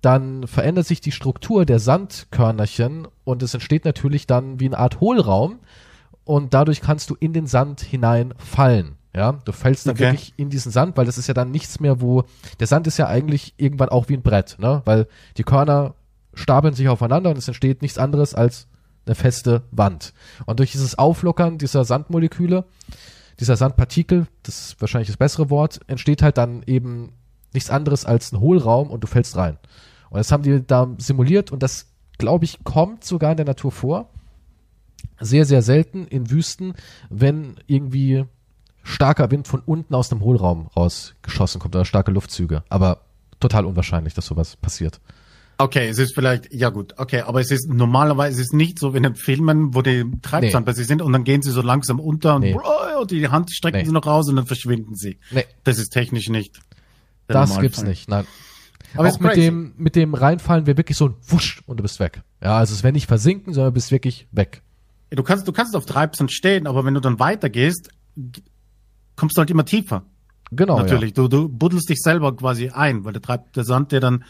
dann 0.00 0.46
verändert 0.46 0.86
sich 0.86 1.00
die 1.00 1.12
Struktur 1.12 1.64
der 1.66 1.78
Sandkörnerchen 1.78 3.06
und 3.24 3.42
es 3.42 3.54
entsteht 3.54 3.84
natürlich 3.84 4.26
dann 4.26 4.58
wie 4.60 4.66
eine 4.66 4.78
Art 4.78 5.00
Hohlraum 5.00 5.58
und 6.24 6.54
dadurch 6.54 6.80
kannst 6.80 7.10
du 7.10 7.16
in 7.18 7.32
den 7.32 7.46
Sand 7.46 7.80
hineinfallen. 7.82 8.96
Ja, 9.14 9.32
du 9.44 9.52
fällst 9.52 9.86
dann 9.86 9.92
Okay. 9.94 10.04
wirklich 10.12 10.34
in 10.36 10.50
diesen 10.50 10.72
Sand, 10.72 10.96
weil 10.96 11.06
das 11.06 11.18
ist 11.18 11.28
ja 11.28 11.34
dann 11.34 11.50
nichts 11.50 11.78
mehr, 11.78 12.00
wo 12.00 12.24
der 12.58 12.66
Sand 12.66 12.86
ist 12.86 12.96
ja 12.98 13.06
eigentlich 13.06 13.54
irgendwann 13.58 13.90
auch 13.90 14.08
wie 14.08 14.14
ein 14.14 14.22
Brett, 14.22 14.56
ne? 14.58 14.82
Weil 14.86 15.06
die 15.36 15.44
Körner 15.44 15.94
stapeln 16.34 16.74
sich 16.74 16.88
aufeinander 16.88 17.30
und 17.30 17.36
es 17.38 17.46
entsteht 17.46 17.80
nichts 17.80 17.96
anderes 17.98 18.34
als 18.34 18.66
eine 19.06 19.14
feste 19.14 19.62
Wand. 19.70 20.14
Und 20.46 20.58
durch 20.58 20.72
dieses 20.72 20.98
Auflockern 20.98 21.58
dieser 21.58 21.84
Sandmoleküle, 21.84 22.64
dieser 23.40 23.56
Sandpartikel, 23.56 24.26
das 24.42 24.66
ist 24.66 24.80
wahrscheinlich 24.80 25.08
das 25.08 25.16
bessere 25.16 25.50
Wort, 25.50 25.80
entsteht 25.86 26.22
halt 26.22 26.38
dann 26.38 26.62
eben 26.66 27.12
nichts 27.52 27.70
anderes 27.70 28.04
als 28.04 28.32
ein 28.32 28.40
Hohlraum 28.40 28.90
und 28.90 29.02
du 29.02 29.06
fällst 29.06 29.36
rein. 29.36 29.58
Und 30.10 30.18
das 30.18 30.30
haben 30.32 30.42
die 30.42 30.64
da 30.66 30.88
simuliert 30.98 31.50
und 31.50 31.62
das, 31.62 31.92
glaube 32.18 32.44
ich, 32.44 32.62
kommt 32.64 33.04
sogar 33.04 33.32
in 33.32 33.36
der 33.36 33.46
Natur 33.46 33.72
vor. 33.72 34.10
Sehr, 35.20 35.44
sehr 35.44 35.62
selten 35.62 36.06
in 36.06 36.30
Wüsten, 36.30 36.74
wenn 37.10 37.56
irgendwie 37.66 38.24
starker 38.82 39.30
Wind 39.30 39.48
von 39.48 39.60
unten 39.60 39.94
aus 39.94 40.08
dem 40.08 40.20
Hohlraum 40.20 40.68
rausgeschossen 40.76 41.60
kommt 41.60 41.74
oder 41.74 41.84
starke 41.84 42.10
Luftzüge. 42.10 42.62
Aber 42.68 43.00
total 43.40 43.64
unwahrscheinlich, 43.64 44.14
dass 44.14 44.26
sowas 44.26 44.56
passiert. 44.56 45.00
Okay, 45.56 45.88
es 45.88 45.98
ist 45.98 46.14
vielleicht, 46.14 46.52
ja 46.52 46.70
gut, 46.70 46.94
okay, 46.98 47.20
aber 47.20 47.40
es 47.40 47.50
ist 47.52 47.68
normalerweise 47.68 48.40
es 48.40 48.48
ist 48.48 48.52
nicht 48.54 48.78
so 48.78 48.92
wie 48.92 48.96
in 48.96 49.02
den 49.04 49.14
Filmen, 49.14 49.72
wo 49.74 49.82
die 49.82 50.04
Treibsand 50.20 50.66
bei 50.66 50.72
sich 50.72 50.86
sind 50.88 51.00
und 51.00 51.12
dann 51.12 51.22
gehen 51.24 51.42
sie 51.42 51.52
so 51.52 51.62
langsam 51.62 52.00
unter 52.00 52.34
und, 52.36 52.40
Nee. 52.42 52.56
und 53.00 53.10
die 53.12 53.28
Hand 53.28 53.52
strecken 53.52 53.78
Nee. 53.78 53.84
sie 53.84 53.92
noch 53.92 54.04
raus 54.06 54.28
und 54.28 54.36
dann 54.36 54.46
verschwinden 54.46 54.96
sie. 54.96 55.18
Nee, 55.30 55.44
Das 55.62 55.78
ist 55.78 55.90
technisch 55.90 56.28
nicht. 56.28 56.58
das 57.28 57.34
Normalfall. 57.50 57.62
gibt's 57.62 57.82
nicht, 57.84 58.08
nein. 58.08 58.26
Aber 58.96 59.08
auch 59.08 59.18
mit 59.20 59.30
crazy. 59.32 59.40
dem, 59.42 59.74
mit 59.76 59.96
dem 59.96 60.14
Reinfallen 60.14 60.66
wäre 60.66 60.76
wirklich 60.76 60.96
so 60.98 61.06
ein 61.08 61.14
Wusch 61.26 61.62
und 61.66 61.78
du 61.78 61.82
bist 61.82 61.98
weg. 62.00 62.22
Ja, 62.42 62.58
also 62.58 62.74
es 62.74 62.82
wäre 62.82 62.92
nicht 62.92 63.06
versinken, 63.06 63.52
sondern 63.54 63.70
du 63.72 63.74
bist 63.74 63.90
wirklich 63.92 64.26
weg. 64.32 64.62
Du 65.10 65.22
kannst, 65.22 65.46
du 65.46 65.52
kannst 65.52 65.76
auf 65.76 65.86
Treibsand 65.86 66.32
stehen, 66.32 66.66
aber 66.66 66.84
wenn 66.84 66.94
du 66.94 67.00
dann 67.00 67.18
weitergehst, 67.20 67.90
kommst 69.16 69.36
du 69.36 69.40
halt 69.40 69.50
immer 69.50 69.64
tiefer. 69.64 70.04
Genau. 70.50 70.78
Natürlich. 70.78 71.12
Du, 71.14 71.26
du 71.28 71.48
buddelst 71.48 71.88
dich 71.88 72.00
selber 72.00 72.36
quasi 72.36 72.68
ein, 72.70 73.04
weil 73.04 73.12
der 73.12 73.22
treibt 73.22 73.56
der 73.56 73.64
Sand, 73.64 73.92
der 73.92 74.00
dann, 74.00 74.24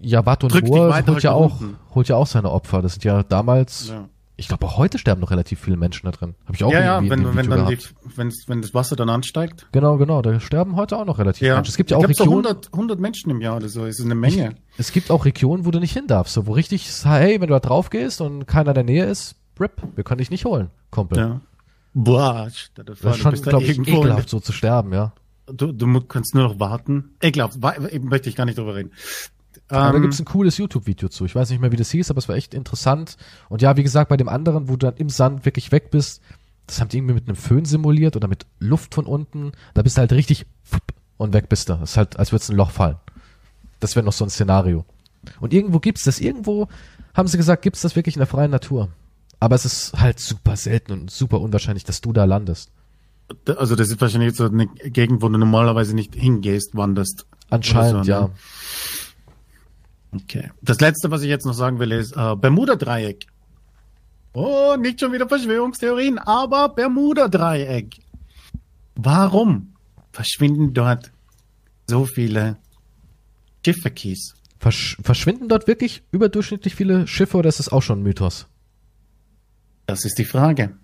Ja, 0.00 0.22
ja 0.22 0.36
Moor 0.62 0.90
weiter 0.90 1.12
holt 1.12 1.22
ja 1.22 1.32
auch, 1.32 1.60
unten. 1.60 1.76
holt 1.94 2.08
ja 2.08 2.16
auch 2.16 2.26
seine 2.26 2.50
Opfer. 2.50 2.82
Das 2.82 2.94
sind 2.94 3.04
ja 3.04 3.22
damals, 3.22 3.88
ja, 3.88 4.08
ich 4.36 4.48
glaube 4.48 4.66
auch 4.66 4.76
heute 4.76 4.98
sterben 4.98 5.20
noch 5.22 5.30
relativ 5.30 5.60
viele 5.60 5.76
Menschen 5.76 6.04
da 6.04 6.12
drin. 6.12 6.34
Habe 6.44 6.54
ich 6.54 6.64
auch 6.64 6.72
ja, 6.72 6.80
ja 6.80 7.10
wenn, 7.10 7.34
wenn 7.34 7.48
dann 7.48 7.68
die, 7.68 7.78
wenn, 8.16 8.32
wenn 8.46 8.60
das 8.60 8.74
Wasser 8.74 8.94
dann 8.94 9.08
ansteigt. 9.08 9.66
Genau, 9.72 9.96
genau. 9.96 10.20
Da 10.20 10.38
sterben 10.40 10.76
heute 10.76 10.98
auch 10.98 11.06
noch 11.06 11.18
relativ 11.18 11.38
viele 11.38 11.54
Menschen. 11.54 11.70
Es 11.70 11.76
gibt 11.76 11.90
ja 11.90 11.98
ich 11.98 12.04
auch 12.04 12.08
glaub, 12.08 12.16
so 12.16 12.24
Regionen, 12.24 12.46
100, 12.46 12.72
100 12.72 13.00
Menschen 13.00 13.30
im 13.30 13.40
Jahr 13.40 13.56
oder 13.56 13.68
so, 13.68 13.86
es 13.86 13.98
ist 13.98 14.04
eine 14.04 14.14
Menge. 14.14 14.56
es 14.76 14.92
gibt 14.92 15.10
auch 15.10 15.24
Regionen, 15.24 15.64
wo 15.64 15.70
du 15.70 15.80
nicht 15.80 15.92
hin 15.92 16.06
darfst. 16.06 16.34
So, 16.34 16.46
wo 16.46 16.52
richtig, 16.52 16.86
hey, 17.04 17.40
wenn 17.40 17.48
du 17.48 17.54
da 17.54 17.60
drauf 17.60 17.88
gehst 17.88 18.20
und 18.20 18.46
keiner 18.46 18.70
in 18.70 18.74
der 18.74 18.84
Nähe 18.84 19.06
ist, 19.06 19.36
rip, 19.58 19.82
wir 19.94 20.04
können 20.04 20.18
dich 20.18 20.30
nicht 20.30 20.44
holen, 20.44 20.68
Kumpel. 20.90 21.18
Ja. 21.18 21.40
Boah, 21.94 22.46
Das 22.74 23.00
ist 23.00 23.16
schon, 23.16 23.34
glaube 23.40 23.64
ich, 23.64 23.78
ekelhaft, 23.78 24.28
so 24.28 24.38
zu 24.38 24.52
sterben, 24.52 24.92
ja. 24.92 25.12
Du, 25.46 25.72
du 25.72 26.00
kannst 26.02 26.34
nur 26.34 26.44
noch 26.44 26.60
warten. 26.60 27.16
Ekelhaft, 27.22 27.58
eben 27.90 28.08
möchte 28.08 28.28
ich 28.28 28.36
gar 28.36 28.44
nicht 28.44 28.58
drüber 28.58 28.74
reden. 28.74 28.90
Aber 29.68 29.90
da 29.90 29.96
Ähm, 29.96 30.02
gibt's 30.02 30.18
ein 30.20 30.24
cooles 30.24 30.58
YouTube-Video 30.58 31.08
zu. 31.08 31.24
Ich 31.24 31.34
weiß 31.34 31.50
nicht 31.50 31.60
mehr, 31.60 31.72
wie 31.72 31.76
das 31.76 31.90
hieß, 31.90 32.10
aber 32.10 32.18
es 32.18 32.28
war 32.28 32.36
echt 32.36 32.54
interessant. 32.54 33.16
Und 33.48 33.62
ja, 33.62 33.76
wie 33.76 33.82
gesagt, 33.82 34.08
bei 34.08 34.16
dem 34.16 34.28
anderen, 34.28 34.68
wo 34.68 34.72
du 34.76 34.86
dann 34.86 34.96
im 34.96 35.08
Sand 35.08 35.44
wirklich 35.44 35.72
weg 35.72 35.90
bist, 35.90 36.22
das 36.66 36.80
haben 36.80 36.88
die 36.88 36.98
irgendwie 36.98 37.14
mit 37.14 37.28
einem 37.28 37.36
Föhn 37.36 37.64
simuliert 37.64 38.16
oder 38.16 38.28
mit 38.28 38.46
Luft 38.60 38.94
von 38.94 39.06
unten. 39.06 39.52
Da 39.74 39.82
bist 39.82 39.96
du 39.96 40.00
halt 40.00 40.12
richtig 40.12 40.46
und 41.16 41.32
weg 41.32 41.48
bist 41.48 41.68
du. 41.68 41.74
Das 41.74 41.90
ist 41.92 41.96
halt, 41.96 42.18
als 42.18 42.32
würdest 42.32 42.50
ein 42.50 42.56
Loch 42.56 42.70
fallen. 42.70 42.96
Das 43.80 43.96
wäre 43.96 44.04
noch 44.04 44.12
so 44.12 44.24
ein 44.24 44.30
Szenario. 44.30 44.84
Und 45.40 45.52
irgendwo 45.52 45.80
gibt's 45.80 46.04
das. 46.04 46.20
Irgendwo 46.20 46.68
haben 47.14 47.28
sie 47.28 47.36
gesagt, 47.36 47.62
gibt's 47.62 47.80
das 47.82 47.96
wirklich 47.96 48.14
in 48.16 48.20
der 48.20 48.26
freien 48.26 48.50
Natur. 48.50 48.88
Aber 49.40 49.54
es 49.54 49.64
ist 49.64 49.92
halt 49.94 50.18
super 50.20 50.56
selten 50.56 50.92
und 50.92 51.10
super 51.10 51.40
unwahrscheinlich, 51.40 51.84
dass 51.84 52.00
du 52.00 52.12
da 52.12 52.24
landest. 52.24 52.70
also 53.58 53.74
das 53.76 53.88
ist 53.88 54.00
wahrscheinlich 54.00 54.34
so 54.34 54.44
eine 54.46 54.66
Gegend, 54.66 55.22
wo 55.22 55.28
du 55.28 55.38
normalerweise 55.38 55.94
nicht 55.94 56.14
hingehst, 56.14 56.76
wanderst. 56.76 57.26
Anscheinend, 57.50 58.06
so, 58.06 58.10
ja. 58.10 58.30
Okay. 60.22 60.50
Das 60.62 60.80
letzte, 60.80 61.10
was 61.10 61.22
ich 61.22 61.28
jetzt 61.28 61.46
noch 61.46 61.52
sagen 61.52 61.78
will, 61.78 61.92
ist 61.92 62.16
äh, 62.16 62.36
Bermuda-Dreieck. 62.36 63.26
Oh, 64.32 64.76
nicht 64.78 65.00
schon 65.00 65.12
wieder 65.12 65.28
Verschwörungstheorien, 65.28 66.18
aber 66.18 66.68
Bermuda-Dreieck. 66.68 67.96
Warum 68.94 69.74
verschwinden 70.12 70.74
dort 70.74 71.12
so 71.86 72.04
viele 72.04 72.56
Schiffe-Keys? 73.64 74.34
Versch 74.58 74.96
verschwinden 75.02 75.48
dort 75.48 75.66
wirklich 75.66 76.02
überdurchschnittlich 76.12 76.74
viele 76.74 77.06
Schiffe 77.06 77.36
oder 77.36 77.48
ist 77.48 77.58
das 77.58 77.68
auch 77.68 77.82
schon 77.82 78.00
ein 78.00 78.02
Mythos? 78.02 78.46
Das 79.86 80.04
ist 80.04 80.18
die 80.18 80.24
Frage. 80.24 80.76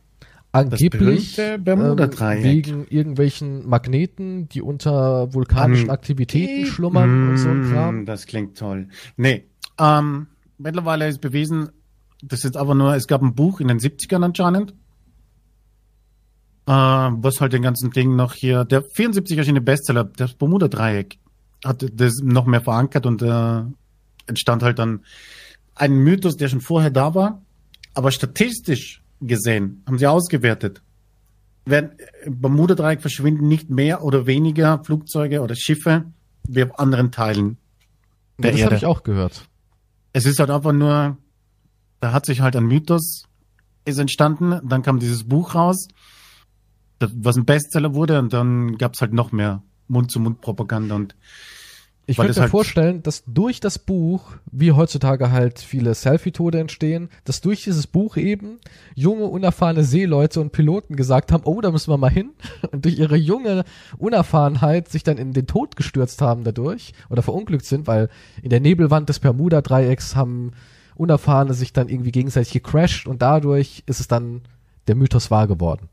Angeblich 0.53 1.37
Bermuda-Dreieck. 1.37 2.45
wegen 2.45 2.87
irgendwelchen 2.89 3.66
Magneten, 3.66 4.49
die 4.51 4.61
unter 4.61 5.33
vulkanischen 5.33 5.89
An- 5.89 5.95
Aktivitäten 5.97 6.66
schlummern 6.66 7.31
und 7.31 7.39
so 7.39 7.49
ein 7.49 7.61
Mm, 7.69 7.73
Kram. 7.73 8.05
Das 8.07 8.27
klingt 8.27 8.59
toll. 8.59 8.89
Nee, 9.16 9.47
ähm, 9.81 10.27
mittlerweile 10.59 11.09
ist 11.09 11.23
bewiesen, 11.23 11.70
das 12.23 12.45
ist 12.45 12.57
aber 12.59 12.74
nur, 12.74 12.95
es 12.95 13.07
gab 13.07 13.23
ein 13.23 13.35
Buch 13.35 13.61
in 13.61 13.69
den 13.69 13.79
70ern 13.79 14.23
anscheinend, 14.24 14.73
äh, 16.66 16.70
was 16.73 17.41
halt 17.41 17.53
den 17.55 17.62
ganzen 17.62 17.91
Ding 17.91 18.15
noch 18.15 18.35
hier, 18.35 18.65
der 18.65 18.83
74 18.83 19.39
erschienene 19.39 19.62
Bestseller, 19.62 20.05
das 20.05 20.35
Bermuda-Dreieck, 20.35 21.19
hat 21.65 21.85
das 21.95 22.15
noch 22.23 22.45
mehr 22.47 22.61
verankert 22.61 23.07
und 23.07 23.23
äh, 23.23 23.62
entstand 24.27 24.62
halt 24.62 24.79
dann 24.79 25.01
ein 25.74 25.95
Mythos, 25.97 26.37
der 26.37 26.49
schon 26.49 26.61
vorher 26.61 26.91
da 26.91 27.15
war, 27.15 27.43
aber 27.95 28.11
statistisch 28.11 29.02
gesehen, 29.27 29.82
haben 29.86 29.99
sie 29.99 30.07
ausgewertet, 30.07 30.82
im 32.24 32.40
Bermuda-Dreieck 32.40 33.01
verschwinden 33.01 33.47
nicht 33.49 33.70
mehr 33.70 34.03
oder 34.03 34.27
weniger 34.27 34.82
Flugzeuge 34.85 35.40
oder 35.43 35.55
Schiffe 35.55 36.05
wie 36.49 36.65
auf 36.65 36.78
anderen 36.78 37.12
Teilen 37.12 37.57
Ja, 38.39 38.43
der 38.43 38.53
das 38.53 38.61
habe 38.62 38.74
Erde. 38.74 38.77
ich 38.77 38.86
auch 38.86 39.03
gehört. 39.05 39.49
Es 40.12 40.27
ist 40.27 40.40
halt 40.40 40.51
einfach 40.51 40.73
nur, 40.73 41.16
da 42.01 42.12
hat 42.12 42.27
sich 42.27 42.40
halt 42.40 42.57
ein 42.57 42.66
Mythos 42.66 43.24
ist 43.85 43.99
entstanden, 43.99 44.61
dann 44.69 44.82
kam 44.82 45.01
dieses 45.01 45.24
Buch 45.24 45.55
raus, 45.57 45.89
das, 47.01 47.11
was 47.16 47.36
ein 47.36 47.44
Bestseller 47.44 47.94
wurde 47.94 48.19
und 48.20 48.32
dann 48.32 48.78
gab's 48.78 49.01
halt 49.01 49.12
noch 49.12 49.32
mehr 49.32 49.62
Mund-zu-Mund-Propaganda 49.89 50.94
und 50.94 51.16
Ich 52.07 52.16
das 52.16 52.37
mir 52.37 52.43
halt- 52.43 52.51
vorstellen, 52.51 53.03
dass 53.03 53.23
durch 53.27 53.61
das 53.61 53.79
Buch, 53.79 54.33
wie 54.51 54.73
heutzutage 54.73 55.31
halt 55.31 55.61
viele 55.61 55.95
Selfie-Tode 55.95 56.59
entstehen, 56.59 57.09
dass 57.24 57.41
durch 57.41 57.62
dieses 57.62 57.87
Buch 57.87 58.16
eben 58.16 58.59
junge, 58.95 59.24
unerfahrene 59.27 59.85
Seeleute 59.85 60.41
und 60.41 60.51
Piloten 60.51 60.97
gesagt 60.97 61.31
haben, 61.31 61.45
oh, 61.45 61.61
da 61.61 61.70
müssen 61.70 61.93
wir 61.93 61.99
mal 61.99 62.11
hin. 62.11 62.31
Und 62.73 62.85
durch 62.85 62.99
ihre 62.99 63.16
junge 63.16 63.65
Unerfahrenheit 63.99 64.89
sich 64.89 65.05
dann 65.05 65.16
in 65.16 65.33
den 65.33 65.47
Tod 65.47 65.77
gestürzt 65.77 66.20
haben 66.23 66.43
dadurch 66.43 66.93
oder 67.09 67.23
verunglückt 67.23 67.65
sind, 67.65 67.87
weil 67.87 68.09
in 68.43 68.51
der 68.51 68.61
Nebelwand 68.61 69.09
des 69.09 69.20
Bermuda-Dreiecks 69.20 70.16
haben 70.16 70.53
Unerfahrene 70.95 71.55
sich 71.55 71.73
dann 71.73 71.89
irgendwie 71.89 72.12
gegenseitig 72.12 72.53
gecrashed 72.53 73.07
und 73.07 73.23
dadurch 73.23 73.83
ist 73.87 74.01
es 74.01 74.09
dann 74.09 74.43
der 74.89 74.97
Mythos 74.97 75.31
wahr 75.31 75.47
geworden. 75.47 75.89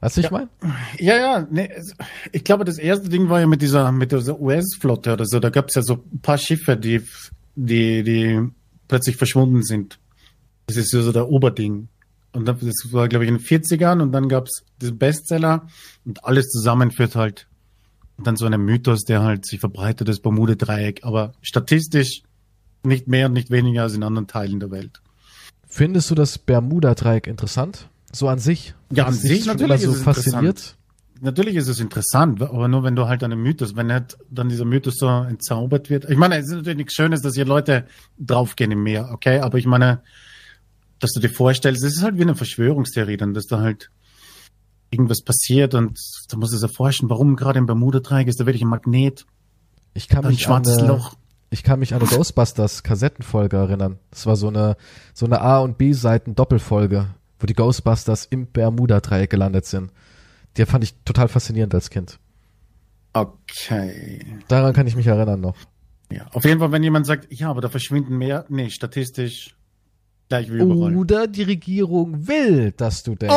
Weißt 0.00 0.16
du, 0.16 0.20
ich 0.22 0.30
meine? 0.30 0.48
Ja, 0.98 1.16
ja, 1.16 1.46
nee, 1.50 1.68
es- 1.74 1.94
ich 2.32 2.42
glaube, 2.44 2.64
das 2.64 2.78
erste 2.78 3.08
Ding 3.08 3.28
war 3.28 3.40
ja 3.40 3.46
mit 3.46 3.60
dieser, 3.62 3.92
mit 3.92 4.12
dieser 4.12 4.40
US-Flotte 4.40 5.12
oder 5.12 5.26
so. 5.26 5.40
Da 5.40 5.50
gab 5.50 5.68
es 5.68 5.74
ja 5.74 5.82
so 5.82 6.02
ein 6.12 6.20
paar 6.20 6.38
Schiffe, 6.38 6.76
die, 6.76 7.02
die, 7.54 8.02
die 8.02 8.40
plötzlich 8.88 9.16
verschwunden 9.16 9.62
sind. 9.62 9.98
Das 10.66 10.76
ist 10.76 10.90
so 10.90 11.12
der 11.12 11.28
Oberding. 11.28 11.88
Und 12.32 12.46
das 12.46 12.56
war, 12.92 13.08
glaube 13.08 13.24
ich, 13.24 13.28
in 13.30 13.36
den 13.38 13.44
40ern 13.44 14.00
und 14.00 14.12
dann 14.12 14.28
gab 14.28 14.46
es 14.46 14.62
diesen 14.80 14.96
Bestseller 14.98 15.66
und 16.04 16.24
alles 16.24 16.48
zusammen 16.48 16.92
führt 16.92 17.16
halt 17.16 17.48
und 18.16 18.26
dann 18.26 18.36
so 18.36 18.46
einen 18.46 18.64
Mythos, 18.64 19.02
der 19.04 19.22
halt 19.22 19.44
sich 19.46 19.58
verbreitet, 19.60 20.08
das 20.08 20.20
Bermuda-Dreieck. 20.20 21.00
Aber 21.04 21.32
statistisch 21.42 22.22
nicht 22.84 23.08
mehr 23.08 23.26
und 23.26 23.32
nicht 23.32 23.50
weniger 23.50 23.82
als 23.82 23.94
in 23.94 24.02
anderen 24.04 24.28
Teilen 24.28 24.60
der 24.60 24.70
Welt. 24.70 25.02
Findest 25.66 26.10
du 26.10 26.14
das 26.14 26.38
Bermuda-Dreieck 26.38 27.26
interessant? 27.26 27.88
So 28.12 28.28
an 28.28 28.38
sich? 28.38 28.74
Ja, 28.92 29.06
an 29.06 29.14
sich 29.14 29.46
natürlich 29.46 29.82
so 29.82 29.92
es 29.92 30.02
fasziniert. 30.02 30.76
Natürlich 31.22 31.56
ist 31.56 31.68
es 31.68 31.80
interessant, 31.80 32.40
aber 32.40 32.66
nur 32.66 32.82
wenn 32.82 32.96
du 32.96 33.06
halt 33.06 33.22
einen 33.22 33.40
Mythos, 33.42 33.76
wenn 33.76 33.92
halt 33.92 34.16
dann 34.30 34.48
dieser 34.48 34.64
Mythos 34.64 34.96
so 34.96 35.06
entzaubert 35.06 35.90
wird. 35.90 36.08
Ich 36.08 36.16
meine, 36.16 36.36
es 36.38 36.46
ist 36.46 36.54
natürlich 36.54 36.78
nichts 36.78 36.94
Schönes, 36.94 37.20
dass 37.20 37.34
hier 37.34 37.44
Leute 37.44 37.84
draufgehen 38.18 38.70
im 38.70 38.82
Meer, 38.82 39.10
okay? 39.12 39.40
Aber 39.40 39.58
ich 39.58 39.66
meine, 39.66 40.02
dass 40.98 41.12
du 41.12 41.20
dir 41.20 41.28
vorstellst, 41.28 41.84
es 41.84 41.96
ist 41.96 42.02
halt 42.02 42.16
wie 42.16 42.22
eine 42.22 42.34
Verschwörungstheorie, 42.34 43.18
dann, 43.18 43.34
dass 43.34 43.46
da 43.46 43.60
halt 43.60 43.90
irgendwas 44.90 45.20
passiert 45.22 45.74
und 45.74 45.98
du 46.30 46.38
musst 46.38 46.54
es 46.54 46.62
erforschen, 46.62 47.10
warum 47.10 47.36
gerade 47.36 47.58
im 47.58 47.66
Bermuda-Dreieck 47.66 48.26
ist 48.26 48.40
da 48.40 48.46
wirklich 48.46 48.62
ein 48.62 48.68
Magnet, 48.68 49.26
Ich 49.92 50.08
kann 50.08 50.24
ein 50.24 50.30
mich 50.30 50.48
an 50.48 50.64
schwarzes 50.64 50.80
Loch. 50.80 51.14
ich 51.50 51.62
kann 51.62 51.80
mich 51.80 51.92
an 51.94 52.00
eine 52.00 52.08
Ghostbusters 52.16 52.82
Kassettenfolge 52.82 53.56
erinnern. 53.58 53.98
Das 54.10 54.24
war 54.26 54.36
so 54.36 54.48
eine 54.48 54.76
so 55.12 55.26
eine 55.26 55.42
A 55.42 55.58
und 55.58 55.76
B 55.78 55.92
Seiten 55.92 56.34
Doppelfolge, 56.34 57.08
wo 57.40 57.46
die 57.46 57.54
Ghostbusters 57.54 58.26
im 58.26 58.46
Bermuda 58.46 59.00
Dreieck 59.00 59.30
gelandet 59.30 59.66
sind. 59.66 59.90
Die 60.56 60.66
fand 60.66 60.84
ich 60.84 60.94
total 61.04 61.28
faszinierend 61.28 61.74
als 61.74 61.90
Kind. 61.90 62.18
Okay. 63.12 64.24
Daran 64.48 64.72
kann 64.72 64.86
ich 64.86 64.96
mich 64.96 65.06
erinnern 65.06 65.40
noch. 65.40 65.56
Ja, 66.12 66.26
auf 66.32 66.44
jeden 66.44 66.58
Fall, 66.60 66.72
wenn 66.72 66.82
jemand 66.82 67.06
sagt, 67.06 67.32
ja, 67.32 67.50
aber 67.50 67.60
da 67.60 67.68
verschwinden 67.68 68.18
mehr, 68.18 68.44
nee, 68.48 68.68
statistisch 68.70 69.54
gleich 70.28 70.50
wie 70.52 70.58
überall. 70.58 70.96
Oder 70.96 71.26
die 71.26 71.42
Regierung 71.42 72.26
will, 72.26 72.72
dass 72.72 73.02
du 73.02 73.14
denkst, 73.14 73.34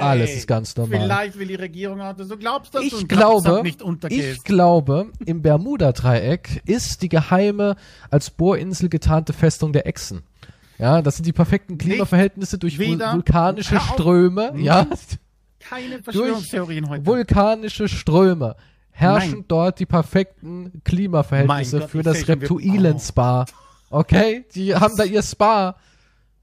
alles 0.00 0.34
ist 0.34 0.46
ganz 0.46 0.76
normal. 0.76 1.00
Vielleicht 1.00 1.38
will 1.38 1.48
die 1.48 1.54
Regierung 1.54 2.00
auch, 2.00 2.14
dass 2.14 2.28
du 2.28 2.36
glaubst, 2.36 2.74
dass 2.74 2.82
du 2.82 2.86
Ich 2.86 3.02
in 3.02 3.08
glaube, 3.08 3.62
nicht 3.62 3.80
ich 3.80 3.86
untergehst. 3.86 4.44
glaube, 4.44 5.10
im 5.24 5.42
Bermuda-Dreieck 5.42 6.62
ist 6.66 7.02
die 7.02 7.08
geheime, 7.08 7.76
als 8.10 8.30
Bohrinsel 8.30 8.88
getarnte 8.88 9.32
Festung 9.32 9.72
der 9.72 9.86
Echsen. 9.86 10.22
Ja, 10.78 11.00
das 11.02 11.16
sind 11.16 11.26
die 11.26 11.32
perfekten 11.32 11.78
Klimaverhältnisse 11.78 12.58
durch 12.58 12.78
vul 12.78 12.98
vulkanische. 12.98 13.80
Ströme. 13.80 14.50
Hm. 14.52 14.60
Ja, 14.60 14.86
Keine 15.60 15.98
Verschwörungstheorien 16.02 16.88
heute. 16.88 17.06
vulkanische 17.06 17.88
Ströme 17.88 18.56
herrschen 18.90 19.32
Nein. 19.32 19.44
dort 19.48 19.78
die 19.78 19.86
perfekten 19.86 20.80
Klimaverhältnisse 20.84 21.80
Gott, 21.80 21.90
für 21.90 22.02
das 22.02 22.20
wir- 22.20 22.28
Reptilien-Spa. 22.30 23.44
Okay, 23.90 24.44
die 24.54 24.74
haben 24.74 24.96
da 24.96 25.04
ihr 25.04 25.22
Spa. 25.22 25.76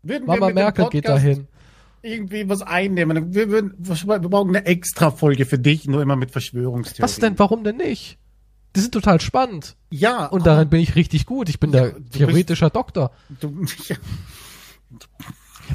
Würden 0.03 0.25
Mama 0.27 0.49
Merkel 0.51 0.87
geht 0.89 1.07
dahin. 1.07 1.47
Irgendwie 2.01 2.47
was 2.49 2.61
einnehmen. 2.61 3.33
Wir, 3.33 3.49
würden, 3.49 3.73
wir 3.79 4.19
brauchen 4.29 4.49
eine 4.55 4.65
extra 4.65 5.09
Folge 5.11 5.45
für 5.45 5.57
dich, 5.57 5.87
nur 5.87 6.01
immer 6.01 6.15
mit 6.15 6.31
Verschwörungstheorien. 6.31 7.03
Was 7.03 7.17
denn? 7.17 7.39
Warum 7.39 7.63
denn 7.63 7.77
nicht? 7.77 8.17
Die 8.75 8.79
sind 8.79 8.91
total 8.93 9.21
spannend. 9.21 9.75
Ja. 9.91 10.25
Und 10.27 10.45
darin 10.47 10.69
bin 10.69 10.79
ich 10.81 10.95
richtig 10.95 11.25
gut. 11.25 11.47
Ich 11.49 11.59
bin 11.59 11.71
Ja, 11.71 11.81
der 11.81 11.91
du 11.91 11.99
bist- 12.01 12.13
theoretischer 12.13 12.69
Doktor. 12.69 13.11
du, 13.39 13.63
ja, 13.87 13.95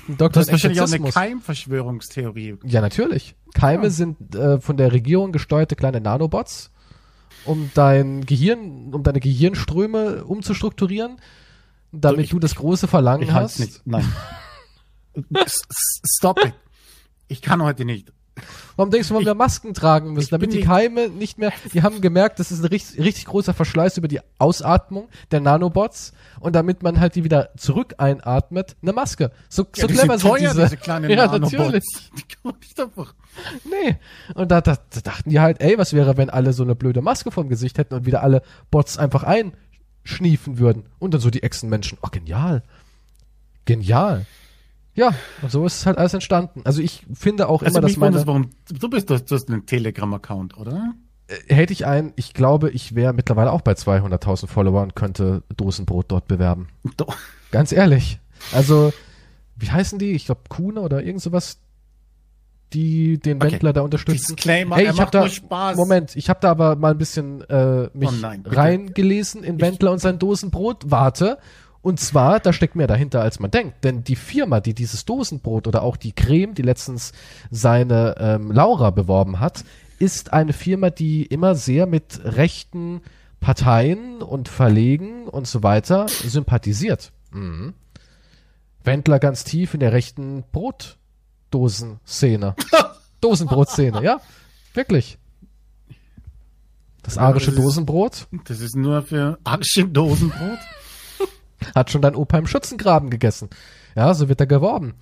Doktor 0.09 0.41
hast 0.41 0.49
in 0.49 0.53
wahrscheinlich 0.53 0.81
auch 0.81 0.93
eine. 0.93 1.11
Keimverschwörungstheorie. 1.11 2.57
Ja, 2.65 2.81
natürlich. 2.81 3.35
Keime 3.55 3.85
Ja. 3.85 3.91
sind 3.91 4.35
äh, 4.35 4.61
von 4.61 4.77
der 4.77 4.93
Regierung 4.93 5.33
gesteuerte 5.33 5.77
kleine 5.77 6.01
Nanobots, 6.01 6.71
um 7.45 7.71
dein 7.75 8.27
Gehirn, 8.27 8.93
um 8.93 9.03
deine 9.03 9.21
Gehirnströme 9.21 10.25
umzustrukturieren, 10.25 11.17
damit 11.93 12.25
ich- 12.27 12.31
du 12.31 12.39
das 12.39 12.55
große 12.57 12.89
Verlangen 12.89 13.23
Ich 13.23 13.33
halte 13.33 13.45
hast. 13.45 13.59
nicht. 13.61 13.81
Nein. 13.87 14.05
Stop 16.17 16.45
it. 16.45 16.55
Ich 17.29 17.43
kann 17.43 17.63
heute 17.63 17.85
nicht. 17.85 18.13
Warum 18.77 18.91
denkst 18.91 19.09
du, 19.09 19.15
warum 19.15 19.27
wir 19.27 19.35
Masken 19.35 19.75
tragen 19.75 20.13
müssen? 20.13 20.31
Damit 20.31 20.53
die 20.53 20.61
Keime 20.61 21.09
nicht 21.09 21.39
mehr, 21.39 21.53
die 21.73 21.83
haben 21.83 22.01
gemerkt, 22.01 22.39
das 22.39 22.51
ist 22.51 22.61
ein 22.61 22.67
richtig, 22.67 23.05
richtig 23.05 23.27
großer 23.27 23.55
Verschleiß 23.55 23.97
über 23.97 24.09
die 24.09 24.21
Ausatmung 24.39 25.09
der 25.31 25.41
Nanobots 25.41 26.13
und 26.41 26.55
damit 26.55 26.83
man 26.83 27.01
halt 27.01 27.15
die 27.15 27.25
wieder 27.25 27.51
zurück 27.57 27.95
einatmet, 27.99 28.77
eine 28.83 28.93
Maske. 28.93 29.33
So, 29.49 29.67
so 29.75 29.87
die 29.87 29.95
clever 29.95 30.19
sind 30.19 30.21
sind 30.21 30.31
teuer, 30.31 30.51
diese. 30.51 30.63
diese 30.63 30.77
kleinen 30.77 31.11
ja, 31.11 31.27
Nanobots. 31.27 31.53
natürlich. 31.53 31.85
Die 32.17 32.23
kann 32.23 32.41
man 32.45 32.55
nicht 32.61 32.81
einfach. 32.81 33.15
Nee. 33.65 33.97
Und 34.35 34.51
da, 34.51 34.61
da, 34.61 34.77
da 34.91 35.01
dachten 35.01 35.31
die 35.31 35.41
halt, 35.41 35.61
ey, 35.61 35.79
was 35.79 35.93
wäre, 35.93 36.17
wenn 36.17 36.31
alle 36.31 36.53
so 36.53 36.63
eine 36.63 36.75
blöde 36.75 37.03
Maske 37.03 37.31
vom 37.31 37.49
Gesicht 37.49 37.79
hätten 37.79 37.95
und 37.95 38.07
wieder 38.07 38.23
alle 38.23 38.43
Bots 38.71 38.99
einfach 38.99 39.25
einschniefen 39.25 40.59
würden. 40.59 40.87
Und 40.99 41.15
dann 41.15 41.21
so 41.21 41.31
die 41.31 41.43
Echsenmenschen. 41.43 41.99
Oh, 42.03 42.09
genial. 42.11 42.63
Genial. 43.65 44.27
Ja, 44.99 45.15
und 45.43 45.51
so 45.53 45.65
ist 45.65 45.77
es 45.77 45.87
halt 45.87 45.97
alles 45.97 46.13
entstanden. 46.13 46.63
Also 46.65 46.83
ich 46.83 47.07
finde 47.15 47.49
auch 47.49 47.63
Also 47.63 47.79
immer, 47.79 47.87
dass 47.87 47.97
meine, 47.97 48.27
warum 48.27 48.51
du 48.69 48.91
bist, 48.91 49.09
du 49.09 49.15
hast, 49.15 49.27
du 49.31 49.35
hast 49.37 49.49
einen 49.49 49.65
Telegram-Account, 49.65 50.59
oder? 50.59 50.95
äh, 51.29 51.55
hätte 51.55 51.73
ich 51.73 51.87
einen, 51.87 52.13
ich 52.17 52.35
glaube, 52.35 52.71
ich 52.71 52.95
wäre 52.97 53.13
mittlerweile 53.13 53.53
auch 53.53 53.61
bei 53.61 53.73
200.000 53.73 54.49
Follower 54.49 54.83
und 54.83 54.97
könnte 54.97 55.45
Dosenbrot 55.57 56.07
dort 56.11 56.27
bewerben. 56.27 56.67
Doch. 56.97 57.17
Ganz 57.53 57.71
ehrlich. 57.71 58.19
Also, 58.53 58.93
wie 59.57 59.71
heißen 59.71 59.99
die? 60.01 60.13
Ich 60.13 60.27
glaube, 60.27 60.41
Kuhne 60.49 60.81
oder 60.81 61.03
irgend 61.03 61.23
sowas, 61.23 61.59
die 62.73 63.19
den 63.19 63.37
Okay. 63.41 63.53
Wendler 63.53 63.73
da 63.73 63.81
unterstützen. 63.83 64.35
Disclaimer, 64.37 64.77
Hey, 64.77 64.85
ich 64.85 64.91
hab 64.91 64.97
macht 64.99 65.15
da, 65.15 65.29
Spaß. 65.29 65.77
Moment, 65.77 66.17
ich 66.17 66.29
habe 66.29 66.41
da 66.43 66.51
aber 66.51 66.77
mal 66.77 66.91
ein 66.91 66.99
bisschen 66.99 67.41
äh, 67.49 67.89
mich 67.95 68.09
Oh 68.11 68.13
nein, 68.21 68.43
reingelesen 68.47 69.43
in 69.45 69.61
Wendler 69.61 69.93
und 69.93 70.01
sein 70.01 70.19
Dosenbrot. 70.19 70.91
Warte. 70.91 71.39
Und 71.81 72.01
zwar, 72.01 72.41
da 72.41 72.53
steckt 72.53 72.75
mehr 72.77 72.87
dahinter, 72.89 73.23
als 73.23 73.39
man 73.39 73.51
denkt. 73.51 73.85
Denn 73.85 74.05
die 74.05 74.17
Firma, 74.17 74.61
die 74.61 74.75
dieses 74.75 75.05
Dosenbrot 75.05 75.67
oder 75.67 75.83
auch 75.83 75.97
die 75.97 76.13
Creme, 76.13 76.55
die 76.55 76.63
letztens 76.63 77.13
seine 77.51 78.17
ähm, 78.19 78.51
Laura 78.51 78.91
beworben 78.91 79.41
hat, 79.41 79.65
ist 79.99 80.33
eine 80.33 80.53
Firma, 80.53 80.91
die 80.91 81.25
immer 81.25 81.55
sehr 81.55 81.87
mit 81.87 82.21
rechten 82.25 83.01
Parteien 83.41 84.23
und 84.23 84.49
Verlegen 84.49 85.29
und 85.29 85.47
so 85.47 85.63
weiter 85.63 86.09
sympathisiert. 86.09 87.13
Mhm. 87.31 87.75
Wendler 88.85 89.19
ganz 89.21 89.45
tief 89.45 89.75
in 89.75 89.81
der 89.81 89.93
rechten 89.93 90.45
Brotdosenszene. 90.53 92.55
Dosenbrotszene, 93.21 94.03
ja. 94.03 94.21
Wirklich. 94.75 95.19
Das 97.03 97.19
arische 97.19 97.47
das 97.51 97.59
ist- 97.59 97.65
Dosenbrot 97.65 98.27
Das 98.45 98.61
ist 98.61 98.77
nur 98.77 99.03
für 99.03 99.39
Arsch 99.45 99.77
im 99.79 99.93
Dosenbrot. 99.93 100.59
Hat 101.75 101.91
schon 101.91 102.03
dein 102.03 102.15
Opa 102.15 102.39
im 102.39 102.47
Schützengraben 102.47 103.11
gegessen. 103.11 103.51
Ja, 103.95 104.13
so 104.15 104.29
wird 104.29 104.41
er 104.41 104.47
geworben. 104.47 104.95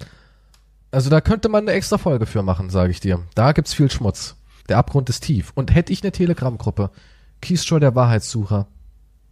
Also 0.90 1.10
da 1.10 1.20
könnte 1.20 1.48
man 1.48 1.64
eine 1.64 1.72
extra 1.72 1.98
Folge 1.98 2.26
für 2.26 2.42
machen, 2.42 2.70
sage 2.70 2.90
ich 2.90 3.00
dir. 3.00 3.20
Da 3.34 3.52
gibt's 3.52 3.74
viel 3.74 3.90
Schmutz. 3.90 4.36
Der 4.68 4.78
Abgrund 4.78 5.08
ist 5.10 5.22
tief. 5.22 5.52
Und 5.54 5.74
hätte 5.74 5.92
ich 5.92 6.02
eine 6.02 6.12
Telegram-Gruppe, 6.12 6.90
Keystroy 7.42 7.80
der 7.80 7.94
Wahrheitssucher, 7.94 8.66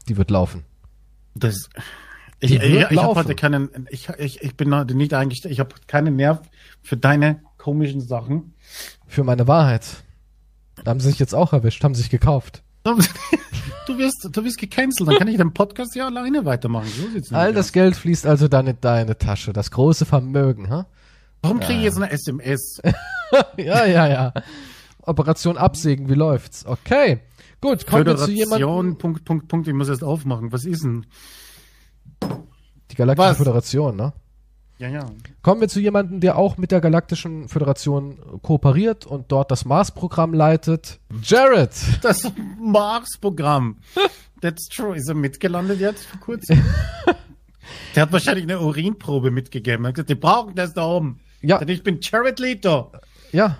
die 0.09 0.17
wird 0.17 0.31
laufen. 0.31 0.65
Das, 1.35 1.69
ich, 2.41 2.55
ich, 2.55 2.61
wird 2.61 2.93
ich 2.93 3.03
habe 3.03 3.15
heute 3.15 3.35
keinen, 3.35 3.87
ich, 3.91 4.09
ich, 4.19 4.43
ich 4.43 4.57
bin 4.57 4.75
heute 4.75 4.95
nicht 4.95 5.15
eingestellt, 5.15 5.53
ich 5.53 5.61
habe 5.61 5.75
keinen 5.87 6.17
Nerv 6.17 6.43
für 6.83 6.97
deine 6.97 7.41
komischen 7.57 8.01
Sachen. 8.01 8.55
Für 9.07 9.25
meine 9.25 9.49
Wahrheit. 9.49 10.05
Da 10.83 10.91
haben 10.91 11.01
sie 11.01 11.09
sich 11.11 11.19
jetzt 11.19 11.35
auch 11.35 11.53
erwischt, 11.53 11.83
haben 11.85 11.95
sich 11.95 12.11
gekauft. 12.11 12.64
Du 13.87 13.99
wirst, 13.99 14.29
du 14.33 14.45
wirst 14.45 14.57
gecancelt, 14.57 15.07
dann 15.07 15.19
kann 15.19 15.29
ich 15.29 15.37
den 15.37 15.53
Podcast 15.53 15.95
ja 15.95 16.07
alleine 16.07 16.47
weitermachen. 16.47 16.89
So 16.89 17.37
All 17.37 17.53
das 17.53 17.67
aus. 17.67 17.73
Geld 17.73 17.97
fließt 17.97 18.27
also 18.27 18.49
dann 18.49 18.67
in 18.67 18.79
deine 18.81 19.19
Tasche. 19.19 19.53
Das 19.53 19.71
große 19.71 20.07
Vermögen, 20.07 20.71
ha? 20.71 20.87
Warum 21.43 21.61
kriege 21.61 21.81
ich 21.81 21.85
jetzt 21.85 21.99
eine 21.99 22.11
SMS? 22.11 22.81
ja, 23.59 23.85
ja, 23.85 24.09
ja. 24.09 24.33
Operation 25.03 25.59
Absägen, 25.59 26.09
wie 26.09 26.15
läuft's? 26.15 26.65
Okay. 26.65 27.21
Gut, 27.61 27.87
kommen 27.87 28.07
wir 28.07 28.17
zu 28.17 28.31
jemandem. 28.31 28.97
Punkt, 28.97 29.25
Punkt, 29.27 29.49
Punkt, 29.49 29.69
ich 29.69 29.75
muss 29.75 29.91
erst 29.91 30.03
aufmachen. 30.03 30.51
Was 30.53 30.65
ist 30.65 30.83
denn? 30.83 31.05
Die 32.91 32.95
Galaktische 32.95 33.31
Was? 33.31 33.37
Föderation, 33.37 33.97
ne? 33.97 34.15
Ja, 34.85 34.91
ja. 34.91 35.07
Kommen 35.41 35.63
wir 35.63 35.69
zu 35.69 35.81
jemandem, 35.81 36.21
der 36.21 36.37
auch 36.37 36.59
mit 36.59 36.71
der 36.71 36.83
Galaktischen 36.83 37.49
Föderation 37.49 38.19
kooperiert 38.43 39.07
und 39.07 39.33
dort 39.33 39.51
das 39.51 39.65
Mars-Programm 39.65 40.35
leitet. 40.35 41.01
Jared! 41.23 41.71
Das 42.03 42.31
Mars-Programm. 42.61 43.79
That's 44.43 44.69
true. 44.69 44.95
Ist 44.95 45.09
er 45.09 45.15
mitgelandet 45.15 45.81
jetzt 45.81 46.05
vor 46.05 46.21
kurzem? 46.21 46.63
Der 47.95 48.03
hat 48.03 48.13
wahrscheinlich 48.13 48.45
eine 48.45 48.61
Urinprobe 48.61 49.31
mitgegeben. 49.31 49.87
Er 49.87 49.89
hat 49.89 49.95
gesagt, 49.95 50.11
die 50.11 50.17
brauchen 50.17 50.55
das 50.55 50.75
da 50.75 50.85
oben. 50.85 51.21
Ja, 51.41 51.63
Ich 51.67 51.83
bin 51.83 51.99
Jared 52.03 52.39
Leto. 52.39 52.93
ja. 53.33 53.57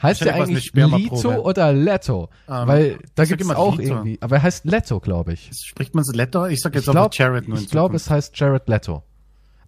Heißt 0.00 0.20
der 0.20 0.36
eigentlich. 0.36 0.72
Lito 0.74 1.40
oder 1.42 1.72
Leto? 1.72 2.28
Ähm, 2.48 2.68
Weil 2.68 2.98
da 3.16 3.24
gibt's 3.24 3.44
immer 3.44 3.58
auch 3.58 3.76
Lito. 3.76 3.94
irgendwie. 3.94 4.18
Aber 4.20 4.36
er 4.36 4.42
heißt 4.44 4.64
Leto, 4.64 5.00
glaube 5.00 5.32
ich. 5.32 5.50
Spricht 5.52 5.92
man 5.96 6.02
es 6.02 6.14
Letter? 6.14 6.48
Ich 6.50 6.60
sag 6.60 6.72
jetzt 6.76 6.84
Ich 6.84 6.88
aber 6.90 7.08
glaube, 7.08 7.16
Jared 7.16 7.48
nur 7.48 7.58
ich 7.58 7.68
glaube, 7.68 7.96
es 7.96 8.08
heißt 8.08 8.38
Jared 8.38 8.68
Leto. 8.68 9.02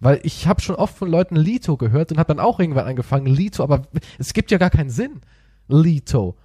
Weil 0.01 0.19
ich 0.23 0.47
habe 0.47 0.61
schon 0.61 0.75
oft 0.75 0.97
von 0.97 1.09
Leuten 1.09 1.35
Lito 1.35 1.77
gehört 1.77 2.11
und 2.11 2.17
habe 2.17 2.33
dann 2.33 2.43
auch 2.43 2.59
irgendwann 2.59 2.87
angefangen, 2.87 3.27
Lito, 3.27 3.63
aber 3.63 3.83
es 4.17 4.33
gibt 4.33 4.51
ja 4.51 4.57
gar 4.57 4.71
keinen 4.71 4.89
Sinn. 4.89 5.21
Lito. 5.67 6.35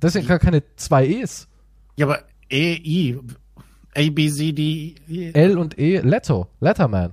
Das 0.00 0.14
sind 0.14 0.22
ja 0.22 0.28
gar 0.28 0.38
keine 0.38 0.62
zwei 0.76 1.06
E's. 1.06 1.46
Ja, 1.96 2.06
aber 2.06 2.20
E, 2.50 2.74
I, 2.74 3.20
A, 3.94 4.10
B, 4.10 4.30
C, 4.30 4.52
D, 4.52 4.94
E. 5.08 5.30
L 5.32 5.58
und 5.58 5.78
E, 5.78 6.00
Leto. 6.00 6.48
Letterman. 6.60 7.12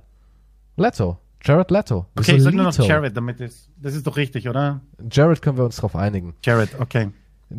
Leto. 0.76 1.18
Jared 1.42 1.70
Leto. 1.70 2.06
Okay, 2.18 2.36
ich 2.36 2.42
sag 2.42 2.54
nur 2.54 2.64
noch? 2.64 2.76
Jared, 2.78 3.16
damit 3.16 3.40
ist, 3.40 3.70
das 3.76 3.94
ist 3.94 4.06
doch 4.06 4.16
richtig, 4.16 4.48
oder? 4.48 4.80
Jared 5.10 5.40
können 5.42 5.56
wir 5.58 5.64
uns 5.64 5.76
drauf 5.76 5.96
einigen. 5.96 6.34
Jared, 6.42 6.78
okay. 6.78 7.10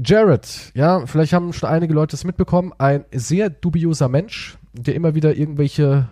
Jared, 0.04 0.72
ja, 0.74 1.06
vielleicht 1.06 1.34
haben 1.34 1.52
schon 1.54 1.70
einige 1.70 1.94
Leute 1.94 2.16
es 2.16 2.24
mitbekommen, 2.24 2.74
ein 2.78 3.06
sehr 3.12 3.50
dubioser 3.50 4.08
Mensch, 4.08 4.58
der 4.74 4.96
immer 4.96 5.16
wieder 5.16 5.36
irgendwelche 5.36 6.10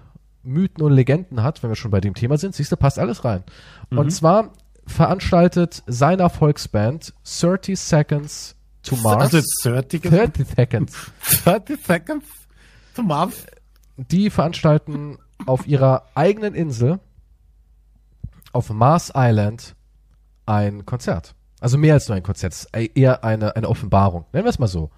Mythen 0.50 0.84
und 0.84 0.94
Legenden 0.94 1.44
hat, 1.44 1.64
wenn 1.64 1.70
wir 1.70 1.76
schon 1.76 1.92
bei 1.92 2.02
dem 2.02 2.14
Thema 2.14 2.38
sind. 2.38 2.56
Siehst 2.56 2.72
du, 2.72 2.78
passt 2.78 3.00
alles 3.00 3.24
rein. 3.24 3.44
Und 3.90 4.12
zwar 4.12 4.52
veranstaltet 4.86 5.84
seiner 5.88 6.30
Volksband 6.30 7.14
30 7.24 7.80
Seconds 7.80 8.56
to 8.84 8.96
Mars. 8.98 9.22
Also 9.22 9.38
jetzt 9.38 9.62
30 9.64 10.02
gesagt? 10.02 10.38
30 10.40 10.56
Seconds. 10.56 11.12
30 11.44 11.80
Seconds 11.86 12.26
to 12.96 13.04
Mars. 13.04 13.46
Die 13.98 14.30
veranstalten 14.30 15.18
auf 15.46 15.68
ihrer 15.68 16.04
eigenen 16.16 16.56
Insel 16.56 17.00
auf 18.52 18.70
Mars 18.70 19.12
Island 19.16 19.76
ein 20.46 20.86
Konzert. 20.86 21.36
Also 21.60 21.78
mehr 21.78 21.94
als 21.94 22.08
nur 22.08 22.16
ein 22.16 22.24
Konzert, 22.24 22.54
ist 22.54 22.70
eher 22.74 23.24
eine, 23.24 23.56
eine 23.56 23.68
Offenbarung. 23.70 24.26
Nennen 24.34 24.46
wir 24.46 24.50
es 24.50 24.60
mal 24.60 24.68
so. 24.68 24.90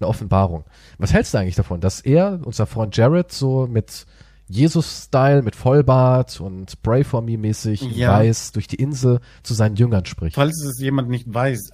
Eine 0.00 0.08
Offenbarung. 0.08 0.64
Was 0.98 1.12
hältst 1.12 1.34
du 1.34 1.38
eigentlich 1.38 1.54
davon, 1.54 1.80
dass 1.80 2.00
er, 2.00 2.40
unser 2.44 2.66
Freund 2.66 2.96
Jared, 2.96 3.30
so 3.30 3.66
mit 3.66 4.06
Jesus-Style, 4.48 5.42
mit 5.42 5.56
Vollbart 5.56 6.40
und 6.40 6.80
Pray 6.82 7.04
for 7.04 7.22
Me 7.22 7.38
mäßig 7.38 7.80
Ja. 7.82 8.12
weiß 8.12 8.52
durch 8.52 8.66
die 8.66 8.76
Insel 8.76 9.20
zu 9.42 9.54
seinen 9.54 9.76
Jüngern 9.76 10.04
spricht? 10.04 10.34
Falls 10.36 10.62
es 10.64 10.78
jemand 10.80 11.08
nicht 11.08 11.32
weiß, 11.32 11.70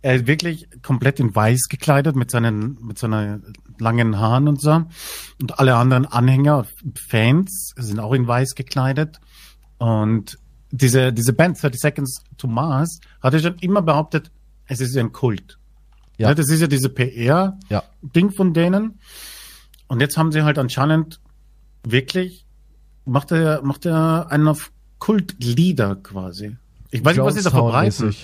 er 0.00 0.14
ist 0.14 0.26
wirklich 0.28 0.68
komplett 0.82 1.18
in 1.18 1.34
weiß 1.34 1.62
gekleidet 1.68 2.14
mit 2.14 2.30
seinen, 2.30 2.78
mit 2.80 2.98
seinen 2.98 3.52
langen 3.80 4.18
Haaren 4.18 4.46
und 4.46 4.60
so. 4.60 4.84
Und 5.40 5.58
alle 5.58 5.74
anderen 5.74 6.06
Anhänger, 6.06 6.66
Fans 7.08 7.72
sind 7.76 7.98
auch 7.98 8.12
in 8.12 8.26
weiß 8.28 8.54
gekleidet. 8.54 9.18
Und 9.78 10.38
diese, 10.70 11.12
diese 11.12 11.32
Band 11.32 11.60
30 11.60 11.80
Seconds 11.80 12.22
to 12.36 12.46
Mars 12.46 13.00
hatte 13.20 13.40
schon 13.40 13.56
immer 13.60 13.82
behauptet, 13.82 14.30
es 14.66 14.80
ist 14.80 14.96
ein 14.96 15.12
Kult. 15.12 15.58
Ja. 16.16 16.28
Ja. 16.28 16.34
Das 16.34 16.48
ist 16.48 16.60
ja 16.60 16.66
diese 16.68 16.90
PR-Ding 16.90 17.58
Ja. 18.30 18.32
von 18.36 18.52
denen. 18.54 19.00
Und 19.88 20.00
jetzt 20.00 20.16
haben 20.16 20.30
sie 20.30 20.42
halt 20.42 20.58
anscheinend 20.58 21.20
wirklich, 21.84 22.46
macht 23.04 23.32
er, 23.32 23.62
macht 23.62 23.86
er 23.86 24.30
einen 24.30 24.48
auf 24.48 24.72
Kultlieder 24.98 25.96
quasi. 25.96 26.56
Ich 26.90 27.04
weiß 27.04 27.16
nicht, 27.16 27.24
was 27.24 27.34
sie 27.34 27.42
da 27.42 27.50
verbreiten. 27.50 28.14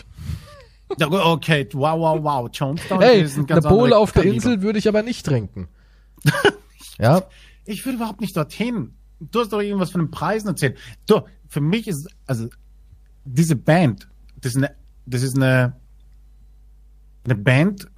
Okay, 0.89 1.69
wow, 1.73 1.99
wow, 1.99 2.23
wow. 2.23 2.51
Jonestown 2.53 3.01
Hey, 3.01 3.23
ist 3.23 3.35
ein 3.35 3.41
eine 3.41 3.47
ganz 3.47 3.65
Bohle 3.65 3.97
anderes 3.97 4.03
auf 4.03 4.13
der. 4.13 4.25
Insel 4.25 4.63
würde 4.63 4.79
ich 4.79 4.89
aber 4.89 5.03
nicht 5.03 5.25
trinken. 5.25 5.69
ja, 6.99 7.23
Ich 7.65 7.85
will 7.87 7.95
überhaupt 7.95 8.21
nicht 8.21 8.37
dorthin. 8.37 8.95
Du 9.21 9.41
hast 9.41 9.53
doch 9.53 9.61
irgendwas 9.61 9.91
von 9.91 10.03
den 10.03 10.11
Preisen 10.11 10.49
erzählt. 10.49 10.77
Du, 11.07 11.23
für 11.49 11.61
mich 11.61 11.89
ist, 11.89 12.09
also, 12.27 12.49
diese 13.25 13.57
Band, 13.57 14.09
das 14.41 14.53
ist 14.53 14.59
eine, 14.59 14.75
das 15.07 15.23
ist 15.23 15.37
eine, 15.37 15.77
eine 17.25 17.35
Band, 17.35 17.89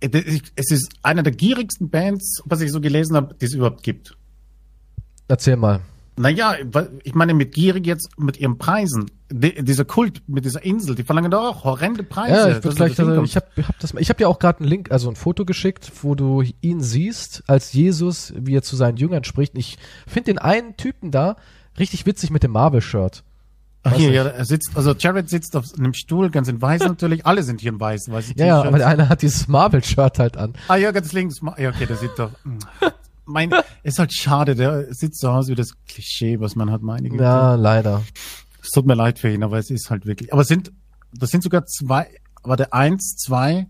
äh, 0.00 0.40
es 0.54 0.70
ist 0.70 0.94
eine 1.02 1.22
der 1.22 1.32
gierigsten 1.32 1.88
Bands, 1.88 2.42
was 2.44 2.60
ich 2.60 2.70
so 2.70 2.80
gelesen 2.80 3.16
habe, 3.16 3.34
die 3.34 3.46
es 3.46 3.54
überhaupt 3.54 3.82
gibt. 3.82 4.16
Erzähl 5.28 5.56
mal. 5.56 5.80
Naja, 6.18 6.54
ich 7.02 7.14
meine 7.14 7.34
mit 7.34 7.52
gierig 7.52 7.86
jetzt 7.86 8.18
mit 8.18 8.38
ihren 8.38 8.56
Preisen. 8.56 9.10
Die, 9.30 9.62
dieser 9.62 9.84
Kult 9.84 10.22
mit 10.28 10.44
dieser 10.44 10.64
Insel, 10.64 10.94
die 10.94 11.02
verlangen 11.02 11.30
doch 11.30 11.44
auch 11.44 11.64
horrende 11.64 12.04
Preise. 12.04 12.50
Ja, 12.50 12.56
ich 12.56 12.76
gleich, 12.76 12.96
kommst. 12.96 13.30
ich 13.32 13.36
habe 13.36 13.46
hab 13.68 13.78
das, 13.80 13.92
ich 13.92 14.08
habe 14.08 14.18
dir 14.18 14.28
auch 14.28 14.38
gerade 14.38 14.60
einen 14.60 14.68
Link, 14.68 14.90
also 14.90 15.10
ein 15.10 15.16
Foto 15.16 15.44
geschickt, 15.44 15.90
wo 16.02 16.14
du 16.14 16.42
ihn 16.60 16.80
siehst 16.80 17.42
als 17.48 17.72
Jesus, 17.72 18.32
wie 18.36 18.56
er 18.56 18.62
zu 18.62 18.76
seinen 18.76 18.96
Jüngern 18.96 19.24
spricht. 19.24 19.54
Und 19.54 19.60
Ich 19.60 19.78
finde 20.06 20.32
den 20.32 20.38
einen 20.38 20.76
Typen 20.76 21.10
da 21.10 21.36
richtig 21.78 22.06
witzig 22.06 22.30
mit 22.30 22.44
dem 22.44 22.52
Marvel-Shirt. 22.52 23.24
Ach, 23.82 23.94
hier, 23.94 24.10
ja, 24.10 24.24
er 24.24 24.44
sitzt, 24.44 24.70
also 24.74 24.94
Jared 24.94 25.28
sitzt 25.28 25.54
auf 25.54 25.66
einem 25.76 25.92
Stuhl, 25.92 26.30
ganz 26.30 26.48
in 26.48 26.62
weiß 26.62 26.80
natürlich. 26.86 27.26
Alle 27.26 27.42
sind 27.42 27.60
hier 27.60 27.72
in 27.72 27.80
weiß, 27.80 28.10
weiß 28.10 28.30
ich. 28.30 28.38
Ja, 28.38 28.46
ja, 28.46 28.62
aber 28.62 28.78
der 28.78 28.88
eine 28.88 29.08
hat 29.08 29.22
dieses 29.22 29.48
Marvel-Shirt 29.48 30.18
halt 30.18 30.36
an. 30.36 30.54
Ah 30.68 30.76
ja, 30.76 30.92
ganz 30.92 31.12
links. 31.12 31.40
Ja, 31.58 31.68
okay, 31.68 31.86
der 31.86 31.96
sieht 31.96 32.12
doch. 32.16 32.30
hm. 33.26 33.32
Mein, 33.32 33.50
ist 33.82 33.98
halt 33.98 34.12
schade, 34.12 34.54
der 34.54 34.92
sieht 34.94 35.16
so 35.16 35.28
aus 35.28 35.48
wie 35.48 35.54
das 35.54 35.70
Klischee, 35.88 36.40
was 36.40 36.54
man 36.56 36.70
hat, 36.70 36.82
meine 36.82 37.08
Güte. 37.08 37.22
Ja, 37.22 37.54
leider. 37.54 38.02
Es 38.62 38.70
tut 38.70 38.86
mir 38.86 38.94
leid 38.94 39.18
für 39.18 39.30
ihn, 39.30 39.42
aber 39.42 39.58
es 39.58 39.70
ist 39.70 39.90
halt 39.90 40.06
wirklich. 40.06 40.32
Aber 40.32 40.42
es 40.42 40.48
sind, 40.48 40.72
das 41.12 41.30
sind 41.30 41.42
sogar 41.42 41.64
zwei, 41.66 42.08
aber 42.42 42.56
der 42.56 42.72
eins, 42.72 43.16
zwei, 43.16 43.66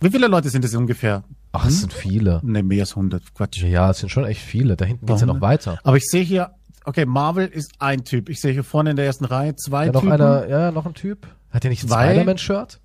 wie 0.00 0.10
viele 0.10 0.26
Leute 0.26 0.50
sind 0.50 0.64
es 0.64 0.74
ungefähr? 0.74 1.24
Ach, 1.52 1.66
es 1.66 1.80
sind 1.80 1.92
viele. 1.92 2.40
Ne, 2.42 2.62
mehr 2.62 2.82
als 2.82 2.90
100, 2.90 3.34
Quatsch. 3.34 3.62
Ja, 3.62 3.90
es 3.90 3.98
sind 4.00 4.10
schon 4.10 4.24
echt 4.24 4.42
viele. 4.42 4.76
Da 4.76 4.84
hinten 4.84 5.06
geht's 5.06 5.22
ja 5.22 5.26
noch 5.26 5.40
weiter. 5.40 5.78
Aber 5.84 5.96
ich 5.96 6.04
sehe 6.04 6.22
hier, 6.22 6.50
okay, 6.84 7.06
Marvel 7.06 7.46
ist 7.46 7.72
ein 7.78 8.04
Typ. 8.04 8.28
Ich 8.28 8.40
sehe 8.40 8.52
hier 8.52 8.64
vorne 8.64 8.90
in 8.90 8.96
der 8.96 9.06
ersten 9.06 9.24
Reihe 9.24 9.56
zwei 9.56 9.86
Ja, 9.86 9.92
noch 9.92 10.02
Typen. 10.02 10.12
einer, 10.12 10.46
ja, 10.48 10.70
noch 10.70 10.84
ein 10.84 10.92
Typ. 10.92 11.26
Hat 11.50 11.64
der 11.64 11.70
nicht 11.70 11.84
ein? 11.84 11.88
Spider-Man-Shirt? 11.88 12.80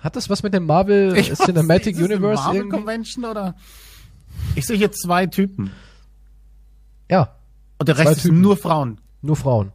Hat 0.00 0.16
das 0.16 0.28
was 0.28 0.42
mit 0.42 0.52
dem 0.52 0.66
Marvel 0.66 1.16
Ich 1.16 1.30
weiß 1.30 1.38
Cinematic 1.38 1.96
nicht, 1.96 2.02
ist 2.02 2.10
das 2.10 2.18
Universe 2.18 2.42
Marvel 2.42 2.56
irgendwie? 2.60 2.76
Convention 2.76 3.24
oder? 3.24 3.54
Ich 4.54 4.66
sehe 4.66 4.76
hier 4.76 4.92
zwei 4.92 5.26
Typen. 5.26 5.70
Ja, 7.10 7.34
Und 7.78 7.88
der 7.88 7.98
Rest 7.98 8.16
ist 8.18 8.22
Typen. 8.22 8.40
nur 8.40 8.56
Frauen. 8.56 9.00
nur 9.22 9.36
Frauen. 9.36 9.72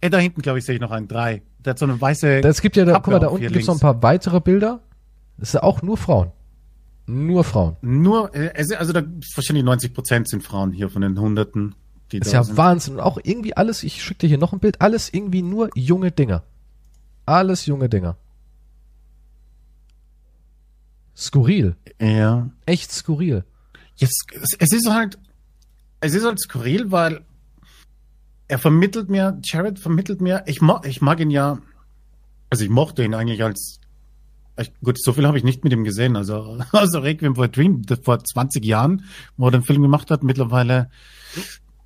Ey, 0.00 0.10
da 0.10 0.18
hinten, 0.18 0.42
glaube 0.42 0.58
ich, 0.60 0.64
sehe 0.64 0.76
ich 0.76 0.80
noch 0.80 0.90
einen. 0.92 1.08
Drei. 1.08 1.42
Der 1.64 1.72
hat 1.72 1.78
so 1.78 1.84
eine 1.86 2.00
weiße. 2.00 2.40
Es 2.44 2.60
gibt 2.60 2.76
ja, 2.76 2.84
da, 2.84 2.92
Kappe 2.92 3.04
guck 3.04 3.12
mal, 3.14 3.18
da 3.20 3.26
unten 3.28 3.40
hier 3.40 3.50
gibt's 3.50 3.66
noch 3.66 3.74
ein 3.74 3.80
paar 3.80 4.00
weitere 4.02 4.40
Bilder. 4.40 4.80
Das 5.38 5.52
sind 5.52 5.62
auch 5.62 5.82
nur 5.82 5.96
Frauen. 5.96 6.30
Nur 7.06 7.42
Frauen. 7.42 7.76
Nur, 7.80 8.32
äh, 8.34 8.52
es- 8.54 8.70
also 8.72 8.92
da 8.92 9.02
wahrscheinlich 9.34 9.64
90 9.64 9.94
Prozent 9.94 10.28
sind 10.28 10.42
Frauen 10.42 10.72
hier 10.72 10.88
von 10.88 11.02
den 11.02 11.18
Hunderten, 11.18 11.74
die 12.12 12.20
Das 12.20 12.28
ist 12.28 12.34
ja 12.34 12.44
sind. 12.44 12.56
Wahnsinn. 12.56 12.94
Und 12.94 13.00
auch 13.00 13.18
irgendwie 13.22 13.56
alles, 13.56 13.82
ich 13.82 14.02
schicke 14.02 14.20
dir 14.20 14.28
hier 14.28 14.38
noch 14.38 14.52
ein 14.52 14.60
Bild, 14.60 14.80
alles 14.80 15.12
irgendwie 15.12 15.42
nur 15.42 15.70
junge 15.74 16.12
Dinger. 16.12 16.44
Alles 17.26 17.66
junge 17.66 17.88
Dinger. 17.88 18.16
Skurril. 21.16 21.76
Ja. 22.00 22.48
Echt 22.66 22.92
skurril. 22.92 23.44
Jetzt, 23.98 24.26
es, 24.58 24.72
ist 24.72 24.88
halt, 24.88 25.18
es 26.00 26.14
ist 26.14 26.24
halt 26.24 26.40
skurril, 26.40 26.90
weil 26.92 27.24
er 28.46 28.58
vermittelt 28.58 29.10
mir, 29.10 29.38
Jared 29.42 29.78
vermittelt 29.78 30.20
mir, 30.20 30.44
ich 30.46 30.60
mag, 30.60 30.86
ich 30.86 31.00
mag 31.00 31.20
ihn 31.20 31.30
ja, 31.30 31.58
also 32.48 32.64
ich 32.64 32.70
mochte 32.70 33.04
ihn 33.04 33.14
eigentlich 33.14 33.42
als, 33.42 33.80
gut, 34.82 35.02
so 35.02 35.12
viel 35.12 35.26
habe 35.26 35.36
ich 35.36 35.44
nicht 35.44 35.64
mit 35.64 35.72
ihm 35.72 35.84
gesehen, 35.84 36.16
also, 36.16 36.58
also 36.72 37.00
Requiem 37.00 37.34
for 37.34 37.44
a 37.44 37.48
Dream, 37.48 37.82
vor 38.02 38.22
20 38.22 38.64
Jahren, 38.64 39.04
wo 39.36 39.48
er 39.48 39.52
den 39.52 39.62
Film 39.62 39.82
gemacht 39.82 40.10
hat, 40.10 40.22
mittlerweile 40.22 40.90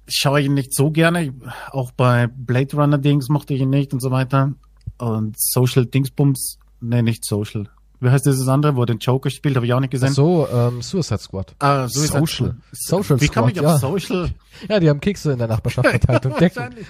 schaue 0.07 0.41
ich 0.41 0.47
ihn 0.47 0.55
nicht 0.55 0.75
so 0.75 0.91
gerne, 0.91 1.35
auch 1.71 1.93
bei 1.93 2.27
Blade 2.27 2.77
Runner 2.77 2.99
Dings 2.99 3.31
mochte 3.31 3.55
ich 3.55 3.63
ihn 3.63 3.71
nicht 3.71 3.95
und 3.95 4.01
so 4.01 4.11
weiter 4.11 4.55
und 4.99 5.41
Social 5.41 5.87
Dingsbums, 5.87 6.59
nee, 6.81 7.01
nicht 7.01 7.25
Social. 7.25 7.69
Wie 8.05 8.11
heißt 8.11 8.27
dieses 8.27 8.49
andere, 8.49 8.75
wo 8.75 8.83
er 8.83 8.87
den 8.87 8.99
Joker 8.99 9.31
spielt, 9.31 9.55
habe 9.55 9.65
ich 9.65 9.73
auch 9.73 9.79
nicht 9.81 9.91
Ach 9.91 9.93
gesehen. 9.93 10.13
so, 10.13 10.49
ähm, 10.53 10.83
Suicide 10.83 11.21
Squad. 11.21 11.55
Ah, 11.61 11.85
ist 11.85 11.95
Social. 11.95 12.57
Social 12.73 13.21
Wie 13.21 13.29
kann 13.29 13.45
Squad, 13.45 13.57
ich 13.57 13.63
ja. 13.63 13.75
auf 13.75 13.81
Social? 13.81 14.31
Ja, 14.69 14.81
die 14.81 14.89
haben 14.91 15.01
Kekse 15.01 15.31
in 15.33 15.39
der 15.39 15.47
Nachbarschaft 15.47 15.89
verteilt 15.89 16.27
und 16.27 16.33
Decken. 16.41 16.57
Wahrscheinlich. 16.57 16.87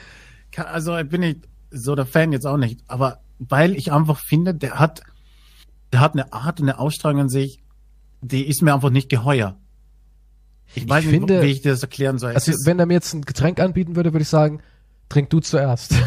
Kann- 0.53 0.67
Also 0.67 0.97
bin 1.05 1.23
ich 1.23 1.37
so 1.71 1.95
der 1.95 2.07
Fan 2.07 2.33
jetzt 2.33 2.47
auch 2.47 2.57
nicht, 2.57 2.81
aber 2.89 3.21
weil 3.39 3.77
ich 3.77 3.93
einfach 3.93 4.19
finde, 4.21 4.55
der 4.55 4.79
hat, 4.79 5.03
der 5.93 6.01
hat 6.01 6.15
eine 6.15 6.33
Art 6.33 6.61
und 6.61 6.69
eine 6.71 6.79
Ausstrahlung 6.79 7.21
an 7.21 7.29
sich, 7.29 7.61
die 8.23 8.47
ist 8.47 8.63
mir 8.63 8.73
einfach 8.73 8.91
nicht 8.91 9.09
geheuer. 9.11 9.57
Ich 10.75 10.89
weiß 10.89 11.05
Ich 11.05 11.11
nicht, 11.11 11.19
finde- 11.21 11.43
wie 11.43 11.47
ich 11.51 11.61
dir 11.61 11.73
das 11.73 11.83
erklären 11.83 12.19
soll. 12.19 12.33
Also, 12.33 12.53
wenn 12.65 12.79
er 12.79 12.87
mir 12.87 12.95
jetzt 12.95 13.13
ein 13.13 13.21
Getränk 13.23 13.61
anbieten 13.61 13.97
würde, 13.97 14.15
würde 14.15 14.23
ich 14.23 14.29
sagen, 14.31 14.63
trink 15.11 15.29
du 15.29 15.41
zuerst. 15.41 15.95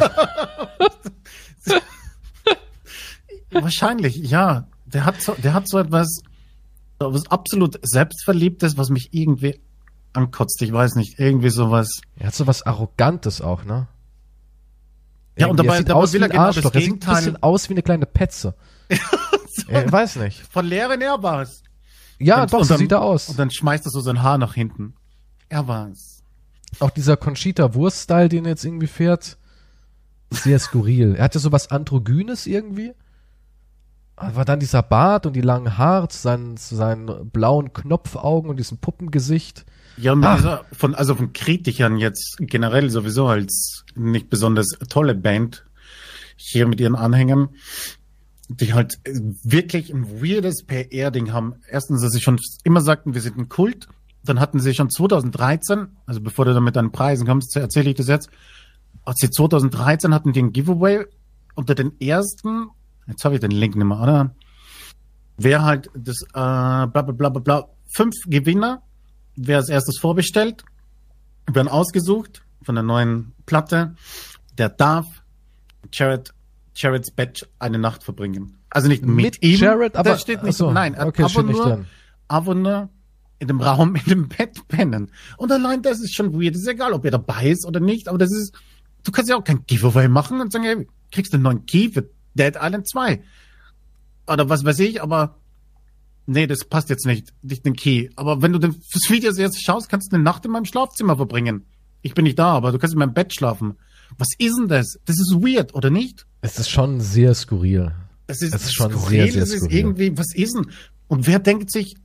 wahrscheinlich, 3.51 4.15
ja. 4.17 4.67
Der 4.85 5.05
hat 5.05 5.21
so, 5.21 5.33
der 5.33 5.53
hat 5.53 5.67
so 5.67 5.77
etwas, 5.79 6.21
so 6.99 7.13
was 7.13 7.27
absolut 7.31 7.79
selbstverliebtes, 7.81 8.77
was 8.77 8.89
mich 8.89 9.09
irgendwie 9.11 9.59
ankotzt. 10.13 10.61
Ich 10.61 10.71
weiß 10.71 10.95
nicht, 10.95 11.19
irgendwie 11.19 11.49
sowas. 11.49 12.01
er 12.17 12.27
hat 12.27 12.35
so 12.35 12.47
was 12.47 12.61
Arrogantes 12.63 13.41
auch, 13.41 13.63
ne? 13.65 13.87
Ja, 15.37 15.47
und 15.47 15.57
dabei- 15.59 15.73
er 15.73 15.77
sieht 15.79 15.89
dabei 15.89 15.99
aus 15.99 16.13
wie 16.13 16.17
er 16.17 16.23
ein 16.23 16.29
genau 16.29 16.43
Arschloch. 16.43 16.73
Er 16.73 16.81
sieht 16.81 17.07
ein 17.07 17.15
bisschen 17.15 17.43
aus 17.43 17.67
wie 17.69 17.73
eine 17.73 17.81
kleine 17.83 18.05
Petze. 18.05 18.55
Ich 19.67 19.89
weiß 19.91 20.17
nicht. 20.17 20.41
Von 20.51 20.65
leeren 20.65 21.01
er 21.01 21.23
war's. 21.23 21.63
Ja, 22.19 22.43
Und- 22.43 22.51
doch, 22.53 22.59
und 22.59 22.65
so 22.65 22.73
dann- 22.73 22.79
sieht 22.79 22.91
er 22.91 23.01
aus. 23.01 23.29
Und 23.29 23.39
dann 23.39 23.49
schmeißt 23.49 23.85
er 23.87 23.89
so 23.89 24.01
sein 24.01 24.21
Haar 24.21 24.37
nach 24.37 24.53
hinten. 24.53 24.95
Er 25.47 25.67
war's. 25.69 26.21
Auch 26.81 26.89
dieser 26.89 27.15
Conchita 27.15 27.73
Wurst-Style, 27.73 28.27
den 28.27 28.43
er 28.45 28.49
jetzt 28.51 28.65
irgendwie 28.65 28.87
fährt, 28.87 29.37
sehr 30.29 30.59
skurril. 30.59 31.15
Er 31.15 31.23
hatte 31.23 31.39
so 31.39 31.53
was 31.53 31.71
Androgynes 31.71 32.47
irgendwie. 32.47 32.91
Aber 34.17 34.45
dann 34.45 34.59
dieser 34.59 34.81
Bart 34.81 35.25
und 35.25 35.33
die 35.35 35.41
langen 35.41 35.77
Haare 35.77 36.07
zu 36.07 36.19
seinen, 36.19 36.57
zu 36.57 36.75
seinen 36.75 37.29
blauen 37.29 37.73
Knopfaugen 37.73 38.49
und 38.49 38.57
diesem 38.57 38.77
Puppengesicht. 38.77 39.65
Ja, 39.97 40.15
Ach. 40.21 40.37
dieser, 40.37 40.65
von, 40.71 40.95
also 40.95 41.15
von 41.15 41.33
Kritikern 41.33 41.97
jetzt 41.97 42.37
generell 42.39 42.89
sowieso 42.89 43.27
als 43.27 43.83
nicht 43.95 44.29
besonders 44.29 44.67
tolle 44.89 45.15
Band 45.15 45.65
hier 46.37 46.67
mit 46.67 46.79
ihren 46.79 46.95
Anhängern, 46.95 47.49
die 48.47 48.73
halt 48.73 48.99
wirklich 49.43 49.93
ein 49.93 50.21
weirdes 50.21 50.65
PR-Ding 50.65 51.33
haben. 51.33 51.55
Erstens, 51.67 52.01
dass 52.01 52.11
sie 52.11 52.21
schon 52.21 52.39
immer 52.63 52.81
sagten, 52.81 53.13
wir 53.13 53.21
sind 53.21 53.37
ein 53.37 53.49
Kult. 53.49 53.87
Dann 54.23 54.39
hatten 54.39 54.59
sie 54.59 54.73
schon 54.73 54.89
2013, 54.89 55.87
also 56.05 56.21
bevor 56.21 56.45
du 56.45 56.53
dann 56.53 56.63
mit 56.63 56.75
deinen 56.75 56.91
Preisen 56.91 57.27
kommst, 57.27 57.55
erzähle 57.55 57.91
ich 57.91 57.95
das 57.95 58.07
jetzt. 58.07 58.29
Als 59.03 59.19
sie 59.19 59.29
2013 59.29 60.13
hatten 60.13 60.33
die 60.33 60.41
ein 60.41 60.51
Giveaway 60.51 61.05
unter 61.53 61.75
den 61.75 61.99
ersten, 61.99 62.69
jetzt 63.07 63.23
habe 63.25 63.35
ich 63.35 63.41
den 63.41 63.51
Link 63.51 63.75
nicht 63.75 63.85
mehr, 63.85 63.99
oder? 64.01 64.35
Wer 65.37 65.63
halt 65.63 65.89
das, 65.95 66.21
äh, 66.21 66.27
bla, 66.33 66.85
bla, 66.87 67.01
bla, 67.01 67.29
bla, 67.29 67.41
bla, 67.41 67.67
fünf 67.93 68.15
Gewinner, 68.27 68.81
wer 69.35 69.57
als 69.57 69.69
erstes 69.69 69.99
vorbestellt, 69.99 70.63
werden 71.51 71.67
ausgesucht 71.67 72.43
von 72.63 72.75
der 72.75 72.83
neuen 72.83 73.33
Platte. 73.45 73.95
Der 74.57 74.69
darf 74.69 75.05
Jared, 75.91 76.33
Jareds 76.75 77.11
Bett 77.11 77.47
eine 77.59 77.77
Nacht 77.77 78.03
verbringen. 78.03 78.57
Also 78.69 78.87
nicht 78.87 79.05
mit, 79.05 79.15
Mit 79.15 79.43
ihm. 79.43 79.59
Jared, 79.59 79.95
aber- 79.95 80.11
das 80.11 80.21
steht 80.21 80.43
nicht, 80.43 80.57
so, 80.57 80.71
nein, 80.71 80.99
okay, 80.99 81.23
aber 81.23 81.43
nur, 81.43 81.85
aber 82.27 82.55
nur 82.55 82.89
in 83.39 83.47
dem 83.47 83.61
Raum, 83.61 83.95
in 84.05 84.05
dem 84.05 84.27
Bett 84.29 84.67
pennen. 84.67 85.11
Und 85.37 85.51
allein 85.51 85.81
das 85.81 85.99
ist 85.99 86.15
schon 86.15 86.33
weird. 86.33 86.55
ist 86.55 86.67
egal, 86.67 86.93
ob 86.93 87.05
er 87.05 87.11
dabei 87.11 87.49
ist 87.49 87.65
oder 87.65 87.79
nicht, 87.79 88.07
aber 88.07 88.17
das 88.17 88.31
ist, 88.31 88.53
du 89.03 89.11
kannst 89.11 89.29
ja 89.29 89.37
auch 89.37 89.43
kein 89.43 89.65
Giveaway 89.67 90.07
machen 90.07 90.41
und 90.41 90.51
sagen, 90.51 90.63
hey, 90.65 90.87
kriegst 91.11 91.33
du 91.33 91.37
einen 91.37 91.43
neuen 91.43 91.65
Key 91.65 91.89
für 91.91 92.09
Dead 92.35 92.55
Island 92.61 92.87
2. 92.87 93.21
Oder 94.27 94.49
was 94.49 94.63
weiß 94.63 94.79
ich, 94.79 95.01
aber 95.01 95.35
nee, 96.25 96.47
das 96.47 96.65
passt 96.65 96.89
jetzt 96.89 97.05
nicht, 97.05 97.33
nicht 97.41 97.65
den 97.65 97.75
Key. 97.75 98.09
Aber 98.15 98.41
wenn 98.41 98.53
du 98.53 98.59
den, 98.59 98.75
das 98.93 99.09
Video 99.09 99.31
jetzt 99.31 99.63
schaust, 99.63 99.89
kannst 99.89 100.11
du 100.11 100.15
eine 100.15 100.23
Nacht 100.23 100.45
in 100.45 100.51
meinem 100.51 100.65
Schlafzimmer 100.65 101.15
verbringen. 101.15 101.65
Ich 102.01 102.13
bin 102.13 102.23
nicht 102.23 102.37
da, 102.39 102.53
aber 102.53 102.71
du 102.71 102.77
kannst 102.79 102.93
in 102.93 102.99
meinem 102.99 103.13
Bett 103.13 103.33
schlafen. 103.33 103.75
Was 104.17 104.29
ist 104.37 104.57
denn 104.57 104.67
das? 104.67 104.99
Das 105.05 105.19
ist 105.19 105.33
weird, 105.33 105.73
oder 105.73 105.89
nicht? 105.89 106.25
Es 106.41 106.59
ist 106.59 106.69
schon 106.69 107.01
sehr 107.01 107.33
skurril. 107.33 107.91
Das 108.27 108.41
ist, 108.41 108.53
Es 108.53 108.63
ist 108.65 108.75
schon 108.75 108.91
skurril, 108.91 109.23
sehr, 109.23 109.31
sehr 109.31 109.41
das 109.41 109.49
ist 109.51 109.59
skurril. 109.61 109.77
irgendwie, 109.77 110.17
was 110.17 110.33
ist 110.33 110.55
denn? 110.55 110.67
Und 111.07 111.27
wer 111.27 111.39
denkt 111.39 111.71
sich, 111.71 111.95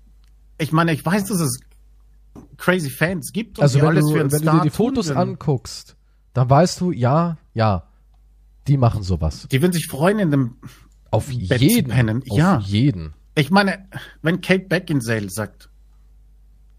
ich 0.59 0.73
meine, 0.73 0.93
ich 0.93 1.05
weiß, 1.05 1.25
dass 1.27 1.41
es 1.41 1.61
crazy 2.57 2.91
Fans 2.91 3.33
gibt 3.33 3.59
und 3.59 3.63
Also 3.63 3.81
wenn 3.81 3.89
alles 3.89 4.05
du, 4.05 4.13
für 4.13 4.19
wenn 4.21 4.29
du 4.29 4.39
dir 4.39 4.61
die 4.63 4.71
Fotos 4.71 5.11
anguckst, 5.11 5.97
dann 6.35 6.49
weißt 6.49 6.81
du, 6.81 6.93
ja, 6.93 7.39
ja, 7.55 7.85
die 8.71 8.77
machen 8.79 9.03
sowas. 9.03 9.47
Die 9.51 9.61
würden 9.61 9.73
sich 9.73 9.87
freuen 9.87 10.19
in 10.19 10.31
dem, 10.31 10.57
Auf 11.11 11.27
Bett 11.27 11.59
zu 11.59 11.65
jeden. 11.65 11.91
pennen. 11.91 12.23
Auf 12.29 12.39
Ja. 12.39 12.59
jeden. 12.61 13.13
ich 13.35 13.51
meine, 13.51 13.87
wenn 14.23 14.41
Kate 14.41 14.67
Beckinsale 14.67 15.29
sagt, 15.31 15.69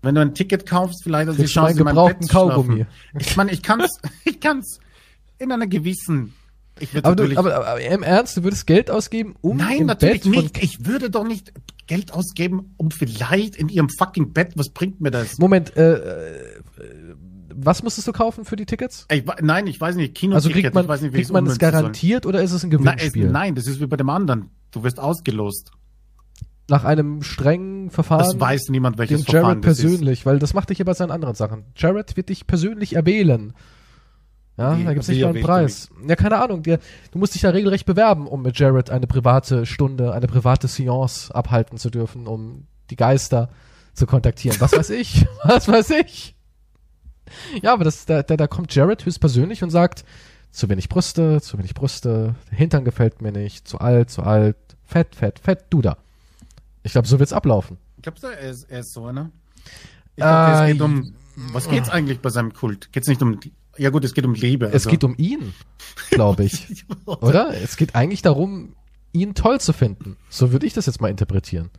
wenn 0.02 0.16
du 0.16 0.22
ein 0.22 0.34
Ticket 0.34 0.66
kaufst, 0.66 1.04
vielleicht 1.04 1.30
hast 1.30 1.38
du 1.38 1.44
die 1.44 1.48
Chance, 1.48 1.78
in 1.78 1.84
meinem 1.84 2.08
Bett 2.08 2.24
zu. 2.24 2.30
Kaugummi. 2.30 2.86
Ich 3.20 3.36
meine, 3.38 3.52
ich 3.52 3.62
kann's, 3.62 4.00
ich 4.26 4.40
kann's 4.40 4.80
in 5.38 5.52
einer 5.52 5.68
gewissen, 5.68 6.34
Aber, 7.04 7.16
du, 7.16 7.38
aber, 7.38 7.68
aber 7.68 7.82
im 7.82 8.02
Ernst, 8.04 8.38
du 8.38 8.44
würdest 8.44 8.66
Geld 8.68 8.90
ausgeben, 8.90 9.36
um 9.42 9.58
nein, 9.58 9.82
im 9.82 9.86
natürlich 9.88 10.24
Bett 10.24 10.32
nicht. 10.32 10.64
Ich 10.64 10.86
würde 10.86 11.10
doch 11.12 11.24
nicht 11.24 11.54
Geld 11.88 12.14
ausgeben, 12.14 12.74
um 12.78 12.90
vielleicht 12.90 13.56
in 13.56 13.70
ihrem 13.70 13.90
fucking 13.90 14.34
Bett, 14.34 14.54
was 14.56 14.70
bringt 14.70 15.02
mir 15.02 15.12
das? 15.12 15.38
Moment, 15.40 15.76
äh, 15.78 16.61
was 17.66 17.84
musstest 17.84 18.08
du 18.08 18.12
kaufen 18.12 18.46
für 18.46 18.56
die 18.56 18.66
Tickets? 18.66 19.06
Ich, 19.12 19.24
nein, 19.42 19.68
ich 19.68 19.80
weiß 19.80 19.96
nicht, 19.96 20.16
Kino 20.16 20.36
Also 20.36 20.50
kriegt 20.50 20.74
man, 20.74 20.84
ich 20.86 20.90
weiß 20.90 21.02
nicht, 21.02 21.14
wie 21.14 21.18
kriegt 21.18 21.32
man 21.32 21.48
es 21.48 21.58
garantiert 21.60 22.26
oder 22.26 22.42
ist 22.42 22.52
es 22.52 22.64
ein 22.64 22.70
Nein, 22.70 22.80
es, 22.80 22.96
Gewinnspiel? 22.96 23.30
nein, 23.30 23.56
das 23.56 23.68
ist 23.68 23.80
wie 23.82 23.88
bei 23.88 23.98
dem 23.98 24.10
anderen. 24.10 24.50
Du 24.72 24.84
wirst 24.84 25.00
ausgelost. 25.00 25.72
Nach 26.70 26.86
einem 26.86 27.22
strengen 27.22 27.90
Verfahren? 27.90 28.20
Das 28.24 28.40
weiß 28.40 28.70
niemand, 28.70 28.98
welches 28.98 29.22
Jared 29.28 29.32
Verfahren 29.32 29.62
das 29.62 29.80
ist. 29.80 29.84
persönlich, 29.86 30.26
weil 30.26 30.40
das 30.40 30.54
macht 30.54 30.70
dich 30.70 30.78
ja 30.80 30.86
bei 30.86 30.94
seinen 30.94 31.12
anderen 31.12 31.36
Sachen. 31.36 31.66
Jared 31.76 32.16
wird 32.16 32.30
dich 32.30 32.48
persönlich 32.48 32.96
erwählen. 32.96 33.54
Ja, 34.58 34.78
Wie- 34.78 34.84
da 34.86 34.94
gibt's 34.94 35.08
wie 35.10 35.14
nicht 35.14 35.24
mal 35.24 35.30
einen 35.34 35.44
Preis. 35.44 35.90
Ja, 36.08 36.16
keine 36.16 36.38
Ahnung. 36.42 36.64
Der, 36.64 36.80
du 37.12 37.20
musst 37.20 37.34
dich 37.36 37.42
da 37.42 37.50
regelrecht 37.50 37.86
bewerben, 37.86 38.28
um 38.28 38.42
mit 38.42 38.58
Jared 38.58 38.90
eine 38.90 39.08
private 39.08 39.66
Stunde, 39.66 40.14
eine 40.14 40.28
private 40.28 40.68
Seance 40.68 41.34
abhalten 41.34 41.78
zu 41.78 41.90
dürfen, 41.90 42.28
um 42.28 42.68
die 42.90 42.96
Geister 42.96 43.50
zu 43.94 44.06
kontaktieren. 44.06 44.56
Was 44.62 44.72
weiß 44.72 44.92
ich? 44.92 45.26
Was 45.44 45.68
weiß 45.68 45.90
ich? 45.92 46.36
Ja, 47.62 47.74
aber 47.74 47.84
das, 47.84 48.06
da, 48.06 48.24
da, 48.24 48.38
da 48.38 48.48
kommt 48.48 48.74
Jared 48.74 49.06
höchstpersönlich 49.06 49.64
und 49.64 49.70
sagt, 49.70 50.04
zu 50.52 50.70
wenig 50.70 50.90
Brüste, 50.90 51.42
zu 51.42 51.58
wenig 51.58 51.74
Brüste, 51.74 52.36
der 52.50 52.58
Hintern 52.58 52.84
gefällt 52.86 53.22
mir 53.22 53.32
nicht, 53.32 53.68
zu 53.68 53.80
alt, 53.80 54.10
zu 54.10 54.24
alt, 54.24 54.58
fett, 54.86 55.16
fett, 55.16 55.40
fett, 55.40 55.66
du 55.70 55.82
da. 55.82 55.98
Ich 56.84 56.92
glaube, 56.92 57.08
so 57.08 57.20
wird's 57.20 57.34
ablaufen. 57.34 57.78
Glaubst 58.02 58.24
du, 58.24 58.28
er 58.28 58.50
ist, 58.50 58.64
er 58.70 58.80
ist 58.82 58.94
so 58.94 59.06
einer? 59.06 59.32
Ich 60.16 60.24
glaube, 60.24 60.52
Äh, 60.52 60.66
es 60.66 60.72
geht 60.74 60.82
um. 60.82 61.14
Was 61.54 61.70
geht's 61.70 61.90
eigentlich 61.90 62.20
bei 62.20 62.30
seinem 62.30 62.54
Kult? 62.54 62.92
Geht's 62.92 63.08
nicht 63.08 63.22
um. 63.22 63.40
Ja, 63.78 63.90
gut, 63.90 64.04
es 64.04 64.14
geht 64.14 64.26
um 64.26 64.34
Liebe. 64.34 64.70
Es 64.74 64.88
geht 64.88 65.04
um 65.04 65.16
ihn, 65.18 65.54
glaube 66.10 66.44
ich. 66.44 66.86
Oder? 67.06 67.54
Es 67.62 67.78
geht 67.78 67.96
eigentlich 67.96 68.22
darum, 68.22 68.76
ihn 69.14 69.34
toll 69.34 69.62
zu 69.62 69.72
finden. 69.72 70.18
So 70.30 70.52
würde 70.52 70.66
ich 70.66 70.74
das 70.74 70.88
jetzt 70.88 71.00
mal 71.00 71.10
interpretieren. 71.10 71.70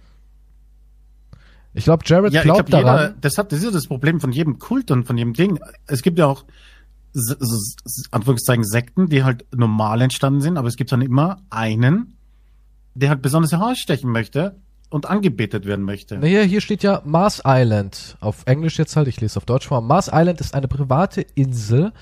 Ich 1.74 1.84
glaube, 1.84 2.04
Jared 2.06 2.32
Ja, 2.32 2.42
glaubt 2.42 2.68
jeder, 2.68 2.82
daran. 2.82 3.14
das, 3.20 3.38
hat, 3.38 3.50
das 3.52 3.60
ist 3.60 3.64
ja 3.64 3.70
das 3.70 3.86
Problem 3.86 4.20
von 4.20 4.32
jedem 4.32 4.58
Kult 4.58 4.90
und 4.90 5.04
von 5.06 5.16
jedem 5.16 5.32
Ding. 5.32 5.58
Es 5.86 6.02
gibt 6.02 6.18
ja 6.18 6.26
auch, 6.26 6.44
s- 7.14 7.30
s- 7.40 7.76
s- 7.84 8.04
Anführungszeichen, 8.10 8.64
Sekten, 8.64 9.08
die 9.08 9.24
halt 9.24 9.46
normal 9.54 10.02
entstanden 10.02 10.40
sind, 10.42 10.58
aber 10.58 10.68
es 10.68 10.76
gibt 10.76 10.92
dann 10.92 11.00
immer 11.02 11.38
einen, 11.50 12.14
der 12.94 13.08
halt 13.08 13.22
besonders 13.22 13.52
herausstechen 13.52 14.10
möchte 14.10 14.56
und 14.90 15.08
angebetet 15.08 15.64
werden 15.64 15.84
möchte. 15.86 16.18
Naja, 16.18 16.42
hier 16.42 16.60
steht 16.60 16.82
ja 16.82 17.00
Mars 17.06 17.40
Island. 17.46 18.18
Auf 18.20 18.42
Englisch 18.44 18.78
jetzt 18.78 18.94
halt, 18.96 19.08
ich 19.08 19.18
lese 19.22 19.38
auf 19.38 19.46
Deutsch 19.46 19.66
vor. 19.68 19.80
Mars 19.80 20.10
Island 20.12 20.40
ist 20.42 20.54
eine 20.54 20.68
private 20.68 21.22
Insel 21.34 21.92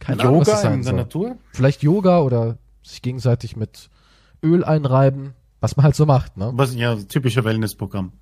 keine 0.00 0.20
Ahnung, 0.22 0.40
was 0.40 0.48
das 0.48 0.62
Yoga 0.62 0.70
sein 0.70 0.72
in 0.80 0.82
der 0.82 0.90
soll. 0.90 0.96
Natur? 1.00 1.38
Vielleicht 1.52 1.82
Yoga 1.82 2.20
oder 2.20 2.58
sich 2.82 3.00
gegenseitig 3.00 3.56
mit 3.56 3.88
Öl 4.42 4.64
einreiben, 4.64 5.32
was 5.60 5.76
man 5.76 5.84
halt 5.84 5.96
so 5.96 6.04
macht, 6.04 6.36
ne? 6.36 6.52
Was 6.54 6.74
ja 6.74 6.94
typischer 6.96 7.44
Wellnessprogramm. 7.44 8.12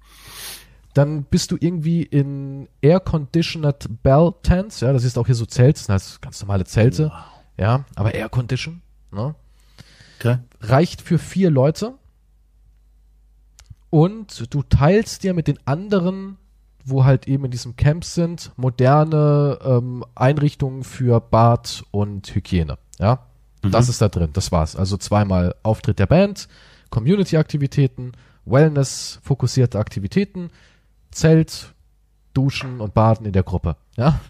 Dann 0.94 1.24
bist 1.24 1.50
du 1.50 1.56
irgendwie 1.58 2.02
in 2.04 2.68
Air-Conditioned 2.82 4.02
Bell 4.02 4.32
Tents, 4.44 4.80
ja, 4.80 4.92
das 4.92 5.02
ist 5.04 5.18
auch 5.18 5.26
hier 5.26 5.34
so 5.34 5.46
Zelte, 5.46 5.80
das 5.80 5.86
sind 5.86 5.92
halt 5.92 6.22
ganz 6.22 6.40
normale 6.40 6.64
Zelte. 6.66 7.10
Ja, 7.58 7.84
aber 7.96 8.14
Air 8.14 8.28
Condition, 8.28 8.80
ne? 9.10 9.34
Okay. 10.22 10.38
reicht 10.60 11.02
für 11.02 11.18
vier 11.18 11.50
Leute 11.50 11.94
und 13.90 14.54
du 14.54 14.62
teilst 14.62 15.24
dir 15.24 15.34
mit 15.34 15.48
den 15.48 15.58
anderen, 15.66 16.38
wo 16.84 17.04
halt 17.04 17.26
eben 17.26 17.44
in 17.44 17.50
diesem 17.50 17.74
Camp 17.76 18.04
sind, 18.04 18.52
moderne 18.56 19.58
ähm, 19.64 20.04
Einrichtungen 20.14 20.84
für 20.84 21.20
Bad 21.20 21.84
und 21.90 22.34
Hygiene. 22.34 22.78
Ja, 22.98 23.26
das 23.62 23.88
ist 23.88 24.00
da 24.00 24.08
drin. 24.08 24.30
Das 24.32 24.52
war's. 24.52 24.76
Also 24.76 24.96
zweimal 24.96 25.54
Auftritt 25.62 25.98
der 25.98 26.06
Band, 26.06 26.48
Community-Aktivitäten, 26.90 28.12
Wellness-fokussierte 28.44 29.78
Aktivitäten, 29.78 30.50
Zelt, 31.10 31.74
Duschen 32.32 32.80
und 32.80 32.94
Baden 32.94 33.26
in 33.26 33.32
der 33.32 33.42
Gruppe. 33.42 33.76
Ja, 33.96 34.20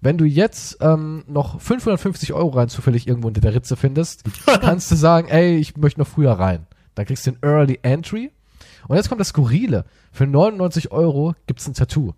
wenn 0.00 0.18
du 0.18 0.24
jetzt 0.24 0.78
ähm, 0.80 1.24
noch 1.26 1.60
550 1.60 2.32
Euro 2.32 2.50
rein 2.50 2.68
zufällig 2.68 3.06
irgendwo 3.08 3.28
unter 3.28 3.40
der 3.40 3.54
Ritze 3.54 3.76
findest, 3.76 4.24
kannst 4.60 4.90
du 4.90 4.96
sagen, 4.96 5.28
ey, 5.28 5.56
ich 5.56 5.76
möchte 5.76 6.00
noch 6.00 6.06
früher 6.06 6.32
rein. 6.32 6.66
Dann 6.94 7.06
kriegst 7.06 7.26
du 7.26 7.32
den 7.32 7.42
Early 7.42 7.78
Entry. 7.82 8.30
Und 8.86 8.96
jetzt 8.96 9.08
kommt 9.08 9.20
das 9.20 9.28
Skurrile. 9.28 9.84
Für 10.12 10.26
99 10.26 10.92
Euro 10.92 11.34
gibt's 11.46 11.66
ein 11.66 11.74
Tattoo. 11.74 12.14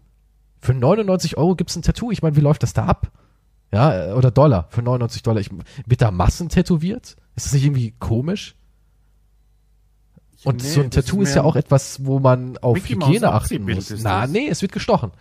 Für 0.61 0.75
99 0.75 1.37
Euro 1.37 1.57
gibt's 1.57 1.77
ein 1.77 1.83
Tattoo. 1.83 2.11
Ich 2.11 2.23
meine, 2.23 2.37
wie 2.37 2.41
läuft 2.41 2.63
das 2.63 2.75
da 2.75 2.85
ab? 2.85 3.11
Ja, 3.73 4.11
äh, 4.11 4.13
oder 4.13 4.31
Dollar. 4.31 4.67
Für 4.71 4.83
99 4.83 5.23
Dollar. 5.23 5.41
Ich, 5.41 5.51
wird 5.87 6.03
da 6.03 6.11
Massen 6.11 6.49
tätowiert? 6.49 7.17
Ist 7.37 7.47
das 7.47 7.53
nicht 7.55 7.65
irgendwie 7.65 7.95
komisch? 7.99 8.57
Und 10.45 10.63
Nee, 10.63 10.69
so 10.69 10.81
ein 10.81 10.91
Tattoo 10.91 11.23
ist 11.23 11.31
ist 11.31 11.35
ja 11.37 11.43
auch 11.43 11.57
etwas, 11.57 12.05
wo 12.05 12.19
man 12.19 12.57
auf 12.59 12.75
Mickey 12.75 12.95
Hygiene 12.95 13.33
achten 13.33 13.63
muss. 13.63 13.91
Na, 14.03 14.23
das. 14.23 14.31
nee, 14.31 14.49
es 14.49 14.63
wird 14.63 14.73
gestochen. 14.73 15.13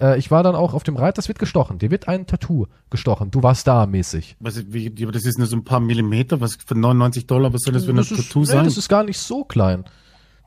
Äh, 0.00 0.18
ich 0.18 0.30
war 0.30 0.42
dann 0.42 0.54
auch 0.54 0.74
auf 0.74 0.82
dem 0.82 0.96
Reit, 0.96 1.18
das 1.18 1.28
wird 1.28 1.38
gestochen. 1.38 1.78
Dir 1.78 1.90
wird 1.90 2.08
ein 2.08 2.26
Tattoo 2.26 2.66
gestochen. 2.90 3.30
Du 3.30 3.42
warst 3.42 3.66
da 3.66 3.86
mäßig. 3.86 4.36
Was, 4.40 4.72
wie, 4.72 4.92
aber 5.02 5.12
das 5.12 5.24
ist 5.24 5.38
nur 5.38 5.46
so 5.46 5.56
ein 5.56 5.64
paar 5.64 5.80
Millimeter, 5.80 6.40
was 6.40 6.56
für 6.64 6.74
99 6.74 7.26
Dollar, 7.26 7.52
was 7.52 7.62
soll 7.62 7.74
das 7.74 7.84
für 7.84 7.90
ein 7.90 7.96
das 7.96 8.10
ist, 8.10 8.28
Tattoo 8.28 8.40
nee, 8.40 8.46
sein? 8.46 8.64
das 8.64 8.76
ist 8.76 8.88
gar 8.88 9.04
nicht 9.04 9.18
so 9.18 9.44
klein. 9.44 9.84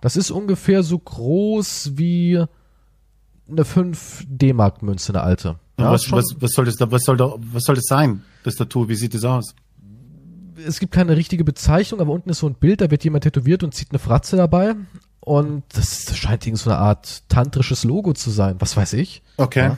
Das 0.01 0.15
ist 0.15 0.31
ungefähr 0.31 0.83
so 0.83 0.97
groß 0.97 1.91
wie 1.95 2.43
eine 3.49 3.65
5 3.65 4.25
D-Mark-Münze, 4.27 5.13
eine 5.13 5.21
alte. 5.21 5.59
Ja, 5.79 5.91
was, 5.91 6.11
was, 6.11 6.35
was 6.39 6.51
soll 6.51 6.65
das 6.65 6.77
da, 6.77 6.91
was 6.91 7.03
soll 7.03 7.17
da, 7.17 7.33
was 7.37 7.63
soll 7.63 7.75
das 7.75 7.85
sein? 7.85 8.23
Das 8.43 8.55
Tattoo, 8.55 8.87
wie 8.87 8.95
sieht 8.95 9.13
das 9.13 9.23
aus? 9.23 9.55
es 10.65 10.79
gibt 10.79 10.93
keine 10.93 11.17
richtige 11.17 11.43
Bezeichnung, 11.43 12.01
aber 12.01 12.11
unten 12.11 12.29
ist 12.29 12.39
so 12.39 12.47
ein 12.47 12.55
Bild, 12.55 12.81
da 12.81 12.91
wird 12.91 13.03
jemand 13.03 13.23
tätowiert 13.23 13.63
und 13.63 13.73
zieht 13.73 13.91
eine 13.91 13.99
Fratze 13.99 14.37
dabei. 14.37 14.75
Und 15.21 15.63
das, 15.73 16.17
scheint 16.17 16.45
irgend 16.45 16.59
so 16.59 16.69
eine 16.71 16.79
Art 16.79 17.23
tantrisches 17.29 17.83
Logo 17.83 18.13
zu 18.13 18.31
sein. 18.31 18.55
Was 18.59 18.75
weiß 18.75 18.93
ich. 18.93 19.21
Okay. 19.37 19.59
Ja. 19.59 19.77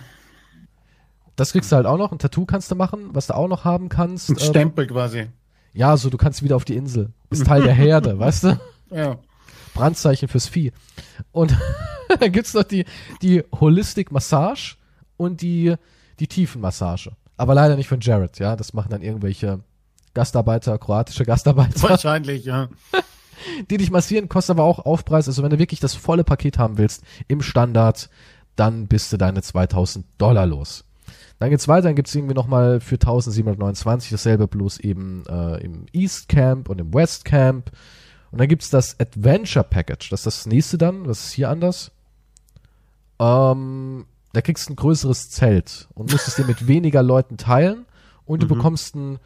Das 1.35 1.51
kriegst 1.51 1.71
du 1.71 1.75
halt 1.75 1.85
auch 1.85 1.97
noch. 1.97 2.11
Ein 2.11 2.19
Tattoo 2.19 2.45
kannst 2.45 2.71
du 2.71 2.75
machen, 2.75 3.09
was 3.11 3.27
du 3.27 3.35
auch 3.35 3.47
noch 3.47 3.65
haben 3.65 3.89
kannst. 3.89 4.29
Ein 4.29 4.37
ähm, 4.39 4.43
Stempel 4.43 4.87
quasi. 4.87 5.27
ja, 5.73 5.97
so 5.97 6.09
du 6.09 6.17
kannst 6.17 6.43
wieder 6.43 6.55
auf 6.55 6.65
die 6.65 6.75
Insel. 6.75 7.11
Bist 7.29 7.45
Teil 7.45 7.63
der 7.63 7.73
Herde, 7.73 8.17
weißt 8.19 8.43
du? 8.45 8.59
Ja. 8.89 9.17
Brandzeichen 9.73 10.27
fürs 10.27 10.47
Vieh. 10.47 10.71
Und 11.31 11.57
dann 12.19 12.31
gibt's 12.31 12.53
noch 12.53 12.63
die, 12.63 12.85
die 13.21 13.43
Holistic 13.59 14.11
Massage 14.11 14.77
und 15.17 15.41
die, 15.41 15.75
die 16.19 16.27
Tiefenmassage. 16.27 17.11
Aber 17.35 17.55
leider 17.55 17.75
nicht 17.75 17.87
von 17.87 17.99
Jared, 17.99 18.39
ja. 18.39 18.55
Das 18.55 18.73
machen 18.73 18.91
dann 18.91 19.01
irgendwelche 19.01 19.59
Gastarbeiter, 20.13 20.77
kroatische 20.77 21.25
Gastarbeiter, 21.25 21.89
Wahrscheinlich, 21.89 22.45
ja. 22.45 22.69
die 23.69 23.77
dich 23.77 23.91
massieren, 23.91 24.29
kostet 24.29 24.57
aber 24.57 24.63
auch 24.63 24.79
Aufpreis. 24.79 25.27
Also 25.27 25.43
wenn 25.43 25.49
du 25.49 25.59
wirklich 25.59 25.79
das 25.79 25.95
volle 25.95 26.23
Paket 26.23 26.57
haben 26.57 26.77
willst, 26.77 27.03
im 27.27 27.41
Standard, 27.41 28.09
dann 28.55 28.87
bist 28.87 29.11
du 29.11 29.17
deine 29.17 29.41
2000 29.41 30.05
Dollar 30.17 30.45
los. 30.45 30.85
Dann 31.39 31.49
geht's 31.49 31.67
weiter, 31.67 31.87
dann 31.89 31.95
gibt's 31.95 32.15
irgendwie 32.15 32.35
nochmal 32.35 32.79
für 32.79 32.95
1729 32.95 34.11
dasselbe 34.11 34.47
bloß 34.47 34.79
eben 34.79 35.23
äh, 35.27 35.63
im 35.63 35.87
East 35.91 36.29
Camp 36.29 36.69
und 36.69 36.79
im 36.79 36.93
West 36.93 37.25
Camp. 37.25 37.71
Und 38.31 38.39
dann 38.39 38.47
gibt's 38.47 38.69
das 38.69 38.99
Adventure 38.99 39.65
Package. 39.65 40.09
Das 40.09 40.21
ist 40.21 40.25
das 40.25 40.45
nächste 40.45 40.77
dann. 40.77 41.07
Was 41.07 41.25
ist 41.25 41.33
hier 41.33 41.49
anders? 41.49 41.91
Ähm, 43.19 44.05
da 44.31 44.41
kriegst 44.41 44.69
du 44.69 44.73
ein 44.73 44.75
größeres 44.75 45.29
Zelt 45.29 45.87
und 45.93 46.11
musst 46.11 46.27
es 46.27 46.35
dir 46.35 46.45
mit 46.45 46.67
weniger 46.67 47.03
Leuten 47.03 47.37
teilen. 47.37 47.85
Und 48.25 48.41
du 48.41 48.47
bekommst 48.47 48.95
ein, 48.95 49.19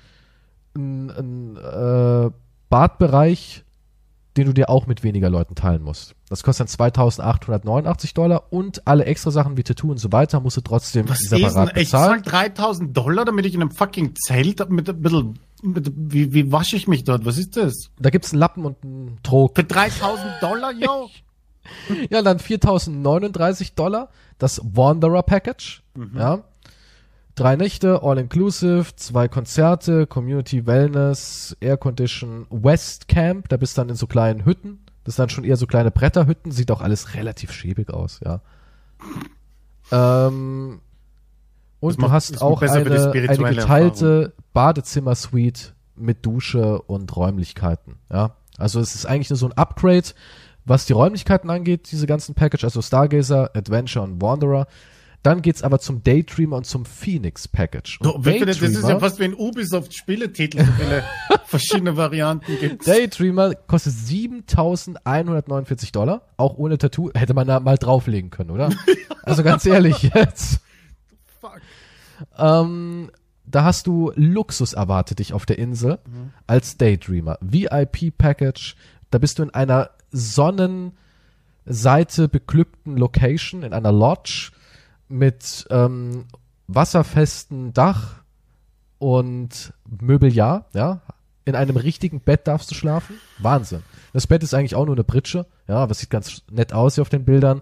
ein, 0.76 1.12
ein 1.12 1.58
äh, 1.58 2.32
Badbereich, 2.70 3.64
den 4.38 4.46
du 4.48 4.54
dir 4.54 4.70
auch 4.70 4.88
mit 4.88 5.04
weniger 5.04 5.30
Leuten 5.30 5.56
teilen 5.56 5.82
musst. 5.84 6.14
Das 6.30 6.44
kostet 6.44 6.62
dann 6.62 6.68
2889 6.68 8.14
Dollar 8.14 8.52
und 8.52 8.88
alle 8.88 9.06
extra 9.06 9.32
Sachen 9.32 9.58
wie 9.58 9.64
Tattoo 9.64 9.92
und 9.92 9.98
so 9.98 10.12
weiter 10.12 10.40
musst 10.40 10.58
du 10.58 10.62
trotzdem 10.62 11.10
Was 11.10 11.22
ist 11.22 11.32
denn? 11.32 11.40
separat 11.40 11.70
Ich 11.70 11.86
bezahlen. 11.86 12.24
zahl 12.24 12.32
3000 12.50 12.96
Dollar, 12.96 13.26
damit 13.26 13.46
ich 13.46 13.54
in 13.56 13.62
einem 13.62 13.72
fucking 13.72 14.16
Zelt 14.16 14.70
mit 14.70 14.90
ein 14.90 15.02
bisschen, 15.02 15.40
mit, 15.64 15.92
wie, 15.96 16.34
wie 16.34 16.52
wasche 16.52 16.76
ich 16.76 16.88
mich 16.88 17.04
dort? 17.04 17.26
Was 17.26 17.38
ist 17.38 17.58
das? 17.58 17.90
Da 18.00 18.10
gibt's 18.10 18.32
einen 18.32 18.40
Lappen 18.40 18.66
und 18.66 18.78
einen 18.84 19.18
Trog. 19.24 19.56
Für 19.56 19.64
3000 19.64 20.26
Dollar, 20.42 20.72
yo? 20.74 21.10
Ja, 22.10 22.22
dann 22.22 22.40
4039 22.40 23.76
Dollar, 23.76 24.10
das 24.38 24.62
Wanderer 24.64 25.22
Package. 25.24 25.84
Ja. 26.16 26.44
Drei 27.38 27.56
Nächte, 27.56 28.02
All-Inclusive, 28.02 28.96
zwei 28.96 29.28
Konzerte, 29.28 30.08
Community 30.08 30.66
Wellness, 30.66 31.56
Air 31.60 31.78
Condition, 31.78 32.48
West 32.50 33.08
Camp, 33.08 33.48
da 33.50 33.58
bist 33.58 33.78
du 33.78 33.82
dann 33.82 33.90
in 33.90 33.96
so 33.96 34.08
kleinen 34.08 34.44
Hütten. 34.44 34.80
Das 35.04 35.16
sind 35.16 35.22
dann 35.24 35.30
schon 35.30 35.44
eher 35.44 35.56
so 35.56 35.68
kleine 35.68 35.92
Bretterhütten, 35.92 36.52
sieht 36.52 36.72
auch 36.72 36.82
alles 36.82 37.14
relativ 37.14 37.52
schäbig 37.52 37.94
aus, 37.94 38.20
ja. 38.26 38.42
Ähm, 39.92 40.82
und 41.80 41.90
Das 41.90 41.96
du 41.98 42.02
macht- 42.02 42.12
hast 42.12 42.42
auch 42.42 42.62
eine, 42.64 43.12
eine 43.12 43.38
geteilte 43.56 44.34
Badezimmer-Suite 44.54 45.76
mit 45.96 46.26
Dusche 46.26 46.82
und 46.82 47.16
Räumlichkeiten, 47.16 47.98
ja. 48.12 48.32
Also 48.58 48.80
es 48.80 48.96
ist 48.96 49.06
eigentlich 49.06 49.30
nur 49.30 49.38
so 49.38 49.46
ein 49.46 49.54
Upgrade, 49.54 50.08
was 50.66 50.86
die 50.88 50.94
Räumlichkeiten 50.94 51.52
angeht, 51.52 51.92
diese 51.92 52.08
ganzen 52.08 52.34
Package, 52.34 52.64
also 52.64 52.82
Stargazer, 52.82 53.52
Adventure 53.56 54.04
und 54.04 54.20
Wanderer. 54.22 54.66
Dann 55.28 55.42
geht's 55.42 55.62
aber 55.62 55.80
zum 55.80 56.04
Daydreamer 56.04 56.56
und 56.56 56.66
zum 56.66 56.86
Phoenix 56.86 57.50
Package. 57.50 58.00
Und 58.00 58.24
wirklich, 58.24 58.60
das 58.60 58.70
ist 58.70 58.88
ja 58.88 58.98
fast 58.98 59.20
wie 59.20 59.26
ein 59.26 59.34
Ubisoft-Spieletitel, 59.34 60.64
so 60.64 60.72
viele 60.80 61.04
verschiedene 61.44 61.98
Varianten 61.98 62.58
gibt. 62.58 62.88
Daydreamer 62.88 63.56
kostet 63.56 63.92
7.149 63.92 65.92
Dollar, 65.92 66.22
auch 66.38 66.58
ohne 66.58 66.78
Tattoo. 66.78 67.12
Hätte 67.14 67.34
man 67.34 67.46
da 67.46 67.60
mal 67.60 67.78
drauflegen 67.78 68.30
können, 68.30 68.52
oder? 68.52 68.70
Also 69.24 69.44
ganz 69.44 69.66
ehrlich 69.66 70.04
jetzt. 70.04 70.62
Fuck. 71.42 71.60
Ähm, 72.38 73.12
da 73.46 73.66
hast 73.66 73.86
du 73.86 74.14
Luxus 74.16 74.72
erwartet 74.72 75.20
dich 75.20 75.34
auf 75.34 75.46
der 75.46 75.60
Insel 75.60 76.00
als 76.48 76.78
Daydreamer. 76.78 77.38
VIP-Package, 77.42 78.78
da 79.12 79.18
bist 79.18 79.40
du 79.40 79.44
in 79.44 79.54
einer 79.54 79.90
Sonnenseite 80.14 82.30
beglückten 82.30 82.96
Location, 82.96 83.64
in 83.64 83.74
einer 83.74 83.92
Lodge 83.92 84.52
mit 85.08 85.68
ähm, 85.70 86.26
wasserfesten 86.68 87.74
Dach 87.74 88.22
und 89.00 89.74
Möbeljahr, 90.02 90.66
ja. 90.74 91.02
In 91.46 91.56
einem 91.56 91.78
richtigen 91.78 92.20
Bett 92.20 92.46
darfst 92.46 92.70
du 92.72 92.76
schlafen. 92.76 93.16
Wahnsinn. 93.38 93.82
Das 94.12 94.28
Bett 94.28 94.44
ist 94.44 94.54
eigentlich 94.54 94.76
auch 94.76 94.86
nur 94.86 94.96
eine 94.96 95.06
Pritsche, 95.06 95.46
ja, 95.68 95.76
aber 95.76 95.92
es 95.92 96.00
sieht 96.00 96.10
ganz 96.10 96.42
nett 96.52 96.74
aus 96.74 96.96
hier 96.96 97.04
auf 97.04 97.10
den 97.10 97.24
Bildern. 97.24 97.62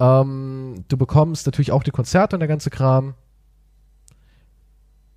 Ähm, 0.00 0.84
du 0.88 0.96
bekommst 0.96 1.44
natürlich 1.44 1.72
auch 1.72 1.82
die 1.82 1.90
Konzerte 1.90 2.36
und 2.36 2.40
der 2.40 2.48
ganze 2.48 2.70
Kram 2.70 3.14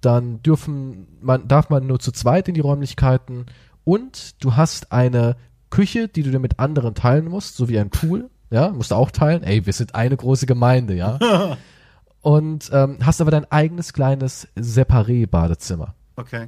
dann 0.02 0.42
dürfen 0.42 1.08
man, 1.22 1.48
darf 1.48 1.70
man 1.70 1.88
nur 1.88 2.00
zu 2.00 2.12
zweit 2.12 2.48
in 2.48 2.56
die 2.56 2.62
Räumlichkeiten 2.62 3.46
und 3.84 4.44
du 4.44 4.56
hast 4.56 4.92
eine 4.92 5.38
Küche, 5.70 6.08
die 6.08 6.24
du 6.24 6.32
dir 6.32 6.40
mit 6.40 6.60
anderen 6.60 6.96
teilen 6.96 7.26
musst, 7.26 7.56
so 7.56 7.70
wie 7.70 7.80
ein 7.80 7.92
Pool, 7.92 8.30
ja, 8.52 8.70
musst 8.70 8.92
du 8.92 8.96
auch 8.96 9.12
teilen. 9.12 9.44
Ey, 9.44 9.66
wir 9.66 9.74
sind 9.74 9.96
eine 9.96 10.16
große 10.16 10.46
Gemeinde, 10.46 10.94
ja. 10.94 11.18
und 12.22 12.70
ähm, 12.72 13.00
hast 13.02 13.22
aber 13.22 13.32
dein 13.32 13.52
eigenes 13.52 13.94
kleines 13.94 14.48
Separé-Badezimmer. 14.56 15.96
Okay. 16.16 16.48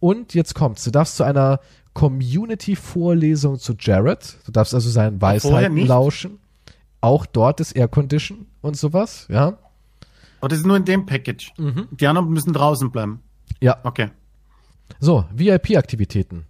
Und 0.00 0.34
jetzt 0.34 0.54
kommt's, 0.54 0.84
du 0.84 0.90
darfst 0.90 1.16
zu 1.16 1.24
einer 1.24 1.60
Community-Vorlesung 1.92 3.58
zu 3.58 3.74
Jared. 3.78 4.38
Du 4.46 4.52
darfst 4.52 4.74
also 4.74 4.88
seinen 4.88 5.20
Weisheiten 5.20 5.76
lauschen. 5.86 6.38
Auch 7.00 7.26
dort 7.26 7.60
ist 7.60 7.72
Air 7.72 7.88
Condition 7.88 8.46
und 8.62 8.76
sowas, 8.76 9.26
ja. 9.28 9.58
Aber 10.40 10.48
das 10.48 10.60
ist 10.60 10.66
nur 10.66 10.76
in 10.76 10.84
dem 10.84 11.04
Package. 11.04 11.52
Die 11.90 12.06
anderen 12.06 12.30
müssen 12.30 12.52
draußen 12.52 12.90
bleiben. 12.90 13.20
Ja, 13.60 13.78
Okay. 13.84 14.10
So, 15.00 15.24
VIP-Aktivitäten. 15.34 16.44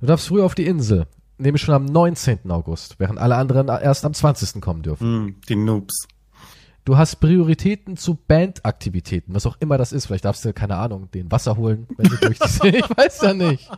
Du 0.00 0.06
darfst 0.06 0.28
früher 0.28 0.44
auf 0.44 0.54
die 0.54 0.66
Insel, 0.66 1.06
nämlich 1.38 1.62
schon 1.62 1.74
am 1.74 1.84
19. 1.84 2.50
August, 2.50 2.96
während 2.98 3.18
alle 3.18 3.36
anderen 3.36 3.68
erst 3.68 4.04
am 4.04 4.14
20. 4.14 4.60
kommen 4.60 4.82
dürfen. 4.82 5.06
Hm, 5.06 5.34
die 5.48 5.56
Noobs. 5.56 6.08
Du 6.84 6.96
hast 6.96 7.16
Prioritäten 7.16 7.96
zu 7.96 8.14
Bandaktivitäten, 8.14 9.34
was 9.34 9.44
auch 9.44 9.56
immer 9.60 9.76
das 9.76 9.92
ist. 9.92 10.06
Vielleicht 10.06 10.24
darfst 10.24 10.44
du, 10.44 10.52
keine 10.54 10.76
Ahnung, 10.76 11.10
den 11.10 11.30
Wasser 11.30 11.56
holen, 11.56 11.86
wenn 11.96 12.08
du 12.08 12.16
durch 12.16 12.38
die 12.38 12.68
Ich 12.78 12.96
weiß 12.96 13.20
ja 13.22 13.34
nicht. 13.34 13.70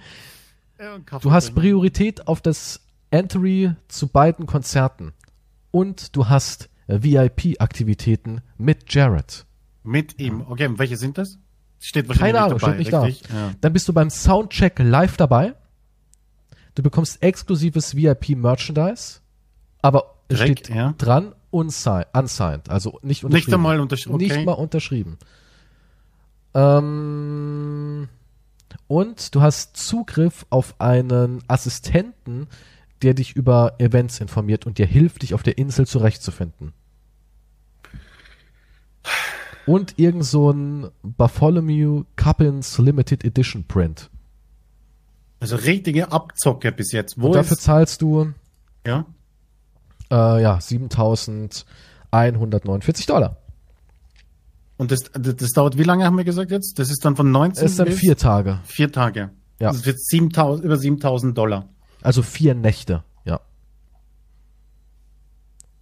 Du 1.20 1.32
hast 1.32 1.54
Priorität 1.54 2.28
auf 2.28 2.40
das 2.40 2.80
Entry 3.10 3.74
zu 3.88 4.06
beiden 4.08 4.46
Konzerten. 4.46 5.12
Und 5.72 6.14
du 6.16 6.28
hast 6.28 6.68
VIP-Aktivitäten 6.86 8.40
mit 8.58 8.92
Jared. 8.92 9.44
Mit 9.82 10.18
ihm. 10.18 10.42
Okay, 10.48 10.68
welche 10.76 10.96
sind 10.96 11.18
das? 11.18 11.38
Steht 11.80 12.08
wahrscheinlich 12.08 12.34
Keine 12.34 12.44
Ahnung, 12.44 12.58
dabei, 12.58 12.72
steht 12.74 12.78
nicht 12.92 12.94
richtig? 12.94 13.28
da. 13.28 13.34
Ja. 13.34 13.52
Dann 13.60 13.72
bist 13.72 13.88
du 13.88 13.92
beim 13.92 14.10
Soundcheck 14.10 14.78
live 14.78 15.16
dabei. 15.16 15.54
Du 16.74 16.82
bekommst 16.82 17.22
exklusives 17.22 17.97
VIP-Merchandise, 17.97 19.20
aber 19.82 20.14
es 20.28 20.38
Direkt, 20.38 20.66
steht 20.66 20.76
ja. 20.76 20.94
dran 20.98 21.34
unsigned, 21.51 22.06
unsigned, 22.14 22.70
also 22.70 22.98
nicht 23.02 23.24
unterschrieben. 23.24 23.47
Nicht 23.47 23.55
einmal 23.55 23.80
unterschrieben. 23.80 24.14
Okay. 24.14 24.28
Nicht 24.28 24.47
mal 24.47 24.52
unterschrieben. 24.52 25.18
Ähm, 26.55 28.09
und 28.86 29.34
du 29.34 29.40
hast 29.40 29.76
Zugriff 29.76 30.47
auf 30.51 30.74
einen 30.78 31.42
Assistenten, 31.48 32.48
der 33.02 33.14
dich 33.14 33.34
über 33.34 33.74
Events 33.78 34.20
informiert 34.20 34.66
und 34.66 34.78
dir 34.78 34.86
hilft, 34.86 35.22
dich 35.22 35.34
auf 35.34 35.42
der 35.42 35.59
Insel 35.59 35.86
zurechtzufinden. 35.86 36.72
Und 39.66 39.98
irgend 39.98 40.24
so 40.24 40.51
ein 40.51 40.90
Bartholomew 41.02 42.05
Cuppins 42.16 42.78
Limited 42.78 43.24
Edition 43.24 43.64
Print. 43.64 44.10
Also 45.40 45.56
richtige 45.56 46.12
Abzocke 46.12 46.70
bis 46.70 46.92
jetzt. 46.92 47.20
Wo 47.20 47.28
und 47.28 47.34
dafür 47.34 47.56
ist, 47.56 47.62
zahlst 47.62 48.02
du 48.02 48.32
ja? 48.86 49.06
äh, 50.10 50.42
ja 50.42 50.58
7.149 50.58 53.06
Dollar. 53.06 53.38
Und 54.76 54.92
das, 54.92 55.00
das, 55.12 55.36
das 55.36 55.50
dauert, 55.50 55.78
wie 55.78 55.82
lange 55.82 56.04
haben 56.04 56.16
wir 56.16 56.24
gesagt 56.24 56.50
jetzt? 56.50 56.78
Das 56.78 56.90
ist 56.90 57.04
dann 57.04 57.16
von 57.16 57.30
19 57.30 57.64
Es 57.64 57.72
ist 57.72 57.78
dann 57.78 57.86
bis 57.86 57.98
vier 57.98 58.16
Tage. 58.16 58.60
vier 58.64 58.92
Tage. 58.92 59.30
Ja. 59.58 59.72
Das 59.72 59.84
wird 59.84 60.00
7000, 60.00 60.64
über 60.64 60.76
7000 60.76 61.36
Dollar. 61.36 61.68
Also 62.02 62.22
vier 62.22 62.54
Nächte, 62.54 63.04
ja. 63.24 63.40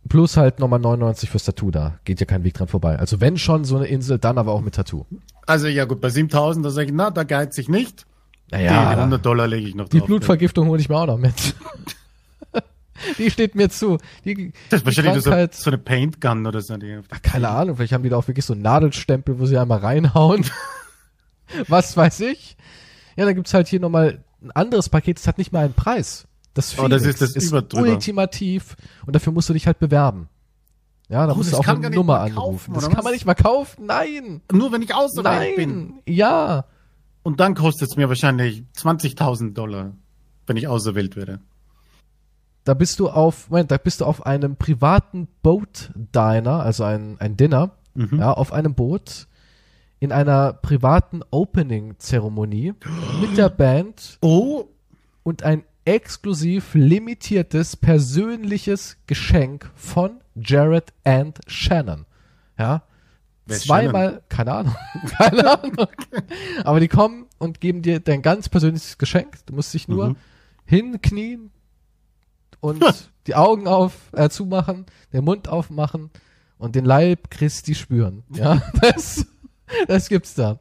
Plus 0.08 0.36
halt 0.36 0.58
nochmal 0.58 0.80
99 0.80 1.30
fürs 1.30 1.44
Tattoo 1.44 1.70
da. 1.70 2.00
Geht 2.04 2.18
ja 2.18 2.26
kein 2.26 2.42
Weg 2.42 2.54
dran 2.54 2.66
vorbei. 2.66 2.98
Also 2.98 3.20
wenn 3.20 3.38
schon 3.38 3.64
so 3.64 3.76
eine 3.76 3.86
Insel, 3.86 4.18
dann 4.18 4.36
aber 4.36 4.52
auch 4.52 4.62
mit 4.62 4.74
Tattoo. 4.74 5.06
Also 5.46 5.68
ja 5.68 5.84
gut, 5.84 6.00
bei 6.00 6.10
7000, 6.10 6.66
da 6.66 6.70
sage 6.70 6.88
ich, 6.88 6.92
na, 6.92 7.10
da 7.10 7.22
geiz 7.22 7.56
ich 7.58 7.68
nicht. 7.68 8.04
Die 8.50 8.54
Naja, 8.56 8.90
100 8.90 9.24
Dollar 9.24 9.46
lege 9.46 9.68
ich 9.68 9.74
noch 9.74 9.88
die 9.88 9.98
drauf. 9.98 10.06
Blutvergiftung 10.06 10.68
hole 10.68 10.80
ich 10.80 10.88
mir 10.88 10.96
auch 10.96 11.06
noch 11.06 11.18
mit. 11.18 11.34
die 13.18 13.30
steht 13.30 13.54
mir 13.54 13.68
zu. 13.68 13.98
Die, 14.24 14.52
Das 14.70 14.78
ist 14.78 14.82
die 14.82 14.86
wahrscheinlich 14.86 15.22
so, 15.24 15.30
Krankheit- 15.30 15.54
so 15.54 15.70
eine 15.70 15.78
Paint 15.78 16.20
Gun 16.20 16.46
oder 16.46 16.60
so. 16.60 16.76
Die, 16.76 16.98
keine 17.22 17.48
Ahnung, 17.50 17.76
vielleicht 17.76 17.92
haben 17.92 18.02
die 18.02 18.08
da 18.08 18.16
auch 18.16 18.26
wirklich 18.28 18.44
so 18.44 18.54
einen 18.54 18.62
Nadelstempel, 18.62 19.38
wo 19.38 19.46
sie 19.46 19.58
einmal 19.58 19.78
reinhauen. 19.78 20.44
Was 21.68 21.96
weiß 21.96 22.20
ich. 22.20 22.56
Ja, 23.16 23.24
dann 23.24 23.34
gibt's 23.34 23.54
halt 23.54 23.68
hier 23.68 23.80
nochmal 23.80 24.22
ein 24.42 24.50
anderes 24.52 24.88
Paket, 24.88 25.18
das 25.18 25.26
hat 25.26 25.38
nicht 25.38 25.52
mal 25.52 25.64
einen 25.64 25.74
Preis. 25.74 26.26
Das, 26.54 26.78
Oh, 26.78 26.88
das 26.88 27.02
ist 27.04 27.20
das 27.20 27.34
Überdrüber. 27.36 27.88
ultimativ 27.90 28.76
und 29.06 29.14
dafür 29.14 29.32
musst 29.32 29.48
du 29.48 29.52
dich 29.52 29.66
halt 29.66 29.78
bewerben. 29.78 30.28
Ja, 31.08 31.26
da 31.26 31.32
Oh, 31.32 31.36
musst 31.36 31.52
du 31.52 31.56
auch 31.56 31.66
eine 31.66 31.90
Nummer 31.90 32.18
kaufen, 32.18 32.32
anrufen. 32.36 32.74
Das 32.74 32.88
kann 32.88 32.98
was? 32.98 33.04
man 33.04 33.12
nicht 33.12 33.24
mal 33.26 33.34
kaufen. 33.34 33.86
Nein. 33.86 34.40
nur 34.52 34.72
wenn 34.72 34.82
ich 34.82 34.94
außerwelt 34.94 35.56
bin. 35.56 35.78
Nein. 35.88 35.94
Ja. 36.06 36.64
Und 37.22 37.40
dann 37.40 37.54
kostet 37.54 37.90
es 37.90 37.96
mir 37.96 38.08
wahrscheinlich 38.08 38.64
20.000 38.76 39.52
Dollar, 39.54 39.92
wenn 40.46 40.56
ich 40.56 40.68
auserwählt 40.68 41.16
werde. 41.16 41.40
Da 42.64 42.74
bist 42.74 43.00
du 43.00 43.08
auf, 43.08 43.50
Moment, 43.50 43.70
da 43.70 43.78
bist 43.78 44.00
du 44.00 44.04
auf 44.04 44.26
einem 44.26 44.56
privaten 44.56 45.26
Boat 45.42 45.90
Diner, 45.94 46.60
also 46.62 46.84
ein, 46.84 47.16
ein 47.20 47.36
Dinner, 47.36 47.72
Mhm. 47.94 48.20
ja, 48.20 48.32
auf 48.32 48.52
einem 48.52 48.74
Boot 48.74 49.26
in 49.98 50.12
einer 50.12 50.52
privaten 50.52 51.22
Opening-Zeremonie 51.32 52.74
mit 53.20 53.36
der 53.36 53.48
Band 53.48 54.18
Oh, 54.22 54.66
und 55.24 55.42
ein 55.42 55.64
exklusiv 55.84 56.74
limitiertes 56.74 57.74
persönliches 57.76 58.98
Geschenk 59.06 59.70
von 59.74 60.20
Jared 60.36 60.92
and 61.04 61.40
Shannon. 61.48 62.04
Ja. 62.58 62.82
Wer 63.48 63.58
Zweimal, 63.58 64.22
keine 64.28 64.52
Ahnung, 64.52 64.76
keine 65.18 65.58
Ahnung. 65.62 65.86
Aber 66.64 66.80
die 66.80 66.88
kommen 66.88 67.26
und 67.38 67.60
geben 67.60 67.82
dir 67.82 67.98
dein 68.00 68.22
ganz 68.22 68.48
persönliches 68.48 68.98
Geschenk. 68.98 69.38
Du 69.46 69.54
musst 69.54 69.72
dich 69.74 69.88
nur 69.88 70.10
Mhm. 70.10 70.16
hinknien 70.66 71.50
und 72.60 72.84
die 73.26 73.34
Augen 73.34 73.66
auf, 73.66 73.92
äh, 74.12 74.28
zumachen, 74.28 74.86
den 75.12 75.24
Mund 75.24 75.48
aufmachen 75.48 76.10
und 76.58 76.74
den 76.74 76.84
Leib 76.84 77.30
Christi 77.30 77.74
spüren. 77.74 78.22
Ja, 78.34 78.62
das, 78.80 79.26
das 79.86 80.08
gibt's 80.08 80.34
da. 80.34 80.60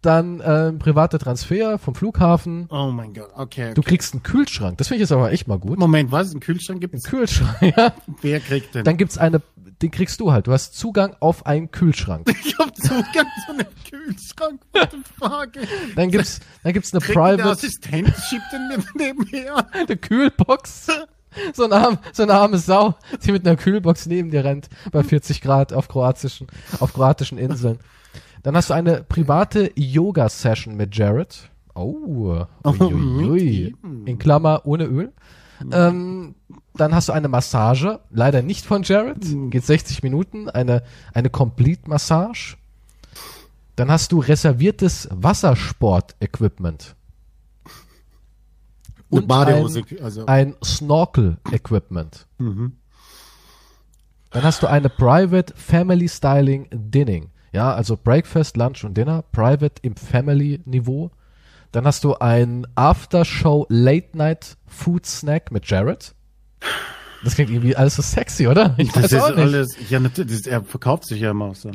Dann 0.00 0.40
äh, 0.40 0.70
privater 0.74 1.18
Transfer 1.18 1.78
vom 1.78 1.94
Flughafen. 1.94 2.66
oh 2.70 2.90
mein 2.92 3.14
Gott, 3.14 3.30
okay. 3.34 3.72
Du 3.72 3.80
okay. 3.80 3.88
kriegst 3.90 4.12
einen 4.12 4.22
Kühlschrank. 4.22 4.76
Das 4.76 4.88
finde 4.88 4.96
ich 5.02 5.08
jetzt 5.08 5.12
aber 5.12 5.32
echt 5.32 5.48
mal 5.48 5.58
gut. 5.58 5.78
Moment, 5.78 6.12
was? 6.12 6.34
Ein 6.34 6.40
Kühlschrank 6.40 6.80
gibt 6.82 6.92
Einen 6.92 6.98
es? 7.02 7.08
Kühlschrank, 7.08 7.56
ja. 7.76 7.94
Wer 8.20 8.40
kriegt 8.40 8.74
den? 8.74 8.84
Dann 8.84 8.98
gibt's 8.98 9.16
eine, 9.16 9.40
den 9.82 9.90
kriegst 9.90 10.20
du 10.20 10.32
halt. 10.32 10.46
Du 10.46 10.52
hast 10.52 10.76
Zugang 10.76 11.16
auf 11.20 11.46
einen 11.46 11.70
Kühlschrank. 11.70 12.28
ich 12.44 12.56
hab 12.58 12.74
Zugang 12.76 13.26
zu 13.46 13.52
einem 13.52 13.66
Kühlschrank. 13.88 14.60
What 14.72 14.90
the 14.90 14.98
fuck? 15.18 15.48
Dann 15.96 16.10
gibt's, 16.10 16.40
dann 16.62 16.72
gibt's 16.72 16.92
eine 16.92 17.00
Kriegt 17.00 17.16
der 17.16 17.22
Private, 17.22 17.50
Assistent, 17.50 18.14
schiebt 18.28 18.44
den 18.52 18.68
mir 18.68 18.78
nebenher. 18.94 19.66
eine 19.72 19.96
Kühlbox. 19.96 20.88
So 21.52 21.64
eine, 21.64 21.74
arme, 21.74 21.98
so 22.12 22.22
eine 22.22 22.34
arme 22.34 22.58
Sau, 22.58 22.94
die 23.24 23.32
mit 23.32 23.46
einer 23.46 23.56
Kühlbox 23.56 24.06
neben 24.06 24.30
dir 24.30 24.44
rennt 24.44 24.68
bei 24.92 25.02
40 25.02 25.40
Grad 25.40 25.72
auf 25.72 25.88
kroatischen, 25.88 26.46
auf 26.78 26.92
kroatischen 26.92 27.38
Inseln. 27.38 27.80
Dann 28.44 28.56
hast 28.56 28.70
du 28.70 28.74
eine 28.74 29.02
private 29.02 29.72
Yoga-Session 29.74 30.76
mit 30.76 30.96
Jared. 30.96 31.50
Oh, 31.74 32.46
uiuiui. 32.64 33.74
in 34.04 34.18
Klammer 34.18 34.62
ohne 34.64 34.84
Öl. 34.84 35.12
Ähm, 35.72 36.34
dann 36.74 36.94
hast 36.94 37.08
du 37.08 37.12
eine 37.12 37.28
Massage, 37.28 38.00
leider 38.10 38.42
nicht 38.42 38.66
von 38.66 38.82
Jared, 38.82 39.24
geht 39.50 39.64
60 39.64 40.02
Minuten, 40.02 40.48
eine, 40.48 40.82
eine 41.12 41.30
Complete-Massage. 41.30 42.56
Dann 43.76 43.90
hast 43.90 44.12
du 44.12 44.20
reserviertes 44.20 45.08
Wassersport-Equipment. 45.10 46.96
Und 49.08 49.28
Badehose, 49.28 49.82
ein, 49.90 50.02
also. 50.02 50.26
ein 50.26 50.56
Snorkel-Equipment. 50.64 52.26
Mhm. 52.38 52.76
Dann 54.30 54.42
hast 54.42 54.62
du 54.62 54.66
eine 54.66 54.88
Private 54.88 55.54
Family 55.56 56.08
Styling 56.08 56.66
Dinning. 56.72 57.30
Ja, 57.52 57.72
also 57.72 57.96
Breakfast, 57.96 58.56
Lunch 58.56 58.82
und 58.82 58.96
Dinner, 58.96 59.22
Private 59.30 59.74
im 59.82 59.94
Family-Niveau. 59.94 61.12
Dann 61.74 61.86
hast 61.86 62.04
du 62.04 62.14
ein 62.14 62.68
After-Show 62.76 63.66
Late 63.68 64.16
Night 64.16 64.56
Food 64.66 65.06
Snack 65.06 65.50
mit 65.50 65.68
Jared. 65.68 66.14
Das 67.24 67.34
klingt 67.34 67.50
irgendwie 67.50 67.74
alles 67.74 67.96
so 67.96 68.02
sexy, 68.02 68.46
oder? 68.46 68.74
Ich 68.78 68.92
Das 68.92 69.04
weiß 69.04 69.12
ist 69.12 69.20
auch 69.20 69.28
nicht. 69.30 69.38
alles, 69.38 69.76
ja, 69.90 69.98
das- 69.98 70.46
er 70.46 70.62
verkauft 70.62 71.04
sich 71.06 71.20
ja 71.20 71.32
immer 71.32 71.46
auch 71.46 71.54
so. 71.56 71.72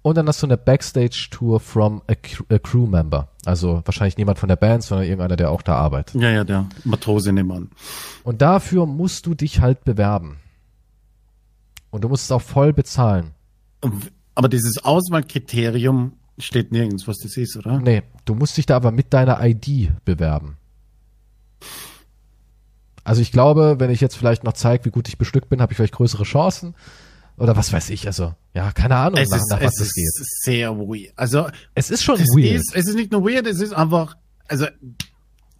Und 0.00 0.16
dann 0.16 0.26
hast 0.28 0.40
du 0.42 0.46
eine 0.46 0.56
Backstage-Tour 0.56 1.60
from 1.60 2.00
a, 2.08 2.14
a 2.48 2.58
Crew 2.58 2.86
Member. 2.86 3.28
Also 3.44 3.82
wahrscheinlich 3.84 4.16
niemand 4.16 4.38
von 4.38 4.48
der 4.48 4.56
Band, 4.56 4.82
sondern 4.82 5.04
irgendeiner, 5.06 5.36
der 5.36 5.50
auch 5.50 5.60
da 5.60 5.74
arbeitet. 5.76 6.18
Ja, 6.22 6.30
ja, 6.30 6.44
der 6.44 6.66
Matrose 6.84 7.32
nehmen 7.34 7.52
an. 7.52 7.70
Und 8.24 8.40
dafür 8.40 8.86
musst 8.86 9.26
du 9.26 9.34
dich 9.34 9.60
halt 9.60 9.84
bewerben. 9.84 10.38
Und 11.90 12.02
du 12.04 12.08
musst 12.08 12.24
es 12.24 12.32
auch 12.32 12.40
voll 12.40 12.72
bezahlen. 12.72 13.32
Aber 14.34 14.48
dieses 14.48 14.82
Auswahlkriterium 14.82 16.12
steht 16.40 16.72
nirgends, 16.72 17.06
was 17.08 17.18
das 17.18 17.36
ist, 17.36 17.56
oder? 17.56 17.78
Nee, 17.80 18.02
du 18.24 18.34
musst 18.34 18.56
dich 18.56 18.66
da 18.66 18.76
aber 18.76 18.90
mit 18.92 19.12
deiner 19.12 19.38
ID 19.44 19.90
bewerben. 20.04 20.56
Also 23.04 23.22
ich 23.22 23.32
glaube, 23.32 23.76
wenn 23.78 23.90
ich 23.90 24.00
jetzt 24.00 24.16
vielleicht 24.16 24.44
noch 24.44 24.52
zeige, 24.52 24.84
wie 24.84 24.90
gut 24.90 25.08
ich 25.08 25.18
bestückt 25.18 25.48
bin, 25.48 25.60
habe 25.60 25.72
ich 25.72 25.76
vielleicht 25.76 25.94
größere 25.94 26.24
Chancen. 26.24 26.74
Oder 27.36 27.56
was 27.56 27.72
weiß 27.72 27.88
ich, 27.90 28.06
also, 28.06 28.34
ja, 28.52 28.70
keine 28.72 28.96
Ahnung, 28.96 29.18
Es 29.18 29.30
nach, 29.30 29.38
ist, 29.38 29.50
nach 29.50 29.62
was 29.62 29.80
es 29.80 29.86
es 29.88 29.94
geht. 29.94 30.04
ist 30.04 30.42
sehr 30.44 30.76
weird. 30.76 31.12
Also, 31.16 31.48
Es 31.74 31.90
ist 31.90 32.02
schon 32.02 32.18
das 32.18 32.28
weird. 32.28 32.56
ist, 32.60 32.74
es 32.76 32.86
ist 32.86 32.94
nicht 32.96 33.10
nur 33.12 33.24
weird, 33.24 33.46
es 33.46 33.60
ist 33.60 33.72
einfach, 33.72 34.16
also, 34.46 34.66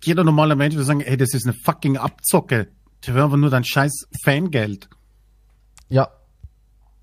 jeder 0.04 0.22
normale 0.22 0.56
Mensch 0.56 0.74
würde 0.74 0.84
sagen, 0.84 1.00
hey, 1.00 1.16
das 1.16 1.32
ist 1.32 1.46
eine 1.46 1.54
fucking 1.54 1.96
Abzocke. 1.96 2.68
Die 3.04 3.12
hören 3.12 3.24
einfach 3.24 3.38
nur 3.38 3.48
dein 3.48 3.64
scheiß 3.64 4.08
Fangeld. 4.24 4.90
ja, 5.88 6.08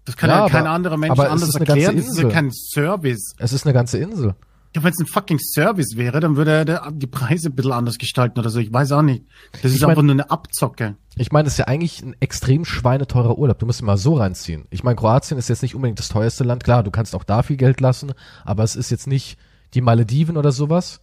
Das 0.07 0.17
kann 0.17 0.29
Ja, 0.31 0.45
ja, 0.45 0.49
kein 0.49 0.61
aber- 0.61 0.69
anderer 0.71 0.97
Mensch 0.97 1.11
aber 1.11 1.25
es 1.25 1.29
anders 1.31 1.53
erklären. 1.55 1.97
Das 1.97 2.07
ist 2.07 2.17
ja 2.17 2.29
kein 2.29 2.49
Service. 2.51 3.35
es 3.38 3.53
ist 3.53 3.65
eine 3.65 3.73
ganze 3.73 3.99
Insel. 3.99 4.34
Ja, 4.75 4.84
wenn 4.84 4.91
es 4.91 4.99
ein 4.99 5.05
fucking 5.07 5.39
Service 5.39 5.95
wäre, 5.95 6.19
dann 6.19 6.35
würde 6.35 6.51
er 6.67 6.91
die 6.91 7.07
Preise 7.07 7.49
ein 7.49 7.55
bisschen 7.55 7.71
anders 7.71 7.97
gestalten 7.97 8.39
oder 8.39 8.49
so. 8.49 8.59
Ich 8.59 8.71
weiß 8.71 8.91
auch 8.93 9.01
nicht. 9.01 9.23
Das 9.61 9.71
ist 9.71 9.81
mein- 9.81 9.91
einfach 9.91 10.03
nur 10.03 10.11
eine 10.13 10.29
Abzocke. 10.29 10.95
Ich 11.15 11.31
meine, 11.31 11.47
es 11.47 11.53
ist 11.53 11.57
ja 11.59 11.65
eigentlich 11.67 12.01
ein 12.03 12.15
extrem 12.19 12.63
schweineteurer 12.65 13.38
Urlaub. 13.38 13.59
Du 13.59 13.65
musst 13.65 13.81
ihn 13.81 13.85
mal 13.85 13.97
so 13.97 14.15
reinziehen. 14.15 14.65
Ich 14.69 14.84
meine, 14.84 14.95
Kroatien 14.95 15.38
ist 15.38 15.49
jetzt 15.49 15.61
nicht 15.61 15.75
unbedingt 15.75 15.99
das 15.99 16.09
teuerste 16.09 16.43
Land. 16.43 16.63
Klar, 16.63 16.84
du 16.84 16.91
kannst 16.91 17.15
auch 17.15 17.23
da 17.23 17.43
viel 17.43 17.57
Geld 17.57 17.79
lassen, 17.81 18.13
aber 18.45 18.63
es 18.63 18.75
ist 18.75 18.89
jetzt 18.91 19.07
nicht 19.07 19.38
die 19.73 19.81
Malediven 19.81 20.38
oder 20.38 20.51
sowas. 20.51 21.01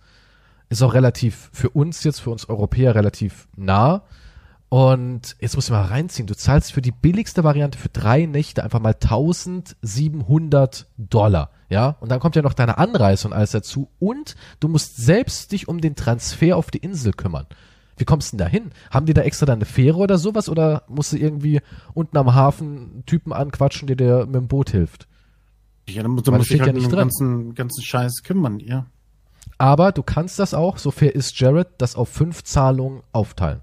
Ist 0.71 0.83
auch 0.83 0.95
relativ 0.95 1.51
für 1.53 1.69
uns 1.71 2.05
jetzt, 2.05 2.21
für 2.21 2.31
uns 2.31 2.49
Europäer 2.49 2.95
relativ 2.95 3.49
nah. 3.57 4.03
Und 4.75 5.37
jetzt 5.39 5.55
musst 5.55 5.69
du 5.69 5.73
mal 5.73 5.85
reinziehen. 5.85 6.27
Du 6.27 6.35
zahlst 6.35 6.73
für 6.73 6.83
die 6.83 6.91
billigste 6.91 7.45
Variante 7.45 7.79
für 7.79 7.91
drei 7.91 8.27
Nächte 8.27 8.65
einfach 8.65 8.81
mal 8.81 8.95
1700 8.95 10.87
Dollar. 10.99 11.51
Ja, 11.69 11.97
und 12.01 12.11
dann 12.11 12.19
kommt 12.19 12.35
ja 12.35 12.43
noch 12.43 12.55
deine 12.55 12.79
Anreise 12.79 13.29
und 13.29 13.35
alles 13.35 13.53
dazu. 13.53 13.89
Und 14.01 14.35
du 14.59 14.67
musst 14.67 14.97
selbst 14.97 15.53
dich 15.53 15.69
um 15.69 15.81
den 15.81 15.95
Transfer 15.95 16.57
auf 16.57 16.73
die 16.73 16.79
Insel 16.79 17.13
kümmern. 17.13 17.47
Wie 17.97 18.05
kommst 18.05 18.33
du 18.33 18.37
denn 18.37 18.47
da 18.47 18.51
hin? 18.51 18.73
Haben 18.91 19.07
die 19.07 19.15
da 19.15 19.23
extra 19.23 19.47
dann 19.47 19.59
eine 19.59 19.65
Fähre 19.65 19.99
oder 19.99 20.19
sowas? 20.19 20.49
Oder 20.49 20.83
musst 20.89 21.13
du 21.13 21.19
irgendwie 21.19 21.61
unten 21.95 22.17
am 22.17 22.35
Hafen 22.35 23.05
Typen 23.07 23.33
anquatschen, 23.33 23.87
der 23.87 23.95
dir 23.97 24.27
mit 24.27 24.35
dem 24.35 24.49
Boot 24.49 24.71
hilft? 24.71 25.07
Ja, 25.89 26.03
dann, 26.03 26.11
muss- 26.13 26.25
dann 26.25 26.35
muss 26.37 26.51
ich 26.51 26.59
halt 26.61 26.67
ja 26.69 26.73
nicht 26.73 26.87
um 26.87 26.91
den 26.91 26.99
ganzen, 26.99 27.55
ganzen 27.55 27.83
Scheiß 27.85 28.23
kümmern, 28.25 28.59
ja. 28.59 28.87
Aber 29.57 29.93
du 29.93 30.03
kannst 30.03 30.41
das 30.41 30.53
auch, 30.53 30.79
so 30.79 30.91
fair 30.91 31.15
ist 31.15 31.39
Jared, 31.39 31.69
das 31.79 31.95
auf 31.95 32.09
fünf 32.09 32.43
Zahlungen 32.43 33.03
aufteilen. 33.13 33.61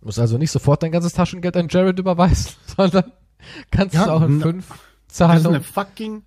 Du 0.00 0.06
musst 0.06 0.18
also 0.18 0.38
nicht 0.38 0.50
sofort 0.50 0.82
dein 0.82 0.92
ganzes 0.92 1.12
Taschengeld 1.12 1.56
an 1.56 1.68
Jared 1.68 1.98
überweisen, 1.98 2.52
sondern 2.76 3.12
kannst 3.70 3.94
Ja, 3.94 4.02
es 4.02 4.08
auch 4.08 4.22
in 4.22 4.40
fünf 4.40 4.68
Das 5.08 5.40
ist 5.40 5.46
eine 5.46 5.62
fucking 5.62 6.22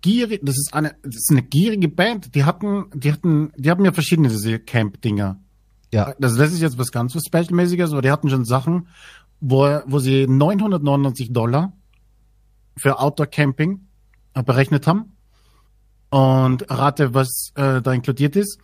gierige, 0.00 0.44
das 0.44 0.56
ist 0.56 0.74
eine, 0.74 0.96
das 1.02 1.16
ist 1.16 1.30
eine 1.30 1.42
gierige 1.42 1.88
Band. 1.88 2.34
Die 2.34 2.44
hatten, 2.44 2.86
die 2.94 3.12
hatten, 3.12 3.52
die 3.56 3.70
haben 3.70 3.84
ja 3.84 3.92
verschiedene 3.92 4.28
diese 4.28 4.58
Camp-Dinger. 4.58 5.40
Ja, 5.92 6.14
Also 6.20 6.38
das 6.38 6.52
ist 6.52 6.60
jetzt 6.60 6.78
was 6.78 6.90
ganz 6.90 7.14
was 7.14 7.24
Specialmäßiges, 7.26 7.92
aber 7.92 8.02
die 8.02 8.10
hatten 8.10 8.28
schon 8.28 8.44
Sachen, 8.44 8.88
wo, 9.40 9.80
wo 9.86 9.98
sie 9.98 10.26
999 10.26 11.32
Dollar 11.32 11.72
für 12.76 12.98
Outdoor-Camping 12.98 13.80
berechnet 14.44 14.86
haben. 14.86 15.16
Und 16.10 16.70
rate, 16.70 17.14
was 17.14 17.52
äh, 17.54 17.82
da 17.82 17.92
inkludiert 17.92 18.34
ist. 18.36 18.58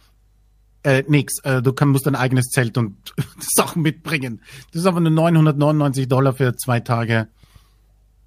Äh, 0.85 1.02
nix. 1.09 1.39
Äh, 1.43 1.62
du 1.62 1.73
kann, 1.73 1.89
musst 1.89 2.06
dein 2.06 2.15
eigenes 2.15 2.51
Zelt 2.51 2.78
und 2.78 2.97
Sachen 3.40 3.82
mitbringen. 3.82 4.40
Das 4.73 4.82
ist 4.82 4.86
aber 4.86 5.01
nur 5.01 5.11
999 5.11 6.09
Dollar 6.09 6.35
für 6.35 6.55
zwei 6.56 6.81
Tage 6.81 7.28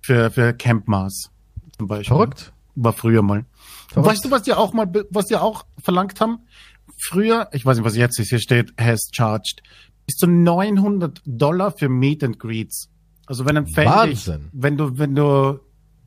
für, 0.02 0.32
für 0.32 0.54
Campmaß. 0.54 1.30
Zum 1.78 1.88
Beispiel. 1.88 2.16
verrückt. 2.16 2.52
War 2.76 2.94
früher 2.94 3.22
mal. 3.22 3.46
Verrückt. 3.90 4.10
Weißt 4.10 4.26
du, 4.26 4.32
was 4.32 4.44
die 4.44 4.54
auch 4.54 4.74
mal, 4.74 4.92
was 5.10 5.26
die 5.26 5.36
auch 5.36 5.66
verlangt 5.82 6.20
haben? 6.20 6.40
Früher, 7.00 7.48
ich 7.52 7.66
weiß 7.66 7.78
nicht, 7.78 7.86
was 7.86 7.96
jetzt 7.96 8.20
ist, 8.20 8.30
hier 8.30 8.40
steht, 8.40 8.74
has 8.80 9.10
charged, 9.12 9.62
bis 10.08 10.16
zu 10.16 10.28
900 10.28 11.22
Dollar 11.26 11.72
für 11.72 11.90
Meet 11.90 12.24
and 12.24 12.40
Greets. 12.40 12.90
Also 13.28 13.46
wenn 13.46 13.58
ein 13.58 13.68
Fan 13.68 14.10
dich, 14.10 14.28
Wahnsinn. 14.28 14.50
wenn 14.54 14.78
du, 14.78 14.98
wenn 14.98 15.14
du 15.14 15.60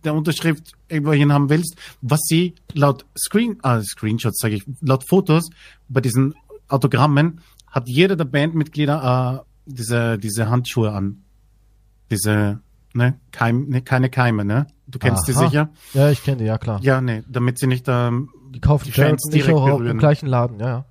der 0.05 0.15
Unterschrift 0.15 0.73
irgendwo 0.89 1.13
hin 1.13 1.33
haben 1.33 1.51
willst, 1.51 1.77
was 2.01 2.21
sie 2.25 2.55
laut 2.73 3.05
Screen, 3.17 3.59
ah, 3.63 3.83
Screenshots 3.83 4.39
sage 4.41 4.57
ich, 4.57 4.65
laut 4.81 5.05
Fotos 5.07 5.51
bei 5.89 6.01
diesen 6.01 6.35
Autogrammen 6.71 7.41
hat 7.69 7.89
jeder 7.89 8.17
der 8.17 8.25
Bandmitglieder 8.25 9.43
äh, 9.45 9.51
diese, 9.67 10.19
diese 10.19 10.49
Handschuhe 10.49 10.93
an. 10.93 11.25
Diese, 12.11 12.61
ne, 12.95 13.19
Keim, 13.31 13.69
ne, 13.69 13.83
keine 13.83 14.11
Keime, 14.11 14.45
ne? 14.45 14.67
Du 14.87 14.99
kennst 14.99 15.29
die 15.29 15.35
Aha. 15.35 15.47
sicher? 15.47 15.69
Ja, 15.95 16.11
ich 16.11 16.25
kenne 16.25 16.39
die, 16.39 16.45
ja 16.45 16.59
klar. 16.59 16.81
Ja, 16.83 17.01
nee, 17.01 17.23
damit 17.29 17.59
sie 17.59 17.69
nicht 17.69 17.87
ähm, 17.89 18.31
Die 18.53 18.61
kaufen 18.61 18.87
Die 18.87 18.93
Fans 18.93 19.25
nicht 19.27 19.35
direkt 19.35 19.57
auch 19.57 19.69
im 19.69 19.77
berühren. 19.79 19.99
gleichen 19.99 20.27
Laden, 20.27 20.59
ja, 20.59 20.67
ja. 20.67 20.85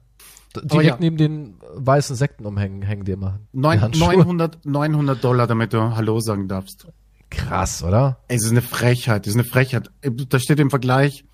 Direkt 0.64 0.86
ja. 0.86 0.98
neben 1.00 1.18
den 1.18 1.56
weißen 1.76 2.16
Sekten 2.16 2.46
umhängen, 2.46 2.82
hängen 2.82 3.04
die 3.04 3.12
immer. 3.12 3.40
die 3.54 3.60
neun, 3.60 3.82
Handschuhe. 3.82 4.08
900, 4.16 4.66
900 4.66 5.24
Dollar, 5.24 5.46
damit 5.48 5.74
du 5.74 5.96
Hallo 5.96 6.20
sagen 6.22 6.48
darfst. 6.48 6.88
Krass, 7.30 7.84
oder? 7.84 8.20
Es 8.28 8.44
ist 8.44 8.52
eine 8.52 8.64
Frechheit, 8.64 9.28
es 9.28 9.34
ist 9.36 9.40
eine 9.40 9.48
Frechheit. 9.48 9.92
Da 10.02 10.40
steht 10.40 10.60
im 10.60 10.70
Vergleich 10.72 11.26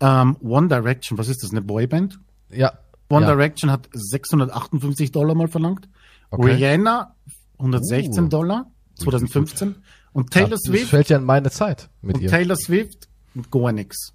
ähm, 0.00 0.36
One 0.40 0.68
Direction, 0.68 1.18
was 1.18 1.28
ist 1.28 1.42
das, 1.42 1.50
eine 1.52 1.62
Boyband? 1.62 2.18
Ja. 2.50 2.72
One 3.08 3.26
ja. 3.26 3.34
Direction 3.34 3.70
hat 3.70 3.88
658 3.92 5.12
Dollar 5.12 5.34
mal 5.34 5.48
verlangt. 5.48 5.88
Okay. 6.30 6.54
Rihanna 6.54 7.14
116 7.58 8.24
Uh. 8.24 8.28
Dollar 8.28 8.70
2015 8.96 9.76
und 10.12 10.30
Taylor 10.30 10.50
das 10.50 10.60
Swift 10.62 10.88
fällt 10.88 11.08
ja 11.08 11.18
in 11.18 11.24
meine 11.24 11.50
Zeit 11.50 11.90
mit 12.02 12.16
und 12.16 12.22
ihr. 12.22 12.30
Taylor 12.30 12.56
Swift 12.56 13.08
gar 13.50 13.72
nix. 13.72 14.12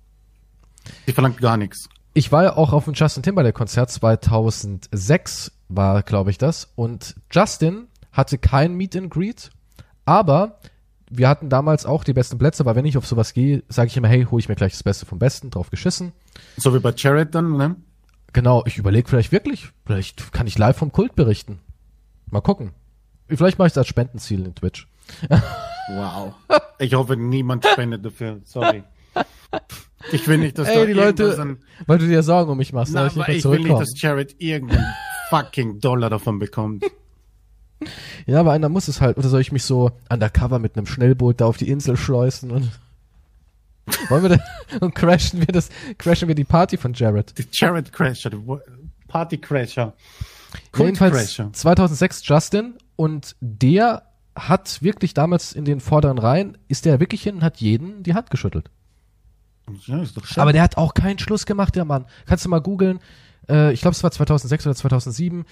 Die 1.08 1.14
verlangt 1.14 1.40
gar 1.40 1.58
nichts. 1.58 1.88
Ich 2.14 2.32
war 2.32 2.44
ja 2.44 2.58
auch 2.58 2.74
auf 2.74 2.86
dem 2.86 2.94
Justin 2.94 3.24
Timberlake 3.24 3.54
Konzert 3.54 3.92
2006 3.92 5.52
war, 5.70 6.04
glaube 6.04 6.32
ich, 6.32 6.38
das. 6.38 6.72
Und 6.76 7.16
Justin 7.32 7.88
hatte 8.12 8.38
kein 8.38 8.74
Meet 8.74 8.98
and 8.98 9.10
Greet, 9.10 9.52
aber 10.06 10.60
wir 11.10 11.30
hatten 11.30 11.50
damals 11.50 11.86
auch 11.86 12.04
die 12.04 12.14
besten 12.14 12.38
Plätze, 12.38 12.66
weil 12.66 12.76
wenn 12.76 12.86
ich 12.86 12.98
auf 12.98 13.06
sowas 13.06 13.34
gehe, 13.34 13.64
sage 13.70 13.88
ich 13.88 13.98
immer, 13.98 14.08
hey, 14.08 14.26
hole 14.26 14.40
ich 14.40 14.50
mir 14.50 14.56
gleich 14.56 14.72
das 14.74 14.84
Beste 14.84 15.06
vom 15.06 15.20
Besten, 15.20 15.50
drauf 15.50 15.70
geschissen. 15.70 16.14
So 16.58 16.74
wie 16.74 16.80
bei 16.80 16.94
Jared 16.96 17.36
dann, 17.36 17.58
ne? 17.58 17.76
Genau, 18.34 18.64
ich 18.66 18.78
überlege 18.78 19.10
vielleicht 19.10 19.32
wirklich, 19.32 19.70
vielleicht 19.86 20.32
kann 20.32 20.48
ich 20.48 20.58
live 20.58 20.78
vom 20.78 20.92
Kult 20.92 21.16
berichten. 21.16 21.60
Mal 22.30 22.42
gucken. 22.42 22.72
Vielleicht 23.28 23.58
mache 23.58 23.68
ich 23.68 23.74
das 23.74 23.80
als 23.80 23.88
Spendenziel 23.88 24.46
in 24.46 24.56
Twitch. 24.56 24.88
Wow. 25.90 26.34
Ich 26.80 26.94
hoffe, 26.94 27.18
niemand 27.18 27.66
spendet 27.66 28.06
dafür. 28.06 28.40
Sorry. 28.46 28.84
Ich 30.12 30.28
will 30.28 30.38
nicht, 30.38 30.58
dass 30.58 30.68
da 30.68 30.74
Ey, 30.82 30.88
die 30.88 30.94
Leute, 30.94 31.40
an- 31.40 31.58
weil 31.86 31.98
du 31.98 32.08
dir 32.08 32.24
Sorgen 32.24 32.52
um 32.52 32.58
mich 32.58 32.72
machst, 32.74 32.94
Nein, 32.94 33.10
soll 33.10 33.22
ich 33.24 33.28
nicht 33.28 33.38
ich 33.40 33.52
will 33.52 33.60
nicht, 33.60 33.80
dass 33.80 34.02
Jared 34.02 34.36
irgendeinen 34.40 34.86
fucking 35.30 35.80
Dollar 35.80 36.10
davon 36.10 36.40
bekommt. 36.40 36.86
Ja, 38.26 38.40
aber 38.40 38.52
einer 38.54 38.70
muss 38.70 38.88
es 38.88 39.02
halt. 39.02 39.18
Oder 39.18 39.28
soll 39.28 39.42
ich 39.42 39.52
mich 39.52 39.64
so 39.64 39.92
undercover 40.10 40.60
mit 40.60 40.78
einem 40.78 40.86
Schnellboot 40.86 41.42
da 41.42 41.46
auf 41.46 41.58
die 41.58 41.68
Insel 41.70 41.98
schleusen 41.98 42.52
und 42.52 42.70
wollen 44.10 44.24
wir 44.24 44.30
da, 44.30 44.40
und 44.82 44.96
crashen 44.96 45.40
wir 45.40 45.48
das, 45.48 45.70
crashen 45.98 46.28
wir 46.28 46.36
die 46.36 46.44
Party 46.44 46.78
von 46.78 46.94
Jared. 46.94 47.38
Die 47.38 47.48
Jared 47.52 47.92
Crasher, 47.92 48.30
die 48.30 48.40
Party 49.08 49.38
Crasher. 49.38 49.94
Kult 50.72 50.88
Jedenfalls 50.88 51.14
Crasher. 51.14 51.54
2006 51.54 52.22
Justin 52.28 52.74
und 52.96 53.36
der 53.40 54.04
hat 54.36 54.82
wirklich 54.82 55.14
damals 55.14 55.54
in 55.54 55.66
den 55.66 55.80
vorderen 55.80 56.18
Reihen, 56.18 56.58
ist 56.68 56.86
der 56.86 57.00
wirklich 57.00 57.24
hin 57.24 57.36
und 57.36 57.44
hat 57.44 57.58
jeden 57.58 58.04
die 58.04 58.14
Hand 58.14 58.30
geschüttelt. 58.30 58.70
Ja, 59.86 60.02
ist 60.02 60.18
doch. 60.18 60.38
Aber 60.38 60.54
der 60.54 60.64
hat 60.64 60.78
auch 60.78 60.94
keinen 60.94 61.20
Schluss 61.20 61.46
gemacht, 61.46 61.76
der 61.76 61.86
Mann. 61.86 62.06
Kannst 62.26 62.46
du 62.46 62.50
mal 62.50 62.62
googeln. 62.62 63.00
Äh, 63.50 63.74
ich 63.74 63.82
glaube, 63.82 63.96
es 63.96 64.04
war 64.04 64.12
2006 64.12 64.66
oder 64.66 64.76
2007. 64.76 65.46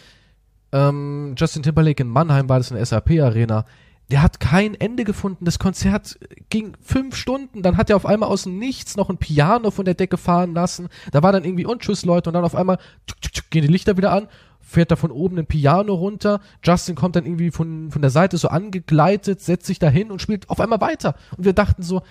Ähm, 0.72 1.36
Justin 1.38 1.64
Timberlake 1.64 2.04
in 2.04 2.10
Mannheim 2.10 2.50
war 2.50 2.60
das 2.60 2.72
in 2.72 2.78
der 2.78 2.86
SAP-Arena. 2.86 3.66
Der 4.12 4.24
hat 4.24 4.40
kein 4.40 4.74
Ende 4.74 5.04
gefunden. 5.04 5.46
Das 5.46 5.60
Konzert 5.60 6.18
ging 6.50 6.74
fünf 6.82 7.16
Stunden. 7.16 7.62
Dann 7.62 7.78
hat 7.78 7.90
er 7.90 7.96
auf 7.96 8.06
einmal 8.06 8.30
aus 8.30 8.44
dem 8.44 8.58
Nichts 8.58 8.98
noch 8.98 9.10
ein 9.10 9.18
Piano 9.18 9.70
von 9.70 9.86
der 9.86 9.94
Decke 9.94 10.18
fahren 10.18 10.54
lassen. 10.54 10.90
Da 11.12 11.22
war 11.22 11.32
dann 11.32 11.46
irgendwie 11.46 11.66
und 11.66 11.82
tschüss 11.82 12.06
Leute 12.06 12.30
und 12.30 12.34
dann 12.34 12.44
auf 12.44 12.56
einmal 12.56 12.78
tschuk, 13.06 13.22
tschuk, 13.22 13.34
tschuk, 13.34 13.50
gehen 13.52 13.62
die 13.62 13.68
Lichter 13.68 13.98
wieder 13.98 14.12
an. 14.12 14.28
Fährt 14.62 14.92
da 14.92 14.96
von 14.96 15.12
oben 15.12 15.38
ein 15.38 15.46
Piano 15.46 15.94
runter. 15.94 16.42
Justin 16.64 16.96
kommt 16.96 17.16
dann 17.16 17.26
irgendwie 17.26 17.52
von, 17.52 17.92
von 17.92 18.02
der 18.02 18.12
Seite 18.12 18.38
so 18.38 18.48
angegleitet, 18.48 19.42
setzt 19.42 19.68
sich 19.68 19.80
da 19.80 19.90
hin 19.90 20.12
und 20.12 20.22
spielt 20.22 20.50
auf 20.50 20.60
einmal 20.60 20.82
weiter. 20.82 21.16
Und 21.38 21.46
wir 21.46 21.54
dachten 21.54 21.84
so, 21.84 22.02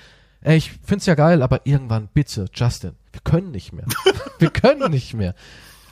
ey, 0.43 0.57
ich 0.57 0.73
find's 0.85 1.07
ja 1.07 1.15
geil, 1.15 1.43
aber 1.43 1.63
irgendwann 1.65 2.09
bitte, 2.13 2.47
Justin, 2.55 2.93
wir 3.13 3.21
können 3.23 3.51
nicht 3.51 3.73
mehr. 3.73 3.87
wir 4.39 4.51
können 4.51 4.91
nicht 4.91 5.15
mehr. 5.15 5.35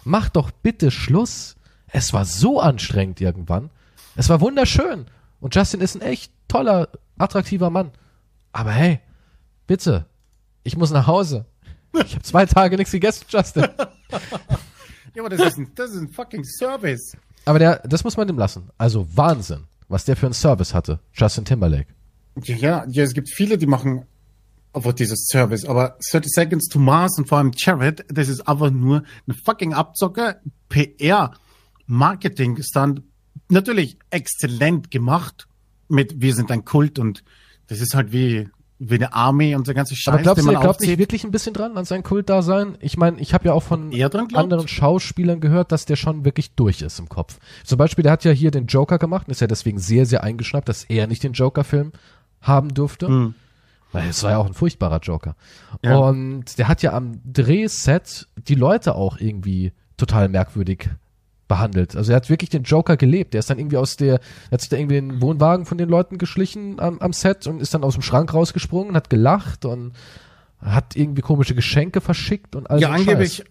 Mach 0.05 0.29
doch 0.29 0.53
bitte 0.53 0.93
Schluss. 0.93 1.57
Es 1.89 2.13
war 2.13 2.25
so 2.25 2.61
anstrengend 2.61 3.21
irgendwann. 3.21 3.71
Es 4.15 4.29
war 4.29 4.41
wunderschön. 4.41 5.07
Und 5.41 5.55
Justin 5.55 5.81
ist 5.81 5.95
ein 5.97 6.03
echt 6.03 6.33
toller, 6.49 6.89
attraktiver 7.19 7.71
Mann. 7.71 7.91
Aber 8.53 8.73
hey, 8.73 9.01
bitte, 9.67 10.07
ich 10.63 10.77
muss 10.77 10.91
nach 10.91 11.07
Hause. 11.07 11.47
Ich 12.05 12.15
habe 12.15 12.23
zwei 12.23 12.47
Tage 12.47 12.77
nichts 12.77 12.93
gegessen, 12.93 13.25
Justin. 13.29 13.63
ja, 15.15 15.23
aber 15.23 15.31
das 15.31 15.41
ist, 15.41 15.59
ein, 15.59 15.73
das 15.75 15.91
ist 15.93 16.01
ein 16.01 16.09
fucking 16.09 16.45
Service. 16.45 17.17
Aber 17.45 17.59
der, 17.59 17.79
das 17.87 18.05
muss 18.05 18.17
man 18.17 18.27
dem 18.27 18.39
lassen. 18.39 18.71
Also 18.77 19.07
Wahnsinn, 19.17 19.65
was 19.89 20.05
der 20.05 20.17
für 20.17 20.27
einen 20.27 20.35
Service 20.35 20.75
hatte, 20.75 21.01
Justin 21.13 21.45
Timberlake. 21.45 21.87
Ja, 22.43 22.85
ja, 22.89 23.03
es 23.05 23.15
gibt 23.15 23.31
viele, 23.31 23.57
die 23.57 23.67
machen 23.67 24.05
einfach 24.77 24.93
dieses 24.93 25.27
Service, 25.27 25.65
aber 25.65 25.97
30 26.11 26.31
Seconds 26.31 26.69
to 26.69 26.79
Mars 26.79 27.17
und 27.19 27.29
vor 27.29 27.39
allem 27.39 27.53
Jared, 27.57 28.05
das 28.09 28.29
ist 28.29 28.47
einfach 28.47 28.71
nur 28.71 29.05
ein 29.27 29.33
fucking 29.33 29.73
Abzocker, 29.73 30.37
PR, 30.69 31.33
Marketing-Stand, 31.87 33.03
natürlich 33.49 33.99
exzellent 34.11 34.91
gemacht 34.91 35.47
mit 35.89 36.21
Wir 36.21 36.35
sind 36.35 36.51
ein 36.51 36.65
Kult 36.65 36.99
und 36.99 37.23
das 37.69 37.81
ist 37.81 37.95
halt 37.95 38.13
wie, 38.13 38.49
wie 38.79 38.95
eine 38.97 39.13
Armee 39.13 39.55
und 39.55 39.67
der 39.67 39.75
ganze 39.75 39.97
Scheiß, 39.97 40.15
Aber 40.15 40.23
glaubst 40.23 40.39
den 40.39 40.47
du, 40.47 40.53
man 40.53 40.61
er 40.61 40.65
glaubt 40.65 40.81
nicht 40.81 40.99
wirklich 40.99 41.25
ein 41.25 41.31
bisschen 41.31 41.55
dran 41.55 41.77
an 41.77 41.85
sein 41.85 42.03
Kultdasein? 42.03 42.77
Ich 42.81 42.97
meine, 42.97 43.21
ich 43.21 43.35
habe 43.35 43.47
ja 43.47 43.53
auch 43.53 43.63
von 43.63 43.93
Er 43.93 44.11
anderen 44.15 44.69
Schauspielern 44.69 45.41
gehört, 45.41 45.73
dass 45.73 45.85
der 45.87 45.97
schon 45.97 46.25
wirklich 46.25 46.53
durch 46.53 46.83
ist 46.83 46.99
im 46.99 47.09
Kopf. 47.09 47.39
Zum 47.65 47.79
Beispiel, 47.79 48.03
der 48.03 48.13
hat 48.13 48.25
ja 48.25 48.33
hier 48.33 48.51
den 48.51 48.67
Joker 48.67 48.99
gemacht 48.99 49.27
und 49.27 49.33
ist 49.33 49.41
ja 49.41 49.47
deswegen 49.47 49.79
sehr, 49.79 50.07
sehr 50.07 50.23
eingeschnappt, 50.23 50.69
dass 50.69 50.85
er 50.85 51.07
nicht 51.07 51.23
den 51.23 51.33
Joker-Film 51.33 51.93
haben 52.41 52.75
durfte. 52.75 53.09
Hm. 53.09 53.35
Weil 53.93 54.09
es 54.09 54.23
war 54.23 54.33
ja 54.33 54.39
auch 54.39 54.47
ein 54.47 54.55
furchtbarer 54.55 55.01
Joker. 55.01 55.37
Ja. 55.83 55.97
Und 55.97 56.59
der 56.59 56.69
hat 56.69 56.83
ja 56.83 56.93
am 56.93 57.21
Drehset 57.25 58.29
die 58.37 58.55
Leute 58.55 58.95
auch 58.95 59.19
irgendwie 59.19 59.73
total 59.97 60.29
merkwürdig 60.29 60.91
behandelt. 61.49 61.95
Also 61.97 62.13
er 62.13 62.17
hat 62.17 62.29
wirklich 62.31 62.51
den 62.51 62.65
Joker 62.65 62.97
gelebt. 62.97 63.35
Der 63.35 63.39
ist 63.41 63.51
dann 63.51 63.59
irgendwie 63.59 63.77
aus 63.77 63.97
der, 63.97 64.15
er 64.15 64.53
hat 64.53 64.61
sich 64.61 64.71
da 64.71 64.77
irgendwie 64.77 64.97
in 64.99 65.09
den 65.11 65.21
Wohnwagen 65.23 65.65
von 65.67 65.79
den 65.79 65.89
Leuten 65.89 66.19
geschlichen 66.19 66.81
am, 66.81 66.99
am 66.99 67.13
Set 67.13 67.47
und 67.47 67.61
ist 67.61 67.73
dann 67.75 67.85
aus 67.85 67.95
dem 67.95 68.03
Schrank 68.03 68.35
rausgesprungen, 68.35 68.97
hat 68.97 69.11
gelacht 69.11 69.65
und 69.65 69.93
hat 70.61 70.97
irgendwie 70.97 71.23
komische 71.23 71.55
Geschenke 71.55 72.01
verschickt 72.01 72.57
und 72.57 72.69
all 72.71 72.81
Ja, 72.81 72.91
angeblich 72.91 73.45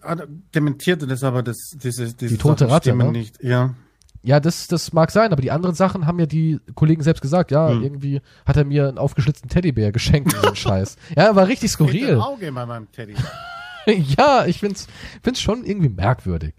dementierte 0.54 1.06
das 1.06 1.22
aber, 1.22 1.42
das, 1.42 1.56
diese, 1.82 2.12
diese 2.12 2.34
Die 2.34 2.38
tote 2.38 2.64
Sachen 2.64 2.70
Ratte, 2.72 2.94
ne? 2.96 3.12
nicht. 3.12 3.42
Ja. 3.42 3.74
Ja, 4.22 4.40
das, 4.40 4.66
das 4.66 4.92
mag 4.92 5.12
sein, 5.12 5.30
aber 5.32 5.40
die 5.40 5.52
anderen 5.52 5.76
Sachen 5.76 6.04
haben 6.06 6.18
ja 6.18 6.26
die 6.26 6.58
Kollegen 6.74 7.02
selbst 7.02 7.20
gesagt. 7.20 7.52
Ja, 7.52 7.70
Hm. 7.70 7.82
irgendwie 7.82 8.20
hat 8.44 8.56
er 8.56 8.64
mir 8.64 8.88
einen 8.88 8.98
aufgeschlitzten 8.98 9.48
Teddybär 9.48 9.92
geschenkt 9.92 10.34
und 10.34 10.42
so 10.42 10.54
Scheiß. 10.54 10.96
Ja, 11.16 11.36
war 11.36 11.46
richtig 11.46 11.70
skurril. 11.70 12.16
Auge 12.20 12.50
bei 12.50 12.66
meinem 12.66 12.90
Teddy. 12.90 13.14
ja, 14.18 14.44
ich 14.46 14.58
find's, 14.58 14.88
find's 15.22 15.40
schon 15.40 15.64
irgendwie 15.64 15.90
merkwürdig. 15.90 16.54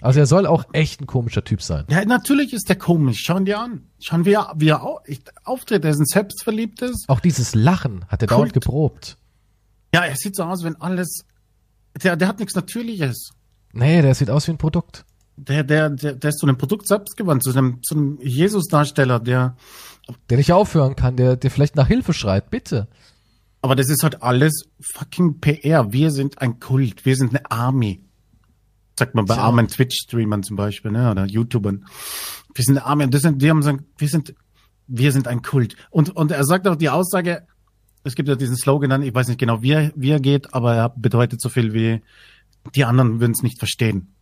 Also 0.00 0.20
er 0.20 0.26
soll 0.26 0.46
auch 0.46 0.64
echt 0.72 1.00
ein 1.00 1.06
komischer 1.06 1.44
Typ 1.44 1.62
sein. 1.62 1.84
Ja, 1.90 2.04
natürlich 2.04 2.52
ist 2.52 2.68
der 2.68 2.76
komisch. 2.76 3.20
Schauen 3.22 3.44
dir 3.44 3.60
an. 3.60 3.88
Schauen 4.00 4.24
wir, 4.24 4.52
wie 4.56 4.68
er 4.68 4.82
auftritt. 5.44 5.84
Er 5.84 5.90
ist 5.90 5.98
ein 5.98 6.06
selbstverliebtes. 6.06 7.04
Auch 7.08 7.20
dieses 7.20 7.54
Lachen 7.54 8.06
hat 8.08 8.22
er 8.22 8.28
dauernd 8.28 8.52
Kult. 8.52 8.64
geprobt. 8.64 9.18
Ja, 9.94 10.04
er 10.04 10.16
sieht 10.16 10.36
so 10.36 10.44
aus, 10.44 10.64
wenn 10.64 10.76
alles. 10.76 11.24
Der, 12.02 12.16
der 12.16 12.28
hat 12.28 12.38
nichts 12.38 12.54
Natürliches. 12.54 13.32
Nee, 13.74 14.00
der 14.00 14.14
sieht 14.14 14.30
aus 14.30 14.46
wie 14.46 14.52
ein 14.52 14.58
Produkt. 14.58 15.04
Der, 15.36 15.62
der, 15.62 15.90
der, 15.90 16.14
der 16.14 16.30
ist 16.30 16.38
zu 16.38 16.46
einem 16.46 16.56
Produkt 16.56 16.86
selbstgewandt, 16.88 17.42
zu 17.42 17.50
einem, 17.50 17.82
zu 17.82 17.94
einem 17.94 18.18
Jesus-Darsteller, 18.22 19.20
der. 19.20 19.56
Der 20.30 20.36
nicht 20.38 20.52
aufhören 20.52 20.96
kann, 20.96 21.16
der, 21.16 21.36
der 21.36 21.50
vielleicht 21.50 21.76
nach 21.76 21.86
Hilfe 21.86 22.12
schreit, 22.12 22.50
bitte. 22.50 22.88
Aber 23.60 23.76
das 23.76 23.88
ist 23.88 24.02
halt 24.02 24.22
alles 24.22 24.64
fucking 24.80 25.40
PR. 25.40 25.92
Wir 25.92 26.10
sind 26.10 26.40
ein 26.40 26.58
Kult, 26.58 27.04
wir 27.04 27.14
sind 27.14 27.30
eine 27.30 27.50
Army. 27.50 28.02
Sagt 28.98 29.14
man 29.14 29.24
bei 29.24 29.34
Tja. 29.34 29.44
armen 29.44 29.68
Twitch-Streamern 29.68 30.42
zum 30.42 30.56
Beispiel, 30.56 30.90
ne, 30.90 31.10
oder 31.10 31.24
YouTubern. 31.24 31.84
Wir 32.54 32.64
sind 32.64 32.78
Army. 32.78 33.04
Und 33.04 33.14
das 33.14 33.22
sind, 33.22 33.40
die 33.40 33.48
haben 33.48 33.58
gesagt, 33.58 33.80
wir 33.96 34.08
sind, 34.08 34.34
wir 34.86 35.12
sind 35.12 35.28
ein 35.28 35.42
Kult. 35.42 35.76
Und, 35.90 36.10
und 36.14 36.30
er 36.30 36.44
sagt 36.44 36.68
auch 36.68 36.76
die 36.76 36.90
Aussage, 36.90 37.46
es 38.04 38.14
gibt 38.14 38.28
ja 38.28 38.34
diesen 38.34 38.56
Slogan 38.56 38.90
dann, 38.90 39.02
ich 39.02 39.14
weiß 39.14 39.28
nicht 39.28 39.38
genau, 39.40 39.62
wie 39.62 39.70
er, 39.72 39.92
wie 39.94 40.10
er 40.10 40.20
geht, 40.20 40.52
aber 40.54 40.74
er 40.74 40.88
bedeutet 40.90 41.40
so 41.40 41.48
viel 41.48 41.72
wie, 41.72 42.02
die 42.74 42.84
anderen 42.84 43.20
würden 43.20 43.32
es 43.32 43.42
nicht 43.42 43.58
verstehen. 43.58 44.12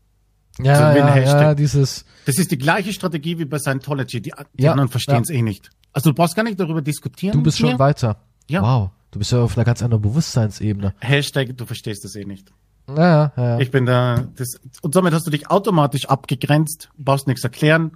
Ja, 0.61 0.93
So 0.93 0.99
ja, 0.99 1.17
ja, 1.19 1.55
dieses, 1.55 2.05
Das 2.27 2.39
ist 2.39 2.51
die 2.51 2.59
gleiche 2.59 2.93
Strategie 2.93 3.39
wie 3.39 3.45
bei 3.47 3.59
Scientology. 3.59 4.21
Die, 4.21 4.33
die 4.55 4.63
Ja, 4.63 4.73
anderen 4.73 4.91
verstehen 4.91 5.23
es 5.23 5.31
ja. 5.31 5.37
eh 5.37 5.43
nicht. 5.43 5.71
Also 5.93 6.11
du 6.11 6.15
brauchst 6.15 6.37
gar 6.37 6.43
nicht 6.45 6.61
darüber 6.61 6.83
diskutieren. 6.83 7.33
du 7.33 7.43
bist 7.43 7.59
schon 7.59 7.73
mir. 7.73 7.79
weiter. 7.79 8.21
Ja. 8.49 8.63
Wow, 8.63 8.91
du 9.11 9.19
bist 9.19 9.33
ja 9.33 9.41
auf 9.41 9.57
einer 9.57 9.65
ganz 9.65 9.83
anderen 9.83 10.03
Bewusstseinsebene. 10.03 10.95
Hashtag, 11.01 11.57
du 11.57 11.65
verstehst 11.67 12.05
es 12.05 12.15
eh 12.15 12.25
nicht. 12.25 12.53
Ja, 12.97 13.33
ja, 13.37 13.43
ja. 13.45 13.59
Ich 13.61 13.71
bin 13.71 13.87
da, 13.87 14.27
das, 14.37 14.61
und 14.83 14.95
somit 14.95 15.13
hast 15.15 15.27
du 15.27 15.31
dich 15.31 15.51
automatisch 15.51 16.07
abgegrenzt, 16.07 16.91
brauchst 16.99 17.27
nichts 17.27 17.45
erklären. 17.45 17.93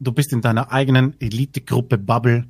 Du 0.00 0.12
bist 0.12 0.32
in 0.32 0.40
deiner 0.40 0.72
eigenen 0.72 1.18
Elitegruppe 1.20 1.98
Bubble 1.98 2.46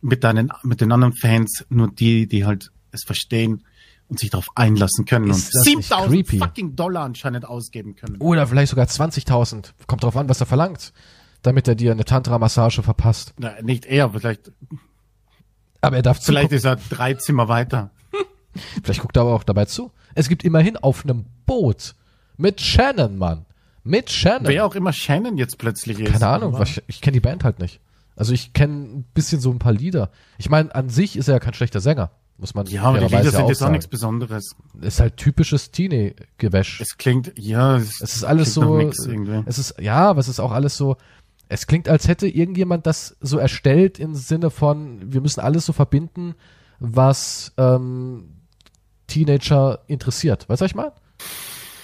mit 0.00 0.24
deinen, 0.24 0.52
mit 0.62 0.80
den 0.80 0.92
anderen 0.92 1.14
Fans, 1.14 1.64
nur 1.68 1.90
die, 1.90 2.26
die 2.26 2.44
halt 2.44 2.70
es 2.90 3.04
verstehen 3.04 3.64
und 4.08 4.18
sich 4.18 4.30
darauf 4.30 4.48
einlassen 4.54 5.04
können 5.06 5.30
Ist 5.30 5.54
und 5.54 5.54
das 5.54 5.64
nicht 5.64 5.88
7000 5.88 6.10
creepy? 6.12 6.38
fucking 6.38 6.76
Dollar 6.76 7.04
anscheinend 7.04 7.46
ausgeben 7.48 7.94
können. 7.96 8.16
Oder 8.18 8.46
vielleicht 8.46 8.70
sogar 8.70 8.86
20.000. 8.86 9.72
Kommt 9.86 10.02
drauf 10.02 10.16
an, 10.16 10.28
was 10.28 10.40
er 10.40 10.46
verlangt. 10.46 10.92
Damit 11.40 11.66
er 11.66 11.74
dir 11.74 11.92
eine 11.92 12.04
Tantra-Massage 12.04 12.82
verpasst. 12.82 13.32
Na, 13.38 13.54
nicht 13.62 13.86
er, 13.86 14.10
vielleicht, 14.10 14.52
Aber 15.80 15.96
er 15.96 16.02
darf 16.02 16.22
vielleicht 16.22 16.50
zugucken. 16.50 16.56
ist 16.58 16.64
er 16.90 16.96
drei 16.96 17.14
Zimmer 17.14 17.48
weiter. 17.48 17.90
Vielleicht 18.84 19.00
guckt 19.00 19.16
er 19.16 19.22
aber 19.22 19.34
auch 19.34 19.44
dabei 19.44 19.64
zu. 19.64 19.90
Es 20.14 20.28
gibt 20.28 20.44
immerhin 20.44 20.76
auf 20.76 21.04
einem 21.04 21.26
Boot 21.46 21.94
mit 22.36 22.60
Shannon, 22.60 23.16
Mann. 23.18 23.46
Mit 23.84 24.10
Shannon. 24.10 24.46
Wer 24.46 24.64
auch 24.64 24.74
immer 24.74 24.92
Shannon 24.92 25.36
jetzt 25.38 25.58
plötzlich 25.58 25.98
ist. 25.98 26.12
Keine 26.12 26.26
Ahnung, 26.28 26.60
ich, 26.62 26.82
ich 26.86 27.00
kenne 27.00 27.14
die 27.14 27.20
Band 27.20 27.44
halt 27.44 27.58
nicht. 27.58 27.80
Also 28.16 28.32
ich 28.32 28.52
kenne 28.52 28.74
ein 28.74 29.04
bisschen 29.14 29.40
so 29.40 29.50
ein 29.50 29.58
paar 29.58 29.72
Lieder. 29.72 30.10
Ich 30.38 30.50
meine, 30.50 30.74
an 30.74 30.88
sich 30.88 31.16
ist 31.16 31.28
er 31.28 31.34
ja 31.34 31.40
kein 31.40 31.54
schlechter 31.54 31.80
Sänger. 31.80 32.10
Muss 32.38 32.54
man 32.54 32.66
Ja, 32.66 32.82
aber 32.84 32.98
die 32.98 33.14
Lieder 33.14 33.30
sind 33.30 33.48
jetzt 33.48 33.62
auch 33.62 33.70
nichts 33.70 33.86
Besonderes. 33.86 34.56
Ist 34.80 35.00
halt 35.00 35.16
typisches 35.16 35.70
Teenie-Gewäsch. 35.70 36.80
Es 36.80 36.96
klingt, 36.96 37.32
ja, 37.36 37.76
es, 37.76 38.00
Es 38.00 38.16
ist 38.16 38.24
alles 38.24 38.54
so. 38.54 38.80
Es 39.46 39.58
ist, 39.58 39.80
ja, 39.80 40.08
aber 40.10 40.20
es 40.20 40.28
ist 40.28 40.40
auch 40.40 40.52
alles 40.52 40.76
so. 40.76 40.96
Es 41.48 41.66
klingt, 41.66 41.88
als 41.88 42.08
hätte 42.08 42.26
irgendjemand 42.26 42.86
das 42.86 43.16
so 43.20 43.38
erstellt 43.38 43.98
im 43.98 44.14
Sinne 44.14 44.50
von, 44.50 45.12
wir 45.12 45.20
müssen 45.20 45.40
alles 45.40 45.66
so 45.66 45.72
verbinden, 45.72 46.34
was 46.80 47.52
ähm, 47.58 48.41
Teenager 49.12 49.80
interessiert. 49.86 50.48
Weißt 50.48 50.60
du, 50.60 50.64
was 50.64 50.70
ich 50.70 50.74
meine? 50.74 50.92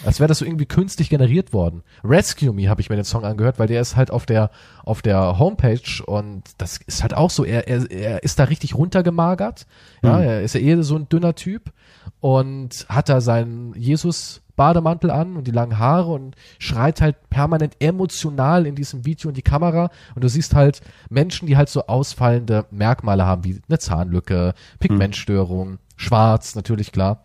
Als 0.06 0.20
wäre 0.20 0.28
das 0.28 0.38
so 0.38 0.44
irgendwie 0.44 0.66
künstlich 0.66 1.10
generiert 1.10 1.52
worden. 1.52 1.82
Rescue 2.04 2.52
Me 2.52 2.68
habe 2.68 2.80
ich 2.80 2.88
mir 2.88 2.94
den 2.94 3.04
Song 3.04 3.24
angehört, 3.24 3.58
weil 3.58 3.66
der 3.66 3.80
ist 3.80 3.96
halt 3.96 4.12
auf 4.12 4.26
der 4.26 4.50
auf 4.84 5.02
der 5.02 5.40
Homepage 5.40 6.04
und 6.06 6.42
das 6.58 6.78
ist 6.86 7.02
halt 7.02 7.14
auch 7.14 7.30
so. 7.30 7.44
Er, 7.44 7.66
er, 7.66 7.90
er 7.90 8.22
ist 8.22 8.38
da 8.38 8.44
richtig 8.44 8.76
runtergemagert. 8.76 9.66
Ja, 10.02 10.16
Mhm. 10.18 10.22
er 10.22 10.42
ist 10.42 10.54
ja 10.54 10.60
eh 10.60 10.80
so 10.82 10.94
ein 10.94 11.08
dünner 11.08 11.34
Typ 11.34 11.72
und 12.20 12.86
hat 12.88 13.08
da 13.08 13.20
seinen 13.20 13.74
Jesus 13.74 14.40
Bademantel 14.54 15.10
an 15.10 15.36
und 15.36 15.46
die 15.48 15.52
langen 15.52 15.78
Haare 15.80 16.10
und 16.12 16.36
schreit 16.60 17.00
halt 17.00 17.16
permanent 17.30 17.74
emotional 17.80 18.66
in 18.66 18.74
diesem 18.76 19.04
Video 19.04 19.30
in 19.30 19.34
die 19.34 19.42
Kamera 19.42 19.90
und 20.14 20.22
du 20.24 20.28
siehst 20.28 20.54
halt 20.54 20.80
Menschen, 21.10 21.46
die 21.46 21.56
halt 21.56 21.68
so 21.68 21.86
ausfallende 21.86 22.66
Merkmale 22.70 23.24
haben, 23.26 23.42
wie 23.44 23.60
eine 23.68 23.78
Zahnlücke, 23.78 24.54
Pigmentstörung, 24.80 25.78
schwarz, 25.98 26.54
natürlich 26.54 26.92
klar 26.92 27.24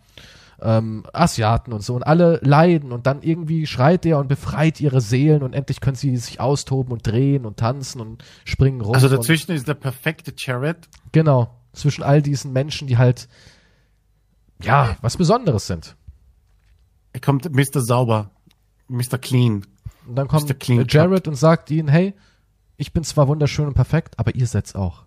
ähm, 0.64 1.04
Asiaten 1.12 1.74
und 1.74 1.84
so 1.84 1.96
und 1.96 2.04
alle 2.04 2.40
leiden 2.42 2.92
und 2.92 3.06
dann 3.06 3.22
irgendwie 3.22 3.68
schreit 3.68 4.06
er 4.06 4.18
und 4.18 4.28
befreit 4.28 4.80
ihre 4.80 5.02
Seelen 5.02 5.44
und 5.44 5.54
endlich 5.54 5.82
können 5.82 5.96
sie 5.96 6.16
sich 6.18 6.40
austoben 6.40 6.94
und 6.94 7.06
drehen 7.06 7.46
und 7.46 7.58
tanzen 7.58 8.00
und 8.00 8.24
springen 8.46 8.82
rum. 8.82 8.96
Also 8.96 9.10
dazwischen 9.10 9.52
ist 9.52 9.68
der 9.68 9.74
perfekte 9.74 10.34
Jared. 10.36 10.88
genau, 11.12 11.54
zwischen 11.74 12.04
all 12.04 12.22
diesen 12.22 12.54
Menschen, 12.54 12.88
die 12.88 12.98
halt 12.98 13.28
ja, 14.62 14.96
was 15.02 15.18
Besonderes 15.18 15.68
sind. 15.68 15.98
Er 17.12 17.20
kommt 17.20 17.54
Mr. 17.54 17.82
Sauber, 17.82 18.32
Mr. 18.88 19.18
Clean. 19.18 19.66
Und 20.08 20.16
dann 20.16 20.28
kommt. 20.28 20.60
Clean 20.60 20.86
Jared 20.88 21.28
und 21.28 21.36
sagt 21.36 21.70
ihnen, 21.72 21.90
hey, 21.90 22.14
ich 22.78 22.94
bin 22.94 23.04
zwar 23.04 23.28
wunderschön 23.28 23.68
und 23.68 23.74
perfekt, 23.74 24.18
aber 24.18 24.34
ihr 24.36 24.48
seid's 24.48 24.76
auch. 24.76 25.04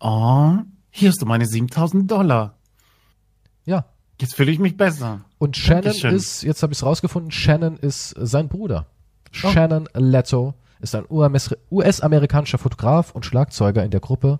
Oh, 0.00 0.58
hier 0.96 1.08
hast 1.08 1.20
du 1.20 1.26
meine 1.26 1.44
7000 1.46 2.08
Dollar. 2.10 2.56
Ja. 3.64 3.86
Jetzt 4.20 4.36
fühle 4.36 4.52
ich 4.52 4.60
mich 4.60 4.76
besser. 4.76 5.22
Und 5.38 5.56
Shannon 5.56 5.82
Dankeschön. 5.82 6.14
ist, 6.14 6.42
jetzt 6.42 6.62
habe 6.62 6.72
ich 6.72 6.78
es 6.78 6.84
rausgefunden, 6.84 7.32
Shannon 7.32 7.76
ist 7.78 8.14
sein 8.16 8.48
Bruder. 8.48 8.86
Shannon 9.32 9.88
Leto 9.94 10.54
ist 10.80 10.94
ein 10.94 11.04
US- 11.10 11.56
US-amerikanischer 11.70 12.58
Fotograf 12.58 13.10
und 13.10 13.26
Schlagzeuger 13.26 13.82
in 13.84 13.90
der 13.90 13.98
Gruppe 13.98 14.38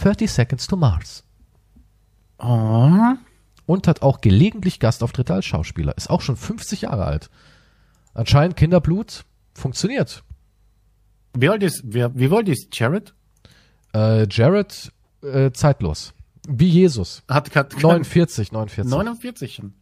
30 0.00 0.30
Seconds 0.30 0.66
to 0.68 0.76
Mars. 0.76 1.24
Oh, 2.38 2.92
Und 3.66 3.88
hat 3.88 4.02
auch 4.02 4.20
gelegentlich 4.20 4.78
Gastauftritte 4.78 5.34
als 5.34 5.44
Schauspieler. 5.44 5.96
Ist 5.96 6.08
auch 6.08 6.20
schon 6.20 6.36
50 6.36 6.82
Jahre 6.82 7.04
alt. 7.04 7.30
Anscheinend 8.14 8.56
Kinderblut 8.56 9.24
funktioniert. 9.54 10.22
wie 11.34 11.48
alt 11.48 11.62
ist, 11.64 11.82
wer, 11.84 12.14
wie 12.16 12.30
alt 12.30 12.48
ist 12.48 12.68
Jared? 12.78 13.12
Äh, 13.92 14.26
Jared 14.30 14.92
äh, 15.22 15.50
zeitlos. 15.52 16.14
Wie 16.48 16.68
Jesus. 16.68 17.22
Hat, 17.28 17.54
hat 17.54 17.80
49, 17.80 18.52
49. 18.52 18.90
49 18.90 19.54
schon. 19.54 19.74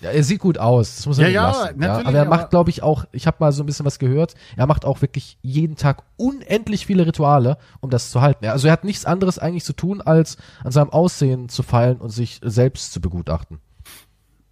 Ja, 0.00 0.10
er 0.10 0.22
sieht 0.24 0.40
gut 0.40 0.58
aus, 0.58 0.96
das 0.96 1.06
muss 1.06 1.18
er 1.18 1.28
Ja, 1.28 1.30
ja, 1.30 1.46
lassen. 1.48 1.78
natürlich, 1.78 2.06
aber 2.08 2.18
er 2.18 2.24
macht, 2.26 2.50
glaube 2.50 2.68
ich, 2.68 2.82
auch, 2.82 3.04
ich 3.12 3.26
habe 3.26 3.38
mal 3.40 3.52
so 3.52 3.62
ein 3.62 3.66
bisschen 3.66 3.86
was 3.86 3.98
gehört, 3.98 4.34
er 4.56 4.66
macht 4.66 4.84
auch 4.84 5.00
wirklich 5.00 5.38
jeden 5.40 5.76
Tag 5.76 6.02
unendlich 6.16 6.84
viele 6.84 7.06
Rituale, 7.06 7.56
um 7.80 7.88
das 7.90 8.10
zu 8.10 8.20
halten. 8.20 8.44
Ja, 8.44 8.52
Also 8.52 8.66
er 8.66 8.72
hat 8.74 8.84
nichts 8.84 9.06
anderes 9.06 9.38
eigentlich 9.38 9.64
zu 9.64 9.72
tun, 9.72 10.02
als 10.02 10.36
an 10.62 10.72
seinem 10.72 10.90
Aussehen 10.90 11.48
zu 11.48 11.62
feilen 11.62 11.98
und 11.98 12.10
sich 12.10 12.40
selbst 12.42 12.92
zu 12.92 13.00
begutachten. 13.00 13.60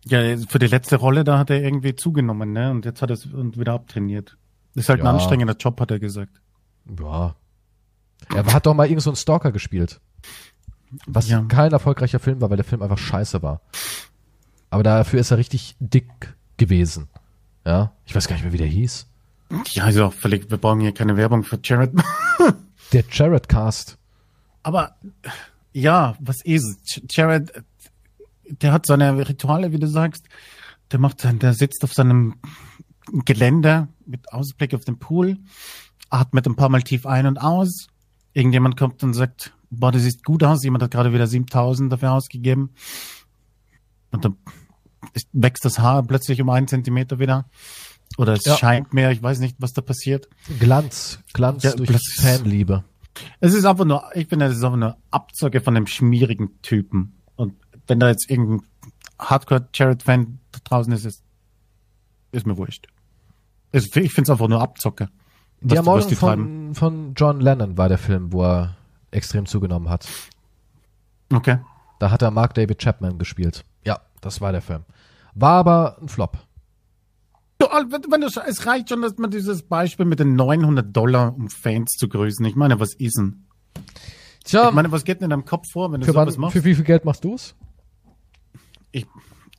Ja, 0.06 0.20
für 0.48 0.58
die 0.58 0.66
letzte 0.68 0.96
Rolle, 0.96 1.22
da 1.22 1.38
hat 1.38 1.50
er 1.50 1.62
irgendwie 1.62 1.94
zugenommen, 1.96 2.52
ne? 2.52 2.70
Und 2.70 2.84
jetzt 2.86 3.02
hat 3.02 3.10
er 3.10 3.14
es 3.14 3.28
wieder 3.32 3.74
abtrainiert. 3.74 4.36
Ist 4.74 4.88
halt 4.88 5.00
Ja. 5.00 5.04
ein 5.04 5.14
anstrengender 5.16 5.54
Job, 5.56 5.78
hat 5.80 5.90
er 5.90 5.98
gesagt. 6.00 6.40
Ja. 6.98 7.36
Er 8.34 8.46
hat 8.52 8.64
doch 8.66 8.74
mal 8.74 8.86
irgend 8.86 9.02
so 9.02 9.10
einen 9.10 9.16
Stalker 9.16 9.52
gespielt. 9.52 10.00
Was 11.06 11.28
Ja. 11.28 11.42
kein 11.48 11.72
erfolgreicher 11.72 12.18
Film 12.18 12.40
war, 12.40 12.50
weil 12.50 12.56
der 12.58 12.64
Film 12.64 12.82
einfach 12.82 12.98
scheiße 12.98 13.42
war. 13.42 13.60
Aber 14.70 14.82
dafür 14.82 15.20
ist 15.20 15.30
er 15.30 15.38
richtig 15.38 15.76
dick 15.80 16.34
gewesen. 16.56 17.08
Ja. 17.64 17.92
Ich 18.04 18.14
weiß 18.14 18.28
gar 18.28 18.34
nicht 18.36 18.44
mehr, 18.44 18.52
wie 18.52 18.58
der 18.58 18.66
hieß. 18.66 19.06
Ja, 19.72 19.88
ist 19.88 19.98
auch 19.98 20.12
völlig, 20.12 20.50
wir 20.50 20.58
brauchen 20.58 20.80
hier 20.80 20.92
keine 20.94 21.16
Werbung 21.16 21.44
für 21.44 21.58
Jared. 21.62 21.92
Der 22.92 23.04
Jared 23.10 23.48
Cast. 23.48 23.96
Aber 24.62 24.96
ja, 25.72 26.14
was 26.20 26.42
ist? 26.42 27.02
Jared, 27.10 27.52
der 28.44 28.72
hat 28.72 28.84
seine 28.86 29.28
Rituale, 29.28 29.72
wie 29.72 29.78
du 29.78 29.86
sagst. 29.88 30.26
Der 30.90 30.98
macht 30.98 31.20
sein, 31.20 31.38
der 31.38 31.54
sitzt 31.54 31.84
auf 31.84 31.92
seinem 31.94 32.36
Geländer 33.24 33.88
mit 34.06 34.32
Ausblick 34.32 34.74
auf 34.74 34.84
den 34.84 34.98
Pool, 34.98 35.38
atmet 36.10 36.46
ein 36.46 36.56
paar 36.56 36.68
Mal 36.68 36.82
tief 36.82 37.06
ein 37.06 37.26
und 37.26 37.38
aus. 37.38 37.88
Irgendjemand 38.34 38.76
kommt 38.76 39.02
und 39.02 39.14
sagt, 39.14 39.54
boah, 39.72 39.90
das 39.92 40.02
sieht 40.02 40.24
gut 40.24 40.42
aus. 40.44 40.62
Jemand 40.62 40.82
hat 40.84 40.90
gerade 40.90 41.12
wieder 41.12 41.26
7000 41.26 41.92
dafür 41.92 42.12
ausgegeben. 42.12 42.70
Und 44.10 44.24
dann 44.24 44.36
wächst 45.32 45.64
das 45.64 45.78
Haar 45.78 46.02
plötzlich 46.02 46.40
um 46.40 46.50
einen 46.50 46.68
Zentimeter 46.68 47.18
wieder. 47.18 47.46
Oder 48.18 48.34
es 48.34 48.44
Ja. 48.44 48.56
scheint 48.56 48.92
mehr, 48.92 49.10
ich 49.10 49.22
weiß 49.22 49.38
nicht, 49.40 49.56
was 49.58 49.72
da 49.72 49.80
passiert. 49.80 50.28
Glanz. 50.60 51.18
Glanz 51.32 51.62
Ja, 51.64 51.72
durch 51.74 51.90
Fanliebe. 52.20 52.84
Es 53.40 53.54
ist 53.54 53.64
einfach 53.64 53.84
nur, 53.84 54.04
ich 54.14 54.28
finde, 54.28 54.46
es 54.46 54.56
ist 54.58 54.64
einfach 54.64 54.78
nur 54.78 54.96
Abzocke 55.10 55.60
von 55.60 55.76
einem 55.76 55.86
schmierigen 55.86 56.60
Typen. 56.62 57.14
Und 57.36 57.54
wenn 57.86 58.00
da 58.00 58.08
jetzt 58.08 58.30
irgendein 58.30 58.66
Hardcore-Jared-Fan 59.18 60.38
da 60.52 60.58
draußen 60.64 60.92
ist, 60.92 61.04
ist, 61.04 61.22
ist 62.32 62.46
mir 62.46 62.56
wurscht. 62.56 62.86
Ich 63.72 63.90
finde 63.90 64.22
es 64.22 64.30
einfach 64.30 64.48
nur 64.48 64.60
Abzocke. 64.60 65.08
Die 65.62 65.76
was 65.76 66.06
die 66.08 66.14
treiben. 66.16 66.74
von, 66.74 66.74
von 66.74 67.14
John 67.16 67.40
Lennon 67.40 67.78
war 67.78 67.88
der 67.88 67.98
Film, 67.98 68.32
wo 68.32 68.42
er 68.44 68.76
extrem 69.12 69.46
zugenommen 69.46 69.88
hat. 69.88 70.08
Okay. 71.32 71.58
Da 72.00 72.10
hat 72.10 72.22
er 72.22 72.30
Mark 72.32 72.54
David 72.54 72.78
Chapman 72.78 73.18
gespielt. 73.18 73.64
Ja, 73.84 74.00
das 74.20 74.40
war 74.40 74.52
der 74.52 74.60
Film. 74.62 74.82
War 75.34 75.52
aber 75.60 75.98
ein 76.02 76.08
Flop. 76.08 76.38
Du, 77.58 77.66
wenn, 77.66 78.20
du, 78.20 78.26
es 78.26 78.66
reicht 78.66 78.88
schon, 78.88 79.02
dass 79.02 79.16
man 79.18 79.30
dieses 79.30 79.62
Beispiel 79.62 80.04
mit 80.04 80.18
den 80.18 80.34
900 80.34 80.94
Dollar, 80.94 81.34
um 81.34 81.48
Fans 81.48 81.92
zu 81.92 82.08
grüßen. 82.08 82.44
Ich 82.44 82.56
meine, 82.56 82.80
was 82.80 82.92
ist 82.94 83.16
denn? 83.16 83.44
Tja, 84.44 84.68
Ich 84.68 84.74
meine, 84.74 84.90
was 84.90 85.04
geht 85.04 85.18
denn 85.20 85.26
in 85.26 85.30
deinem 85.30 85.44
Kopf 85.44 85.66
vor, 85.72 85.92
wenn 85.92 86.00
du 86.00 86.06
sowas 86.06 86.34
wann, 86.34 86.40
machst? 86.40 86.56
für 86.56 86.64
wie 86.64 86.74
viel 86.74 86.84
Geld 86.84 87.04
machst 87.04 87.22
du's? 87.24 87.54
Ich, 88.90 89.06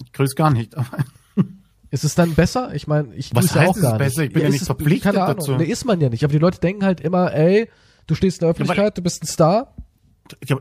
ich 0.04 0.12
grüße 0.12 0.36
gar 0.36 0.52
nicht. 0.52 0.76
Ist 1.92 2.04
es 2.04 2.16
dann 2.16 2.34
besser? 2.34 2.74
Ich 2.76 2.88
meine, 2.88 3.14
ich 3.16 3.34
Was 3.36 3.56
heißt 3.56 3.70
auch 3.70 3.76
es 3.76 3.82
gar 3.82 3.98
besser? 3.98 4.22
nicht. 4.22 4.30
Ich 4.30 4.34
bin 4.34 4.42
ja 4.42 4.48
ist 4.50 4.54
nicht 4.54 4.62
es- 4.64 4.68
verpflichtet 4.68 5.16
Ahnung. 5.16 5.38
dazu. 5.38 5.56
Nee, 5.56 5.66
ist 5.66 5.86
man 5.86 6.02
ja 6.02 6.10
nicht. 6.10 6.24
Aber 6.24 6.34
die 6.34 6.40
Leute 6.40 6.60
denken 6.60 6.84
halt 6.84 7.00
immer, 7.02 7.32
ey, 7.34 7.70
du 8.08 8.16
stehst 8.16 8.38
in 8.38 8.46
der 8.46 8.50
Öffentlichkeit, 8.52 8.98
du 8.98 9.02
bist 9.02 9.24
ein 9.24 9.28
Star. 9.28 9.76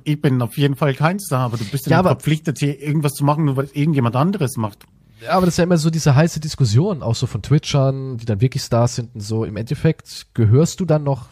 ich, 0.05 0.21
bin 0.21 0.43
auf 0.43 0.57
jeden 0.57 0.77
Fall 0.77 0.95
kein 0.95 1.19
Star, 1.19 1.41
aber 1.41 1.57
du 1.57 1.65
bist 1.65 1.87
ja, 1.87 1.99
Ja, 1.99 2.03
verpflichtet, 2.03 2.59
hier 2.59 2.81
irgendwas 2.81 3.13
zu 3.13 3.25
machen, 3.25 3.45
nur 3.45 3.57
weil 3.57 3.69
irgendjemand 3.73 4.17
anderes 4.17 4.57
macht. 4.57 4.85
Ja, 5.23 5.33
aber 5.33 5.47
das 5.47 5.55
ist 5.55 5.59
ja 5.59 5.65
immer 5.65 5.79
so 5.79 5.91
diese 5.91 6.15
heiße 6.17 6.41
Diskussion, 6.41 7.03
auch 7.03 7.15
so 7.15 7.27
von 7.27 7.43
Twitchern, 7.43 8.17
die 8.17 8.25
dann 8.25 8.41
wirklich 8.41 8.63
Stars 8.63 8.97
sind 8.97 9.15
und 9.15 9.21
so. 9.21 9.45
Im 9.45 9.57
Endeffekt, 9.57 10.35
gehörst 10.35 10.81
du 10.81 10.85
dann 10.85 11.05
noch 11.05 11.29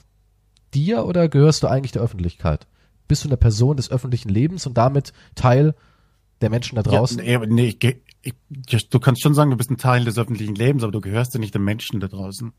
dir 0.74 1.04
oder 1.06 1.28
gehörst 1.28 1.62
du 1.62 1.66
eigentlich 1.66 1.92
der 1.92 2.02
Öffentlichkeit? 2.02 2.66
Bist 3.08 3.24
du 3.24 3.28
eine 3.28 3.36
Person 3.36 3.76
des 3.76 3.90
öffentlichen 3.90 4.28
Lebens 4.28 4.66
und 4.66 4.78
damit 4.78 5.12
Teil 5.34 5.74
der 6.40 6.50
Menschen 6.50 6.76
da 6.76 6.82
draußen? 6.82 7.18
Ja, 7.24 7.40
nee, 7.40 7.46
nee, 7.46 7.76
ich, 7.80 7.96
ich, 8.22 8.34
ja, 8.68 8.78
du 8.88 9.00
kannst 9.00 9.22
schon 9.22 9.34
sagen, 9.34 9.50
du 9.50 9.56
bist 9.56 9.70
ein 9.70 9.78
Teil 9.78 10.04
des 10.04 10.16
öffentlichen 10.18 10.54
Lebens, 10.54 10.84
aber 10.84 10.92
du 10.92 11.00
gehörst 11.00 11.34
ja 11.34 11.40
nicht 11.40 11.54
den 11.54 11.64
Menschen 11.64 11.98
da 11.98 12.06
draußen. 12.06 12.52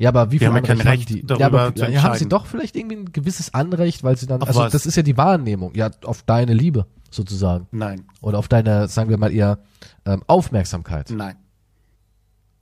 Ja, 0.00 0.08
aber 0.08 0.32
wie 0.32 0.38
viel 0.38 0.48
haben 0.48 0.62
kein 0.62 0.82
haben 0.82 1.04
die? 1.04 1.26
darüber 1.26 1.40
ja, 1.40 1.46
aber 1.46 1.74
zu 1.74 1.84
ja, 1.84 2.02
haben 2.02 2.16
sie 2.16 2.26
doch 2.26 2.46
vielleicht 2.46 2.74
irgendwie 2.74 2.96
ein 2.96 3.12
gewisses 3.12 3.52
Anrecht, 3.52 4.02
weil 4.02 4.16
sie 4.16 4.26
dann, 4.26 4.40
Auf 4.40 4.48
also 4.48 4.60
was? 4.60 4.72
das 4.72 4.86
ist 4.86 4.96
ja 4.96 5.02
die 5.02 5.18
Wahrnehmung, 5.18 5.74
ja, 5.74 5.90
auf 6.04 6.22
deine 6.22 6.54
Liebe 6.54 6.86
sozusagen. 7.10 7.66
Nein, 7.70 8.06
Oder 8.22 8.38
auf 8.38 8.48
deine, 8.48 8.88
sagen 8.88 9.10
wir 9.10 9.18
mal 9.18 9.30
eher, 9.30 9.58
ähm, 10.06 10.22
Aufmerksamkeit. 10.26 11.10
nein. 11.10 11.36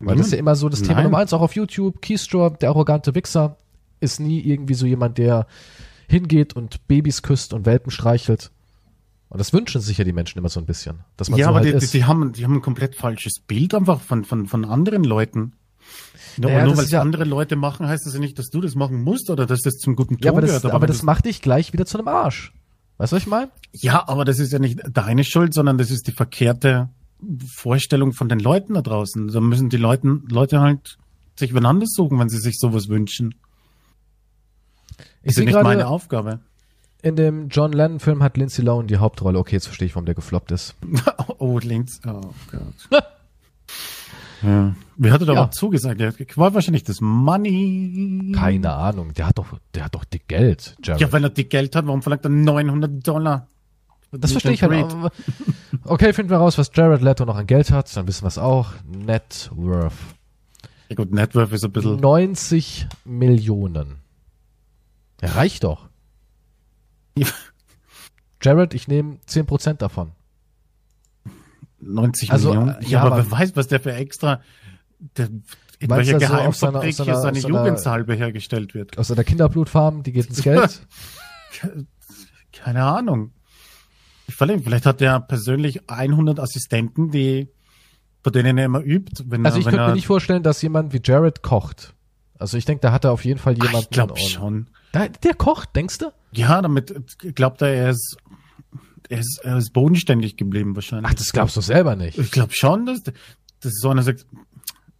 Weil 0.01 0.16
das 0.16 0.27
ist 0.27 0.32
ja 0.32 0.39
immer 0.39 0.55
so 0.55 0.69
das 0.69 0.82
Thema 0.82 0.94
Nein. 0.94 1.05
Nummer 1.05 1.19
eins, 1.19 1.32
auch 1.32 1.40
auf 1.40 1.56
YouTube. 1.56 2.01
Keystra, 2.01 2.51
der 2.51 2.69
arrogante 2.69 3.15
Wichser, 3.16 3.56
ist 4.01 4.20
nie 4.20 4.40
irgendwie 4.40 4.74
so 4.74 4.86
jemand, 4.86 5.19
der 5.19 5.47
hingeht 6.09 6.55
und 6.55 6.86
Babys 6.86 7.23
küsst 7.23 7.52
und 7.52 7.66
Welpen 7.66 7.90
streichelt. 7.90 8.52
Und 9.28 9.39
das 9.39 9.52
wünschen 9.52 9.81
sich 9.81 9.98
ja 9.98 10.05
die 10.05 10.12
Menschen 10.12 10.39
immer 10.39 10.48
so 10.48 10.60
ein 10.60 10.66
bisschen, 10.66 11.01
dass 11.16 11.31
man 11.31 11.39
ja, 11.39 11.47
so 11.47 11.51
aber 11.51 11.60
halt 11.60 11.74
die, 11.74 11.78
die, 11.78 11.98
die, 11.98 12.05
haben, 12.05 12.32
die 12.32 12.44
haben 12.44 12.55
ein 12.55 12.62
komplett 12.62 12.94
falsches 12.94 13.40
Bild 13.40 13.74
einfach 13.74 14.01
von, 14.01 14.24
von, 14.24 14.47
von 14.47 14.65
anderen 14.65 15.05
Leuten. 15.05 15.52
Nur, 16.39 16.51
Naja, 16.51 16.62
nur 16.65 16.70
das 16.70 16.78
weil 16.78 16.82
ist 16.85 16.89
es 16.89 16.93
ja- 16.93 17.01
andere 17.01 17.24
Leute 17.24 17.56
machen, 17.56 17.86
heißt 17.89 18.06
das 18.06 18.15
ja 18.15 18.20
nicht, 18.20 18.39
dass 18.39 18.51
du 18.51 18.60
das 18.60 18.74
machen 18.74 19.02
musst 19.02 19.28
oder 19.31 19.47
dass 19.47 19.60
das 19.62 19.74
zum 19.78 19.97
guten 19.97 20.15
Ton 20.19 20.24
ja, 20.24 20.31
aber 20.32 20.40
das, 20.40 20.51
gehört. 20.51 20.65
aber 20.66 20.82
wenn 20.82 20.89
das 20.89 21.01
du- 21.01 21.06
macht 21.06 21.24
dich 21.24 21.43
gleich 21.43 21.73
wieder 21.73 21.86
zu 21.86 21.98
einem 21.98 22.09
Arsch. 22.09 22.52
Weißt 22.98 23.12
du, 23.12 23.16
was 23.16 23.23
ich 23.23 23.28
meine? 23.28 23.51
Ja, 23.73 24.09
aber 24.09 24.24
das 24.24 24.39
ist 24.39 24.52
ja 24.52 24.59
nicht 24.59 24.81
deine 24.93 25.24
Schuld, 25.24 25.55
sondern 25.55 25.78
das 25.78 25.90
ist 25.90 26.06
die 26.06 26.12
verkehrte 26.12 26.89
Vorstellung 27.52 28.12
von 28.12 28.28
den 28.28 28.39
Leuten 28.40 28.74
da 28.74 28.82
draußen. 28.82 29.28
Da 29.28 29.40
müssen 29.40 29.69
die 29.69 29.77
Leute, 29.77 30.20
Leute 30.28 30.60
halt 30.60 30.98
sich 31.36 31.55
wen 31.55 31.66
anders 31.66 31.90
suchen, 31.93 32.19
wenn 32.19 32.28
sie 32.28 32.39
sich 32.39 32.59
sowas 32.59 32.89
wünschen. 32.89 33.35
Ich 35.23 35.31
ist 35.31 35.36
ja 35.39 35.44
sehe 35.44 35.47
nicht 35.47 35.62
meine 35.62 35.86
Aufgabe. 35.86 36.40
in 37.02 37.15
dem 37.16 37.48
John 37.48 37.73
Lennon-Film 37.73 38.23
hat 38.23 38.36
Lindsay 38.36 38.65
Lohan 38.65 38.86
die 38.89 38.97
Hauptrolle. 38.97 39.39
Okay, 39.39 39.55
jetzt 39.56 39.66
verstehe 39.66 39.86
ich, 39.86 39.94
warum 39.94 40.06
der 40.06 40.15
gefloppt 40.16 40.51
ist. 40.52 40.74
oh, 41.39 41.59
links. 41.60 42.01
Oh 42.06 42.20
Gott. 42.51 43.02
ja. 44.43 44.74
Wer 44.97 45.12
hatte 45.12 45.24
da 45.27 45.32
Ja. 45.35 45.51
zugesagt? 45.51 46.01
Der 46.01 46.12
war 46.36 46.55
wahrscheinlich 46.55 46.85
das 46.85 47.01
Money. 47.01 48.32
Keine 48.35 48.73
Ahnung. 48.73 49.12
Der 49.15 49.27
hat 49.28 49.39
doch, 49.39 49.47
der 49.74 49.85
hat 49.85 49.94
doch 49.94 50.05
dick 50.05 50.27
Geld, 50.28 50.77
Jared. 50.82 51.01
Ja, 51.01 51.12
wenn 51.12 51.23
er 51.24 51.31
die 51.31 51.48
Geld 51.48 51.77
hat, 51.77 51.86
warum 51.86 52.02
verlangt 52.02 52.24
er 52.24 52.31
900 52.31 53.06
Dollar? 53.06 53.48
Das 54.10 54.32
verstehe 54.32 54.52
ich 54.52 54.62
halt. 54.62 54.86
Okay, 55.85 56.12
finden 56.12 56.31
wir 56.31 56.39
raus, 56.39 56.56
was 56.59 56.70
Jared 56.74 57.02
Leto 57.02 57.24
noch 57.27 57.36
an 57.36 57.47
Geld 57.47 57.70
hat. 57.70 57.94
Dann 57.97 58.06
wissen 58.06 58.24
wir 58.24 58.28
es 58.28 58.39
auch. 58.39 58.73
Net 58.86 59.51
Worth. 59.55 59.93
Ja 60.89 60.97
gut, 60.97 61.12
Networth 61.12 61.52
ist 61.52 61.65
ein 61.65 61.73
bisschen. 61.73 61.97
90 62.01 62.86
Millionen. 63.05 63.97
Ja, 65.20 65.31
reicht 65.32 65.65
doch. 65.65 65.89
Jared, 68.43 68.73
ich 68.73 68.89
nehme 68.89 69.19
10% 69.28 69.74
davon. 69.74 70.12
90 71.80 72.32
Also, 72.32 72.48
Millionen. 72.50 72.70
äh, 72.76 72.82
Ja, 72.84 72.88
ja, 72.88 73.00
aber, 73.02 73.16
aber- 73.16 73.30
wer 73.30 73.38
weiß, 73.38 73.56
was 73.56 73.68
der 73.68 73.80
für 73.80 73.92
extra. 73.92 74.40
Der, 75.16 75.28
in 75.80 75.90
welcher 75.90 76.18
so 76.18 76.26
Geheimfabrik 76.26 76.92
seiner- 76.94 77.12
hier 77.12 77.20
seine 77.20 77.40
seiner- 77.40 77.59
Jugendsalbe 77.59 78.14
hergestellt 78.14 78.74
wird. 78.74 78.98
Aus 78.98 79.09
seiner 79.09 79.22
Kinderblutfarm, 79.24 80.02
die 80.02 80.12
geht 80.12 80.26
ins 80.26 80.42
Geld. 80.42 80.80
Keine 82.52 82.84
Ahnung. 82.84 83.32
Ich 84.26 84.34
verlinke, 84.34 84.64
vielleicht 84.64 84.86
hat 84.86 85.00
er 85.00 85.20
persönlich 85.20 85.88
100 85.88 86.38
Assistenten, 86.40 87.10
die, 87.10 87.48
bei 88.22 88.30
denen 88.30 88.59
er 88.59 88.66
immer 88.66 88.82
übt. 88.82 89.22
Wenn 89.26 89.46
Also 89.46 89.56
er, 89.56 89.60
ich 89.60 89.66
wenn 89.66 89.70
könnte 89.72 89.84
er, 89.84 89.88
mir 89.88 89.94
nicht 89.94 90.06
vorstellen, 90.06 90.42
dass 90.42 90.60
jemand 90.60 90.92
wie 90.92 91.00
Jared 91.02 91.42
kocht. 91.42 91.94
Also 92.38 92.56
ich 92.56 92.64
denke, 92.64 92.82
da 92.82 92.92
hat 92.92 93.05
er 93.05 93.12
auf 93.12 93.24
jeden 93.24 93.38
Fall 93.38 93.55
Ach, 93.59 93.64
jemanden. 93.64 93.84
ich 93.84 93.90
glaube 93.90 94.16
schon. 94.18 94.68
Da, 94.92 95.09
der 95.09 95.34
kocht, 95.34 95.74
denkst 95.76 95.98
du? 95.98 96.06
Ja, 96.32 96.60
damit 96.60 96.94
glaubt 97.34 97.62
er, 97.62 97.68
er 97.68 97.90
ist, 97.90 98.16
er 99.09 99.18
ist, 99.20 99.40
er 99.43 99.56
ist 99.56 99.72
bodenständig 99.72 100.36
geblieben 100.36 100.74
wahrscheinlich. 100.74 101.10
Ach, 101.10 101.14
das 101.14 101.32
glaubst 101.32 101.56
du 101.56 101.60
selber 101.60 101.97
nicht. 101.97 102.18
Ich 102.18 102.30
glaube 102.30 102.52
schon, 102.55 102.86
dass, 102.86 103.02
dass 103.02 103.72
so 103.80 103.90
einer 103.90 104.02
sagt, 104.02 104.26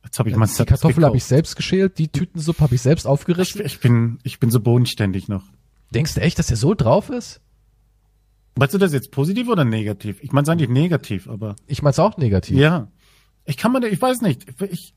jetzt 0.05 0.18
habe 0.18 0.30
ich 0.30 0.36
mal 0.36 0.47
Die 0.47 0.64
Kartoffel 0.64 1.05
habe 1.05 1.16
ich 1.16 1.24
selbst 1.24 1.56
geschält, 1.56 1.98
die 1.98 2.09
Tütensuppe 2.09 2.60
habe 2.60 2.74
ich 2.74 2.82
selbst 2.82 3.05
ich, 3.05 3.09
aufgerissen. 3.09 3.64
ich 3.64 3.80
bin, 3.80 4.18
ich 4.22 4.40
bin 4.40 4.51
so 4.51 4.60
bodenständig 4.60 5.28
noch. 5.28 5.44
Denkst 5.93 6.14
du 6.14 6.20
echt, 6.20 6.39
dass 6.39 6.48
der 6.48 6.56
so 6.56 6.74
drauf 6.74 7.10
ist? 7.10 7.40
Weißt 8.56 8.74
du 8.74 8.78
das 8.78 8.93
jetzt 8.93 9.12
positiv 9.12 9.48
oder 9.48 9.64
negativ? 9.64 10.18
Ich 10.22 10.32
meine 10.32 10.43
es 10.43 10.48
eigentlich 10.48 10.68
negativ, 10.68 11.28
aber 11.28 11.55
Ich 11.66 11.82
mein's 11.82 11.98
auch 11.98 12.16
negativ. 12.16 12.56
ja. 12.59 12.89
Ich 13.44 13.56
kann 13.56 13.72
mir, 13.72 13.86
ich 13.89 14.02
weiß 14.02 14.20
nicht. 14.20 14.44
Ich, 14.70 14.93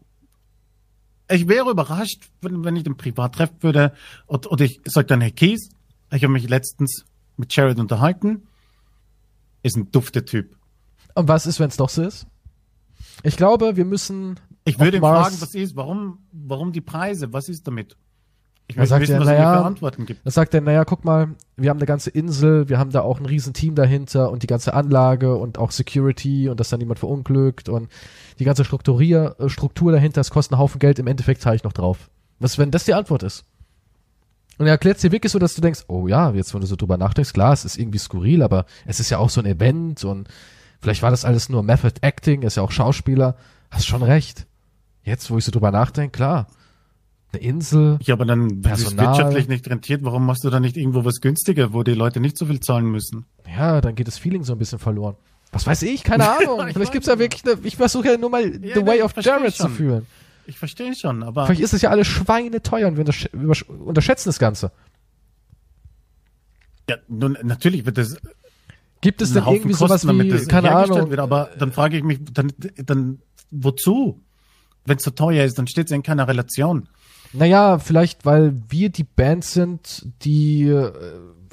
ich 1.30 1.48
wäre 1.48 1.70
überrascht, 1.72 2.30
wenn, 2.42 2.66
wenn 2.66 2.76
ich 2.76 2.84
den 2.84 2.98
privat 2.98 3.36
treffen 3.36 3.56
würde 3.62 3.94
und, 4.26 4.46
und 4.46 4.60
ich 4.60 4.82
sag 4.84 5.08
dann, 5.08 5.22
hey 5.22 5.32
Keith, 5.32 5.62
ich 6.12 6.24
habe 6.24 6.34
mich 6.34 6.50
letztens 6.50 7.06
mit 7.38 7.56
Jared 7.56 7.80
unterhalten. 7.80 8.42
Ist 9.64 9.78
ein 9.78 9.92
dufter 9.92 10.26
Typ. 10.26 10.58
Und 11.16 11.28
was 11.28 11.46
ist, 11.46 11.60
wenn 11.60 11.70
es 11.70 11.78
doch 11.78 11.90
so 11.90 12.04
ist? 12.04 12.26
Ich 13.24 13.38
glaube, 13.38 13.76
wir 13.76 13.86
müssen. 13.86 14.40
Ich 14.64 14.80
würde 14.80 14.98
ihn 14.98 15.02
fragen, 15.02 15.36
was 15.40 15.56
ist, 15.56 15.76
warum, 15.76 16.20
warum 16.32 16.72
die 16.72 16.82
Preise? 16.82 17.34
Was 17.34 17.50
ist 17.50 17.68
damit? 17.68 17.98
Ich 18.68 18.78
Er 18.78 18.82
möchte 18.82 18.90
sagt 18.90 19.02
wissen, 19.02 19.14
ja, 19.14 19.20
was 19.20 19.28
es 19.28 19.34
naja, 19.34 19.58
für 19.58 19.66
Antworten 19.66 20.06
gibt. 20.06 20.26
Da 20.26 20.32
sagt 20.32 20.54
er, 20.54 20.62
naja, 20.62 20.86
guck 20.86 21.04
mal, 21.04 21.36
wir 21.58 21.70
haben 21.70 21.78
eine 21.78 21.86
ganze 21.86 22.10
Insel, 22.10 22.70
wir 22.70 22.80
haben 22.80 22.92
da 22.92 23.02
auch 23.02 23.20
ein 23.20 23.26
riesen 23.26 23.54
Team 23.54 23.76
dahinter 23.76 24.32
und 24.32 24.44
die 24.44 24.48
ganze 24.48 24.74
Anlage 24.74 25.36
und 25.36 25.58
auch 25.58 25.72
Security 25.72 26.48
und 26.48 26.60
dass 26.60 26.70
da 26.70 26.78
niemand 26.78 27.00
verunglückt 27.00 27.68
und 27.70 27.90
die 28.40 28.46
ganze 28.46 28.64
Strukturier, 28.64 29.36
Struktur 29.48 29.92
dahinter, 29.92 30.22
das 30.22 30.30
kostet 30.30 30.54
einen 30.54 30.62
Haufen 30.62 30.80
Geld, 30.80 31.00
im 31.00 31.08
Endeffekt 31.08 31.42
zahle 31.42 31.58
ich 31.58 31.64
noch 31.64 31.74
drauf. 31.74 32.10
Was, 32.40 32.58
wenn 32.58 32.72
das 32.72 32.86
die 32.86 32.94
Antwort 32.94 33.24
ist? 33.24 33.46
Und 34.58 34.68
er 34.68 34.74
erklärt 34.74 35.02
dir 35.02 35.12
wirklich 35.12 35.32
so, 35.32 35.40
dass 35.40 35.56
du 35.56 35.62
denkst, 35.62 35.86
oh 35.88 36.08
ja, 36.08 36.32
jetzt 36.32 36.54
wenn 36.54 36.62
du 36.62 36.68
so 36.68 36.76
drüber 36.76 36.98
nachdenkst, 36.98 37.34
klar, 37.34 37.54
es 37.54 37.66
ist 37.66 37.78
irgendwie 37.78 37.98
skurril, 37.98 38.44
aber 38.44 38.66
es 38.86 39.00
ist 39.00 39.10
ja 39.10 39.18
auch 39.18 39.30
so 39.30 39.42
ein 39.42 39.48
Event 39.48 40.04
und 40.04 40.28
vielleicht 40.82 41.02
war 41.02 41.10
das 41.12 41.26
alles 41.26 41.50
nur 41.50 41.64
Method 41.64 41.94
Acting, 42.02 42.42
er 42.42 42.48
ist 42.48 42.58
ja 42.58 42.64
auch 42.64 42.72
Schauspieler, 42.72 43.36
hast 43.72 43.88
schon 43.88 44.04
recht. 44.04 44.46
Jetzt, 45.04 45.32
wo 45.32 45.38
ich 45.38 45.46
so 45.46 45.52
drüber 45.52 45.72
nachdenke, 45.72 46.12
klar, 46.12 46.48
eine 47.34 47.42
Insel, 47.42 47.98
Ja, 48.04 48.14
aber 48.16 48.26
dann, 48.26 48.64
wenn 48.64 48.74
es 48.74 48.98
wirtschaftlich 48.98 49.48
nicht 49.48 49.68
rentiert, 49.70 50.04
warum 50.04 50.26
machst 50.26 50.44
du 50.44 50.50
dann 50.50 50.62
nicht 50.62 50.78
irgendwo 50.78 51.06
was 51.06 51.22
günstiger, 51.22 51.74
wo 51.74 51.82
die 51.84 51.94
Leute 51.94 52.20
nicht 52.20 52.38
so 52.38 52.46
viel 52.46 52.60
zahlen 52.60 52.86
müssen? 52.86 53.26
Ja, 53.58 53.82
dann 53.82 53.96
geht 53.96 54.08
das 54.08 54.18
Feeling 54.18 54.44
so 54.44 54.54
ein 54.54 54.60
bisschen 54.60 54.80
verloren. 54.80 55.16
Was 55.52 55.66
weiß 55.66 55.82
ich? 55.84 56.04
Keine 56.04 56.30
Ahnung. 56.38 56.68
ich 56.68 56.74
Vielleicht 56.74 56.92
gibt's 56.92 57.08
ja 57.08 57.18
wirklich 57.18 57.44
eine, 57.46 57.58
ich 57.64 57.78
versuche 57.78 58.12
ja 58.12 58.18
nur 58.18 58.30
mal 58.30 58.44
Ja, 58.64 58.76
the 58.76 58.86
way 58.86 59.02
of 59.02 59.14
Jared 59.18 59.54
zu 59.54 59.70
schon. 59.70 60.06
Ich 60.46 60.58
verstehe 60.58 60.96
schon, 60.96 61.24
aber 61.24 61.46
Vielleicht 61.46 61.62
ist 61.62 61.74
es 61.74 61.82
ja 61.82 61.90
alles 61.90 62.08
schweineteuer 62.08 62.88
und 62.88 62.96
wir 62.96 63.02
untersch 63.02 63.64
unterschätzen 63.64 64.30
das 64.30 64.40
Ganze. 64.40 64.72
ja, 66.90 66.98
nun, 67.08 67.38
natürlich 67.44 67.86
wird 67.86 67.98
das 67.98 68.18
Gibt 69.02 69.22
es 69.22 69.34
denn 69.34 69.46
Haufen 69.46 69.56
irgendwie 69.58 69.74
sowas 69.74 70.02
Kosten, 70.02 70.08
damit 70.08 70.28
wie, 70.28 70.32
das 70.32 70.48
keine 70.48 70.76
Ahnung, 70.76 71.10
wird, 71.10 71.20
aber 71.20 71.50
dann 71.58 71.72
frage 71.72 71.98
ich 71.98 72.04
mich, 72.04 72.20
dann, 72.32 72.54
dann 72.86 73.20
wozu? 73.50 74.22
Wenn 74.86 74.98
es 74.98 75.04
so 75.04 75.12
teuer 75.12 75.44
ist, 75.44 75.58
dann 75.58 75.68
steht 75.68 75.88
es 75.88 75.92
in 75.92 76.04
keiner 76.04 76.28
Relation. 76.28 76.88
naja, 77.34 77.80
vielleicht, 77.80 78.26
weil 78.26 78.62
wir 78.70 78.90
die 78.90 79.04
Band 79.04 79.44
sind, 79.44 80.08
die 80.24 80.68
äh, 80.68 80.92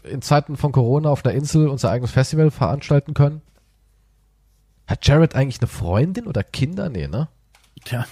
in 0.04 0.22
Zeiten 0.22 0.56
von 0.56 0.72
Corona 0.72 1.10
auf 1.10 1.24
einer 1.24 1.34
Insel 1.34 1.68
unser 1.68 1.90
eigenes 1.90 2.10
Festival 2.10 2.50
veranstalten 2.50 3.14
können? 3.14 3.42
Hat 4.86 5.06
Jared 5.06 5.34
eigentlich 5.34 5.60
eine 5.60 5.68
Freundin 5.68 6.26
oder 6.26 6.42
Kinder? 6.42 6.88
Nee, 6.88 7.08
ne? 7.08 7.28
Tja, 7.84 8.06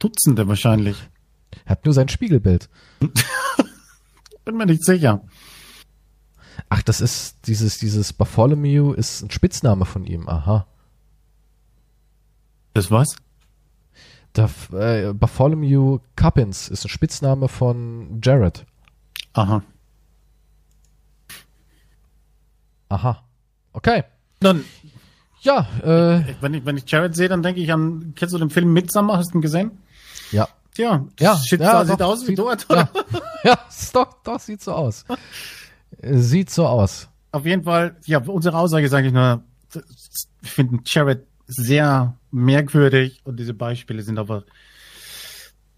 Dutzende 0.00 0.48
wahrscheinlich. 0.48 0.96
Er 1.64 1.70
hat 1.72 1.84
nur 1.84 1.94
sein 1.94 2.08
Spiegelbild. 2.08 2.68
Bin 4.44 4.56
mir 4.56 4.66
nicht 4.66 4.84
sicher. 4.84 5.22
Ach, 6.68 6.82
das 6.82 7.00
ist 7.00 7.46
dieses, 7.46 7.78
dieses 7.78 8.12
Bartholomew 8.12 8.92
ist 8.92 9.22
ein 9.22 9.30
Spitzname 9.30 9.84
von 9.84 10.04
ihm. 10.04 10.28
Aha. 10.28 10.66
Das 12.74 12.90
was? 12.90 13.16
Der 14.36 14.48
äh, 14.72 15.12
Bartholomew 15.12 15.98
Cuppins 16.16 16.68
ist 16.68 16.84
ein 16.84 16.88
Spitzname 16.88 17.48
von 17.48 18.20
Jared. 18.22 18.64
Aha. 19.32 19.62
Aha. 22.88 23.24
Okay. 23.72 24.04
Nun, 24.42 24.64
Ja, 25.42 25.66
äh, 25.82 26.34
wenn 26.40 26.54
ich, 26.54 26.64
wenn 26.64 26.76
ich 26.76 26.90
Jared 26.90 27.14
sehe, 27.16 27.28
dann 27.28 27.42
denke 27.42 27.60
ich 27.60 27.72
an, 27.72 28.12
kennst 28.14 28.34
du 28.34 28.38
den 28.38 28.50
Film 28.50 28.72
Midsummer? 28.72 29.16
Hast 29.16 29.32
du 29.32 29.38
ihn 29.38 29.42
gesehen? 29.42 29.78
Ja. 30.32 30.48
Tja, 30.74 31.04
Ja, 31.18 31.36
shit, 31.36 31.60
ja, 31.60 31.84
sieht 31.84 32.00
doch, 32.00 32.06
aus 32.08 32.22
wie 32.22 32.26
sieht- 32.26 32.38
dort, 32.38 32.66
Ja, 32.70 32.88
oder? 32.92 33.06
ja 33.44 33.58
ist 33.68 33.94
doch, 33.94 34.22
doch, 34.22 34.38
sieht 34.38 34.62
so 34.62 34.72
aus. 34.72 35.04
Äh, 36.00 36.16
Sieht 36.18 36.48
so 36.50 36.66
aus. 36.66 37.08
Auf 37.32 37.44
jeden 37.44 37.64
Fall, 37.64 37.96
ja, 38.06 38.18
unsere 38.20 38.56
Aussage 38.56 38.86
ist 38.86 38.92
eigentlich 38.92 39.12
nur, 39.12 39.42
finde 40.42 40.78
Jared 40.86 41.26
sehr 41.46 42.16
merkwürdig 42.30 43.20
und 43.24 43.38
diese 43.40 43.54
Beispiele 43.54 44.02
sind 44.02 44.18
aber, 44.18 44.44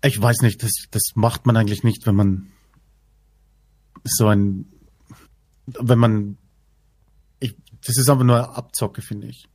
ich 0.04 0.20
weiß 0.20 0.42
nicht, 0.42 0.62
das, 0.62 0.70
das 0.90 1.02
macht 1.14 1.46
man 1.46 1.56
eigentlich 1.56 1.82
nicht, 1.84 2.06
wenn 2.06 2.14
man 2.14 2.48
so 4.04 4.28
ein, 4.28 4.66
wenn 5.66 5.98
man, 5.98 6.36
ich, 7.40 7.56
das 7.86 7.96
ist 7.96 8.10
aber 8.10 8.24
nur 8.24 8.56
Abzocke, 8.56 9.00
finde 9.00 9.28
ich. 9.28 9.48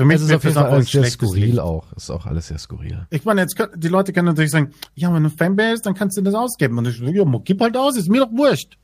Für 0.00 0.06
mich 0.06 0.16
es 0.16 0.22
ist 0.22 0.32
auf 0.32 0.44
jeden 0.44 0.54
Fall 0.54 0.64
alles 0.64 0.90
sehr 0.90 1.04
skurril 1.04 1.44
Licht. 1.44 1.58
auch. 1.58 1.92
Ist 1.92 2.08
auch 2.08 2.24
alles 2.24 2.48
sehr 2.48 2.56
skurril. 2.56 3.06
Ich 3.10 3.26
meine, 3.26 3.42
jetzt 3.42 3.62
die 3.74 3.88
Leute 3.88 4.14
können 4.14 4.28
natürlich 4.28 4.50
sagen, 4.50 4.72
ja, 4.94 5.12
wenn 5.12 5.24
du 5.24 5.28
Fanbase 5.28 5.82
dann 5.82 5.92
kannst 5.92 6.16
du 6.16 6.22
das 6.22 6.32
ausgeben. 6.32 6.78
Und 6.78 6.88
ich 6.88 6.96
sage, 6.96 7.12
ja, 7.14 7.24
gib 7.44 7.60
halt 7.60 7.76
aus, 7.76 7.98
ist 7.98 8.08
mir 8.08 8.20
doch 8.20 8.32
wurscht. 8.32 8.78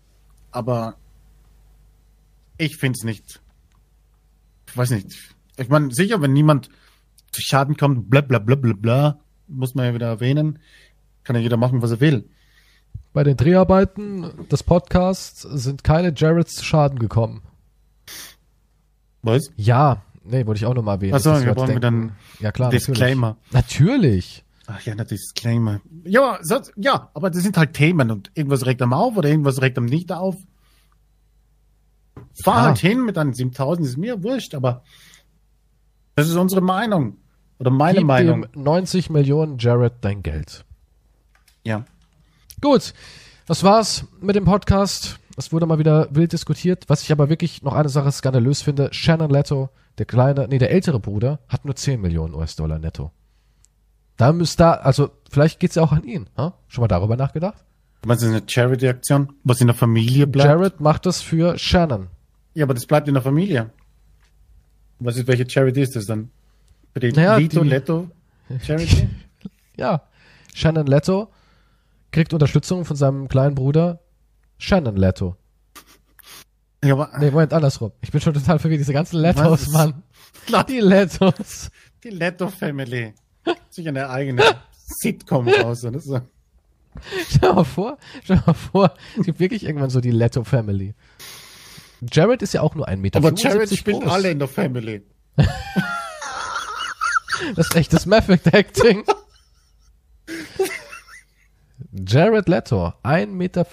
Aber 0.51 0.97
ich 2.59 2.77
finde 2.77 2.99
es 2.99 3.05
nicht. 3.05 3.41
Ich 4.69 4.77
weiß 4.77 4.91
nicht. 4.91 5.17
Ich 5.57 5.71
meine, 5.71 5.91
sicher, 5.91 6.21
wenn 6.21 6.35
niemand 6.35 6.69
zu 7.33 7.41
Schaden 7.41 7.79
kommt, 7.79 8.11
bla 8.11 8.21
bla 8.21 8.39
bla 8.39 8.57
bla 8.57 8.75
bla, 8.75 9.19
muss 9.49 9.75
man 9.75 9.87
ja 9.87 9.95
wieder 9.95 10.09
erwähnen, 10.09 10.59
kann 11.25 11.35
ja 11.35 11.41
jeder 11.41 11.57
machen, 11.57 11.81
was 11.81 11.93
er 11.93 12.01
will. 12.01 12.29
Bei 13.15 13.25
den 13.25 13.39
Dreharbeiten 13.39 14.47
des 14.51 14.63
Podcasts 14.63 15.41
sind 15.41 15.83
keine 15.83 16.13
Jareds 16.15 16.57
zu 16.57 16.65
Schaden 16.67 16.99
gekommen. 16.99 17.41
Was? 19.23 19.51
Ja, 19.57 20.03
nee, 20.29 20.47
wollte 20.47 20.59
ich 20.59 20.67
auch 20.67 20.75
noch 20.75 20.83
mal 20.83 20.95
erwähnen. 20.95 21.15
Achso, 21.15 21.45
wir 21.45 21.55
brauchen 21.55 21.75
wir 21.75 21.81
dann 21.81 22.13
ja, 22.41 22.53
klar, 22.53 22.71
Disclaimer. 22.71 23.37
Natürlich. 23.53 24.45
Ach 24.67 24.81
ja, 24.83 24.95
natürlich 24.95 25.23
Disclaimer. 25.23 25.81
Ja, 26.05 26.39
so, 26.43 26.61
ja, 26.77 27.11
aber 27.15 27.31
das 27.31 27.43
sind 27.43 27.57
halt 27.57 27.75
Themen 27.75 28.11
und 28.11 28.31
irgendwas 28.35 28.67
regt 28.67 28.83
einem 28.83 28.93
auf 28.93 29.17
oder 29.17 29.29
irgendwas 29.29 29.63
regt 29.63 29.79
einem 29.79 29.87
nicht 29.87 30.13
auf. 30.13 30.37
Fahr 32.43 32.57
ja. 32.57 32.65
halt 32.67 32.79
hin 32.79 33.05
mit 33.05 33.17
deinen 33.17 33.33
7000, 33.33 33.87
ist 33.87 33.97
mir 33.97 34.23
wurscht, 34.23 34.55
aber 34.55 34.83
das 36.15 36.29
ist 36.29 36.37
unsere 36.37 36.61
Meinung. 36.61 37.19
Oder 37.59 37.71
meine 37.71 37.99
Gib 37.99 38.07
Meinung. 38.07 38.43
Dem 38.43 38.63
90 38.63 39.11
Millionen 39.11 39.59
Jared 39.59 39.95
dein 40.01 40.23
Geld. 40.23 40.65
Ja. 41.65 41.85
Gut. 42.61 42.95
Das 43.47 43.63
war's 43.63 44.07
mit 44.21 44.37
dem 44.37 44.45
Podcast. 44.45 45.19
Es 45.37 45.53
wurde 45.53 45.67
mal 45.67 45.79
wieder 45.79 46.09
wild 46.11 46.33
diskutiert. 46.33 46.85
Was 46.89 47.03
ich 47.03 47.13
aber 47.13 47.29
wirklich 47.29 47.63
noch 47.63 47.75
eine 47.75 47.89
Sache 47.89 48.11
skandalös 48.11 48.63
finde. 48.63 48.89
Shannon 48.93 49.31
Leto, 49.31 49.71
der 49.99 50.07
kleine, 50.07 50.47
nee, 50.49 50.59
der 50.59 50.71
ältere 50.71 51.01
Bruder, 51.01 51.41
hat 51.49 51.65
nur 51.65 51.75
10 51.75 52.01
Millionen 52.01 52.35
US-Dollar 52.35 52.79
netto. 52.79 53.13
Da 54.17 54.33
müsste 54.33 54.63
da, 54.63 54.73
also 54.73 55.11
vielleicht 55.31 55.61
geht's 55.61 55.75
ja 55.75 55.83
auch 55.83 55.93
an 55.93 56.05
ihn. 56.05 56.29
Ha? 56.37 56.55
Schon 56.69 56.83
mal 56.83 56.89
darüber 56.89 57.17
nachgedacht? 57.17 57.65
Was 58.03 58.23
ist 58.23 58.29
eine 58.29 58.43
Charity-Aktion? 58.47 59.33
Was 59.45 59.61
in 59.61 59.67
der 59.67 59.77
Familie 59.77 60.27
bleibt? 60.27 60.49
Jared 60.49 60.81
macht 60.81 61.07
das 61.07 61.21
für 61.23 61.59
Shannon. 61.59 62.09
Ja, 62.55 62.65
aber 62.65 62.75
das 62.75 62.87
bleibt 62.87 63.09
in 63.09 63.15
der 63.15 63.23
Familie. 63.23 63.71
Was 64.99 65.17
ist, 65.17 65.27
welche 65.27 65.49
Charity 65.49 65.83
ist 65.83 65.97
das 65.97 66.07
dann? 66.07 66.31
Für 66.93 67.01
die 67.01 67.13
naja, 67.13 67.37
Lito 67.37 67.63
die, 67.63 67.69
Leto 67.69 68.09
Charity? 68.63 69.09
ja. 69.77 70.03
Shannon 70.55 70.87
Leto 70.87 71.29
kriegt 72.11 72.33
Unterstützung 72.33 72.87
von 72.87 72.97
seinem 72.97 73.29
kleinen 73.29 73.55
Bruder 73.55 74.01
Shannon 74.59 74.97
Leto. 74.97 75.37
Ja, 76.87 76.95
aber, 76.95 77.11
nee, 77.19 77.31
Moment, 77.31 77.53
andersrum. 77.53 77.93
Ich 78.01 78.13
bin 78.13 78.21
schon 78.21 78.35
total 78.35 78.59
verwirrt. 78.59 78.81
Diese 78.81 78.93
ganzen 78.93 79.21
Letos, 79.21 79.69
Mann. 79.69 80.03
Die 80.69 80.81
Letos. 80.81 81.71
Die 82.05 82.11
Leto 82.11 82.49
Family. 82.49 83.15
Sich 83.71 83.89
eine 83.89 84.09
eigene 84.09 84.43
Sitcom 84.73 85.49
raus 85.49 85.85
oder 85.85 86.01
so. 86.01 86.21
Stell 87.29 87.53
mal 87.53 87.65
vor, 87.65 87.99
stell 88.25 88.43
mal 88.47 88.55
vor, 88.55 88.95
es 89.19 89.27
gibt 89.27 89.39
wirklich 89.39 89.65
irgendwann 89.65 89.91
so 89.91 90.01
die 90.01 90.11
Leto 90.11 90.45
Family. 90.45 90.95
Jared 92.01 92.43
ist 92.43 92.55
ja 92.55 92.63
auch 92.63 92.75
nur 92.75 92.89
ein 92.89 93.01
Meter. 93.01 93.19
Aber 93.19 93.33
Jared 93.35 93.77
spielt 93.77 94.03
groß. 94.03 94.13
alle 94.13 94.31
in 94.31 94.39
der 94.39 94.49
Family. 94.49 95.03
das 95.37 95.47
ist 97.67 97.77
echtes 97.77 98.07
Method 98.07 98.41
Acting. 98.51 99.05
Jared 102.05 102.49
Leto, 102.49 102.93
1,75 103.03 103.27
Meter. 103.29 103.67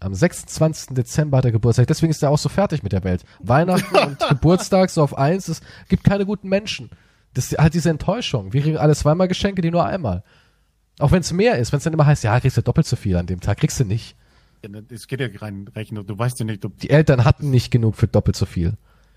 Am 0.00 0.14
26. 0.14 0.94
Dezember 0.94 1.38
hat 1.38 1.44
er 1.44 1.52
Geburtstag. 1.52 1.86
Deswegen 1.86 2.10
ist 2.10 2.22
er 2.22 2.30
auch 2.30 2.38
so 2.38 2.48
fertig 2.48 2.82
mit 2.82 2.92
der 2.92 3.04
Welt. 3.04 3.24
Weihnachten 3.40 3.96
und 3.96 4.18
Geburtstag 4.28 4.90
so 4.90 5.02
auf 5.02 5.16
eins. 5.16 5.48
Es 5.48 5.60
gibt 5.88 6.04
keine 6.04 6.26
guten 6.26 6.48
Menschen. 6.48 6.90
Das 7.32 7.50
ist 7.50 7.58
halt 7.58 7.74
diese 7.74 7.90
Enttäuschung. 7.90 8.52
Wir 8.52 8.62
kriegen 8.62 8.76
alle 8.76 8.94
zweimal 8.94 9.28
Geschenke, 9.28 9.62
die 9.62 9.70
nur 9.70 9.84
einmal. 9.84 10.22
Auch 10.98 11.10
wenn 11.10 11.20
es 11.20 11.32
mehr 11.32 11.58
ist. 11.58 11.72
Wenn 11.72 11.78
es 11.78 11.84
dann 11.84 11.92
immer 11.92 12.06
heißt, 12.06 12.22
ja, 12.24 12.38
kriegst 12.38 12.56
du 12.56 12.62
doppelt 12.62 12.86
so 12.86 12.96
viel 12.96 13.16
an 13.16 13.26
dem 13.26 13.40
Tag. 13.40 13.58
Kriegst 13.58 13.80
du 13.80 13.84
nicht. 13.84 14.16
Es 14.88 15.08
geht 15.08 15.20
ja 15.20 15.28
rein 15.40 15.68
rechnen. 15.74 16.06
Du 16.06 16.18
weißt 16.18 16.38
ja 16.38 16.46
nicht, 16.46 16.64
ob 16.64 16.78
die 16.78 16.90
Eltern 16.90 17.24
hatten 17.24 17.50
nicht 17.50 17.70
genug 17.70 17.96
für 17.96 18.06
doppelt 18.06 18.36
so 18.36 18.46
viel. 18.46 18.74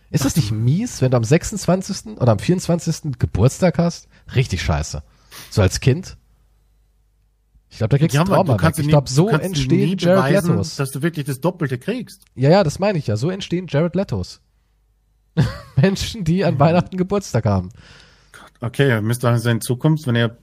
Ist 0.09 0.25
das 0.25 0.35
nicht 0.35 0.51
mies, 0.51 1.01
wenn 1.01 1.11
du 1.11 1.17
am 1.17 1.23
26. 1.23 2.17
oder 2.17 2.31
am 2.31 2.39
24. 2.39 3.19
Geburtstag 3.19 3.77
hast? 3.77 4.07
Richtig 4.35 4.61
scheiße. 4.61 5.03
So 5.49 5.61
als 5.61 5.79
Kind. 5.79 6.17
Ich 7.69 7.77
glaube, 7.77 7.89
da 7.89 7.97
kriegst 7.97 8.15
ja, 8.15 8.23
du 8.23 8.31
Trauma. 8.31 8.57
Du 8.57 8.81
ich 8.81 8.87
glaube, 8.87 9.09
so 9.09 9.29
entstehen 9.29 9.97
Jared 9.97 10.23
beweisen, 10.23 10.51
Letos. 10.51 10.75
Dass 10.77 10.91
du 10.91 11.01
wirklich 11.01 11.25
das 11.25 11.41
Doppelte 11.41 11.77
kriegst. 11.77 12.23
Ja, 12.35 12.49
ja, 12.49 12.63
das 12.63 12.79
meine 12.79 12.97
ich 12.97 13.07
ja. 13.07 13.17
So 13.17 13.29
entstehen 13.29 13.67
Jared 13.67 13.95
Letos. 13.95 14.41
Menschen, 15.75 16.23
die 16.23 16.45
an 16.45 16.55
mhm. 16.55 16.59
Weihnachten 16.59 16.97
Geburtstag 16.97 17.45
haben. 17.45 17.69
Okay, 18.61 19.01
müsst 19.01 19.23
ihr 19.23 19.29
also 19.29 19.49
in 19.49 19.61
Zukunft, 19.61 20.07
wenn 20.07 20.15
ihr 20.15 20.37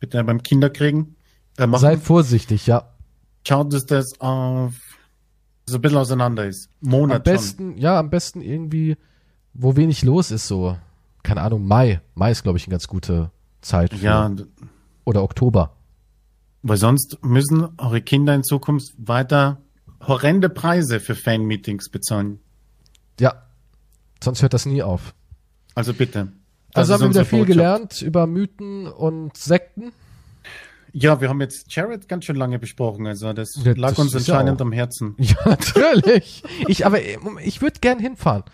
bitte 0.00 0.22
beim 0.24 0.42
Kinderkriegen 0.42 1.16
äh, 1.58 1.66
machen, 1.66 1.82
Seid 1.82 2.00
vorsichtig, 2.00 2.66
ja. 2.66 2.94
Schaut, 3.46 3.72
dass 3.72 3.86
das 3.86 4.20
auf 4.20 4.74
so 5.66 5.76
ein 5.76 5.80
bisschen 5.82 5.98
auseinander 5.98 6.46
ist. 6.46 6.70
Monat 6.80 7.18
Am 7.18 7.22
besten, 7.24 7.72
schon. 7.72 7.78
ja, 7.78 7.98
am 7.98 8.10
besten 8.10 8.40
irgendwie, 8.40 8.96
wo 9.52 9.76
wenig 9.76 10.02
los 10.02 10.30
ist, 10.30 10.46
so. 10.48 10.78
Keine 11.22 11.42
Ahnung, 11.42 11.66
Mai. 11.66 12.00
Mai 12.14 12.30
ist, 12.30 12.42
glaube 12.42 12.58
ich, 12.58 12.66
eine 12.66 12.72
ganz 12.72 12.88
gute 12.88 13.30
Zeit. 13.60 13.92
Für, 13.92 14.04
ja. 14.04 14.30
Oder 15.04 15.22
Oktober. 15.22 15.76
Weil 16.62 16.76
sonst 16.76 17.18
müssen 17.22 17.68
eure 17.78 18.02
Kinder 18.02 18.34
in 18.34 18.42
Zukunft 18.42 18.92
weiter 18.98 19.62
horrende 20.06 20.48
Preise 20.48 21.00
für 21.00 21.14
Fan-Meetings 21.14 21.90
bezahlen. 21.90 22.40
Ja, 23.20 23.46
sonst 24.22 24.42
hört 24.42 24.54
das 24.54 24.66
nie 24.66 24.82
auf. 24.82 25.14
Also 25.74 25.94
bitte. 25.94 26.32
Also 26.74 26.94
haben 26.94 27.00
wir 27.02 27.10
wieder 27.10 27.24
viel 27.24 27.40
Botschaft. 27.40 27.56
gelernt 27.56 28.02
über 28.02 28.26
Mythen 28.26 28.86
und 28.86 29.36
Sekten. 29.36 29.92
Ja, 30.92 31.20
wir 31.20 31.28
haben 31.28 31.40
jetzt 31.40 31.72
Jared 31.74 32.08
ganz 32.08 32.24
schön 32.24 32.36
lange 32.36 32.58
besprochen, 32.58 33.06
also 33.06 33.32
das 33.32 33.60
ja, 33.62 33.72
lag 33.76 33.90
das 33.90 33.98
uns 33.98 34.16
anscheinend 34.16 34.60
am 34.60 34.72
Herzen. 34.72 35.14
Ja, 35.18 35.36
natürlich. 35.44 36.42
ich, 36.66 36.86
aber 36.86 36.98
ich 37.44 37.60
würde 37.60 37.78
gern 37.80 37.98
hinfahren. 37.98 38.44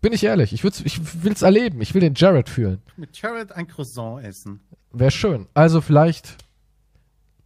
Bin 0.00 0.12
ich 0.12 0.24
ehrlich, 0.24 0.52
ich, 0.52 0.64
ich 0.64 1.24
will 1.24 1.32
es 1.32 1.42
erleben, 1.42 1.80
ich 1.80 1.94
will 1.94 2.00
den 2.00 2.14
Jared 2.14 2.48
fühlen. 2.48 2.82
Mit 2.96 3.20
Jared 3.20 3.52
ein 3.52 3.68
Croissant 3.68 4.24
essen. 4.24 4.60
Wäre 4.92 5.10
schön. 5.10 5.46
Also 5.54 5.80
vielleicht 5.80 6.36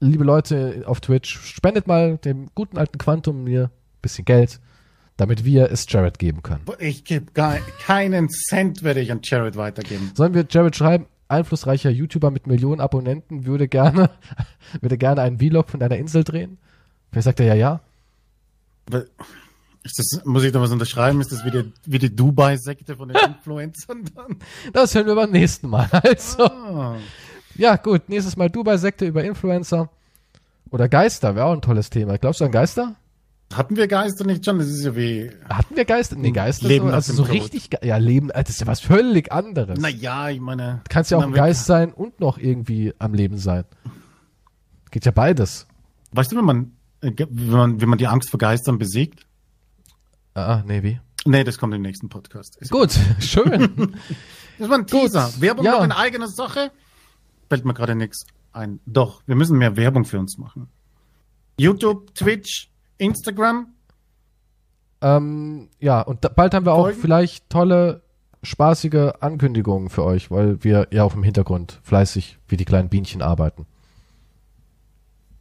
liebe 0.00 0.24
Leute 0.24 0.84
auf 0.86 1.00
Twitch, 1.00 1.38
spendet 1.38 1.86
mal 1.86 2.18
dem 2.18 2.48
guten 2.54 2.78
alten 2.78 2.98
Quantum 2.98 3.44
mir 3.44 3.64
ein 3.64 4.00
bisschen 4.02 4.24
Geld, 4.24 4.60
damit 5.16 5.44
wir 5.44 5.70
es 5.70 5.86
Jared 5.88 6.18
geben 6.18 6.42
können. 6.42 6.64
Ich 6.78 7.04
gebe 7.04 7.32
keinen 7.32 8.28
Cent 8.28 8.82
werde 8.82 9.00
ich 9.00 9.10
an 9.12 9.20
Jared 9.22 9.56
weitergeben. 9.56 10.12
Sollen 10.14 10.34
wir 10.34 10.46
Jared 10.48 10.76
schreiben? 10.76 11.06
Einflussreicher 11.28 11.90
YouTuber 11.90 12.30
mit 12.30 12.46
Millionen 12.46 12.80
Abonnenten 12.80 13.46
würde 13.46 13.66
gerne, 13.66 14.10
würde 14.80 14.98
gerne 14.98 15.22
einen 15.22 15.38
Vlog 15.38 15.70
von 15.70 15.80
deiner 15.80 15.96
Insel 15.96 16.22
drehen? 16.22 16.58
Vielleicht 17.10 17.24
sagt 17.24 17.40
er 17.40 17.46
ja, 17.46 17.54
ja. 17.54 17.80
Ist 19.82 19.98
das, 19.98 20.24
muss 20.24 20.44
ich 20.44 20.52
da 20.52 20.60
was 20.60 20.70
unterschreiben? 20.70 21.20
Ist 21.20 21.32
das 21.32 21.44
wie 21.44 21.50
die, 21.50 21.72
wie 21.84 21.98
die 21.98 22.14
Dubai-Sekte 22.14 22.96
von 22.96 23.08
den 23.08 23.16
Influencern 23.26 24.04
dann? 24.14 24.36
Das 24.72 24.94
hören 24.94 25.06
wir 25.06 25.14
beim 25.14 25.30
nächsten 25.30 25.68
Mal. 25.68 25.88
Also. 25.90 26.44
Ah. 26.44 26.96
Ja, 27.58 27.76
gut. 27.76 28.08
Nächstes 28.08 28.36
Mal 28.36 28.50
Dubai-Sekte 28.50 29.06
über 29.06 29.24
Influencer. 29.24 29.90
Oder 30.70 30.88
Geister 30.88 31.34
wäre 31.34 31.46
auch 31.46 31.52
ein 31.52 31.62
tolles 31.62 31.90
Thema. 31.90 32.18
Glaubst 32.18 32.40
du 32.40 32.44
an 32.44 32.50
Geister? 32.50 32.96
Hatten 33.54 33.76
wir 33.76 33.86
Geister 33.86 34.24
nicht 34.24 34.44
schon? 34.44 34.58
Das 34.58 34.68
ist 34.68 34.84
ja 34.84 34.96
wie. 34.96 35.30
Hatten 35.48 35.76
wir 35.76 35.84
Geister? 35.84 36.16
Nee, 36.16 36.32
Geister 36.32 36.66
Leben 36.66 36.88
so, 36.88 36.94
also 36.94 37.12
so 37.12 37.22
richtig. 37.22 37.70
Ja, 37.82 37.96
Leben, 37.96 38.28
das 38.28 38.50
ist 38.50 38.60
ja 38.60 38.66
was 38.66 38.80
völlig 38.80 39.30
anderes. 39.30 39.78
Naja, 39.78 40.30
ich 40.30 40.40
meine. 40.40 40.80
Du 40.84 40.88
kannst 40.88 41.10
ja 41.10 41.18
auch 41.18 41.22
ein 41.22 41.32
Geist 41.32 41.66
sein 41.66 41.92
und 41.92 42.18
noch 42.18 42.38
irgendwie 42.38 42.92
am 42.98 43.14
Leben 43.14 43.38
sein. 43.38 43.64
Geht 44.90 45.04
ja 45.04 45.12
beides. 45.12 45.66
Weißt 46.10 46.32
du, 46.32 46.36
wenn 46.36 46.44
man, 46.44 46.72
äh, 47.02 47.12
wenn 47.16 47.50
man, 47.50 47.80
wenn 47.80 47.88
man 47.88 47.98
die 47.98 48.08
Angst 48.08 48.30
vor 48.30 48.38
Geistern 48.38 48.78
besiegt? 48.78 49.26
Ah, 50.34 50.62
nee, 50.66 50.82
wie? 50.82 51.00
Nee, 51.24 51.44
das 51.44 51.58
kommt 51.58 51.74
im 51.74 51.82
nächsten 51.82 52.08
Podcast. 52.08 52.56
Ist 52.56 52.70
Gut, 52.70 52.98
schön. 53.20 53.96
das 54.58 54.68
war 54.68 54.78
ein 54.78 54.86
Teaser. 54.86 55.26
Gut. 55.26 55.40
Werbung 55.40 55.64
ja. 55.64 55.72
noch 55.72 55.80
eine 55.80 55.96
eigene 55.96 56.28
Sache 56.28 56.72
fällt 57.48 57.64
mir 57.64 57.74
gerade 57.74 57.94
nichts 57.94 58.26
ein. 58.52 58.80
Doch, 58.86 59.22
wir 59.26 59.36
müssen 59.36 59.58
mehr 59.58 59.76
Werbung 59.76 60.04
für 60.04 60.18
uns 60.18 60.38
machen. 60.38 60.68
YouTube, 61.58 62.14
Twitch, 62.14 62.70
Instagram. 62.98 63.68
Ähm, 65.00 65.68
ja, 65.78 66.00
und 66.00 66.24
da, 66.24 66.28
bald 66.28 66.54
haben 66.54 66.66
wir 66.66 66.74
Folgen? 66.74 66.96
auch 66.96 67.00
vielleicht 67.00 67.48
tolle, 67.50 68.02
spaßige 68.42 69.12
Ankündigungen 69.20 69.90
für 69.90 70.04
euch, 70.04 70.30
weil 70.30 70.62
wir 70.64 70.88
ja 70.90 71.04
auch 71.04 71.14
im 71.14 71.22
Hintergrund 71.22 71.80
fleißig 71.82 72.38
wie 72.48 72.56
die 72.56 72.64
kleinen 72.64 72.88
Bienchen 72.88 73.22
arbeiten. 73.22 73.66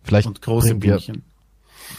Vielleicht 0.04 0.28
und 0.28 0.42
große 0.42 0.76
Bienchen. 0.76 1.24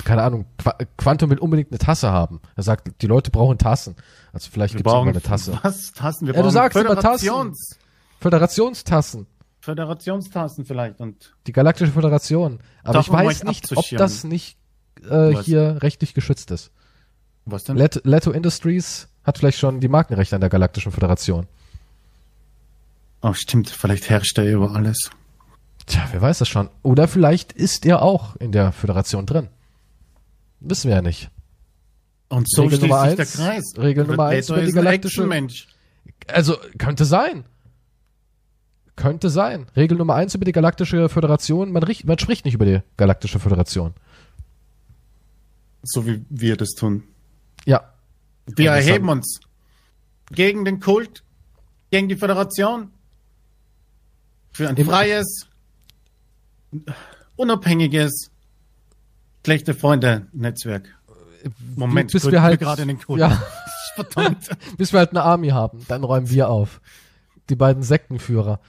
keine 0.04 0.22
Ahnung, 0.22 0.46
Qua 0.58 0.76
Quantum 0.96 1.30
will 1.30 1.38
unbedingt 1.38 1.70
eine 1.70 1.78
Tasse 1.78 2.10
haben. 2.10 2.40
Er 2.54 2.62
sagt, 2.62 3.02
die 3.02 3.06
Leute 3.06 3.30
brauchen 3.30 3.58
Tassen. 3.58 3.96
Also 4.32 4.50
vielleicht 4.50 4.74
Wir 4.74 4.78
gibt 4.78 4.88
es 4.88 4.92
brauchen 4.92 5.08
eine 5.08 5.22
Tasse. 5.22 5.58
Was? 5.62 5.92
Tassen? 5.92 6.26
Wir 6.26 6.34
Ja, 6.34 6.40
du 6.40 6.44
brauchen 6.44 6.52
sagst 6.52 6.76
immer 6.78 6.96
Tassen. 6.96 7.26
Föderations 7.26 7.78
Föderationstassen. 8.20 9.26
Föderationstassen 9.66 10.64
vielleicht 10.64 11.01
und 11.01 11.34
Die 11.47 11.52
Galaktische 11.52 11.90
Föderation. 11.93 12.60
Aber 12.84 13.01
ich 13.01 13.10
weiß 13.10 13.43
mal 13.44 13.51
nicht, 13.51 13.76
ob 13.76 13.84
das 13.90 14.22
nicht 14.24 14.56
äh, 15.10 15.34
hier 15.43 15.82
rechtlich 15.82 16.14
geschützt 16.14 16.51
ist. 16.52 16.70
was 17.44 17.64
denn? 17.64 17.76
Let 17.76 18.01
Leto 18.05 18.30
Industries 18.30 19.09
hat 19.24 19.38
vielleicht 19.38 19.59
schon 19.59 19.80
die 19.80 19.88
Markenrechte 19.88 20.36
an 20.36 20.40
der 20.40 20.51
Galaktischen 20.51 20.93
Föderation. 20.93 21.47
Oh, 23.22 23.32
stimmt. 23.32 23.68
Vielleicht 23.68 24.09
herrscht 24.09 24.38
er 24.38 24.51
über 24.52 24.70
alles. 24.74 25.10
Tja, 25.86 26.06
wer 26.12 26.22
weiß 26.22 26.38
das 26.38 26.48
schon. 26.48 26.70
Oder 26.82 27.09
vielleicht 27.09 27.52
ist 27.52 27.84
er 27.86 28.02
auch 28.02 28.36
in 28.36 28.52
der 28.52 28.70
Föderation 28.72 29.26
drin. 29.26 29.48
Wissen 30.60 30.88
wir 30.88 30.97
ja 30.97 31.02
nicht. 31.02 31.28
Und 32.28 32.48
so 32.48 32.62
Regel 32.62 32.78
schließt 32.78 32.90
Nummer 32.90 33.06
sich 33.09 33.16
der 33.16 33.24
eins, 33.26 33.34
Kreis. 33.34 33.82
Regel 33.84 34.06
Nummer 34.06 34.26
eins 34.26 34.48
über 34.48 34.62
die 34.62 34.72
galaktische- 34.72 35.22
Actionmensch. 35.22 35.68
Also, 36.28 36.56
könnte 36.78 37.05
sein. 37.05 37.44
Könnte 38.97 39.28
sein. 39.28 39.66
Regel 39.77 39.98
Nummer 39.98 40.14
eins 40.14 40.35
über 40.35 40.44
die 40.47 40.52
Galaktische 40.52 41.09
Föderation, 41.09 41.70
man, 41.70 41.85
man 42.05 42.18
spricht 42.18 42.44
nicht 42.47 42.55
über 42.55 42.64
die 42.64 42.81
Galaktische 42.97 43.39
Föderation. 43.39 43.93
So 45.82 46.06
wie 46.06 46.24
wir 46.31 46.56
das 46.56 46.70
tun. 46.70 47.05
Ja. 47.66 47.93
Wir 48.47 48.70
Und 48.73 48.77
erheben 48.78 49.09
uns 49.09 49.40
gegen 50.31 50.64
den 50.64 50.81
Kult, 50.81 51.23
gegen 51.90 52.09
die 52.09 52.16
Föderation, 52.16 52.90
für 54.52 54.68
ein 54.68 54.77
Im- 54.77 54.86
freies, 54.86 55.47
unabhängiges, 57.36 58.31
schlechte 59.44 59.74
Freunde-Netzwerk. 59.74 60.89
Moment, 61.77 62.10
bis 62.12 62.28
wir 62.31 62.43
halt, 62.43 62.60
gerade 62.60 62.82
in 62.82 62.89
den 62.89 62.98
Kult. 63.01 63.20
ja, 63.20 63.40
Verdammt. 63.94 64.48
bis 64.78 64.93
wir 64.93 64.98
halt 65.01 65.10
eine 65.10 65.23
Army 65.23 65.48
haben, 65.51 65.85
dann 65.89 66.02
räumen 66.02 66.31
wir 66.31 66.48
auf. 66.48 66.81
Die 67.48 67.55
beiden 67.56 67.82
Sektenführer. 67.82 68.60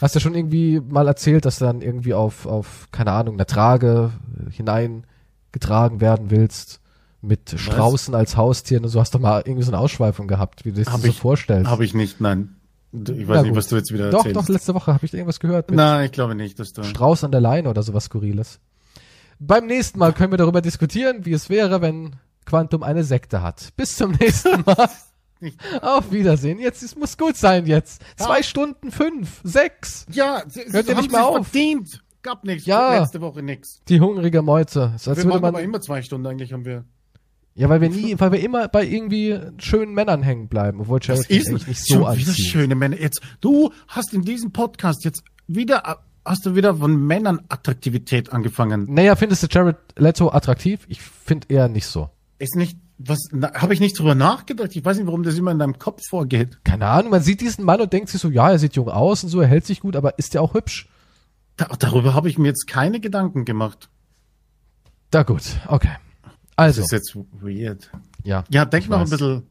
Hast 0.00 0.14
ja 0.14 0.20
schon 0.20 0.34
irgendwie 0.34 0.80
mal 0.80 1.06
erzählt, 1.08 1.44
dass 1.44 1.58
du 1.58 1.64
dann 1.64 1.80
irgendwie 1.82 2.14
auf, 2.14 2.46
auf, 2.46 2.88
keine 2.92 3.12
Ahnung, 3.12 3.34
einer 3.34 3.46
Trage 3.46 4.12
hineingetragen 4.50 6.00
werden 6.00 6.30
willst. 6.30 6.80
Mit 7.20 7.52
Straußen 7.58 8.14
als 8.14 8.36
Haustieren 8.36 8.84
und 8.84 8.90
so 8.90 9.00
hast 9.00 9.12
du 9.12 9.18
mal 9.18 9.42
irgendwie 9.44 9.64
so 9.64 9.72
eine 9.72 9.80
Ausschweifung 9.80 10.28
gehabt, 10.28 10.64
wie 10.64 10.70
du 10.70 10.80
das 10.84 10.94
dir 10.94 11.00
so 11.00 11.08
ich- 11.08 11.18
vorstellst. 11.18 11.68
Habe 11.68 11.84
ich 11.84 11.92
nicht, 11.92 12.20
nein. 12.20 12.54
Ich 12.92 13.26
weiß 13.26 13.42
nicht, 13.42 13.56
was 13.56 13.66
du 13.66 13.76
jetzt 13.76 13.92
wieder 13.92 14.10
doch, 14.10 14.18
erzählst. 14.24 14.36
doch, 14.36 14.48
letzte 14.48 14.72
Woche 14.74 14.94
habe 14.94 15.04
ich 15.04 15.12
irgendwas 15.12 15.40
gehört. 15.40 15.70
Nein, 15.70 16.06
ich 16.06 16.12
glaube 16.12 16.34
nicht, 16.36 16.58
dass 16.60 16.72
du. 16.72 16.84
Strauß 16.84 17.24
an 17.24 17.32
der 17.32 17.40
Leine 17.40 17.68
oder 17.68 17.82
sowas 17.82 18.04
Skurriles. 18.04 18.60
Beim 19.40 19.66
nächsten 19.66 19.98
Mal 19.98 20.12
können 20.12 20.32
wir 20.32 20.38
darüber 20.38 20.62
diskutieren, 20.62 21.26
wie 21.26 21.32
es 21.32 21.50
wäre, 21.50 21.80
wenn 21.82 22.16
Quantum 22.46 22.82
eine 22.84 23.02
Sekte 23.04 23.42
hat. 23.42 23.70
Bis 23.76 23.96
zum 23.96 24.12
nächsten 24.20 24.62
Mal. 24.64 24.88
Auf 25.82 26.10
Wiedersehen. 26.12 26.58
Jetzt, 26.58 26.82
es 26.82 26.96
muss 26.96 27.16
gut 27.16 27.36
sein 27.36 27.66
jetzt. 27.66 28.02
Zwei 28.16 28.42
Stunden 28.42 28.90
fünf, 28.90 29.40
sechs. 29.44 30.06
Ja, 30.10 30.42
sie, 30.48 30.62
Hört 30.70 30.86
sie 30.86 30.92
ihr 30.92 30.96
nicht 30.98 31.10
mehr 31.12 31.20
sich 31.20 31.28
auf? 31.28 31.46
verdient. 31.48 32.02
Gab 32.22 32.44
nichts. 32.44 32.66
Ja. 32.66 32.98
Letzte 33.00 33.20
Woche 33.20 33.42
nichts. 33.42 33.80
Die 33.88 34.00
hungrige 34.00 34.42
Meute. 34.42 34.92
Ist, 34.96 35.06
als 35.08 35.18
Wir 35.18 35.24
machen 35.26 35.38
aber 35.38 35.52
man, 35.52 35.62
immer 35.64 35.80
zwei 35.80 36.02
Stunden 36.02 36.26
eigentlich 36.26 36.52
haben 36.52 36.64
wir. 36.64 36.84
ja, 37.54 37.68
weil 37.68 37.80
wir 37.80 37.88
nie, 37.90 38.18
weil 38.18 38.32
wir 38.32 38.40
immer 38.40 38.68
bei 38.68 38.84
irgendwie 38.84 39.38
schönen 39.58 39.94
Männern 39.94 40.22
hängen 40.22 40.48
bleiben, 40.48 40.80
obwohl 40.80 40.98
Das 40.98 41.06
Charity 41.06 41.36
ist 41.36 41.48
eigentlich 41.48 41.66
nicht 41.68 41.86
so 41.86 41.94
schon 41.94 42.00
wieder 42.16 42.28
anzieht. 42.30 42.46
schöne 42.46 42.74
Männer. 42.74 43.00
Jetzt, 43.00 43.20
du 43.40 43.70
hast 43.86 44.12
in 44.12 44.22
diesem 44.22 44.52
Podcast 44.52 45.04
jetzt 45.04 45.22
wieder, 45.46 46.00
hast 46.24 46.44
du 46.44 46.54
wieder 46.56 46.74
von 46.74 46.96
Männern 47.06 47.40
Attraktivität 47.48 48.32
angefangen. 48.32 48.86
Naja, 48.92 49.14
findest 49.16 49.44
du 49.44 49.46
Jared 49.48 49.76
Leto 49.96 50.30
attraktiv? 50.30 50.84
Ich 50.88 51.00
finde 51.00 51.46
eher 51.48 51.68
nicht 51.68 51.86
so. 51.86 52.10
Ist 52.40 52.56
nicht, 52.56 52.76
was, 52.98 53.18
habe 53.54 53.74
ich 53.74 53.80
nicht 53.80 53.98
drüber 53.98 54.14
nachgedacht? 54.14 54.74
Ich 54.74 54.84
weiß 54.84 54.96
nicht, 54.96 55.06
warum 55.06 55.22
das 55.22 55.36
immer 55.36 55.50
in 55.52 55.58
deinem 55.58 55.78
Kopf 55.78 56.02
vorgeht. 56.08 56.58
Keine 56.64 56.86
Ahnung, 56.86 57.10
man 57.12 57.22
sieht 57.22 57.40
diesen 57.40 57.64
Mann 57.64 57.80
und 57.80 57.92
denkt 57.92 58.08
sich 58.08 58.20
so, 58.20 58.28
ja, 58.28 58.50
er 58.50 58.58
sieht 58.58 58.74
jung 58.74 58.88
aus 58.88 59.22
und 59.22 59.28
so, 59.30 59.40
er 59.40 59.46
hält 59.46 59.66
sich 59.66 59.80
gut, 59.80 59.94
aber 59.96 60.18
ist 60.18 60.34
er 60.34 60.42
auch 60.42 60.54
hübsch? 60.54 60.88
Da, 61.56 61.66
darüber 61.78 62.14
habe 62.14 62.28
ich 62.28 62.38
mir 62.38 62.48
jetzt 62.48 62.66
keine 62.66 63.00
Gedanken 63.00 63.44
gemacht. 63.44 63.88
Da 65.10 65.22
gut, 65.22 65.42
okay. 65.68 65.92
Das 66.22 66.32
Also, 66.56 66.82
ist 66.82 66.92
jetzt 66.92 67.16
weird. 67.40 67.90
ja. 68.24 68.44
Ja, 68.50 68.64
denk 68.64 68.88
noch 68.88 69.00
weiß. 69.00 69.08
ein 69.08 69.10
bisschen, 69.10 69.42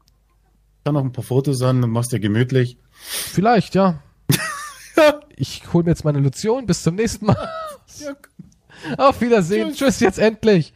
schau 0.86 0.92
noch 0.92 1.04
ein 1.04 1.12
paar 1.12 1.24
Fotos 1.24 1.62
an 1.62 1.82
und 1.82 1.90
machst 1.90 2.12
dir 2.12 2.20
gemütlich. 2.20 2.76
Vielleicht, 2.92 3.74
ja. 3.74 4.02
Ich 5.36 5.72
hole 5.72 5.84
mir 5.84 5.90
jetzt 5.90 6.04
meine 6.04 6.18
Lotion. 6.18 6.66
Bis 6.66 6.82
zum 6.82 6.96
nächsten 6.96 7.26
Mal. 7.26 7.36
Ja, 8.00 8.16
Auf 8.98 9.20
Wiedersehen. 9.20 9.72
Tschüss 9.72 10.00
jetzt 10.00 10.18
endlich. 10.18 10.72